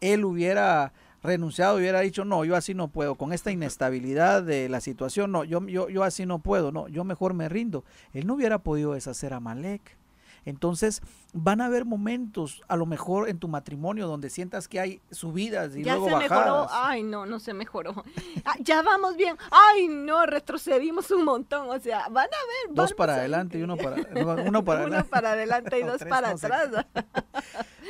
él 0.00 0.24
hubiera 0.24 0.94
renunciado 1.22 1.76
hubiera 1.76 2.00
dicho, 2.00 2.24
no, 2.24 2.44
yo 2.46 2.56
así 2.56 2.72
no 2.72 2.88
puedo, 2.88 3.16
con 3.16 3.34
esta 3.34 3.50
inestabilidad 3.50 4.42
de 4.42 4.70
la 4.70 4.80
situación, 4.80 5.32
no, 5.32 5.44
yo, 5.44 5.66
yo, 5.66 5.90
yo 5.90 6.04
así 6.04 6.24
no 6.24 6.38
puedo, 6.38 6.72
no, 6.72 6.88
yo 6.88 7.04
mejor 7.04 7.34
me 7.34 7.50
rindo. 7.50 7.84
Él 8.14 8.26
no 8.26 8.34
hubiera 8.34 8.60
podido 8.60 8.94
deshacer 8.94 9.34
a 9.34 9.40
Malek. 9.40 9.95
Entonces 10.46 11.02
van 11.32 11.60
a 11.60 11.66
haber 11.66 11.84
momentos, 11.84 12.62
a 12.68 12.76
lo 12.76 12.86
mejor 12.86 13.28
en 13.28 13.38
tu 13.38 13.48
matrimonio, 13.48 14.06
donde 14.06 14.30
sientas 14.30 14.68
que 14.68 14.80
hay 14.80 15.00
subidas 15.10 15.76
y 15.76 15.82
ya 15.82 15.96
luego 15.96 16.08
se 16.08 16.28
mejoró, 16.28 16.68
ay 16.70 17.02
no, 17.02 17.26
no 17.26 17.38
se 17.40 17.52
mejoró. 17.52 18.04
Ah, 18.44 18.54
ya 18.60 18.80
vamos 18.80 19.16
bien, 19.16 19.36
ay 19.50 19.88
no, 19.88 20.24
retrocedimos 20.24 21.10
un 21.10 21.24
montón. 21.24 21.68
O 21.68 21.78
sea, 21.80 22.08
van 22.08 22.26
a 22.26 22.68
ver. 22.68 22.74
Dos 22.74 22.94
para 22.94 23.16
adelante 23.16 23.58
y 23.58 23.62
uno 23.62 23.76
para, 23.76 23.96
uno 24.46 24.64
para, 24.64 24.86
uno 24.86 25.04
para 25.04 25.32
adelante 25.32 25.78
y 25.80 25.82
dos 25.84 26.02
para 26.04 26.30
atrás. 26.30 26.70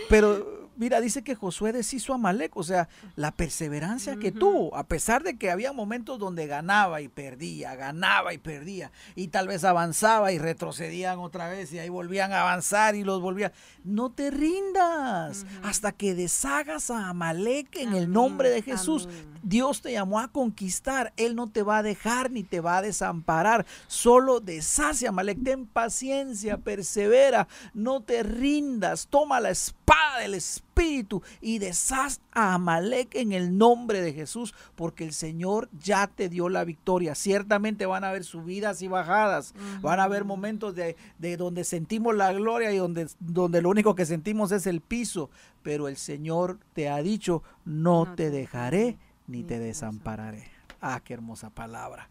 Pero 0.08 0.65
mira, 0.76 1.00
dice 1.00 1.22
que 1.22 1.34
Josué 1.34 1.72
deshizo 1.72 2.14
a 2.14 2.18
Malek, 2.18 2.56
o 2.56 2.62
sea, 2.62 2.88
la 3.14 3.32
perseverancia 3.32 4.16
que 4.16 4.32
tuvo, 4.32 4.76
a 4.76 4.84
pesar 4.84 5.22
de 5.22 5.36
que 5.36 5.50
había 5.50 5.72
momentos 5.72 6.18
donde 6.18 6.46
ganaba 6.46 7.00
y 7.00 7.08
perdía, 7.08 7.74
ganaba 7.74 8.32
y 8.34 8.38
perdía, 8.38 8.90
y 9.14 9.28
tal 9.28 9.48
vez 9.48 9.64
avanzaba 9.64 10.32
y 10.32 10.38
retrocedían 10.38 11.18
otra 11.18 11.48
vez 11.48 11.72
y 11.72 11.78
ahí 11.78 11.88
volvían 11.88 12.32
a 12.32 12.42
avanzar 12.42 12.94
y 12.94 13.04
los 13.04 13.20
volvían. 13.20 13.52
No 13.84 14.10
te 14.10 14.30
rindas 14.30 15.46
hasta 15.62 15.92
que 15.92 16.14
deshagas 16.14 16.90
a 16.90 17.08
Amalek 17.08 17.76
en 17.76 17.94
el 17.94 18.10
nombre 18.10 18.50
de 18.50 18.62
Jesús. 18.62 19.08
Dios 19.42 19.80
te 19.80 19.92
llamó 19.92 20.18
a 20.18 20.28
conquistar, 20.28 21.12
Él 21.16 21.36
no 21.36 21.48
te 21.48 21.62
va 21.62 21.78
a 21.78 21.82
dejar 21.82 22.30
ni 22.30 22.42
te 22.42 22.60
va 22.60 22.78
a 22.78 22.82
desamparar, 22.82 23.64
solo 23.86 24.40
deshace 24.40 25.06
a 25.06 25.10
Amalek, 25.10 25.42
ten 25.44 25.66
paciencia, 25.66 26.58
persevera, 26.58 27.46
no 27.72 28.02
te 28.02 28.22
rindas, 28.24 29.06
toma 29.08 29.40
la 29.40 29.50
espada 29.50 30.18
del 30.20 30.34
Espíritu 30.34 30.65
espíritu 30.76 31.22
y 31.40 31.58
deshaz 31.58 32.20
a 32.32 32.54
Amalek 32.54 33.14
en 33.14 33.32
el 33.32 33.56
nombre 33.56 34.02
de 34.02 34.12
Jesús, 34.12 34.54
porque 34.74 35.04
el 35.04 35.12
Señor 35.12 35.68
ya 35.80 36.06
te 36.06 36.28
dio 36.28 36.48
la 36.48 36.64
victoria. 36.64 37.14
Ciertamente 37.14 37.86
van 37.86 38.04
a 38.04 38.10
haber 38.10 38.24
subidas 38.24 38.82
y 38.82 38.88
bajadas, 38.88 39.54
van 39.80 40.00
a 40.00 40.04
haber 40.04 40.24
momentos 40.24 40.74
de, 40.74 40.96
donde 41.36 41.64
sentimos 41.64 42.14
la 42.14 42.32
gloria 42.32 42.72
y 42.72 42.76
donde, 42.76 43.08
donde 43.20 43.62
lo 43.62 43.70
único 43.70 43.94
que 43.94 44.04
sentimos 44.04 44.52
es 44.52 44.66
el 44.66 44.80
piso, 44.80 45.30
pero 45.62 45.88
el 45.88 45.96
Señor 45.96 46.58
te 46.74 46.88
ha 46.88 46.98
dicho, 46.98 47.42
no, 47.64 48.14
te 48.14 48.30
dejaré 48.30 48.98
ni 49.26 49.42
te 49.42 49.58
desampararé. 49.58 50.44
Ah, 50.80 51.00
qué 51.02 51.14
hermosa 51.14 51.50
palabra. 51.50 52.10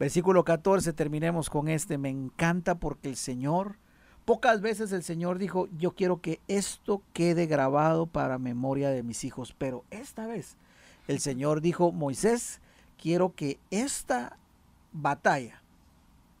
Versículo 0.00 0.44
14, 0.44 0.92
terminemos 0.94 1.48
con 1.48 1.68
este. 1.68 1.96
Me 1.96 2.08
encanta 2.08 2.74
porque 2.74 3.08
el 3.08 3.14
Señor 3.14 3.76
Pocas 4.28 4.60
veces 4.60 4.92
el 4.92 5.02
Señor 5.02 5.38
dijo, 5.38 5.70
yo 5.78 5.92
quiero 5.92 6.20
que 6.20 6.38
esto 6.48 7.00
quede 7.14 7.46
grabado 7.46 8.04
para 8.04 8.36
memoria 8.36 8.90
de 8.90 9.02
mis 9.02 9.24
hijos, 9.24 9.54
pero 9.56 9.84
esta 9.90 10.26
vez 10.26 10.58
el 11.06 11.18
Señor 11.20 11.62
dijo, 11.62 11.92
Moisés, 11.92 12.60
quiero 13.00 13.34
que 13.34 13.58
esta 13.70 14.36
batalla 14.92 15.62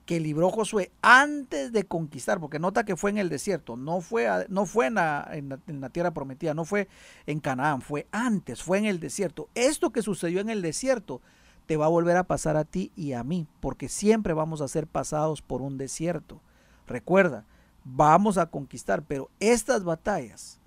que 0.04 0.20
libró 0.20 0.50
Josué 0.50 0.90
antes 1.00 1.72
de 1.72 1.84
conquistar, 1.84 2.40
porque 2.40 2.58
nota 2.58 2.84
que 2.84 2.94
fue 2.94 3.08
en 3.08 3.16
el 3.16 3.30
desierto, 3.30 3.74
no 3.78 4.02
fue, 4.02 4.28
no 4.50 4.66
fue 4.66 4.88
en, 4.88 4.94
la, 4.96 5.26
en 5.32 5.80
la 5.80 5.88
tierra 5.88 6.10
prometida, 6.10 6.52
no 6.52 6.66
fue 6.66 6.88
en 7.24 7.40
Canaán, 7.40 7.80
fue 7.80 8.06
antes, 8.12 8.62
fue 8.62 8.76
en 8.76 8.84
el 8.84 9.00
desierto. 9.00 9.48
Esto 9.54 9.92
que 9.92 10.02
sucedió 10.02 10.40
en 10.40 10.50
el 10.50 10.60
desierto 10.60 11.22
te 11.64 11.78
va 11.78 11.86
a 11.86 11.88
volver 11.88 12.18
a 12.18 12.24
pasar 12.24 12.58
a 12.58 12.64
ti 12.64 12.92
y 12.96 13.14
a 13.14 13.24
mí, 13.24 13.46
porque 13.60 13.88
siempre 13.88 14.34
vamos 14.34 14.60
a 14.60 14.68
ser 14.68 14.86
pasados 14.86 15.40
por 15.40 15.62
un 15.62 15.78
desierto. 15.78 16.42
Recuerda, 16.86 17.46
vamos 17.94 18.38
a 18.38 18.46
conquistar, 18.46 19.02
pero 19.02 19.30
estas 19.40 19.84
batallas 19.84 20.60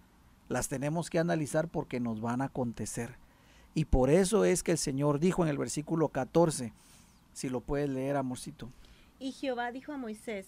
las 0.50 0.68
tenemos 0.68 1.10
que 1.10 1.20
analizar 1.20 1.68
porque 1.68 2.00
nos 2.00 2.20
van 2.20 2.42
a 2.42 2.46
acontecer. 2.46 3.16
Y 3.74 3.86
por 3.86 4.10
eso 4.10 4.44
es 4.44 4.64
que 4.64 4.74
el 4.74 4.78
Señor 4.78 5.20
dijo 5.20 5.44
en 5.44 5.50
el 5.50 5.58
versículo 5.58 6.10
14, 6.10 6.74
si 7.34 7.50
lo 7.50 7.62
puedes 7.62 7.90
leer, 7.90 8.18
amorcito. 8.18 8.70
Y 9.20 9.32
Jehová 9.32 9.72
dijo 9.72 9.94
a 9.94 9.98
Moisés, 9.98 10.48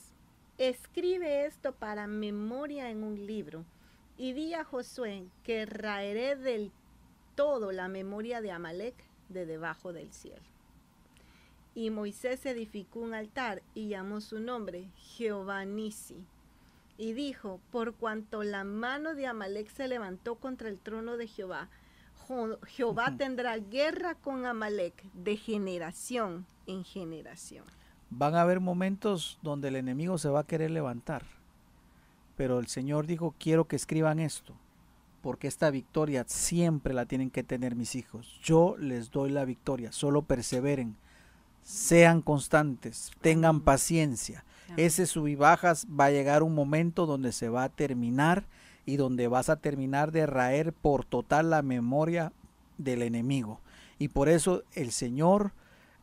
escribe 0.58 1.46
esto 1.46 1.74
para 1.74 2.08
memoria 2.08 2.90
en 2.90 3.04
un 3.04 3.26
libro, 3.26 3.64
y 4.18 4.34
di 4.34 4.54
a 4.54 4.64
Josué 4.64 5.26
que 5.44 5.66
raeré 5.66 6.36
del 6.36 6.72
todo 7.36 7.72
la 7.72 7.88
memoria 7.88 8.42
de 8.42 8.52
Amalek 8.52 8.96
de 9.30 9.46
debajo 9.46 9.94
del 9.94 10.12
cielo. 10.12 10.42
Y 11.76 11.90
Moisés 11.90 12.46
edificó 12.46 13.00
un 13.00 13.14
altar 13.14 13.64
y 13.74 13.88
llamó 13.88 14.22
su 14.22 14.40
nombre 14.40 14.90
Jehová 14.96 15.66
Nisi, 15.66 16.24
y 16.98 17.14
dijo, 17.14 17.60
por 17.72 17.94
cuanto 17.96 18.44
la 18.44 18.64
mano 18.64 19.16
de 19.16 19.28
Amalek 19.28 19.70
se 19.70 19.88
levantó 19.88 20.36
contra 20.36 20.70
el 20.70 20.78
trono 20.78 21.18
de 21.18 21.28
Jehová, 21.28 21.70
Jehová 22.68 23.16
tendrá 23.18 23.58
guerra 23.58 24.16
con 24.16 24.46
Amalek 24.46 25.04
de 25.14 25.36
generación 25.36 26.46
en 26.68 26.84
generación. 26.84 27.66
Van 28.10 28.36
a 28.36 28.42
haber 28.42 28.60
momentos 28.60 29.40
donde 29.42 29.68
el 29.70 29.76
enemigo 29.76 30.18
se 30.18 30.30
va 30.30 30.42
a 30.42 30.48
querer 30.48 30.72
levantar, 30.72 31.26
pero 32.38 32.60
el 32.60 32.68
Señor 32.68 33.08
dijo, 33.08 33.36
quiero 33.40 33.68
que 33.68 33.76
escriban 33.76 34.20
esto, 34.20 34.54
porque 35.22 35.48
esta 35.48 35.70
victoria 35.72 36.24
siempre 36.28 36.94
la 36.94 37.06
tienen 37.06 37.30
que 37.30 37.44
tener 37.44 37.76
mis 37.76 37.96
hijos. 37.96 38.40
Yo 38.44 38.76
les 38.78 39.12
doy 39.12 39.32
la 39.32 39.46
victoria, 39.46 39.92
solo 39.92 40.22
perseveren, 40.22 40.96
sean 41.64 42.22
constantes, 42.22 43.12
tengan 43.22 43.62
paciencia 43.62 44.46
ese 44.78 45.06
sub 45.06 45.28
y 45.28 45.36
bajas 45.36 45.88
va 45.88 46.06
a 46.06 46.12
llegar 46.12 46.44
un 46.44 46.56
momento 46.56 47.06
donde 47.06 47.32
se 47.32 47.50
va 47.50 47.64
a 47.64 47.70
terminar 47.70 48.46
y 48.86 48.98
donde 48.98 49.28
vas 49.28 49.50
a 49.50 49.58
terminar 49.58 50.12
de 50.12 50.26
raer 50.26 50.74
por 50.74 51.06
total 51.06 51.50
la 51.50 51.62
memoria 51.62 52.32
del 52.78 53.02
enemigo. 53.02 53.62
Y 54.00 54.10
por 54.10 54.30
eso 54.30 54.64
el 54.74 54.92
Señor, 54.92 55.52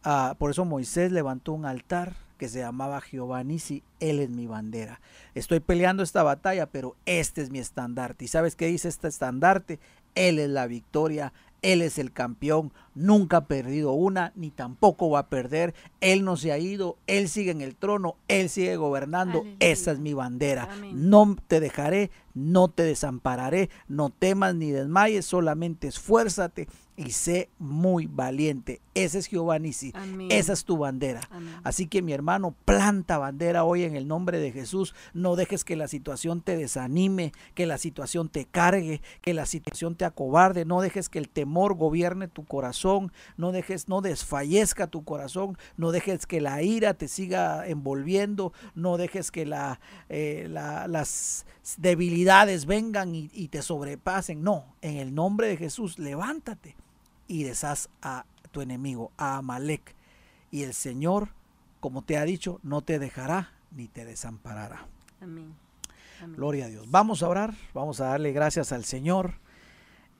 ah, 0.04 0.34
por 0.38 0.50
eso 0.50 0.64
Moisés 0.64 1.12
levantó 1.12 1.52
un 1.52 1.66
altar 1.66 2.14
que 2.38 2.48
se 2.48 2.60
llamaba 2.60 3.02
Jehová 3.02 3.44
Nisi, 3.44 3.82
Él 4.00 4.18
es 4.18 4.30
mi 4.30 4.46
bandera. 4.46 5.00
Estoy 5.34 5.60
peleando 5.60 6.02
esta 6.02 6.22
batalla, 6.22 6.64
pero 6.64 6.96
este 7.04 7.42
es 7.42 7.50
mi 7.50 7.58
estandarte. 7.58 8.24
¿Y 8.24 8.28
sabes 8.28 8.56
qué 8.56 8.66
dice 8.66 8.88
este 8.88 9.08
estandarte? 9.08 9.78
Él 10.14 10.38
es 10.38 10.48
la 10.48 10.66
victoria, 10.66 11.34
él 11.62 11.82
es 11.82 11.98
el 11.98 12.12
campeón, 12.12 12.72
nunca 12.94 13.38
ha 13.38 13.46
perdido 13.46 13.92
una, 13.92 14.32
ni 14.34 14.50
tampoco 14.50 15.10
va 15.10 15.20
a 15.20 15.28
perder. 15.28 15.74
Él 16.00 16.24
no 16.24 16.36
se 16.36 16.52
ha 16.52 16.58
ido, 16.58 16.96
Él 17.06 17.28
sigue 17.28 17.50
en 17.50 17.60
el 17.60 17.76
trono, 17.76 18.16
Él 18.28 18.48
sigue 18.48 18.76
gobernando. 18.76 19.44
Esa 19.58 19.92
es 19.92 19.98
mi 19.98 20.14
bandera. 20.14 20.68
No 20.92 21.36
te 21.46 21.60
dejaré, 21.60 22.10
no 22.34 22.68
te 22.68 22.82
desampararé, 22.82 23.70
no 23.88 24.10
temas 24.10 24.54
ni 24.54 24.70
desmayes, 24.70 25.26
solamente 25.26 25.88
esfuérzate 25.88 26.68
y 27.00 27.12
sé 27.12 27.48
muy 27.58 28.06
valiente. 28.06 28.82
Ese 28.94 29.18
es 29.18 29.26
Jehová 29.26 29.58
Nisi. 29.58 29.94
Esa 30.28 30.52
es 30.52 30.64
tu 30.64 30.76
bandera. 30.76 31.22
Así 31.64 31.86
que 31.86 32.02
mi 32.02 32.12
hermano, 32.12 32.54
planta 32.66 33.16
bandera 33.16 33.64
hoy 33.64 33.84
en 33.84 33.96
el 33.96 34.06
nombre 34.06 34.38
de 34.38 34.52
Jesús. 34.52 34.94
No 35.14 35.34
dejes 35.34 35.64
que 35.64 35.76
la 35.76 35.88
situación 35.88 36.42
te 36.42 36.58
desanime, 36.58 37.32
que 37.54 37.66
la 37.66 37.78
situación 37.78 38.28
te 38.28 38.44
cargue, 38.44 39.00
que 39.22 39.32
la 39.32 39.46
situación 39.46 39.94
te 39.94 40.04
acobarde. 40.04 40.66
No 40.66 40.82
dejes 40.82 41.08
que 41.08 41.18
el 41.18 41.30
temor 41.30 41.74
gobierne 41.74 42.28
tu 42.28 42.44
corazón. 42.44 43.12
No 43.38 43.50
dejes, 43.50 43.88
no 43.88 44.02
desfallezca 44.02 44.86
tu 44.86 45.02
corazón. 45.02 45.56
No 45.78 45.92
dejes 45.92 46.26
que 46.26 46.42
la 46.42 46.62
ira 46.62 46.92
te 46.92 47.08
siga 47.08 47.66
envolviendo. 47.66 48.52
No 48.74 48.98
dejes 48.98 49.30
que 49.30 49.46
la, 49.46 49.80
eh, 50.10 50.48
las 50.50 51.46
debilidades 51.78 52.66
vengan 52.66 53.14
y, 53.14 53.30
y 53.32 53.48
te 53.48 53.62
sobrepasen. 53.62 54.42
No, 54.42 54.76
en 54.82 54.98
el 54.98 55.14
nombre 55.14 55.48
de 55.48 55.56
Jesús, 55.56 55.98
levántate 55.98 56.76
y 57.30 57.44
deshaz 57.44 57.88
a 58.02 58.26
tu 58.50 58.60
enemigo, 58.60 59.12
a 59.16 59.36
Amalek. 59.36 59.94
Y 60.50 60.64
el 60.64 60.74
Señor, 60.74 61.28
como 61.78 62.02
te 62.02 62.18
ha 62.18 62.24
dicho, 62.24 62.58
no 62.64 62.82
te 62.82 62.98
dejará 62.98 63.52
ni 63.70 63.86
te 63.86 64.04
desamparará. 64.04 64.88
Amén. 65.20 65.54
Gloria 66.36 66.66
a 66.66 66.68
Dios. 66.68 66.90
Vamos 66.90 67.22
a 67.22 67.28
orar, 67.28 67.54
vamos 67.72 68.00
a 68.00 68.06
darle 68.06 68.32
gracias 68.32 68.72
al 68.72 68.84
Señor. 68.84 69.34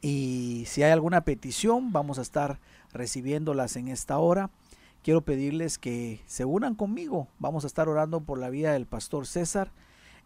Y 0.01 0.65
si 0.69 0.85
hay 0.85 0.93
alguna 0.93 1.23
petición, 1.23 1.93
vamos 1.93 2.21
a 2.21 2.23
estar 2.23 2.61
recibiéndolas 2.93 3.75
en 3.75 3.89
esta 3.89 4.19
hora. 4.19 4.51
Quiero 5.03 5.23
pedirles 5.23 5.79
que 5.79 6.21
se 6.27 6.45
unan 6.45 6.77
conmigo. 6.77 7.27
Vamos 7.41 7.65
a 7.65 7.67
estar 7.67 7.89
orando 7.89 8.21
por 8.21 8.39
la 8.39 8.51
vida 8.51 8.73
del 8.73 8.87
pastor 8.87 9.27
César. 9.27 9.73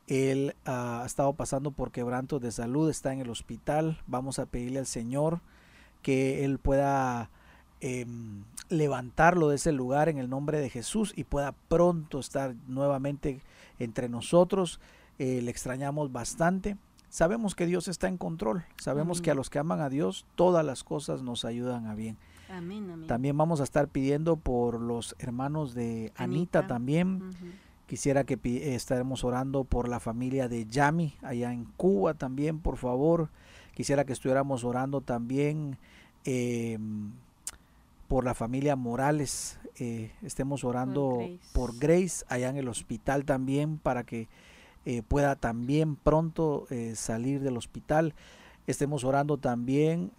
Él 0.07 0.55
ah, 0.67 1.01
ha 1.03 1.07
estado 1.07 1.33
pasando 1.33 1.71
por 1.71 1.93
quebrantos 1.93 2.43
de 2.43 2.53
salud, 2.53 2.91
está 2.91 3.15
en 3.15 3.21
el 3.21 3.31
hospital. 3.31 4.03
Vamos 4.07 4.39
a 4.39 4.45
pedirle 4.45 4.81
al 4.81 4.87
Señor 4.87 5.41
que 6.05 6.45
Él 6.45 6.59
pueda 6.59 7.31
em, 7.81 8.45
levantarlo 8.69 9.49
de 9.49 9.57
ese 9.57 9.73
lugar 9.73 10.09
en 10.09 10.19
el 10.19 10.29
nombre 10.29 10.61
de 10.61 10.69
Jesús 10.69 11.15
y 11.17 11.25
pueda 11.25 11.53
pronto 11.53 12.21
estar 12.21 12.55
nuevamente 12.69 13.41
entre 13.79 14.09
nosotros. 14.09 14.81
Eh, 15.19 15.41
le 15.43 15.51
extrañamos 15.51 16.13
bastante. 16.13 16.77
Sabemos 17.09 17.55
que 17.55 17.67
Dios 17.67 17.89
está 17.89 18.07
en 18.09 18.19
control. 18.19 18.65
Sabemos 18.77 19.23
que 19.23 19.31
a 19.31 19.35
los 19.35 19.49
que 19.49 19.59
aman 19.59 19.81
a 19.81 19.89
Dios 19.89 20.27
todas 20.35 20.65
las 20.65 20.85
cosas 20.85 21.23
nos 21.23 21.45
ayudan 21.45 21.87
a 21.87 21.95
bien. 21.95 22.19
También 23.07 23.37
vamos 23.37 23.61
a 23.61 23.65
estar 23.65 23.89
pidiendo 23.89 24.37
por 24.37 24.81
los 24.81 25.17
hermanos 25.19 25.75
de 25.75 26.13
Anita, 26.17 26.67
también. 26.67 27.31
Quisiera 27.87 28.25
que 28.25 28.39
estaremos 28.75 29.25
orando 29.25 29.65
por 29.65 29.89
la 29.89 30.01
familia 30.01 30.49
de 30.49 30.67
Yami 30.67 31.15
allá 31.23 31.53
en 31.53 31.65
Cuba 31.65 32.15
también, 32.15 32.59
por 32.59 32.77
favor. 32.77 33.31
Quisiera 33.75 34.05
que 34.05 34.13
estuviéramos 34.13 34.65
orando 34.65 35.01
también 35.01 35.79
em, 36.25 37.13
por 38.09 38.25
la 38.25 38.35
familia 38.35 38.77
Morales, 38.77 39.59
eh, 39.77 40.13
estemos 40.23 40.63
orando 40.63 41.19
por 41.53 41.77
Grace. 41.79 42.25
allá 42.29 42.49
en 42.49 42.57
el 42.57 42.69
hospital 42.69 43.25
también 43.25 43.79
para 43.79 44.05
que 44.05 44.29
eh, 44.85 45.03
pueda 45.03 45.35
también 45.35 45.97
pronto 45.97 46.67
eh, 46.71 46.95
salir 46.95 47.41
del 47.41 47.57
hospital. 47.57 48.15
Estemos 48.67 49.05
orando 49.05 49.37
también 49.37 50.11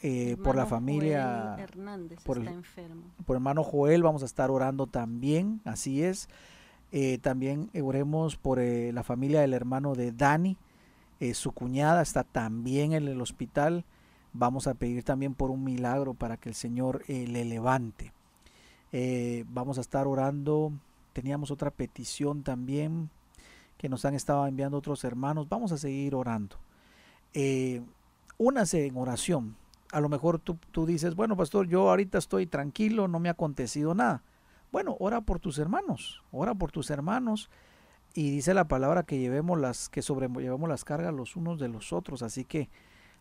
por 0.43 0.55
la 0.55 0.67
familia 0.67 1.55
Hernández 1.57 2.19
por, 2.23 2.37
está 2.37 2.51
enfermo. 2.51 3.01
por 3.25 3.37
hermano 3.37 3.63
Joel, 3.63 4.03
vamos 4.03 4.21
a 4.21 4.25
estar 4.27 4.51
orando 4.51 4.85
también, 4.85 5.61
así 5.65 6.03
es. 6.03 6.29
también 7.21 7.71
oremos 7.81 8.35
por 8.35 8.59
la 8.59 9.01
familia 9.01 9.41
del 9.41 9.53
hermano 9.55 9.95
de 9.95 10.11
Dani, 10.11 10.57
su 11.33 11.51
cuñada 11.51 12.01
está 12.01 12.23
también 12.23 12.93
en 12.93 13.07
el 13.07 13.21
hospital. 13.21 13.85
Vamos 14.33 14.67
a 14.67 14.73
pedir 14.73 15.03
también 15.03 15.33
por 15.33 15.49
un 15.49 15.63
milagro 15.63 16.13
para 16.13 16.37
que 16.37 16.49
el 16.49 16.55
Señor 16.55 17.03
le 17.07 17.45
levante. 17.45 18.11
Eh, 18.91 19.43
vamos 19.49 19.77
a 19.77 19.81
estar 19.81 20.07
orando. 20.07 20.71
Teníamos 21.13 21.51
otra 21.51 21.71
petición 21.71 22.43
también 22.43 23.09
que 23.77 23.89
nos 23.89 24.05
han 24.05 24.13
estado 24.13 24.47
enviando 24.47 24.77
otros 24.77 25.03
hermanos. 25.03 25.49
Vamos 25.49 25.71
a 25.71 25.77
seguir 25.77 26.15
orando. 26.15 26.57
Eh, 27.33 27.81
únase 28.37 28.85
en 28.85 28.97
oración. 28.97 29.57
A 29.91 29.99
lo 29.99 30.09
mejor 30.09 30.39
tú, 30.39 30.57
tú 30.71 30.85
dices, 30.85 31.15
bueno, 31.15 31.35
pastor, 31.37 31.67
yo 31.67 31.89
ahorita 31.89 32.17
estoy 32.17 32.47
tranquilo, 32.47 33.07
no 33.07 33.19
me 33.19 33.29
ha 33.29 33.33
acontecido 33.33 33.93
nada. 33.93 34.23
Bueno, 34.71 34.95
ora 34.99 35.21
por 35.21 35.39
tus 35.39 35.57
hermanos, 35.57 36.23
ora 36.31 36.53
por 36.53 36.71
tus 36.71 36.89
hermanos. 36.89 37.49
Y 38.17 38.31
dice 38.31 38.53
la 38.53 38.69
palabra 38.69 39.03
que 39.03 39.19
llevemos 39.19 39.59
las, 39.59 39.89
que 39.89 40.01
sobrellevemos 40.01 40.69
las 40.69 40.85
cargas 40.85 41.13
los 41.13 41.35
unos 41.35 41.59
de 41.59 41.67
los 41.67 41.91
otros. 41.91 42.23
Así 42.23 42.45
que 42.45 42.69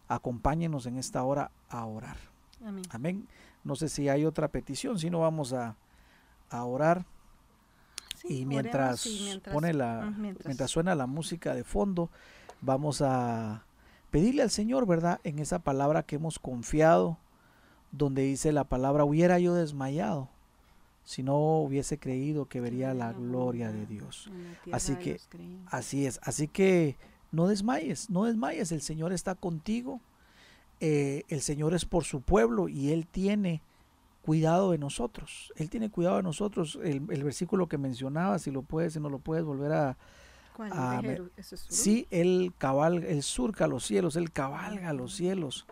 acompáñenos 0.06 0.86
en 0.86 0.96
esta 0.96 1.24
hora 1.24 1.50
a 1.68 1.84
orar. 1.84 2.16
Amén. 2.64 2.84
Amén. 2.90 3.28
No 3.64 3.74
sé 3.74 3.88
si 3.88 4.08
hay 4.08 4.24
otra 4.24 4.46
petición, 4.48 5.00
si 5.00 5.10
no 5.10 5.18
vamos 5.18 5.52
a, 5.52 5.76
orar. 6.52 7.04
y, 8.22 8.46
mientras 8.46 9.08
pone 9.52 9.74
la, 9.74 10.14
mientras. 10.16 10.70
suena 10.70 10.94
la 10.94 11.08
música 11.08 11.52
de 11.54 11.64
fondo, 11.64 12.10
vamos 12.60 13.02
a 13.02 13.64
pedirle 14.12 14.42
al 14.42 14.50
Señor, 14.50 14.86
¿verdad? 14.86 15.18
En 15.24 15.40
esa 15.40 15.58
palabra 15.58 16.04
que 16.04 16.16
hemos 16.16 16.38
confiado, 16.38 17.18
donde 17.90 18.22
dice 18.22 18.52
la 18.52 18.62
palabra, 18.62 19.04
hubiera 19.04 19.40
yo 19.40 19.54
desmayado 19.54 20.28
si 21.04 21.22
no 21.22 21.58
hubiese 21.58 21.98
creído 21.98 22.46
que 22.46 22.60
vería 22.60 22.94
la 22.94 23.12
gloria 23.12 23.70
de 23.70 23.86
Dios. 23.86 24.30
Así 24.72 24.96
que, 24.96 25.20
así 25.66 26.06
es, 26.06 26.18
así 26.22 26.48
que 26.48 26.96
no 27.30 27.46
desmayes, 27.48 28.10
no 28.10 28.24
desmayes, 28.24 28.72
el 28.72 28.80
Señor 28.80 29.12
está 29.12 29.34
contigo. 29.34 30.00
Eh, 30.80 31.22
el 31.28 31.40
Señor 31.40 31.74
es 31.74 31.84
por 31.84 32.04
su 32.04 32.20
pueblo 32.20 32.68
y 32.68 32.92
Él 32.92 33.06
tiene 33.06 33.62
cuidado 34.22 34.70
de 34.70 34.78
nosotros. 34.78 35.52
Él 35.56 35.68
tiene 35.68 35.90
cuidado 35.90 36.16
de 36.16 36.22
nosotros. 36.22 36.78
El, 36.82 37.00
versículo 37.00 37.68
que 37.68 37.78
mencionaba, 37.78 38.38
si 38.38 38.50
lo 38.50 38.62
puedes, 38.62 38.94
si 38.94 39.00
no 39.00 39.10
lo 39.10 39.18
puedes 39.18 39.44
volver 39.44 39.72
a... 39.72 39.96
sí, 41.68 42.06
Él 42.10 42.52
cabalga, 42.58 43.06
Él 43.08 43.22
surca 43.22 43.66
los 43.66 43.84
cielos, 43.84 44.16
Él 44.16 44.30
cabalga 44.30 44.92
los 44.92 45.14
cielos 45.14 45.66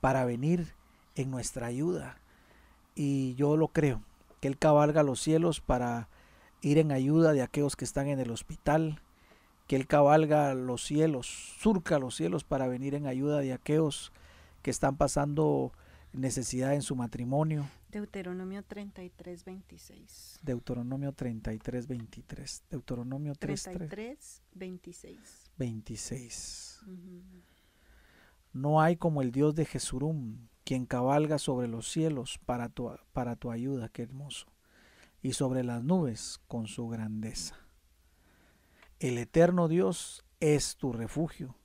para 0.00 0.24
venir 0.24 0.72
en 1.16 1.30
nuestra 1.30 1.66
ayuda. 1.66 2.18
Y 2.94 3.34
yo 3.34 3.56
lo 3.56 3.68
creo, 3.68 4.02
que 4.44 4.48
Él 4.48 4.58
cabalga 4.58 5.02
los 5.02 5.22
cielos 5.22 5.62
para 5.62 6.10
ir 6.60 6.76
en 6.76 6.92
ayuda 6.92 7.32
de 7.32 7.40
aquellos 7.40 7.76
que 7.76 7.86
están 7.86 8.08
en 8.08 8.20
el 8.20 8.30
hospital, 8.30 9.00
que 9.66 9.74
Él 9.74 9.86
cabalga 9.86 10.52
los 10.52 10.84
cielos, 10.84 11.56
surca 11.58 11.98
los 11.98 12.14
cielos 12.14 12.44
para 12.44 12.68
venir 12.68 12.94
en 12.94 13.06
ayuda 13.06 13.38
de 13.38 13.54
aquellos 13.54 14.12
que 14.60 14.70
están 14.70 14.98
pasando 14.98 15.72
necesidad 16.12 16.74
en 16.74 16.82
su 16.82 16.94
matrimonio. 16.94 17.66
Deuteronomio 17.90 18.62
33, 18.62 19.46
26. 19.46 20.40
Deuteronomio 20.42 21.12
33, 21.12 21.86
23. 21.86 22.64
Deuteronomio 22.68 23.34
33, 23.36 24.42
26. 24.52 25.50
26. 25.56 26.80
No 28.52 28.82
hay 28.82 28.96
como 28.96 29.22
el 29.22 29.32
Dios 29.32 29.54
de 29.54 29.64
Jesurum, 29.64 30.36
quien 30.64 30.86
cabalga 30.86 31.38
sobre 31.38 31.68
los 31.68 31.90
cielos 31.90 32.40
para 32.46 32.68
tu, 32.68 32.90
para 33.12 33.36
tu 33.36 33.50
ayuda, 33.50 33.88
qué 33.88 34.02
hermoso, 34.02 34.46
y 35.22 35.34
sobre 35.34 35.62
las 35.62 35.84
nubes 35.84 36.40
con 36.48 36.66
su 36.66 36.88
grandeza. 36.88 37.56
El 38.98 39.18
eterno 39.18 39.68
Dios 39.68 40.24
es 40.40 40.76
tu 40.76 40.92
refugio. 40.92 41.56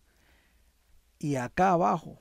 Y 1.18 1.36
acá 1.36 1.72
abajo, 1.72 2.20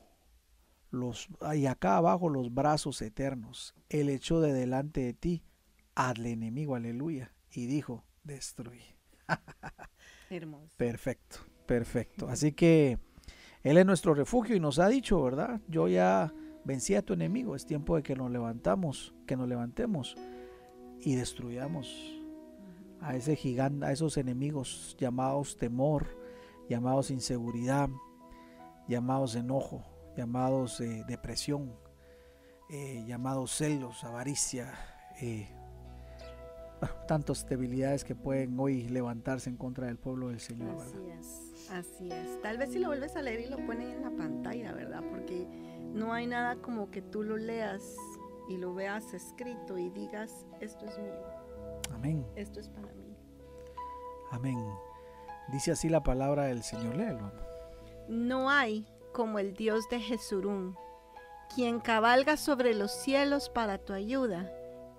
los, 0.90 1.28
y 1.54 1.66
acá 1.66 1.96
abajo 1.96 2.28
los 2.28 2.52
brazos 2.52 3.00
eternos. 3.02 3.74
Él 3.88 4.08
echó 4.08 4.40
de 4.40 4.52
delante 4.52 5.00
de 5.00 5.14
ti 5.14 5.44
al 5.94 6.24
enemigo, 6.26 6.74
aleluya. 6.74 7.32
Y 7.50 7.66
dijo, 7.66 8.04
destruye. 8.24 8.96
Hermoso. 10.30 10.76
Perfecto, 10.76 11.38
perfecto. 11.66 12.28
Así 12.28 12.52
que 12.52 12.98
Él 13.62 13.76
es 13.78 13.86
nuestro 13.86 14.14
refugio 14.14 14.56
y 14.56 14.60
nos 14.60 14.78
ha 14.78 14.88
dicho, 14.88 15.22
¿verdad? 15.22 15.60
Yo 15.68 15.88
ya 15.88 16.32
vencí 16.64 16.94
a 16.94 17.02
tu 17.02 17.12
enemigo. 17.12 17.54
Es 17.54 17.66
tiempo 17.66 17.96
de 17.96 18.02
que 18.02 18.14
nos 18.14 18.30
levantamos, 18.30 19.14
que 19.26 19.36
nos 19.36 19.48
levantemos 19.48 20.16
y 21.00 21.14
destruyamos 21.14 22.18
a 23.00 23.14
ese 23.14 23.36
gigante, 23.36 23.86
a 23.86 23.92
esos 23.92 24.16
enemigos 24.16 24.96
llamados 24.98 25.56
temor, 25.56 26.06
llamados 26.68 27.10
inseguridad, 27.10 27.88
llamados 28.88 29.34
enojo, 29.34 29.84
llamados 30.16 30.80
eh, 30.80 31.04
depresión, 31.06 31.72
eh, 32.70 33.04
llamados 33.06 33.52
celos, 33.52 34.02
avaricia, 34.04 34.74
eh, 35.20 35.48
tantas 37.08 37.46
debilidades 37.48 38.04
que 38.04 38.14
pueden 38.14 38.58
hoy 38.58 38.88
levantarse 38.88 39.48
en 39.50 39.56
contra 39.56 39.86
del 39.86 39.98
pueblo 39.98 40.28
del 40.28 40.40
Señor. 40.40 40.76
Así 40.80 41.10
es, 41.18 41.70
así 41.70 42.12
es. 42.12 42.42
Tal 42.42 42.58
vez 42.58 42.72
si 42.72 42.78
lo 42.78 42.88
vuelves 42.88 43.16
a 43.16 43.22
leer 43.22 43.40
y 43.40 43.46
lo 43.46 43.56
ponen 43.58 43.90
en 43.90 44.02
la 44.02 44.10
pantalla, 44.10 44.72
¿verdad? 44.72 45.02
Porque 45.10 45.46
no 45.92 46.12
hay 46.12 46.26
nada 46.26 46.56
como 46.56 46.90
que 46.90 47.02
tú 47.02 47.22
lo 47.22 47.36
leas 47.36 47.96
y 48.48 48.56
lo 48.56 48.74
veas 48.74 49.12
escrito 49.14 49.78
y 49.78 49.90
digas, 49.90 50.46
esto 50.60 50.86
es 50.86 50.98
mío. 50.98 51.22
Amén. 51.92 52.26
Esto 52.36 52.60
es 52.60 52.68
para 52.68 52.92
mí. 52.94 53.16
Amén. 54.30 54.58
Dice 55.52 55.72
así 55.72 55.88
la 55.88 56.02
palabra 56.02 56.44
del 56.44 56.62
Señor. 56.62 56.96
Léelo. 56.96 57.30
No 58.08 58.50
hay 58.50 58.86
como 59.12 59.38
el 59.38 59.54
Dios 59.54 59.88
de 59.90 60.00
Jesurún, 60.00 60.76
quien 61.54 61.80
cabalga 61.80 62.36
sobre 62.36 62.74
los 62.74 62.92
cielos 62.92 63.48
para 63.48 63.78
tu 63.78 63.92
ayuda 63.92 64.50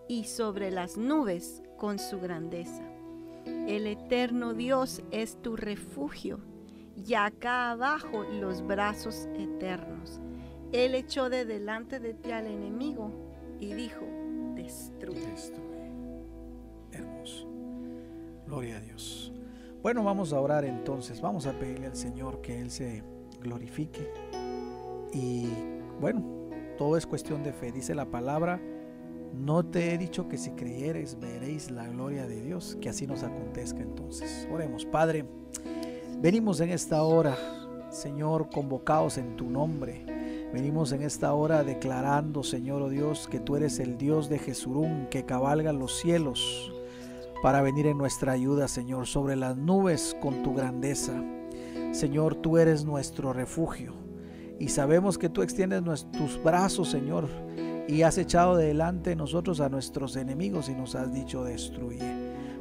y 0.08 0.26
sobre 0.26 0.72
las 0.72 0.98
nubes 0.98 1.62
con 1.78 2.00
su 2.00 2.20
grandeza. 2.20 2.84
El 3.46 3.88
eterno 3.88 4.54
Dios 4.54 5.02
es 5.12 5.42
tu 5.42 5.56
refugio 5.56 6.40
y 6.96 7.14
acá 7.14 7.72
abajo 7.72 8.24
los 8.24 8.66
brazos 8.66 9.28
eternos. 9.36 10.20
Él 10.72 10.94
echó 10.96 11.30
de 11.30 11.46
delante 11.46 12.00
de 12.00 12.14
ti 12.14 12.32
al 12.32 12.48
enemigo 12.48 13.12
y 13.60 13.74
dijo, 13.74 14.06
destruye. 14.56 15.34
Hermoso. 16.92 17.48
Gloria 18.46 18.78
a 18.78 18.80
Dios. 18.82 19.34
Bueno, 19.82 20.04
vamos 20.04 20.34
a 20.34 20.40
orar 20.40 20.66
entonces. 20.66 21.22
Vamos 21.22 21.48
a 21.48 21.58
pedirle 21.58 21.88
al 21.88 21.96
Señor 21.96 22.42
que 22.42 22.60
Él 22.60 22.70
se 22.70 23.04
glorifique. 23.42 24.12
Y 25.14 25.48
bueno, 26.00 26.24
todo 26.78 26.98
es 26.98 27.08
cuestión 27.08 27.44
de 27.44 27.54
fe. 27.54 27.72
Dice 27.72 27.96
la 27.96 28.06
palabra, 28.06 28.62
no 29.34 29.66
te 29.66 29.94
he 29.94 29.98
dicho 29.98 30.28
que 30.28 30.38
si 30.38 30.52
creyeres 30.52 31.20
veréis 31.20 31.72
la 31.72 31.88
gloria 31.88 32.28
de 32.28 32.42
Dios. 32.42 32.78
Que 32.82 32.90
así 32.90 33.08
nos 33.08 33.24
acontezca 33.24 33.82
entonces. 33.82 34.48
Oremos, 34.52 34.86
Padre. 34.86 35.26
Venimos 36.20 36.60
en 36.60 36.70
esta 36.72 37.02
hora, 37.04 37.38
Señor, 37.90 38.50
convocados 38.50 39.18
en 39.18 39.36
tu 39.36 39.50
nombre. 39.50 40.19
Venimos 40.54 40.92
en 40.92 41.04
esta 41.04 41.34
hora 41.34 41.64
declarando, 41.64 42.44
Señor 42.44 42.82
oh 42.82 42.90
Dios, 42.90 43.28
que 43.30 43.40
tú 43.40 43.56
eres 43.56 43.80
el 43.80 43.98
Dios 43.98 44.30
de 44.30 44.40
Jesurún, 44.40 45.08
que 45.12 45.24
cabalga 45.24 45.74
los 45.74 46.00
cielos 46.00 46.72
para 47.44 47.62
venir 47.62 47.86
en 47.88 47.98
nuestra 47.98 48.32
ayuda, 48.32 48.68
Señor, 48.68 49.06
sobre 49.06 49.36
las 49.36 49.58
nubes 49.58 50.16
con 50.22 50.42
tu 50.42 50.56
grandeza. 50.56 51.14
Señor, 51.92 52.36
tú 52.36 52.58
eres 52.58 52.84
nuestro 52.84 53.32
refugio 53.32 53.94
y 54.60 54.70
sabemos 54.70 55.18
que 55.18 55.30
tú 55.30 55.42
extiendes 55.42 56.08
tus 56.12 56.42
brazos, 56.44 56.90
Señor, 56.90 57.28
y 57.88 58.02
has 58.02 58.18
echado 58.18 58.58
delante 58.58 59.12
de 59.12 59.16
nosotros 59.16 59.62
a 59.62 59.70
nuestros 59.70 60.16
enemigos 60.16 60.68
y 60.70 60.74
nos 60.74 60.96
has 60.96 61.14
dicho 61.14 61.44
destruye. 61.44 62.04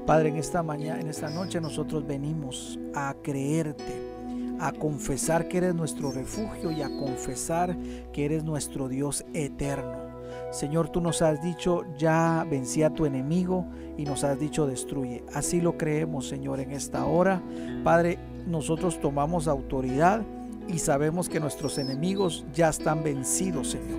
Padre, 0.07 0.31
en 0.31 0.37
esta 0.37 0.63
mañana, 0.63 1.01
en 1.01 1.09
esta 1.09 1.29
noche 1.29 1.61
nosotros 1.61 2.07
venimos 2.07 2.79
a 2.95 3.15
creerte, 3.23 4.18
a 4.61 4.73
confesar 4.73 5.49
que 5.49 5.59
eres 5.59 5.75
nuestro 5.75 6.11
refugio 6.13 6.71
y 6.71 6.83
a 6.83 6.89
confesar 6.89 7.77
que 8.13 8.25
eres 8.25 8.45
nuestro 8.45 8.89
Dios 8.89 9.25
eterno. 9.35 10.09
Señor, 10.51 10.89
tú 10.89 11.01
nos 11.01 11.21
has 11.23 11.43
dicho, 11.43 11.85
ya 11.99 12.47
vencí 12.49 12.83
a 12.83 12.91
tu 12.91 13.07
enemigo 13.07 13.67
y 13.97 14.05
nos 14.05 14.25
has 14.25 14.39
dicho, 14.39 14.67
destruye. 14.67 15.23
Así 15.35 15.61
lo 15.61 15.77
creemos, 15.77 16.29
Señor, 16.29 16.61
en 16.61 16.73
esta 16.73 17.05
hora. 17.05 17.43
Padre, 17.85 18.19
nosotros 18.47 19.01
tomamos 19.01 19.47
autoridad 19.47 20.23
y 20.67 20.79
sabemos 20.79 21.29
que 21.29 21.41
nuestros 21.41 21.79
enemigos 21.79 22.47
ya 22.55 22.69
están 22.69 23.03
vencidos, 23.03 23.71
Señor. 23.71 23.99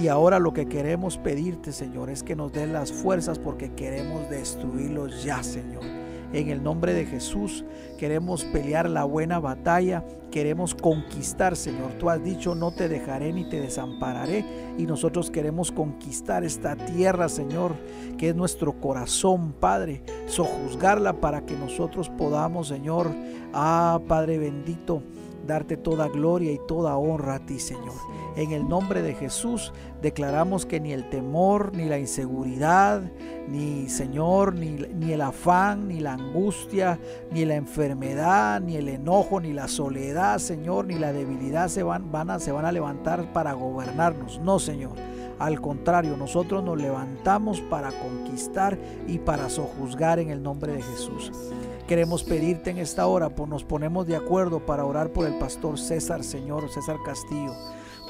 Y 0.00 0.08
ahora 0.08 0.38
lo 0.38 0.52
que 0.52 0.66
queremos 0.66 1.18
pedirte, 1.18 1.72
Señor, 1.72 2.10
es 2.10 2.22
que 2.22 2.34
nos 2.34 2.52
den 2.52 2.72
las 2.72 2.92
fuerzas 2.92 3.38
porque 3.38 3.72
queremos 3.72 4.28
destruirlos 4.30 5.22
ya, 5.22 5.42
Señor. 5.42 6.01
En 6.32 6.48
el 6.48 6.62
nombre 6.62 6.94
de 6.94 7.04
Jesús 7.04 7.64
queremos 7.98 8.44
pelear 8.44 8.88
la 8.88 9.04
buena 9.04 9.38
batalla, 9.38 10.04
queremos 10.30 10.74
conquistar, 10.74 11.56
Señor. 11.56 11.92
Tú 11.98 12.08
has 12.08 12.24
dicho, 12.24 12.54
no 12.54 12.72
te 12.72 12.88
dejaré 12.88 13.32
ni 13.32 13.48
te 13.48 13.60
desampararé. 13.60 14.44
Y 14.78 14.86
nosotros 14.86 15.30
queremos 15.30 15.70
conquistar 15.70 16.42
esta 16.42 16.74
tierra, 16.74 17.28
Señor, 17.28 17.74
que 18.16 18.30
es 18.30 18.34
nuestro 18.34 18.80
corazón, 18.80 19.52
Padre. 19.52 20.02
Sojuzgarla 20.26 21.20
para 21.20 21.44
que 21.44 21.54
nosotros 21.54 22.08
podamos, 22.08 22.68
Señor, 22.68 23.08
ah, 23.52 24.00
Padre 24.08 24.38
bendito, 24.38 25.02
darte 25.46 25.76
toda 25.76 26.08
gloria 26.08 26.52
y 26.52 26.60
toda 26.66 26.96
honra 26.96 27.36
a 27.36 27.46
ti, 27.46 27.58
Señor. 27.58 27.94
En 28.36 28.52
el 28.52 28.66
nombre 28.68 29.02
de 29.02 29.14
Jesús 29.14 29.72
declaramos 30.00 30.64
que 30.64 30.80
ni 30.80 30.92
el 30.92 31.08
temor, 31.10 31.74
ni 31.74 31.84
la 31.84 31.98
inseguridad, 31.98 33.02
ni 33.48 33.88
Señor, 33.88 34.54
ni, 34.54 34.70
ni, 34.70 35.12
el 35.12 35.20
afán, 35.20 35.88
ni 35.88 36.00
la 36.00 36.14
angustia, 36.14 36.98
ni 37.30 37.44
la 37.44 37.56
enfermedad, 37.56 38.60
ni 38.60 38.76
el 38.76 38.88
enojo, 38.88 39.40
ni 39.40 39.52
la 39.52 39.68
soledad, 39.68 40.38
Señor, 40.38 40.86
ni 40.86 40.94
la 40.94 41.12
debilidad 41.12 41.68
se 41.68 41.82
van, 41.82 42.10
van 42.10 42.30
a, 42.30 42.38
se 42.38 42.52
van 42.52 42.64
a 42.64 42.72
levantar 42.72 43.32
para 43.32 43.52
gobernarnos. 43.52 44.40
No, 44.40 44.58
Señor. 44.58 44.92
Al 45.38 45.60
contrario, 45.60 46.16
nosotros 46.16 46.62
nos 46.62 46.80
levantamos 46.80 47.60
para 47.62 47.90
conquistar 47.90 48.78
y 49.08 49.18
para 49.18 49.48
sojuzgar 49.48 50.20
en 50.20 50.30
el 50.30 50.42
nombre 50.42 50.72
de 50.72 50.82
Jesús. 50.82 51.32
Queremos 51.86 52.22
pedirte 52.22 52.70
en 52.70 52.78
esta 52.78 53.06
hora, 53.06 53.30
nos 53.48 53.64
ponemos 53.64 54.06
de 54.06 54.16
acuerdo 54.16 54.64
para 54.64 54.84
orar 54.84 55.10
por 55.10 55.26
el 55.26 55.38
pastor 55.38 55.78
César, 55.78 56.22
Señor, 56.22 56.70
César 56.70 56.96
Castillo. 57.04 57.52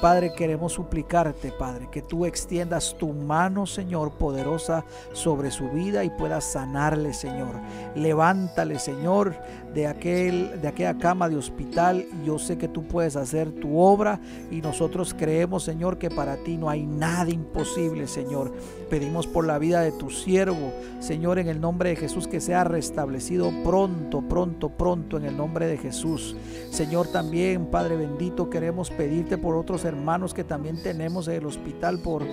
Padre, 0.01 0.33
queremos 0.33 0.73
suplicarte, 0.73 1.51
Padre, 1.51 1.87
que 1.89 2.01
tú 2.01 2.25
extiendas 2.25 2.95
tu 2.97 3.13
mano, 3.13 3.65
Señor, 3.65 4.11
poderosa 4.17 4.83
sobre 5.13 5.49
su 5.49 5.69
vida 5.69 6.03
y 6.03 6.09
puedas 6.09 6.43
sanarle, 6.43 7.13
Señor. 7.13 7.55
Levántale, 7.95 8.79
Señor, 8.79 9.35
de, 9.73 9.87
aquel, 9.87 10.61
de 10.61 10.67
aquella 10.67 10.97
cama 10.97 11.29
de 11.29 11.37
hospital. 11.37 12.05
Yo 12.25 12.37
sé 12.37 12.57
que 12.57 12.67
tú 12.67 12.87
puedes 12.87 13.15
hacer 13.15 13.51
tu 13.51 13.79
obra 13.79 14.19
y 14.51 14.61
nosotros 14.61 15.13
creemos, 15.13 15.63
Señor, 15.63 15.97
que 15.97 16.09
para 16.09 16.35
ti 16.37 16.57
no 16.57 16.69
hay 16.69 16.85
nada 16.85 17.29
imposible, 17.29 18.07
Señor. 18.07 18.53
Pedimos 18.89 19.25
por 19.25 19.45
la 19.45 19.57
vida 19.57 19.81
de 19.81 19.91
tu 19.91 20.09
siervo, 20.09 20.73
Señor, 20.99 21.39
en 21.39 21.47
el 21.47 21.61
nombre 21.61 21.89
de 21.89 21.95
Jesús, 21.95 22.27
que 22.27 22.41
sea 22.41 22.63
restablecido 22.63 23.51
pronto, 23.63 24.21
pronto, 24.21 24.69
pronto, 24.69 25.17
en 25.17 25.25
el 25.25 25.37
nombre 25.37 25.65
de 25.65 25.77
Jesús. 25.77 26.35
Señor, 26.69 27.07
también, 27.07 27.67
Padre 27.67 27.95
bendito, 27.95 28.49
queremos 28.49 28.89
pedirte 28.89 29.37
por 29.37 29.55
otros 29.55 29.82
hermanos 29.85 30.33
que 30.33 30.43
también 30.43 30.81
tenemos 30.81 31.27
en 31.27 31.35
el 31.35 31.45
hospital 31.45 31.99
por 31.99 32.23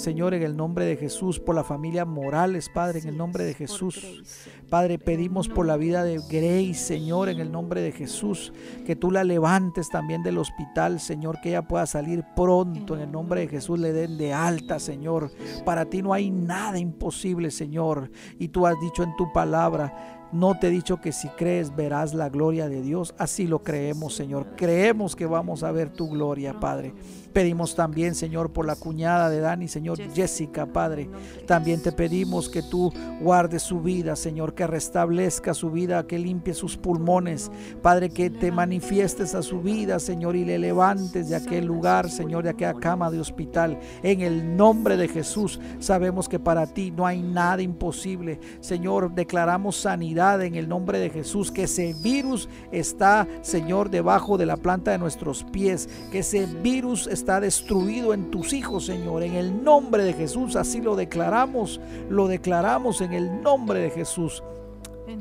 Señor, 0.00 0.32
en 0.32 0.42
el 0.42 0.56
nombre 0.56 0.86
de 0.86 0.96
Jesús, 0.96 1.38
por 1.38 1.54
la 1.54 1.62
familia 1.62 2.06
Morales, 2.06 2.70
Padre, 2.70 3.00
en 3.00 3.08
el 3.08 3.18
nombre 3.18 3.44
de 3.44 3.52
Jesús. 3.52 4.24
Padre, 4.70 4.98
pedimos 4.98 5.46
por 5.48 5.66
la 5.66 5.76
vida 5.76 6.04
de 6.04 6.16
Grace, 6.16 6.74
Señor, 6.74 7.28
en 7.28 7.38
el 7.38 7.52
nombre 7.52 7.82
de 7.82 7.92
Jesús, 7.92 8.52
que 8.86 8.96
tú 8.96 9.10
la 9.10 9.24
levantes 9.24 9.90
también 9.90 10.22
del 10.22 10.38
hospital, 10.38 11.00
Señor, 11.00 11.40
que 11.42 11.50
ella 11.50 11.68
pueda 11.68 11.84
salir 11.84 12.24
pronto, 12.34 12.94
en 12.94 13.02
el 13.02 13.12
nombre 13.12 13.42
de 13.42 13.48
Jesús, 13.48 13.78
le 13.78 13.92
den 13.92 14.16
de 14.16 14.32
alta, 14.32 14.78
Señor. 14.78 15.30
Para 15.66 15.84
ti 15.84 16.00
no 16.00 16.14
hay 16.14 16.30
nada 16.30 16.78
imposible, 16.78 17.50
Señor. 17.50 18.10
Y 18.38 18.48
tú 18.48 18.66
has 18.66 18.80
dicho 18.80 19.02
en 19.02 19.14
tu 19.16 19.30
palabra, 19.34 20.19
no 20.32 20.58
te 20.58 20.68
he 20.68 20.70
dicho 20.70 21.00
que 21.00 21.12
si 21.12 21.28
crees 21.28 21.74
verás 21.74 22.14
la 22.14 22.28
gloria 22.28 22.68
de 22.68 22.82
Dios. 22.82 23.14
Así 23.18 23.46
lo 23.46 23.60
creemos, 23.62 24.14
Señor. 24.14 24.46
Creemos 24.56 25.16
que 25.16 25.26
vamos 25.26 25.62
a 25.62 25.72
ver 25.72 25.90
tu 25.90 26.08
gloria, 26.08 26.58
Padre. 26.58 26.92
Pedimos 27.32 27.76
también, 27.76 28.14
Señor, 28.16 28.52
por 28.52 28.66
la 28.66 28.74
cuñada 28.74 29.30
de 29.30 29.40
Dani, 29.40 29.68
Señor 29.68 29.98
Jessica, 30.14 30.66
Padre. 30.66 31.08
También 31.46 31.80
te 31.80 31.92
pedimos 31.92 32.48
que 32.48 32.62
tú 32.62 32.92
guardes 33.20 33.62
su 33.62 33.80
vida, 33.80 34.16
Señor, 34.16 34.54
que 34.54 34.66
restablezca 34.66 35.54
su 35.54 35.70
vida, 35.70 36.06
que 36.06 36.18
limpie 36.18 36.54
sus 36.54 36.76
pulmones. 36.76 37.52
Padre, 37.82 38.10
que 38.10 38.30
te 38.30 38.50
manifiestes 38.50 39.34
a 39.36 39.42
su 39.42 39.60
vida, 39.60 40.00
Señor, 40.00 40.34
y 40.34 40.44
le 40.44 40.58
levantes 40.58 41.28
de 41.28 41.36
aquel 41.36 41.66
lugar, 41.66 42.10
Señor, 42.10 42.42
de 42.42 42.50
aquella 42.50 42.74
cama 42.74 43.10
de 43.12 43.20
hospital. 43.20 43.78
En 44.02 44.22
el 44.22 44.56
nombre 44.56 44.96
de 44.96 45.06
Jesús, 45.06 45.60
sabemos 45.78 46.28
que 46.28 46.40
para 46.40 46.66
ti 46.66 46.90
no 46.90 47.06
hay 47.06 47.22
nada 47.22 47.62
imposible. 47.62 48.40
Señor, 48.60 49.14
declaramos 49.14 49.76
sanidad 49.76 50.42
en 50.42 50.56
el 50.56 50.68
nombre 50.68 50.98
de 50.98 51.10
Jesús, 51.10 51.52
que 51.52 51.64
ese 51.64 51.94
virus 52.02 52.48
está, 52.72 53.28
Señor, 53.42 53.88
debajo 53.88 54.36
de 54.36 54.46
la 54.46 54.56
planta 54.56 54.90
de 54.90 54.98
nuestros 54.98 55.44
pies, 55.44 55.88
que 56.10 56.20
ese 56.20 56.46
virus 56.46 57.06
está 57.06 57.19
está 57.20 57.38
destruido 57.38 58.14
en 58.14 58.30
tus 58.30 58.52
hijos, 58.52 58.86
Señor. 58.86 59.22
En 59.22 59.34
el 59.34 59.62
nombre 59.62 60.04
de 60.04 60.14
Jesús, 60.14 60.56
así 60.56 60.80
lo 60.80 60.96
declaramos, 60.96 61.80
lo 62.08 62.26
declaramos 62.28 63.00
en 63.02 63.12
el 63.12 63.42
nombre 63.42 63.80
de 63.80 63.90
Jesús. 63.90 64.42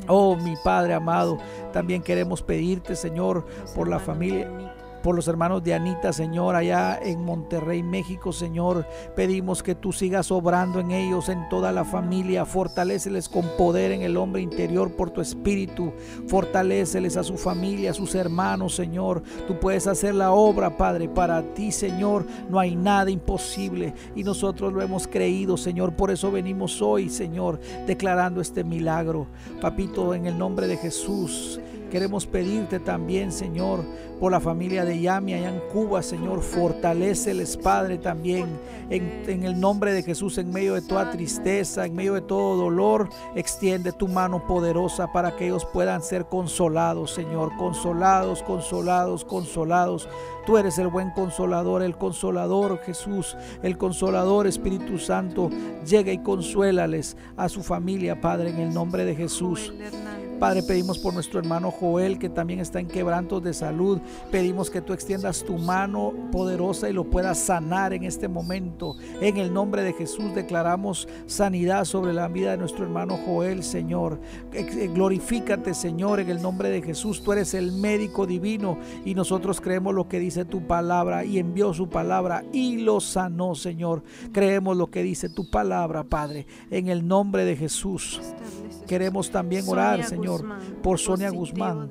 Oh, 0.07 0.35
mi 0.35 0.55
Padre 0.63 0.93
amado, 0.93 1.37
también 1.73 2.01
queremos 2.01 2.41
pedirte, 2.41 2.95
Señor, 2.95 3.45
por 3.75 3.89
la 3.89 3.99
familia 3.99 4.49
por 5.01 5.15
los 5.15 5.27
hermanos 5.27 5.63
de 5.63 5.73
Anita, 5.73 6.13
Señor, 6.13 6.55
allá 6.55 6.99
en 7.01 7.23
Monterrey, 7.23 7.83
México, 7.83 8.31
Señor. 8.31 8.85
Pedimos 9.15 9.63
que 9.63 9.75
tú 9.75 9.91
sigas 9.91 10.31
obrando 10.31 10.79
en 10.79 10.91
ellos, 10.91 11.29
en 11.29 11.47
toda 11.49 11.71
la 11.71 11.85
familia. 11.85 12.45
Fortaléceles 12.45 13.29
con 13.29 13.45
poder 13.57 13.91
en 13.91 14.01
el 14.01 14.17
hombre 14.17 14.41
interior 14.41 14.95
por 14.95 15.11
tu 15.11 15.21
espíritu. 15.21 15.91
Fortaléceles 16.27 17.17
a 17.17 17.23
su 17.23 17.37
familia, 17.37 17.91
a 17.91 17.93
sus 17.93 18.15
hermanos, 18.15 18.75
Señor. 18.75 19.23
Tú 19.47 19.59
puedes 19.59 19.87
hacer 19.87 20.15
la 20.15 20.31
obra, 20.31 20.77
Padre. 20.77 21.07
Para 21.07 21.41
ti, 21.53 21.71
Señor, 21.71 22.25
no 22.49 22.59
hay 22.59 22.75
nada 22.75 23.09
imposible. 23.09 23.93
Y 24.15 24.23
nosotros 24.23 24.73
lo 24.73 24.81
hemos 24.81 25.07
creído, 25.07 25.57
Señor. 25.57 25.95
Por 25.95 26.11
eso 26.11 26.31
venimos 26.31 26.81
hoy, 26.81 27.09
Señor, 27.09 27.59
declarando 27.87 28.41
este 28.41 28.63
milagro. 28.63 29.27
Papito, 29.61 30.13
en 30.13 30.25
el 30.25 30.37
nombre 30.37 30.67
de 30.67 30.77
Jesús. 30.77 31.59
Queremos 31.89 32.27
pedirte 32.27 32.79
también, 32.79 33.31
Señor, 33.31 33.83
por 34.19 34.31
la 34.31 34.39
familia 34.39 34.85
de 34.85 34.99
Yami 34.99 35.33
allá 35.33 35.49
en 35.49 35.61
Cuba, 35.71 36.03
Señor. 36.03 36.41
Fortaleceles, 36.41 37.57
Padre, 37.57 37.97
también 37.97 38.59
en, 38.89 39.43
el 39.43 39.59
nombre 39.59 39.93
de 39.93 40.03
Jesús, 40.03 40.37
en 40.37 40.51
medio 40.51 40.75
de 40.75 40.81
toda 40.81 41.11
tristeza, 41.11 41.85
en 41.85 41.95
medio 41.95 42.13
de 42.13 42.21
todo 42.21 42.57
dolor. 42.57 43.09
Extiende 43.35 43.91
tu 43.91 44.07
mano 44.07 44.45
poderosa 44.45 45.11
para 45.11 45.35
que 45.35 45.47
ellos 45.47 45.65
puedan 45.71 46.03
ser 46.03 46.25
consolados, 46.25 47.11
Señor. 47.11 47.55
Consolados, 47.57 48.43
consolados, 48.43 49.25
consolados. 49.25 50.07
Tú 50.45 50.57
eres 50.57 50.77
el 50.77 50.87
buen 50.87 51.11
consolador, 51.11 51.81
el 51.81 51.97
consolador 51.97 52.79
Jesús, 52.79 53.37
el 53.63 53.77
consolador 53.77 54.47
Espíritu 54.47 54.97
Santo. 54.97 55.49
Llega 55.85 56.11
y 56.11 56.19
consuélales 56.19 57.17
a 57.37 57.49
su 57.49 57.63
familia, 57.63 58.19
Padre, 58.19 58.49
en 58.49 58.59
el 58.59 58.73
nombre 58.73 59.05
de 59.05 59.15
Jesús. 59.15 59.73
Padre, 60.39 60.63
pedimos 60.63 60.97
por 60.97 61.13
nuestro 61.13 61.37
hermano 61.37 61.69
Joel 61.69 62.17
que 62.17 62.29
también 62.29 62.61
está 62.61 62.79
en 62.79 62.87
quebrantos 62.87 63.43
de 63.43 63.53
salud. 63.53 63.99
Pedimos 64.31 64.69
que 64.69 64.81
tú 64.81 64.93
extiendas 64.93 65.43
tu 65.43 65.57
mano 65.57 66.13
poderosa 66.31 66.89
y 66.89 66.93
lo 66.93 67.03
puedas 67.03 67.37
sanar 67.39 67.93
en 67.93 68.05
este 68.05 68.29
momento. 68.29 68.95
En 69.19 69.35
el 69.35 69.53
nombre 69.53 69.83
de 69.83 69.91
Jesús 69.91 70.33
declaramos 70.33 71.09
sanidad 71.25 71.83
sobre 71.83 72.13
la 72.13 72.29
vida 72.29 72.51
de 72.51 72.57
nuestro 72.57 72.85
hermano 72.85 73.19
Joel, 73.25 73.63
Señor. 73.63 74.21
Glorifícate, 74.93 75.73
Señor, 75.73 76.21
en 76.21 76.29
el 76.29 76.41
nombre 76.41 76.69
de 76.69 76.81
Jesús. 76.81 77.21
Tú 77.21 77.33
eres 77.33 77.53
el 77.53 77.73
médico 77.73 78.25
divino 78.25 78.77
y 79.03 79.15
nosotros 79.15 79.59
creemos 79.59 79.93
lo 79.93 80.07
que 80.07 80.19
dice 80.19 80.45
tu 80.45 80.65
palabra 80.65 81.25
y 81.25 81.39
envió 81.39 81.73
su 81.73 81.89
palabra 81.89 82.45
y 82.53 82.77
lo 82.77 83.01
sanó, 83.01 83.55
Señor. 83.55 84.03
Creemos 84.31 84.77
lo 84.77 84.87
que 84.87 85.03
dice 85.03 85.27
tu 85.27 85.49
palabra, 85.49 86.05
Padre, 86.05 86.47
en 86.71 86.87
el 86.87 87.05
nombre 87.05 87.43
de 87.43 87.57
Jesús. 87.57 88.21
Queremos 88.87 89.29
también 89.29 89.65
orar, 89.67 90.03
Señor, 90.03 90.28
por 90.81 90.99
Sonia 90.99 91.29
Guzmán. 91.29 91.89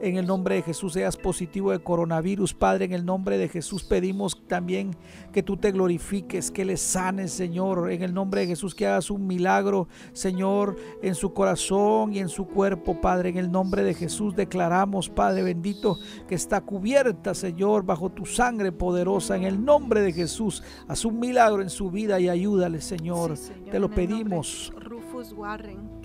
En 0.00 0.16
el 0.16 0.26
nombre 0.26 0.56
de 0.56 0.62
Jesús 0.62 0.92
seas 0.92 1.16
positivo 1.16 1.70
de 1.70 1.78
coronavirus, 1.78 2.52
Padre. 2.52 2.84
En 2.84 2.92
el 2.92 3.04
nombre 3.04 3.38
de 3.38 3.48
Jesús 3.48 3.82
pedimos 3.82 4.46
también 4.46 4.94
que 5.32 5.42
tú 5.42 5.56
te 5.56 5.72
glorifiques, 5.72 6.50
que 6.50 6.64
le 6.64 6.76
sanes, 6.76 7.32
Señor. 7.32 7.90
En 7.90 8.02
el 8.02 8.12
nombre 8.12 8.42
de 8.42 8.48
Jesús 8.48 8.74
que 8.74 8.86
hagas 8.86 9.10
un 9.10 9.26
milagro, 9.26 9.88
Señor, 10.12 10.76
en 11.02 11.14
su 11.14 11.32
corazón 11.32 12.12
y 12.12 12.18
en 12.18 12.28
su 12.28 12.46
cuerpo, 12.46 13.00
Padre. 13.00 13.30
En 13.30 13.38
el 13.38 13.50
nombre 13.50 13.82
de 13.82 13.94
Jesús 13.94 14.36
declaramos, 14.36 15.08
Padre 15.08 15.42
bendito, 15.42 15.98
que 16.28 16.34
está 16.34 16.60
cubierta, 16.60 17.34
Señor, 17.34 17.84
bajo 17.84 18.10
tu 18.10 18.26
sangre 18.26 18.72
poderosa. 18.72 19.36
En 19.36 19.44
el 19.44 19.64
nombre 19.64 20.02
de 20.02 20.12
Jesús, 20.12 20.62
haz 20.88 21.04
un 21.04 21.18
milagro 21.18 21.62
en 21.62 21.70
su 21.70 21.90
vida 21.90 22.20
y 22.20 22.28
ayúdale, 22.28 22.80
Señor. 22.80 23.34
te 23.70 23.78
lo 23.78 23.90
pedimos. 23.90 24.72
Rufus 24.76 25.32
Warren, 25.32 25.95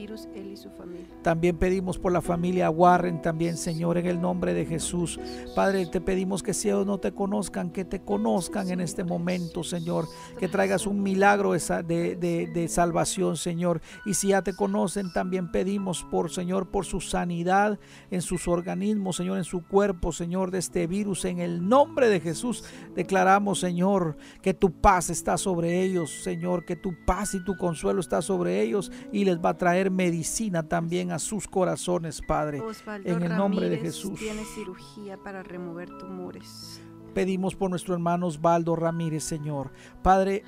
virus 0.00 0.28
él 0.34 0.52
y 0.52 0.56
su 0.56 0.70
familia. 0.70 1.06
También 1.22 1.56
pedimos 1.58 1.98
por 1.98 2.12
la 2.12 2.22
familia 2.22 2.70
Warren, 2.70 3.20
también 3.20 3.56
Señor, 3.56 3.98
en 3.98 4.06
el 4.06 4.20
nombre 4.20 4.54
de 4.54 4.66
Jesús. 4.66 5.20
Padre, 5.54 5.86
te 5.86 6.00
pedimos 6.00 6.42
que 6.42 6.54
si 6.54 6.68
ellos 6.68 6.86
no 6.86 6.98
te 6.98 7.12
conozcan, 7.12 7.70
que 7.70 7.84
te 7.84 8.00
conozcan 8.00 8.70
en 8.70 8.80
este 8.80 9.04
momento, 9.04 9.62
Señor. 9.62 10.06
Que 10.38 10.48
traigas 10.48 10.86
un 10.86 11.02
milagro 11.02 11.52
de, 11.52 12.16
de, 12.16 12.46
de 12.46 12.68
salvación, 12.68 13.36
Señor. 13.36 13.80
Y 14.06 14.14
si 14.14 14.28
ya 14.28 14.42
te 14.42 14.54
conocen, 14.54 15.12
también 15.12 15.50
pedimos 15.50 16.04
por, 16.10 16.30
Señor, 16.30 16.70
por 16.70 16.86
su 16.86 17.00
sanidad 17.00 17.78
en 18.10 18.22
sus 18.22 18.48
organismos, 18.48 19.16
Señor, 19.16 19.38
en 19.38 19.44
su 19.44 19.66
cuerpo, 19.66 20.12
Señor, 20.12 20.50
de 20.50 20.58
este 20.58 20.86
virus. 20.86 21.24
En 21.24 21.38
el 21.38 21.68
nombre 21.68 22.08
de 22.08 22.20
Jesús 22.20 22.64
declaramos, 22.94 23.60
Señor, 23.60 24.16
que 24.42 24.54
tu 24.54 24.72
paz 24.72 25.10
está 25.10 25.36
sobre 25.36 25.82
ellos, 25.82 26.22
Señor, 26.22 26.64
que 26.64 26.76
tu 26.76 26.94
paz 27.04 27.34
y 27.34 27.44
tu 27.44 27.56
consuelo 27.56 28.00
está 28.00 28.22
sobre 28.22 28.60
ellos 28.62 28.90
y 29.12 29.24
les 29.24 29.38
va 29.38 29.50
a 29.50 29.56
traer 29.56 29.90
medicina 29.90 30.68
también 30.68 31.09
a 31.12 31.18
sus 31.18 31.48
corazones, 31.48 32.20
Padre. 32.20 32.62
en 33.04 33.22
el 33.22 33.36
nombre 33.36 33.68
de 33.68 33.78
Jesús. 33.78 34.18
Tiene 34.18 34.44
cirugía 34.44 35.16
para 35.16 35.42
remover 35.42 35.88
tumores. 35.98 36.80
Pedimos 37.14 37.56
por 37.56 37.70
nuestro 37.70 37.94
hermano 37.94 38.26
Osvaldo 38.26 38.76
Ramírez, 38.76 39.24
Señor. 39.24 39.72
Padre, 40.02 40.44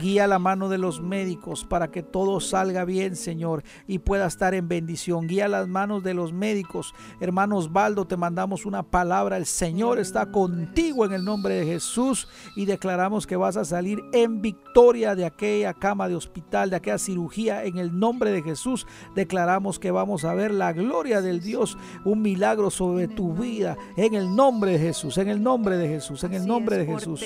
Guía 0.00 0.26
la 0.26 0.38
mano 0.38 0.70
de 0.70 0.78
los 0.78 1.02
médicos 1.02 1.66
para 1.66 1.90
que 1.90 2.02
todo 2.02 2.40
salga 2.40 2.86
bien, 2.86 3.14
Señor, 3.14 3.62
y 3.86 3.98
pueda 3.98 4.26
estar 4.26 4.54
en 4.54 4.66
bendición. 4.66 5.26
Guía 5.26 5.48
las 5.48 5.68
manos 5.68 6.02
de 6.02 6.14
los 6.14 6.32
médicos. 6.32 6.94
Hermano 7.20 7.58
Osvaldo, 7.58 8.06
te 8.06 8.16
mandamos 8.16 8.64
una 8.64 8.82
palabra. 8.82 9.36
El 9.36 9.44
Señor 9.44 9.98
está 9.98 10.30
contigo 10.32 11.04
en 11.04 11.12
el 11.12 11.24
nombre 11.24 11.56
de 11.56 11.66
Jesús 11.66 12.26
y 12.56 12.64
declaramos 12.64 13.26
que 13.26 13.36
vas 13.36 13.58
a 13.58 13.66
salir 13.66 14.00
en 14.14 14.40
victoria 14.40 15.14
de 15.14 15.26
aquella 15.26 15.74
cama 15.74 16.08
de 16.08 16.16
hospital, 16.16 16.70
de 16.70 16.76
aquella 16.76 16.96
cirugía. 16.96 17.64
En 17.64 17.76
el 17.76 17.98
nombre 17.98 18.30
de 18.30 18.42
Jesús 18.42 18.86
declaramos 19.14 19.78
que 19.78 19.90
vamos 19.90 20.24
a 20.24 20.32
ver 20.32 20.52
la 20.54 20.72
gloria 20.72 21.20
del 21.20 21.42
Dios, 21.42 21.76
un 22.06 22.22
milagro 22.22 22.70
sobre 22.70 23.08
tu 23.08 23.34
vida. 23.34 23.76
En 23.98 24.14
el 24.14 24.34
nombre 24.34 24.72
de 24.72 24.78
Jesús, 24.78 25.18
en 25.18 25.28
el 25.28 25.42
nombre 25.42 25.76
de 25.76 25.88
Jesús, 25.88 26.24
en 26.24 26.32
el 26.32 26.46
nombre 26.46 26.78
de 26.78 26.86
Jesús. 26.86 27.22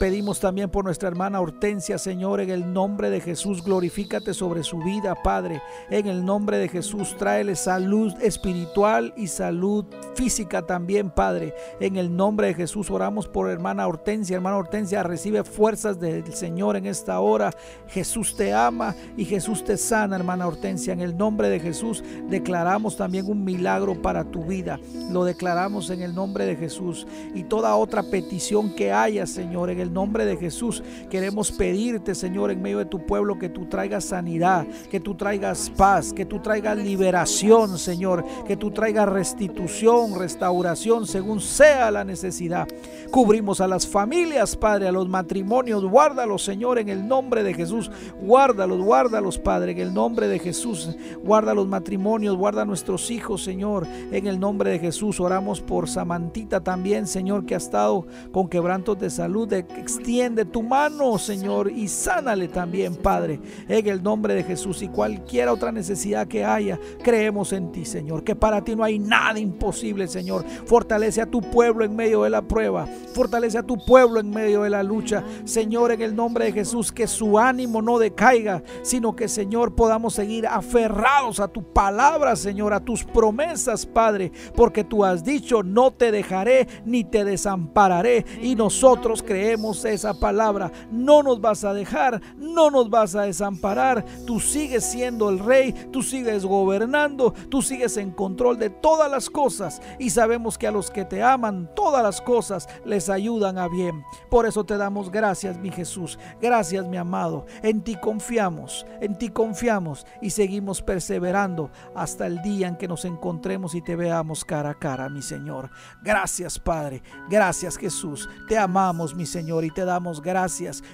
Pedimos 0.00 0.40
también 0.40 0.70
por 0.70 0.82
nuestra 0.84 0.93
hermana 1.02 1.40
Hortensia, 1.40 1.98
Señor, 1.98 2.40
en 2.40 2.50
el 2.50 2.72
nombre 2.72 3.10
de 3.10 3.20
Jesús, 3.20 3.62
glorifícate 3.64 4.32
sobre 4.34 4.62
su 4.62 4.78
vida, 4.78 5.14
Padre. 5.14 5.60
En 5.90 6.06
el 6.06 6.24
nombre 6.24 6.58
de 6.58 6.68
Jesús, 6.68 7.16
tráele 7.18 7.56
salud 7.56 8.14
espiritual 8.20 9.12
y 9.16 9.26
salud 9.26 9.84
física 10.14 10.62
también, 10.62 11.10
Padre. 11.10 11.54
En 11.80 11.96
el 11.96 12.14
nombre 12.14 12.48
de 12.48 12.54
Jesús, 12.54 12.90
oramos 12.90 13.26
por 13.26 13.50
hermana 13.50 13.86
Hortensia. 13.86 14.36
Hermana 14.36 14.56
Hortensia, 14.56 15.02
recibe 15.02 15.42
fuerzas 15.42 15.98
del 15.98 16.32
Señor 16.32 16.76
en 16.76 16.86
esta 16.86 17.18
hora. 17.20 17.50
Jesús 17.88 18.36
te 18.36 18.52
ama 18.52 18.94
y 19.16 19.24
Jesús 19.24 19.64
te 19.64 19.76
sana, 19.76 20.16
hermana 20.16 20.46
Hortensia. 20.46 20.92
En 20.92 21.00
el 21.00 21.16
nombre 21.16 21.48
de 21.48 21.60
Jesús, 21.60 22.04
declaramos 22.28 22.96
también 22.96 23.26
un 23.26 23.42
milagro 23.42 24.00
para 24.00 24.24
tu 24.24 24.44
vida. 24.44 24.78
Lo 25.10 25.24
declaramos 25.24 25.90
en 25.90 26.02
el 26.02 26.14
nombre 26.14 26.46
de 26.46 26.56
Jesús. 26.56 27.06
Y 27.34 27.44
toda 27.44 27.74
otra 27.74 28.02
petición 28.04 28.74
que 28.76 28.92
haya, 28.92 29.26
Señor, 29.26 29.70
en 29.70 29.80
el 29.80 29.92
nombre 29.92 30.24
de 30.24 30.36
Jesús, 30.36 30.83
Queremos 31.10 31.50
pedirte, 31.52 32.14
Señor, 32.14 32.50
en 32.50 32.62
medio 32.62 32.78
de 32.78 32.86
tu 32.86 33.04
pueblo, 33.04 33.38
que 33.38 33.48
tú 33.48 33.66
traigas 33.66 34.04
sanidad, 34.04 34.66
que 34.90 35.00
tú 35.00 35.14
traigas 35.14 35.70
paz, 35.70 36.12
que 36.12 36.24
tú 36.24 36.40
traigas 36.40 36.76
liberación, 36.76 37.78
Señor, 37.78 38.24
que 38.46 38.56
tú 38.56 38.70
traigas 38.70 39.08
restitución, 39.08 40.18
restauración, 40.18 41.06
según 41.06 41.40
sea 41.40 41.90
la 41.90 42.04
necesidad. 42.04 42.68
Cubrimos 43.10 43.60
a 43.60 43.68
las 43.68 43.86
familias, 43.86 44.56
Padre, 44.56 44.88
a 44.88 44.92
los 44.92 45.08
matrimonios. 45.08 45.84
Guárdalos, 45.84 46.42
Señor, 46.42 46.78
en 46.78 46.88
el 46.88 47.06
nombre 47.06 47.42
de 47.42 47.54
Jesús. 47.54 47.90
Guárdalos, 48.20 48.80
guárdalos, 48.80 49.38
Padre, 49.38 49.72
en 49.72 49.78
el 49.78 49.94
nombre 49.94 50.28
de 50.28 50.38
Jesús. 50.38 50.96
Guarda 51.22 51.54
los 51.54 51.66
matrimonios, 51.66 52.36
guarda 52.36 52.64
nuestros 52.64 53.10
hijos, 53.10 53.42
Señor, 53.42 53.86
en 54.10 54.26
el 54.26 54.40
nombre 54.40 54.70
de 54.70 54.78
Jesús. 54.78 55.20
Oramos 55.20 55.60
por 55.60 55.88
Samantita 55.88 56.60
también, 56.60 57.06
Señor, 57.06 57.46
que 57.46 57.54
ha 57.54 57.58
estado 57.58 58.06
con 58.32 58.48
quebrantos 58.48 58.98
de 58.98 59.10
salud. 59.10 59.52
Extiende 59.52 60.44
tu 60.44 60.62
mano 60.62 60.73
Señor, 61.18 61.70
y 61.70 61.86
sánale 61.86 62.48
también, 62.48 62.96
Padre, 62.96 63.40
en 63.68 63.86
el 63.86 64.02
nombre 64.02 64.34
de 64.34 64.42
Jesús. 64.42 64.82
Y 64.82 64.88
cualquier 64.88 65.48
otra 65.48 65.70
necesidad 65.70 66.26
que 66.26 66.44
haya, 66.44 66.78
creemos 67.02 67.52
en 67.52 67.70
ti, 67.70 67.84
Señor, 67.84 68.24
que 68.24 68.34
para 68.34 68.64
ti 68.64 68.74
no 68.74 68.82
hay 68.82 68.98
nada 68.98 69.38
imposible, 69.38 70.08
Señor. 70.08 70.44
Fortalece 70.66 71.20
a 71.20 71.26
tu 71.26 71.40
pueblo 71.40 71.84
en 71.84 71.94
medio 71.94 72.24
de 72.24 72.30
la 72.30 72.42
prueba, 72.42 72.86
fortalece 73.14 73.58
a 73.58 73.62
tu 73.62 73.76
pueblo 73.84 74.18
en 74.18 74.30
medio 74.30 74.62
de 74.62 74.70
la 74.70 74.82
lucha, 74.82 75.22
Señor, 75.44 75.92
en 75.92 76.02
el 76.02 76.16
nombre 76.16 76.46
de 76.46 76.52
Jesús, 76.52 76.90
que 76.90 77.06
su 77.06 77.38
ánimo 77.38 77.80
no 77.80 77.98
decaiga, 77.98 78.62
sino 78.82 79.14
que, 79.14 79.28
Señor, 79.28 79.74
podamos 79.74 80.14
seguir 80.14 80.46
aferrados 80.46 81.38
a 81.40 81.48
tu 81.48 81.62
palabra, 81.62 82.34
Señor, 82.34 82.72
a 82.72 82.80
tus 82.80 83.04
promesas, 83.04 83.86
Padre, 83.86 84.32
porque 84.56 84.84
tú 84.84 85.04
has 85.04 85.24
dicho, 85.24 85.62
no 85.62 85.92
te 85.92 86.10
dejaré 86.10 86.66
ni 86.84 87.04
te 87.04 87.24
desampararé. 87.24 88.24
Y 88.42 88.54
nosotros 88.56 89.22
creemos 89.22 89.84
esa 89.84 90.14
palabra 90.14 90.63
no 90.90 91.22
nos 91.22 91.40
vas 91.40 91.64
a 91.64 91.74
dejar, 91.74 92.20
no 92.36 92.70
nos 92.70 92.90
vas 92.90 93.14
a 93.14 93.22
desamparar. 93.22 94.04
Tú 94.26 94.40
sigues 94.40 94.84
siendo 94.84 95.28
el 95.28 95.38
rey, 95.38 95.72
tú 95.90 96.02
sigues 96.02 96.44
gobernando, 96.44 97.32
tú 97.48 97.62
sigues 97.62 97.96
en 97.96 98.10
control 98.10 98.58
de 98.58 98.70
todas 98.70 99.10
las 99.10 99.30
cosas 99.30 99.82
y 99.98 100.10
sabemos 100.10 100.58
que 100.58 100.66
a 100.66 100.70
los 100.70 100.90
que 100.90 101.04
te 101.04 101.22
aman 101.22 101.70
todas 101.74 102.02
las 102.02 102.20
cosas 102.20 102.68
les 102.84 103.08
ayudan 103.08 103.58
a 103.58 103.68
bien. 103.68 104.04
Por 104.30 104.46
eso 104.46 104.64
te 104.64 104.76
damos 104.76 105.10
gracias, 105.10 105.58
mi 105.58 105.70
Jesús. 105.70 106.18
Gracias, 106.40 106.86
mi 106.86 106.96
amado. 106.96 107.46
En 107.62 107.82
ti 107.82 107.96
confiamos, 107.96 108.86
en 109.00 109.16
ti 109.18 109.30
confiamos 109.30 110.06
y 110.20 110.30
seguimos 110.30 110.82
perseverando 110.82 111.70
hasta 111.94 112.26
el 112.26 112.42
día 112.42 112.68
en 112.68 112.76
que 112.76 112.88
nos 112.88 113.04
encontremos 113.04 113.74
y 113.74 113.82
te 113.82 113.96
veamos 113.96 114.44
cara 114.44 114.70
a 114.70 114.74
cara, 114.74 115.08
mi 115.08 115.22
Señor. 115.22 115.70
Gracias, 116.02 116.58
Padre. 116.58 117.02
Gracias, 117.28 117.76
Jesús. 117.76 118.28
Te 118.48 118.58
amamos, 118.58 119.14
mi 119.14 119.26
Señor, 119.26 119.64
y 119.64 119.70
te 119.70 119.84
damos 119.84 120.20
gracias 120.20 120.43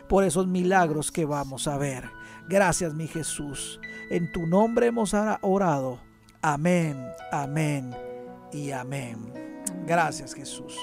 por 0.09 0.25
esos 0.25 0.47
milagros 0.47 1.11
que 1.11 1.25
vamos 1.25 1.67
a 1.69 1.77
ver. 1.79 2.05
Gracias 2.49 2.95
mi 2.95 3.07
Jesús. 3.07 3.81
En 4.11 4.31
tu 4.33 4.47
nombre 4.47 4.87
hemos 4.87 5.15
orado. 5.43 6.01
Amén, 6.43 6.97
amén 7.33 7.95
y 8.53 8.71
amén. 8.71 9.33
Gracias 9.87 10.35
Jesús. 10.35 10.77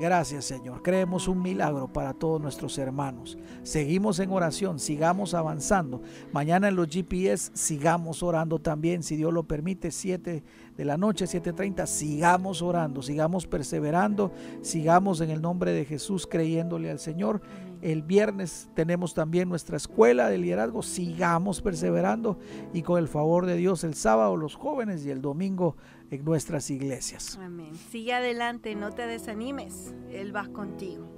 Gracias 0.00 0.46
Señor. 0.46 0.82
Creemos 0.82 1.28
un 1.28 1.42
milagro 1.42 1.92
para 1.92 2.12
todos 2.12 2.40
nuestros 2.40 2.76
hermanos. 2.78 3.38
Seguimos 3.62 4.18
en 4.18 4.32
oración, 4.32 4.78
sigamos 4.78 5.32
avanzando. 5.32 6.02
Mañana 6.32 6.68
en 6.68 6.76
los 6.76 6.88
GPS 6.88 7.52
sigamos 7.54 8.22
orando 8.22 8.58
también, 8.58 9.02
si 9.02 9.16
Dios 9.16 9.32
lo 9.32 9.44
permite, 9.44 9.90
7 9.90 10.42
de 10.76 10.84
la 10.84 10.96
noche, 10.96 11.26
7.30. 11.26 11.86
Sigamos 11.86 12.62
orando, 12.62 13.00
sigamos 13.02 13.46
perseverando, 13.46 14.32
sigamos 14.62 15.20
en 15.20 15.30
el 15.30 15.40
nombre 15.40 15.72
de 15.72 15.84
Jesús 15.84 16.26
creyéndole 16.26 16.90
al 16.90 16.98
Señor. 16.98 17.40
El 17.82 18.02
viernes 18.02 18.70
tenemos 18.74 19.12
también 19.12 19.48
nuestra 19.48 19.76
escuela 19.76 20.28
de 20.28 20.38
liderazgo. 20.38 20.82
Sigamos 20.82 21.60
perseverando 21.60 22.38
y 22.72 22.82
con 22.82 22.98
el 22.98 23.08
favor 23.08 23.44
de 23.44 23.56
Dios 23.56 23.82
el 23.82 23.94
sábado 23.94 24.36
los 24.36 24.54
jóvenes 24.54 25.04
y 25.04 25.10
el 25.10 25.20
domingo 25.20 25.76
en 26.10 26.24
nuestras 26.24 26.70
iglesias. 26.70 27.36
Amén. 27.42 27.74
Sigue 27.90 28.14
adelante, 28.14 28.76
no 28.76 28.92
te 28.92 29.06
desanimes. 29.08 29.92
Él 30.10 30.34
va 30.34 30.46
contigo. 30.46 31.08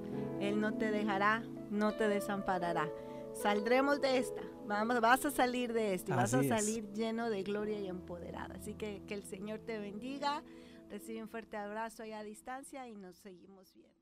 Él 0.41 0.59
no 0.59 0.73
te 0.73 0.89
dejará, 0.89 1.43
no 1.69 1.93
te 1.93 2.07
desamparará. 2.07 2.89
Saldremos 3.33 4.01
de 4.01 4.17
esta. 4.17 4.41
Vamos, 4.65 4.99
vas 5.01 5.23
a 5.23 5.29
salir 5.29 5.71
de 5.71 5.93
esto 5.93 6.13
y 6.13 6.15
vas 6.15 6.33
a 6.33 6.41
salir 6.43 6.91
lleno 6.93 7.29
de 7.29 7.43
gloria 7.43 7.79
y 7.79 7.87
empoderado. 7.87 8.55
Así 8.55 8.73
que 8.73 9.03
que 9.07 9.13
el 9.13 9.23
Señor 9.23 9.59
te 9.59 9.77
bendiga. 9.77 10.41
Recibe 10.89 11.21
un 11.21 11.29
fuerte 11.29 11.57
abrazo 11.57 12.01
allá 12.01 12.19
a 12.19 12.23
distancia 12.23 12.87
y 12.87 12.95
nos 12.95 13.17
seguimos 13.17 13.71
viendo. 13.75 13.94